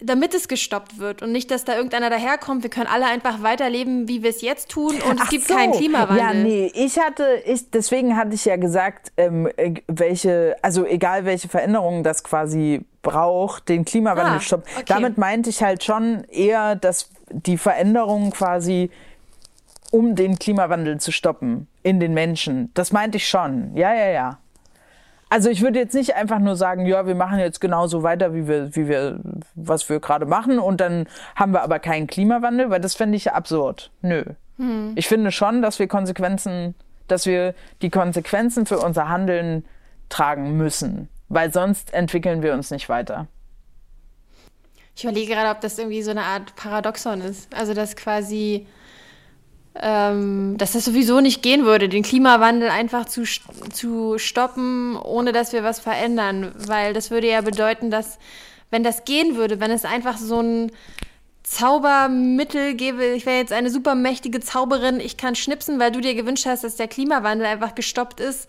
damit 0.00 0.32
es 0.32 0.48
gestoppt 0.48 0.98
wird 0.98 1.20
und 1.20 1.32
nicht, 1.32 1.50
dass 1.50 1.66
da 1.66 1.76
irgendeiner 1.76 2.08
daherkommt, 2.08 2.62
wir 2.62 2.70
können 2.70 2.86
alle 2.86 3.04
einfach 3.04 3.42
weiterleben, 3.42 4.08
wie 4.08 4.22
wir 4.22 4.30
es 4.30 4.40
jetzt 4.40 4.70
tun 4.70 4.94
und 5.06 5.16
es 5.16 5.26
Ach 5.26 5.28
gibt 5.28 5.46
so. 5.46 5.54
keinen 5.54 5.72
Klimawandel. 5.74 6.16
Ja, 6.16 6.32
nee, 6.32 6.72
ich 6.74 6.98
hatte, 6.98 7.42
ich, 7.44 7.70
deswegen 7.70 8.16
hatte 8.16 8.34
ich 8.34 8.46
ja 8.46 8.56
gesagt, 8.56 9.12
ähm, 9.18 9.50
äh, 9.58 9.74
welche, 9.86 10.56
also 10.62 10.86
egal 10.86 11.26
welche 11.26 11.48
Veränderungen 11.50 12.04
das 12.04 12.24
quasi 12.24 12.86
braucht, 13.02 13.68
den 13.68 13.84
Klimawandel 13.84 14.38
Ah, 14.38 14.40
stoppen. 14.40 14.64
okay. 14.76 14.84
Damit 14.88 15.18
meinte 15.18 15.50
ich 15.50 15.62
halt 15.62 15.84
schon 15.84 16.24
eher, 16.30 16.74
dass 16.74 17.10
die 17.30 17.58
Veränderungen 17.58 18.30
quasi 18.30 18.90
um 19.92 20.16
den 20.16 20.38
Klimawandel 20.38 20.98
zu 20.98 21.12
stoppen 21.12 21.68
in 21.84 22.00
den 22.00 22.14
Menschen. 22.14 22.72
Das 22.74 22.90
meinte 22.90 23.18
ich 23.18 23.28
schon. 23.28 23.76
Ja, 23.76 23.94
ja, 23.94 24.08
ja. 24.08 24.38
Also 25.28 25.48
ich 25.48 25.62
würde 25.62 25.78
jetzt 25.78 25.94
nicht 25.94 26.16
einfach 26.16 26.40
nur 26.40 26.56
sagen, 26.56 26.84
ja, 26.84 27.06
wir 27.06 27.14
machen 27.14 27.38
jetzt 27.38 27.60
genauso 27.60 28.02
weiter, 28.02 28.34
wie 28.34 28.48
wir, 28.48 28.74
wie 28.74 28.88
wir, 28.88 29.20
was 29.54 29.88
wir 29.88 30.00
gerade 30.00 30.26
machen, 30.26 30.58
und 30.58 30.80
dann 30.80 31.06
haben 31.36 31.52
wir 31.52 31.62
aber 31.62 31.78
keinen 31.78 32.06
Klimawandel, 32.06 32.68
weil 32.68 32.80
das 32.80 32.94
fände 32.94 33.16
ich 33.16 33.26
ja 33.26 33.32
absurd. 33.32 33.90
Nö. 34.02 34.24
Ich 34.94 35.08
finde 35.08 35.32
schon, 35.32 35.62
dass 35.62 35.78
wir 35.78 35.88
Konsequenzen, 35.88 36.74
dass 37.08 37.26
wir 37.26 37.54
die 37.80 37.90
Konsequenzen 37.90 38.66
für 38.66 38.78
unser 38.78 39.08
Handeln 39.08 39.64
tragen 40.08 40.56
müssen, 40.56 41.08
weil 41.28 41.52
sonst 41.52 41.92
entwickeln 41.94 42.42
wir 42.42 42.52
uns 42.52 42.70
nicht 42.70 42.88
weiter. 42.88 43.26
Ich 44.94 45.04
überlege 45.04 45.32
gerade, 45.32 45.50
ob 45.50 45.62
das 45.62 45.78
irgendwie 45.78 46.02
so 46.02 46.10
eine 46.10 46.22
Art 46.22 46.54
Paradoxon 46.54 47.22
ist. 47.22 47.52
Also, 47.54 47.72
dass 47.72 47.96
quasi, 47.96 48.66
ähm, 49.74 50.56
dass 50.58 50.72
das 50.72 50.84
sowieso 50.84 51.20
nicht 51.20 51.42
gehen 51.42 51.64
würde, 51.64 51.88
den 51.88 52.02
Klimawandel 52.02 52.68
einfach 52.68 53.06
zu, 53.06 53.24
zu 53.72 54.18
stoppen, 54.18 54.96
ohne 54.96 55.32
dass 55.32 55.52
wir 55.52 55.64
was 55.64 55.80
verändern. 55.80 56.52
Weil 56.66 56.92
das 56.92 57.10
würde 57.10 57.28
ja 57.28 57.40
bedeuten, 57.40 57.90
dass, 57.90 58.18
wenn 58.70 58.84
das 58.84 59.04
gehen 59.04 59.36
würde, 59.36 59.60
wenn 59.60 59.70
es 59.70 59.84
einfach 59.84 60.18
so 60.18 60.40
ein 60.40 60.72
Zaubermittel 61.42 62.74
gäbe, 62.74 63.04
ich 63.04 63.26
wäre 63.26 63.38
jetzt 63.38 63.52
eine 63.52 63.70
super 63.70 63.94
mächtige 63.94 64.40
Zauberin, 64.40 65.00
ich 65.00 65.16
kann 65.16 65.34
schnipsen, 65.34 65.78
weil 65.78 65.90
du 65.90 66.00
dir 66.00 66.14
gewünscht 66.14 66.46
hast, 66.46 66.64
dass 66.64 66.76
der 66.76 66.88
Klimawandel 66.88 67.46
einfach 67.46 67.74
gestoppt 67.74 68.20
ist, 68.20 68.48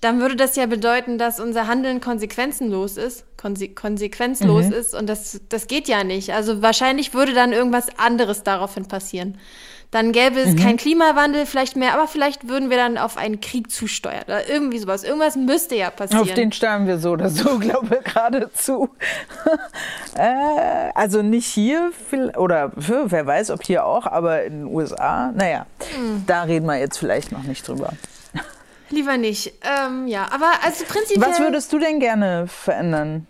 dann 0.00 0.20
würde 0.20 0.36
das 0.36 0.56
ja 0.56 0.66
bedeuten, 0.66 1.16
dass 1.16 1.40
unser 1.40 1.66
Handeln 1.66 2.00
konsequenzenlos 2.00 2.96
ist, 2.98 3.24
konse 3.38 3.70
konsequenzlos 3.70 4.66
ist 4.66 4.94
und 4.94 5.08
das, 5.08 5.40
das 5.48 5.66
geht 5.66 5.88
ja 5.88 6.04
nicht. 6.04 6.34
Also 6.34 6.60
wahrscheinlich 6.60 7.14
würde 7.14 7.32
dann 7.32 7.52
irgendwas 7.52 7.98
anderes 7.98 8.42
daraufhin 8.42 8.86
passieren. 8.86 9.38
Dann 9.94 10.10
gäbe 10.10 10.40
es 10.40 10.56
keinen 10.56 10.76
Klimawandel 10.76 11.46
vielleicht 11.46 11.76
mehr, 11.76 11.94
aber 11.94 12.08
vielleicht 12.08 12.48
würden 12.48 12.68
wir 12.68 12.76
dann 12.76 12.98
auf 12.98 13.16
einen 13.16 13.40
Krieg 13.40 13.70
zusteuern 13.70 14.24
oder 14.24 14.50
irgendwie 14.50 14.80
sowas. 14.80 15.04
Irgendwas 15.04 15.36
müsste 15.36 15.76
ja 15.76 15.90
passieren. 15.90 16.20
Auf 16.20 16.34
den 16.34 16.50
steuern 16.50 16.88
wir 16.88 16.98
so 16.98 17.12
oder 17.12 17.28
so, 17.28 17.58
glaube 17.60 18.00
ich, 18.00 18.12
geradezu. 18.12 18.88
äh, 20.16 20.90
also 20.96 21.22
nicht 21.22 21.46
hier, 21.46 21.92
oder 22.36 22.72
für, 22.76 23.12
wer 23.12 23.24
weiß, 23.24 23.52
ob 23.52 23.62
hier 23.62 23.86
auch, 23.86 24.06
aber 24.06 24.42
in 24.42 24.64
den 24.64 24.66
USA, 24.66 25.30
naja, 25.30 25.64
da 26.26 26.42
reden 26.42 26.66
wir 26.66 26.76
jetzt 26.76 26.98
vielleicht 26.98 27.30
noch 27.30 27.44
nicht 27.44 27.68
drüber. 27.68 27.92
Lieber 28.90 29.16
nicht. 29.16 29.54
Ähm, 29.62 30.08
ja, 30.08 30.26
aber 30.32 30.50
also 30.64 30.86
prinzipiell. 30.86 31.30
Was 31.30 31.38
würdest 31.38 31.72
du 31.72 31.78
denn 31.78 32.00
gerne 32.00 32.48
verändern? 32.48 33.28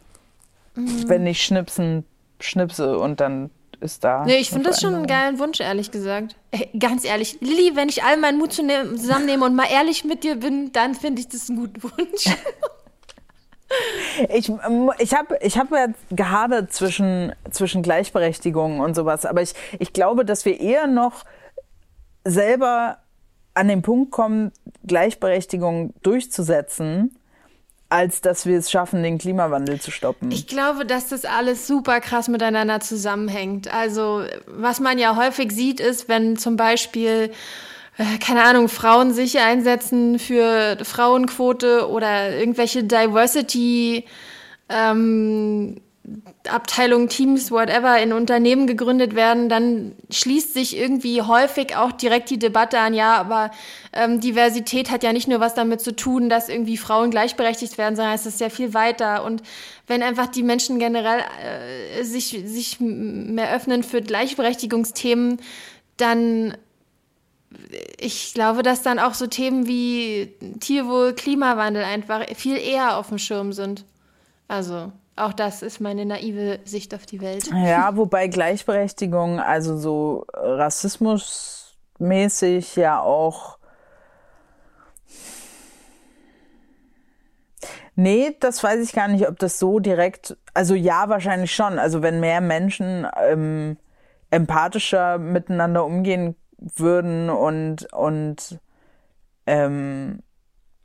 Mhm. 0.77 1.11
Wenn 1.11 1.27
ich 1.27 1.45
schnipsen, 1.45 2.07
schnipse 2.41 2.99
und 2.99 3.21
dann 3.21 3.51
ist 3.85 4.03
da. 4.03 4.25
Nee, 4.25 4.39
ich 4.39 4.51
finde 4.51 4.71
das 4.71 4.81
schon 4.81 4.95
einen 4.95 5.07
geilen 5.07 5.39
Wunsch, 5.39 5.61
ehrlich 5.61 5.91
gesagt. 5.91 6.35
Hey, 6.53 6.71
ganz 6.79 7.05
ehrlich, 7.05 7.39
Lilly, 7.41 7.77
wenn 7.77 7.89
ich 7.89 8.03
all 8.03 8.17
meinen 8.17 8.39
Mut 8.39 8.53
zusammennehme 8.53 9.45
und 9.45 9.55
mal 9.55 9.67
ehrlich 9.71 10.05
mit 10.05 10.25
dir 10.25 10.37
bin, 10.37 10.73
dann 10.73 10.95
finde 10.95 11.21
ich 11.21 11.29
das 11.29 11.49
einen 11.49 11.61
guten 11.61 11.83
Wunsch. 11.83 12.27
Ich, 14.29 14.49
ähm, 14.49 14.93
ich 14.99 15.15
habe 15.15 15.37
ich 15.41 15.59
hab 15.59 15.73
ja 15.73 15.89
gehadert 16.11 16.73
zwischen, 16.73 17.33
zwischen 17.51 17.83
Gleichberechtigung 17.83 18.79
und 18.79 18.95
sowas, 18.95 19.27
aber 19.27 19.43
ich, 19.43 19.55
ich 19.81 19.93
glaube, 19.93 20.25
dass 20.25 20.45
wir 20.45 20.61
eher 20.61 20.87
noch 20.87 21.25
selber 22.25 22.99
an 23.55 23.67
den 23.67 23.83
Punkt 23.83 24.13
kommen, 24.13 24.53
Gleichberechtigung 24.87 25.93
durchzusetzen, 26.03 27.17
als 27.95 28.21
dass 28.21 28.45
wir 28.45 28.59
es 28.59 28.73
schaffen, 28.73 29.05
den 29.05 29.19
Klimawandel 29.19 29.81
zu 29.81 29.93
stoppen. 29.93 30.33
Ich 30.33 30.49
glaube, 30.49 30.85
dass 30.85 31.09
das 31.09 31.25
alles 31.25 31.69
super 31.69 32.01
krass 32.01 32.27
miteinander 32.27 32.81
zusammenhängt. 32.81 33.73
Also, 33.73 34.25
was 34.47 34.81
man 34.81 34.99
ja 34.99 35.15
häufig 35.15 35.53
sieht, 35.53 35.79
ist, 35.79 36.09
wenn 36.09 36.37
zum 36.37 36.57
Beispiel 36.57 37.31
äh, 37.97 38.19
keine 38.19 38.43
Ahnung, 38.43 38.69
Frauen 38.69 39.13
sich 39.15 39.39
einsetzen 39.39 40.19
für 40.19 40.79
Frauenquote 40.83 41.89
oder 41.89 42.37
irgendwelche 42.37 42.83
Diversity 42.83 44.05
ähm, 44.69 45.77
Abteilungen, 46.49 47.09
Teams, 47.09 47.51
whatever, 47.51 47.99
in 47.99 48.13
Unternehmen 48.13 48.67
gegründet 48.67 49.15
werden, 49.15 49.49
dann 49.49 49.93
schließt 50.11 50.53
sich 50.53 50.77
irgendwie 50.77 51.23
häufig 51.23 51.77
auch 51.77 51.93
direkt 51.93 52.29
die 52.29 52.39
Debatte 52.39 52.79
an, 52.79 52.93
ja, 52.93 53.17
aber 53.17 53.51
ähm, 53.95 54.21
Diversität 54.21 54.91
hat 54.91 55.03
ja 55.03 55.13
nicht 55.13 55.29
nur 55.29 55.41
was 55.41 55.55
damit 55.55 55.81
zu 55.81 55.95
tun, 55.95 56.29
dass 56.29 56.49
irgendwie 56.49 56.77
Frauen 56.77 57.11
gleichberechtigt 57.11 57.79
werden, 57.79 57.97
sondern 57.97 58.15
es 58.15 58.27
ist 58.27 58.41
ja 58.41 58.51
viel 58.51 58.75
weiter. 58.75 59.25
Und 59.25 59.43
wenn 59.87 60.03
einfach 60.03 60.27
die 60.27 60.43
Menschen 60.43 60.79
generell 60.79 61.21
äh, 61.21 62.03
sich, 62.03 62.43
sich 62.45 62.79
mehr 62.81 63.55
öffnen 63.55 63.83
für 63.83 64.03
Gleichberechtigungsthemen, 64.03 65.39
dann 65.97 66.57
ich 67.99 68.35
glaube, 68.35 68.65
dass 68.65 68.83
dann 68.83 68.99
auch 68.99 69.15
so 69.15 69.29
Themen 69.29 69.69
wie 69.69 70.35
Tierwohl, 70.61 71.15
Klimawandel 71.15 71.85
einfach 71.85 72.27
viel 72.35 72.57
eher 72.57 72.99
auf 72.99 73.09
dem 73.09 73.19
Schirm 73.19 73.53
sind. 73.53 73.85
Also 74.49 74.91
auch 75.17 75.33
das 75.33 75.63
ist 75.63 75.81
meine 75.81 76.05
naive 76.05 76.59
Sicht 76.65 76.93
auf 76.95 77.07
die 77.07 77.21
Welt. 77.21 77.49
Ja, 77.53 77.97
wobei 77.97 78.27
Gleichberechtigung, 78.27 79.39
also 79.39 79.79
so 79.79 80.27
rassismusmäßig 80.33 82.75
ja 82.77 83.01
auch. 83.01 83.59
Nee, 87.97 88.37
das 88.41 88.63
weiß 88.63 88.83
ich 88.83 88.93
gar 88.93 89.09
nicht, 89.09 89.29
ob 89.29 89.39
das 89.39 89.59
so 89.59 89.79
direkt. 89.79 90.37
Also 90.53 90.75
ja, 90.75 91.09
wahrscheinlich 91.09 91.55
schon. 91.55 91.79
Also 91.79 92.03
wenn 92.03 92.21
mehr 92.21 92.41
Menschen 92.41 93.07
ähm, 93.21 93.77
empathischer 94.31 95.19
miteinander 95.19 95.85
umgehen 95.85 96.35
würden 96.59 97.31
und, 97.31 97.93
und 97.93 98.59
ähm, 99.47 100.21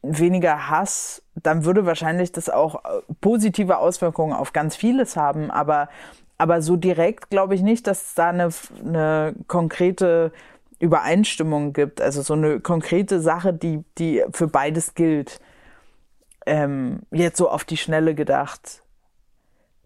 weniger 0.03 0.69
Hass, 0.69 1.23
dann 1.35 1.65
würde 1.65 1.85
wahrscheinlich 1.85 2.31
das 2.31 2.49
auch 2.49 2.83
äh, 2.85 3.01
positive 3.21 3.77
Auswirkungen 3.77 4.33
auf 4.33 4.53
ganz 4.53 4.75
vieles 4.75 5.17
haben. 5.17 5.49
Aber, 5.49 5.89
aber 6.37 6.61
so 6.61 6.75
direkt 6.75 7.29
glaube 7.29 7.55
ich 7.55 7.61
nicht, 7.61 7.87
dass 7.87 8.03
es 8.03 8.13
da 8.15 8.29
eine, 8.29 8.49
eine 8.85 9.33
konkrete 9.47 10.31
Übereinstimmung 10.79 11.73
gibt. 11.73 12.01
Also 12.01 12.21
so 12.21 12.33
eine 12.33 12.59
konkrete 12.59 13.19
Sache, 13.19 13.53
die, 13.53 13.83
die 13.97 14.23
für 14.31 14.47
beides 14.47 14.93
gilt. 14.93 15.39
Ähm, 16.49 17.01
jetzt 17.11 17.37
so 17.37 17.49
auf 17.49 17.63
die 17.63 17.77
Schnelle 17.77 18.15
gedacht 18.15 18.81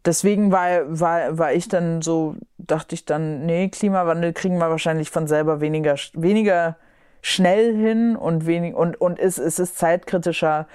deswegen 0.06 0.52
war, 0.52 1.00
war, 1.00 1.38
war 1.38 1.54
ich 1.54 1.68
dann 1.68 2.02
so, 2.02 2.36
dachte 2.58 2.96
ich 2.96 3.06
dann, 3.06 3.46
nee, 3.46 3.70
Klimawandel 3.70 4.34
kriegen 4.34 4.58
wir 4.58 4.70
wahrscheinlich 4.70 5.10
von 5.10 5.28
selber 5.28 5.62
weniger, 5.62 5.96
weniger 6.14 6.78
schnell 7.22 7.76
hin 7.76 8.16
und 8.16 8.46
wenig, 8.46 8.76
und, 8.76 9.00
und 9.00 9.20
es, 9.20 9.38
es 9.38 9.60
ist 9.60 9.78
zeitkritischer, 9.78 10.68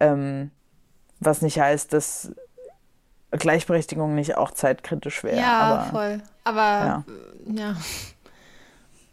ähm, 0.00 0.50
was 1.20 1.42
nicht 1.42 1.58
heißt, 1.58 1.92
dass 1.92 2.32
Gleichberechtigung 3.30 4.14
nicht 4.14 4.36
auch 4.36 4.50
zeitkritisch 4.50 5.24
wäre. 5.24 5.38
Ja, 5.38 5.60
aber, 5.60 5.84
voll. 5.90 6.22
Aber 6.44 6.60
ja. 6.60 7.04
ja. 7.46 7.76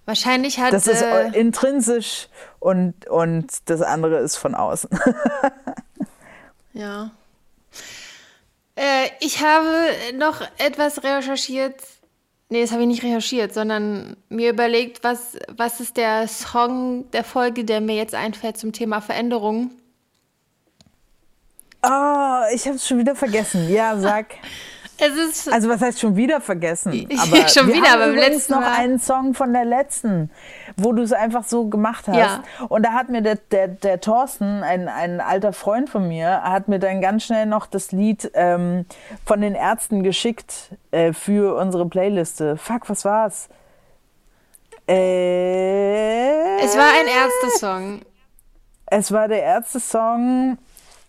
Wahrscheinlich 0.05 0.59
hat. 0.59 0.73
Das 0.73 0.87
ist 0.87 1.01
äh, 1.01 1.27
intrinsisch 1.29 2.27
und, 2.59 3.07
und 3.07 3.69
das 3.69 3.81
andere 3.81 4.17
ist 4.17 4.35
von 4.35 4.55
außen. 4.55 4.89
ja. 6.73 7.11
Äh, 8.75 9.09
ich 9.19 9.41
habe 9.43 10.15
noch 10.17 10.41
etwas 10.57 11.03
recherchiert. 11.03 11.75
Nee, 12.49 12.61
das 12.61 12.71
habe 12.71 12.81
ich 12.81 12.87
nicht 12.87 13.03
recherchiert, 13.03 13.53
sondern 13.53 14.17
mir 14.29 14.49
überlegt, 14.49 15.03
was, 15.03 15.37
was 15.47 15.79
ist 15.79 15.97
der 15.97 16.27
Song 16.27 17.09
der 17.11 17.23
Folge, 17.23 17.63
der 17.63 17.79
mir 17.79 17.95
jetzt 17.95 18.13
einfällt 18.13 18.57
zum 18.57 18.73
Thema 18.73 19.01
Veränderung. 19.01 19.71
Oh, 21.83 22.41
ich 22.53 22.65
habe 22.65 22.75
es 22.75 22.87
schon 22.87 22.99
wieder 22.99 23.15
vergessen. 23.15 23.69
Ja, 23.69 23.97
sag. 23.97 24.35
Also 25.51 25.69
was 25.69 25.81
heißt 25.81 25.99
schon 25.99 26.15
wieder 26.15 26.41
vergessen? 26.41 27.07
Aber 27.17 27.47
schon 27.47 27.67
wir 27.67 27.75
wieder, 27.75 27.91
haben 27.91 28.01
aber 28.01 28.11
letzten 28.13 28.53
noch 28.53 28.61
Mal. 28.61 28.77
einen 28.77 28.99
Song 28.99 29.33
von 29.33 29.53
der 29.53 29.65
letzten, 29.65 30.29
wo 30.77 30.91
du 30.93 31.01
es 31.01 31.11
einfach 31.11 31.43
so 31.43 31.67
gemacht 31.67 32.07
hast. 32.07 32.17
Ja. 32.17 32.43
Und 32.69 32.83
da 32.83 32.93
hat 32.93 33.09
mir 33.09 33.21
der, 33.21 33.35
der, 33.35 33.67
der 33.67 33.99
Thorsten, 33.99 34.63
ein, 34.63 34.87
ein 34.87 35.19
alter 35.19 35.53
Freund 35.53 35.89
von 35.89 36.07
mir, 36.07 36.43
hat 36.43 36.67
mir 36.67 36.79
dann 36.79 37.01
ganz 37.01 37.23
schnell 37.23 37.45
noch 37.45 37.65
das 37.65 37.91
Lied 37.91 38.31
ähm, 38.33 38.85
von 39.25 39.41
den 39.41 39.55
Ärzten 39.55 40.03
geschickt 40.03 40.75
äh, 40.91 41.13
für 41.13 41.55
unsere 41.55 41.87
Playliste. 41.87 42.57
Fuck, 42.57 42.89
was 42.89 43.05
war's? 43.05 43.49
Äh, 44.87 46.59
es 46.63 46.75
war 46.75 46.89
ein 46.99 47.07
Ärzte-Song. 47.07 48.01
Es 48.85 49.11
war 49.11 49.27
der 49.27 49.41
Ärzte-Song. 49.41 50.57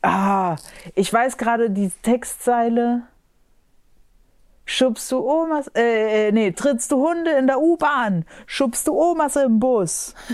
Ah, 0.03 0.57
ich 0.95 1.13
weiß 1.13 1.37
gerade 1.37 1.71
die 1.71 1.91
Textzeile. 2.03 3.03
Schubst 4.65 5.11
du 5.11 5.19
Omas, 5.19 5.69
äh, 5.75 6.29
äh, 6.29 6.33
nee, 6.33 6.53
trittst 6.53 6.93
du 6.93 6.97
Hunde 6.97 7.33
in 7.33 7.47
der 7.47 7.61
U-Bahn, 7.61 8.25
schubst 8.47 8.87
du 8.87 8.93
Omas 8.93 9.37
im 9.37 9.61
Bus. 9.61 10.15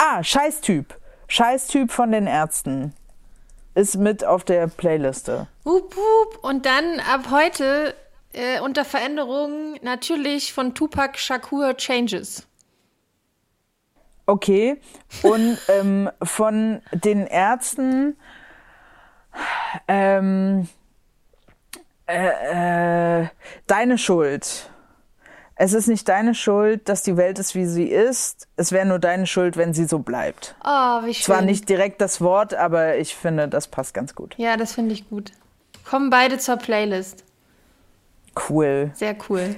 Ah, 0.00 0.22
Scheißtyp. 0.22 0.96
Scheißtyp 1.26 1.90
von 1.90 2.12
den 2.12 2.28
Ärzten. 2.28 2.94
Ist 3.74 3.96
mit 3.96 4.24
auf 4.24 4.44
der 4.44 4.68
Playliste. 4.68 5.48
Hup, 5.64 5.92
hup. 5.96 6.38
Und 6.42 6.66
dann 6.66 7.00
ab 7.00 7.32
heute 7.32 7.96
äh, 8.32 8.60
unter 8.60 8.84
Veränderung 8.84 9.74
natürlich 9.82 10.52
von 10.52 10.74
Tupac 10.74 11.18
Shakur 11.18 11.76
Changes. 11.76 12.46
Okay. 14.26 14.80
Und 15.22 15.58
ähm, 15.68 16.10
von 16.22 16.80
den 16.92 17.26
Ärzten 17.26 18.16
ähm, 19.86 20.68
äh, 22.08 23.22
äh, 23.22 23.28
deine 23.66 23.98
Schuld. 23.98 24.70
Es 25.60 25.72
ist 25.72 25.88
nicht 25.88 26.08
deine 26.08 26.34
Schuld, 26.34 26.88
dass 26.88 27.02
die 27.02 27.16
Welt 27.16 27.38
ist, 27.38 27.54
wie 27.54 27.66
sie 27.66 27.88
ist. 27.88 28.46
Es 28.56 28.70
wäre 28.70 28.86
nur 28.86 29.00
deine 29.00 29.26
Schuld, 29.26 29.56
wenn 29.56 29.74
sie 29.74 29.86
so 29.86 29.98
bleibt. 29.98 30.54
Oh, 30.64 31.04
wie 31.04 31.14
schön. 31.14 31.24
Zwar 31.24 31.42
nicht 31.42 31.68
direkt 31.68 32.00
das 32.00 32.20
Wort, 32.20 32.54
aber 32.54 32.96
ich 32.96 33.16
finde, 33.16 33.48
das 33.48 33.66
passt 33.66 33.92
ganz 33.92 34.14
gut. 34.14 34.34
Ja, 34.38 34.56
das 34.56 34.72
finde 34.72 34.94
ich 34.94 35.08
gut. 35.08 35.32
Kommen 35.84 36.10
beide 36.10 36.38
zur 36.38 36.56
Playlist. 36.56 37.24
Cool. 38.48 38.92
Sehr 38.94 39.16
cool. 39.28 39.56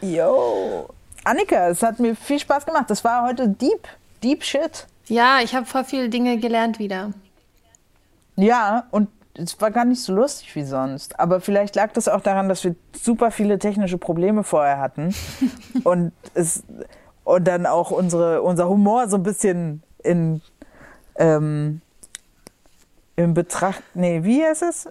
Yo. 0.00 0.88
Annika, 1.24 1.68
es 1.68 1.82
hat 1.82 1.98
mir 1.98 2.16
viel 2.16 2.38
Spaß 2.38 2.64
gemacht. 2.64 2.88
Das 2.88 3.04
war 3.04 3.26
heute 3.26 3.48
deep, 3.48 3.88
deep 4.22 4.42
shit. 4.42 4.86
Ja, 5.06 5.40
ich 5.42 5.54
habe 5.54 5.66
voll 5.66 5.84
viele 5.84 6.08
Dinge 6.08 6.38
gelernt 6.38 6.78
wieder. 6.78 7.12
Ja, 8.36 8.86
und 8.90 9.08
es 9.38 9.60
war 9.60 9.70
gar 9.70 9.84
nicht 9.84 10.02
so 10.02 10.12
lustig 10.14 10.54
wie 10.56 10.64
sonst. 10.64 11.18
Aber 11.20 11.40
vielleicht 11.40 11.76
lag 11.76 11.92
das 11.92 12.08
auch 12.08 12.20
daran, 12.20 12.48
dass 12.48 12.64
wir 12.64 12.74
super 12.92 13.30
viele 13.30 13.58
technische 13.58 13.98
Probleme 13.98 14.42
vorher 14.44 14.78
hatten. 14.78 15.14
und, 15.84 16.12
es, 16.34 16.64
und 17.24 17.44
dann 17.46 17.66
auch 17.66 17.90
unsere, 17.90 18.42
unser 18.42 18.68
Humor 18.68 19.08
so 19.08 19.16
ein 19.16 19.22
bisschen 19.22 19.82
in, 20.02 20.42
ähm, 21.16 21.80
in 23.16 23.34
Betracht. 23.34 23.82
Nee, 23.94 24.24
wie 24.24 24.44
heißt 24.44 24.62
es? 24.62 24.88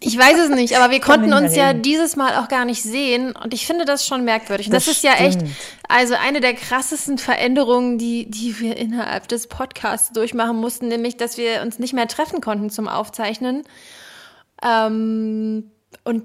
Ich 0.00 0.18
weiß 0.18 0.38
es 0.38 0.50
nicht, 0.50 0.76
aber 0.76 0.90
wir 0.90 1.00
konnten 1.00 1.32
uns 1.32 1.54
ja 1.54 1.72
dieses 1.72 2.16
Mal 2.16 2.36
auch 2.36 2.48
gar 2.48 2.64
nicht 2.64 2.82
sehen 2.82 3.36
und 3.36 3.54
ich 3.54 3.66
finde 3.66 3.84
das 3.84 4.04
schon 4.04 4.24
merkwürdig. 4.24 4.68
Das, 4.68 4.86
das 4.86 4.96
ist 4.96 5.04
ja 5.04 5.14
echt, 5.14 5.40
also 5.88 6.14
eine 6.14 6.40
der 6.40 6.54
krassesten 6.54 7.18
Veränderungen, 7.18 7.98
die, 7.98 8.30
die 8.30 8.58
wir 8.60 8.76
innerhalb 8.76 9.28
des 9.28 9.46
Podcasts 9.46 10.12
durchmachen 10.12 10.56
mussten, 10.56 10.88
nämlich, 10.88 11.16
dass 11.16 11.36
wir 11.36 11.62
uns 11.62 11.78
nicht 11.78 11.92
mehr 11.92 12.08
treffen 12.08 12.40
konnten 12.40 12.70
zum 12.70 12.88
Aufzeichnen. 12.88 13.62
Ähm, 14.62 15.70
und 16.04 16.24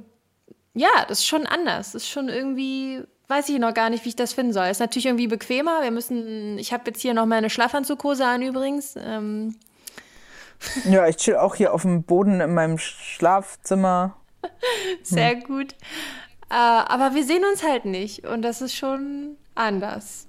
ja, 0.73 1.05
das 1.07 1.19
ist 1.19 1.27
schon 1.27 1.45
anders. 1.45 1.91
Das 1.91 2.03
ist 2.03 2.09
schon 2.09 2.29
irgendwie 2.29 3.03
weiß 3.31 3.49
ich 3.49 3.59
noch 3.59 3.73
gar 3.73 3.89
nicht, 3.89 4.03
wie 4.05 4.09
ich 4.09 4.15
das 4.15 4.33
finden 4.33 4.53
soll. 4.53 4.67
Ist 4.67 4.81
natürlich 4.81 5.07
irgendwie 5.07 5.27
bequemer. 5.27 5.81
Wir 5.81 5.91
müssen, 5.91 6.59
ich 6.59 6.73
habe 6.73 6.83
jetzt 6.87 7.01
hier 7.01 7.13
noch 7.15 7.25
meine 7.25 7.49
Schlafanzughose 7.49 8.25
an 8.25 8.43
übrigens. 8.43 8.95
Ähm. 8.97 9.55
Ja, 10.83 11.07
ich 11.07 11.15
chill 11.15 11.37
auch 11.37 11.55
hier 11.55 11.73
auf 11.73 11.81
dem 11.81 12.03
Boden 12.03 12.41
in 12.41 12.53
meinem 12.53 12.77
Schlafzimmer. 12.77 14.17
Sehr 15.01 15.31
hm. 15.31 15.43
gut. 15.45 15.71
Äh, 16.51 16.55
aber 16.55 17.15
wir 17.15 17.23
sehen 17.23 17.43
uns 17.49 17.63
halt 17.63 17.85
nicht 17.85 18.27
und 18.27 18.41
das 18.41 18.61
ist 18.61 18.75
schon 18.75 19.37
anders. 19.55 20.27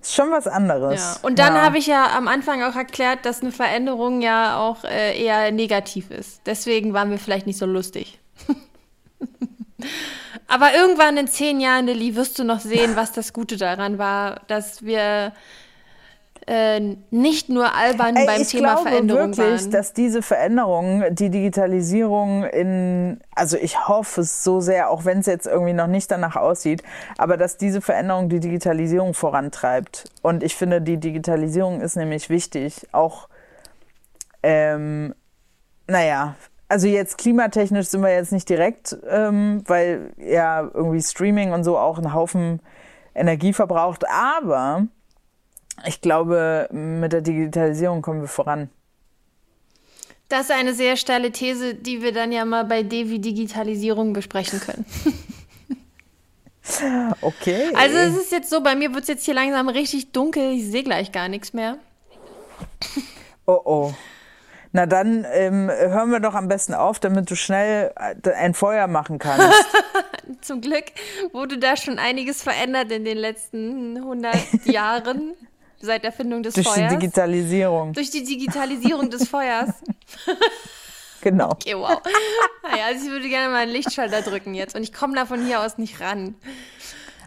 Ist 0.00 0.14
schon 0.14 0.30
was 0.30 0.46
anderes. 0.46 1.00
Ja. 1.00 1.28
Und 1.28 1.38
dann 1.38 1.54
ja. 1.54 1.62
habe 1.62 1.78
ich 1.78 1.86
ja 1.86 2.16
am 2.16 2.26
Anfang 2.26 2.62
auch 2.62 2.74
erklärt, 2.74 3.24
dass 3.24 3.42
eine 3.42 3.52
Veränderung 3.52 4.20
ja 4.20 4.58
auch 4.58 4.84
äh, 4.84 5.20
eher 5.22 5.52
negativ 5.52 6.10
ist. 6.10 6.42
Deswegen 6.46 6.94
waren 6.94 7.10
wir 7.10 7.18
vielleicht 7.18 7.46
nicht 7.46 7.58
so 7.58 7.66
lustig. 7.66 8.18
Aber 10.48 10.74
irgendwann 10.74 11.16
in 11.16 11.28
zehn 11.28 11.60
Jahren, 11.60 11.86
Lilly, 11.86 12.16
wirst 12.16 12.38
du 12.38 12.44
noch 12.44 12.60
sehen, 12.60 12.96
was 12.96 13.12
das 13.12 13.32
Gute 13.32 13.56
daran 13.56 13.98
war, 13.98 14.40
dass 14.48 14.82
wir 14.82 15.32
äh, 16.48 16.96
nicht 17.10 17.50
nur 17.50 17.74
albern 17.74 18.16
Ey, 18.16 18.26
beim 18.26 18.42
Thema 18.42 18.78
Veränderung 18.78 19.20
waren. 19.20 19.30
Ich 19.30 19.36
glaube 19.36 19.50
wirklich, 19.50 19.70
dass 19.70 19.92
diese 19.92 20.22
Veränderung, 20.22 21.04
die 21.10 21.28
Digitalisierung 21.28 22.44
in, 22.44 23.20
also 23.34 23.58
ich 23.58 23.86
hoffe 23.86 24.22
es 24.22 24.42
so 24.42 24.60
sehr, 24.60 24.90
auch 24.90 25.04
wenn 25.04 25.18
es 25.18 25.26
jetzt 25.26 25.46
irgendwie 25.46 25.74
noch 25.74 25.86
nicht 25.86 26.10
danach 26.10 26.36
aussieht, 26.36 26.82
aber 27.18 27.36
dass 27.36 27.58
diese 27.58 27.82
Veränderung 27.82 28.30
die 28.30 28.40
Digitalisierung 28.40 29.12
vorantreibt. 29.12 30.04
Und 30.22 30.42
ich 30.42 30.56
finde, 30.56 30.80
die 30.80 30.96
Digitalisierung 30.96 31.82
ist 31.82 31.96
nämlich 31.96 32.30
wichtig, 32.30 32.86
auch, 32.92 33.28
ähm, 34.42 35.14
naja, 35.86 36.34
also 36.68 36.86
jetzt 36.86 37.18
klimatechnisch 37.18 37.88
sind 37.88 38.02
wir 38.02 38.12
jetzt 38.12 38.32
nicht 38.32 38.48
direkt, 38.48 38.96
ähm, 39.08 39.62
weil 39.66 40.12
ja 40.16 40.62
irgendwie 40.62 41.02
Streaming 41.02 41.52
und 41.52 41.64
so 41.64 41.76
auch 41.76 41.98
einen 41.98 42.14
Haufen 42.14 42.60
Energie 43.14 43.52
verbraucht, 43.52 44.04
aber 44.08 44.86
ich 45.86 46.00
glaube, 46.00 46.68
mit 46.72 47.12
der 47.12 47.20
Digitalisierung 47.20 48.02
kommen 48.02 48.20
wir 48.20 48.28
voran. 48.28 48.70
Das 50.28 50.42
ist 50.42 50.50
eine 50.50 50.74
sehr 50.74 50.96
steile 50.96 51.32
These, 51.32 51.74
die 51.74 52.02
wir 52.02 52.12
dann 52.12 52.32
ja 52.32 52.44
mal 52.44 52.64
bei 52.64 52.82
Devi 52.82 53.18
Digitalisierung 53.18 54.12
besprechen 54.12 54.60
können. 54.60 54.84
okay. 57.22 57.72
Also 57.74 57.96
es 57.96 58.16
ist 58.16 58.32
jetzt 58.32 58.50
so, 58.50 58.62
bei 58.62 58.74
mir 58.76 58.92
wird 58.92 59.02
es 59.02 59.08
jetzt 59.08 59.24
hier 59.24 59.34
langsam 59.34 59.70
richtig 59.70 60.12
dunkel, 60.12 60.52
ich 60.52 60.70
sehe 60.70 60.84
gleich 60.84 61.12
gar 61.12 61.28
nichts 61.28 61.54
mehr. 61.54 61.78
Oh 63.46 63.60
oh. 63.64 63.94
Na 64.72 64.84
dann 64.84 65.26
ähm, 65.32 65.70
hören 65.70 66.10
wir 66.10 66.20
doch 66.20 66.34
am 66.34 66.48
besten 66.48 66.74
auf, 66.74 67.00
damit 67.00 67.30
du 67.30 67.36
schnell 67.36 67.90
äh, 67.96 68.30
ein 68.32 68.52
Feuer 68.52 68.86
machen 68.86 69.18
kannst. 69.18 69.50
Zum 70.42 70.60
Glück 70.60 70.84
wurde 71.32 71.56
da 71.56 71.74
schon 71.76 71.98
einiges 71.98 72.42
verändert 72.42 72.92
in 72.92 73.06
den 73.06 73.16
letzten 73.16 73.96
100 73.96 74.36
Jahren 74.66 75.32
seit 75.80 76.04
Erfindung 76.04 76.42
des 76.42 76.54
Durch 76.54 76.66
Feuers. 76.66 76.78
Durch 76.78 76.88
die 76.88 76.96
Digitalisierung. 76.96 77.92
Durch 77.92 78.10
die 78.10 78.24
Digitalisierung 78.24 79.10
des 79.10 79.28
Feuers. 79.28 79.70
Genau. 81.20 81.50
Okay, 81.50 81.74
wow. 81.74 82.00
Naja, 82.62 82.84
also 82.86 83.06
ich 83.06 83.10
würde 83.10 83.28
gerne 83.28 83.52
mal 83.52 83.62
einen 83.62 83.72
Lichtschalter 83.72 84.22
drücken 84.22 84.54
jetzt 84.54 84.76
und 84.76 84.84
ich 84.84 84.92
komme 84.92 85.16
da 85.16 85.26
von 85.26 85.44
hier 85.44 85.60
aus 85.60 85.76
nicht 85.76 86.00
ran. 86.00 86.36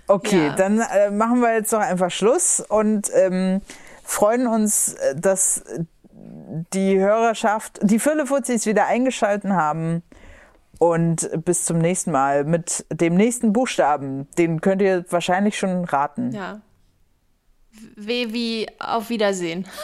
Okay, 0.08 0.48
ja. 0.48 0.56
dann 0.56 0.80
äh, 0.80 1.12
machen 1.12 1.42
wir 1.42 1.54
jetzt 1.54 1.74
doch 1.74 1.80
einfach 1.80 2.10
Schluss 2.10 2.60
und 2.62 3.10
ähm, 3.14 3.62
freuen 4.04 4.48
uns, 4.48 4.94
äh, 4.94 5.16
dass 5.16 5.64
die 6.74 7.00
Hörerschaft, 7.00 7.80
die 7.82 8.00
Füllefuzis 8.00 8.66
wieder 8.66 8.88
eingeschalten 8.88 9.56
haben. 9.56 10.04
Und 10.80 11.30
bis 11.46 11.66
zum 11.66 11.78
nächsten 11.78 12.12
Mal 12.12 12.44
mit 12.44 12.88
dem 12.92 13.14
nächsten 13.14 13.54
Buchstaben. 13.54 14.28
Den 14.40 14.62
könnt 14.62 14.82
ihr 14.82 15.06
wahrscheinlich 15.12 15.60
schon 15.60 15.86
raten. 15.86 16.32
Ja 16.32 16.62
weh 17.96 18.34
wie 18.34 18.68
auf 18.80 19.10
Wiedersehen. 19.10 19.68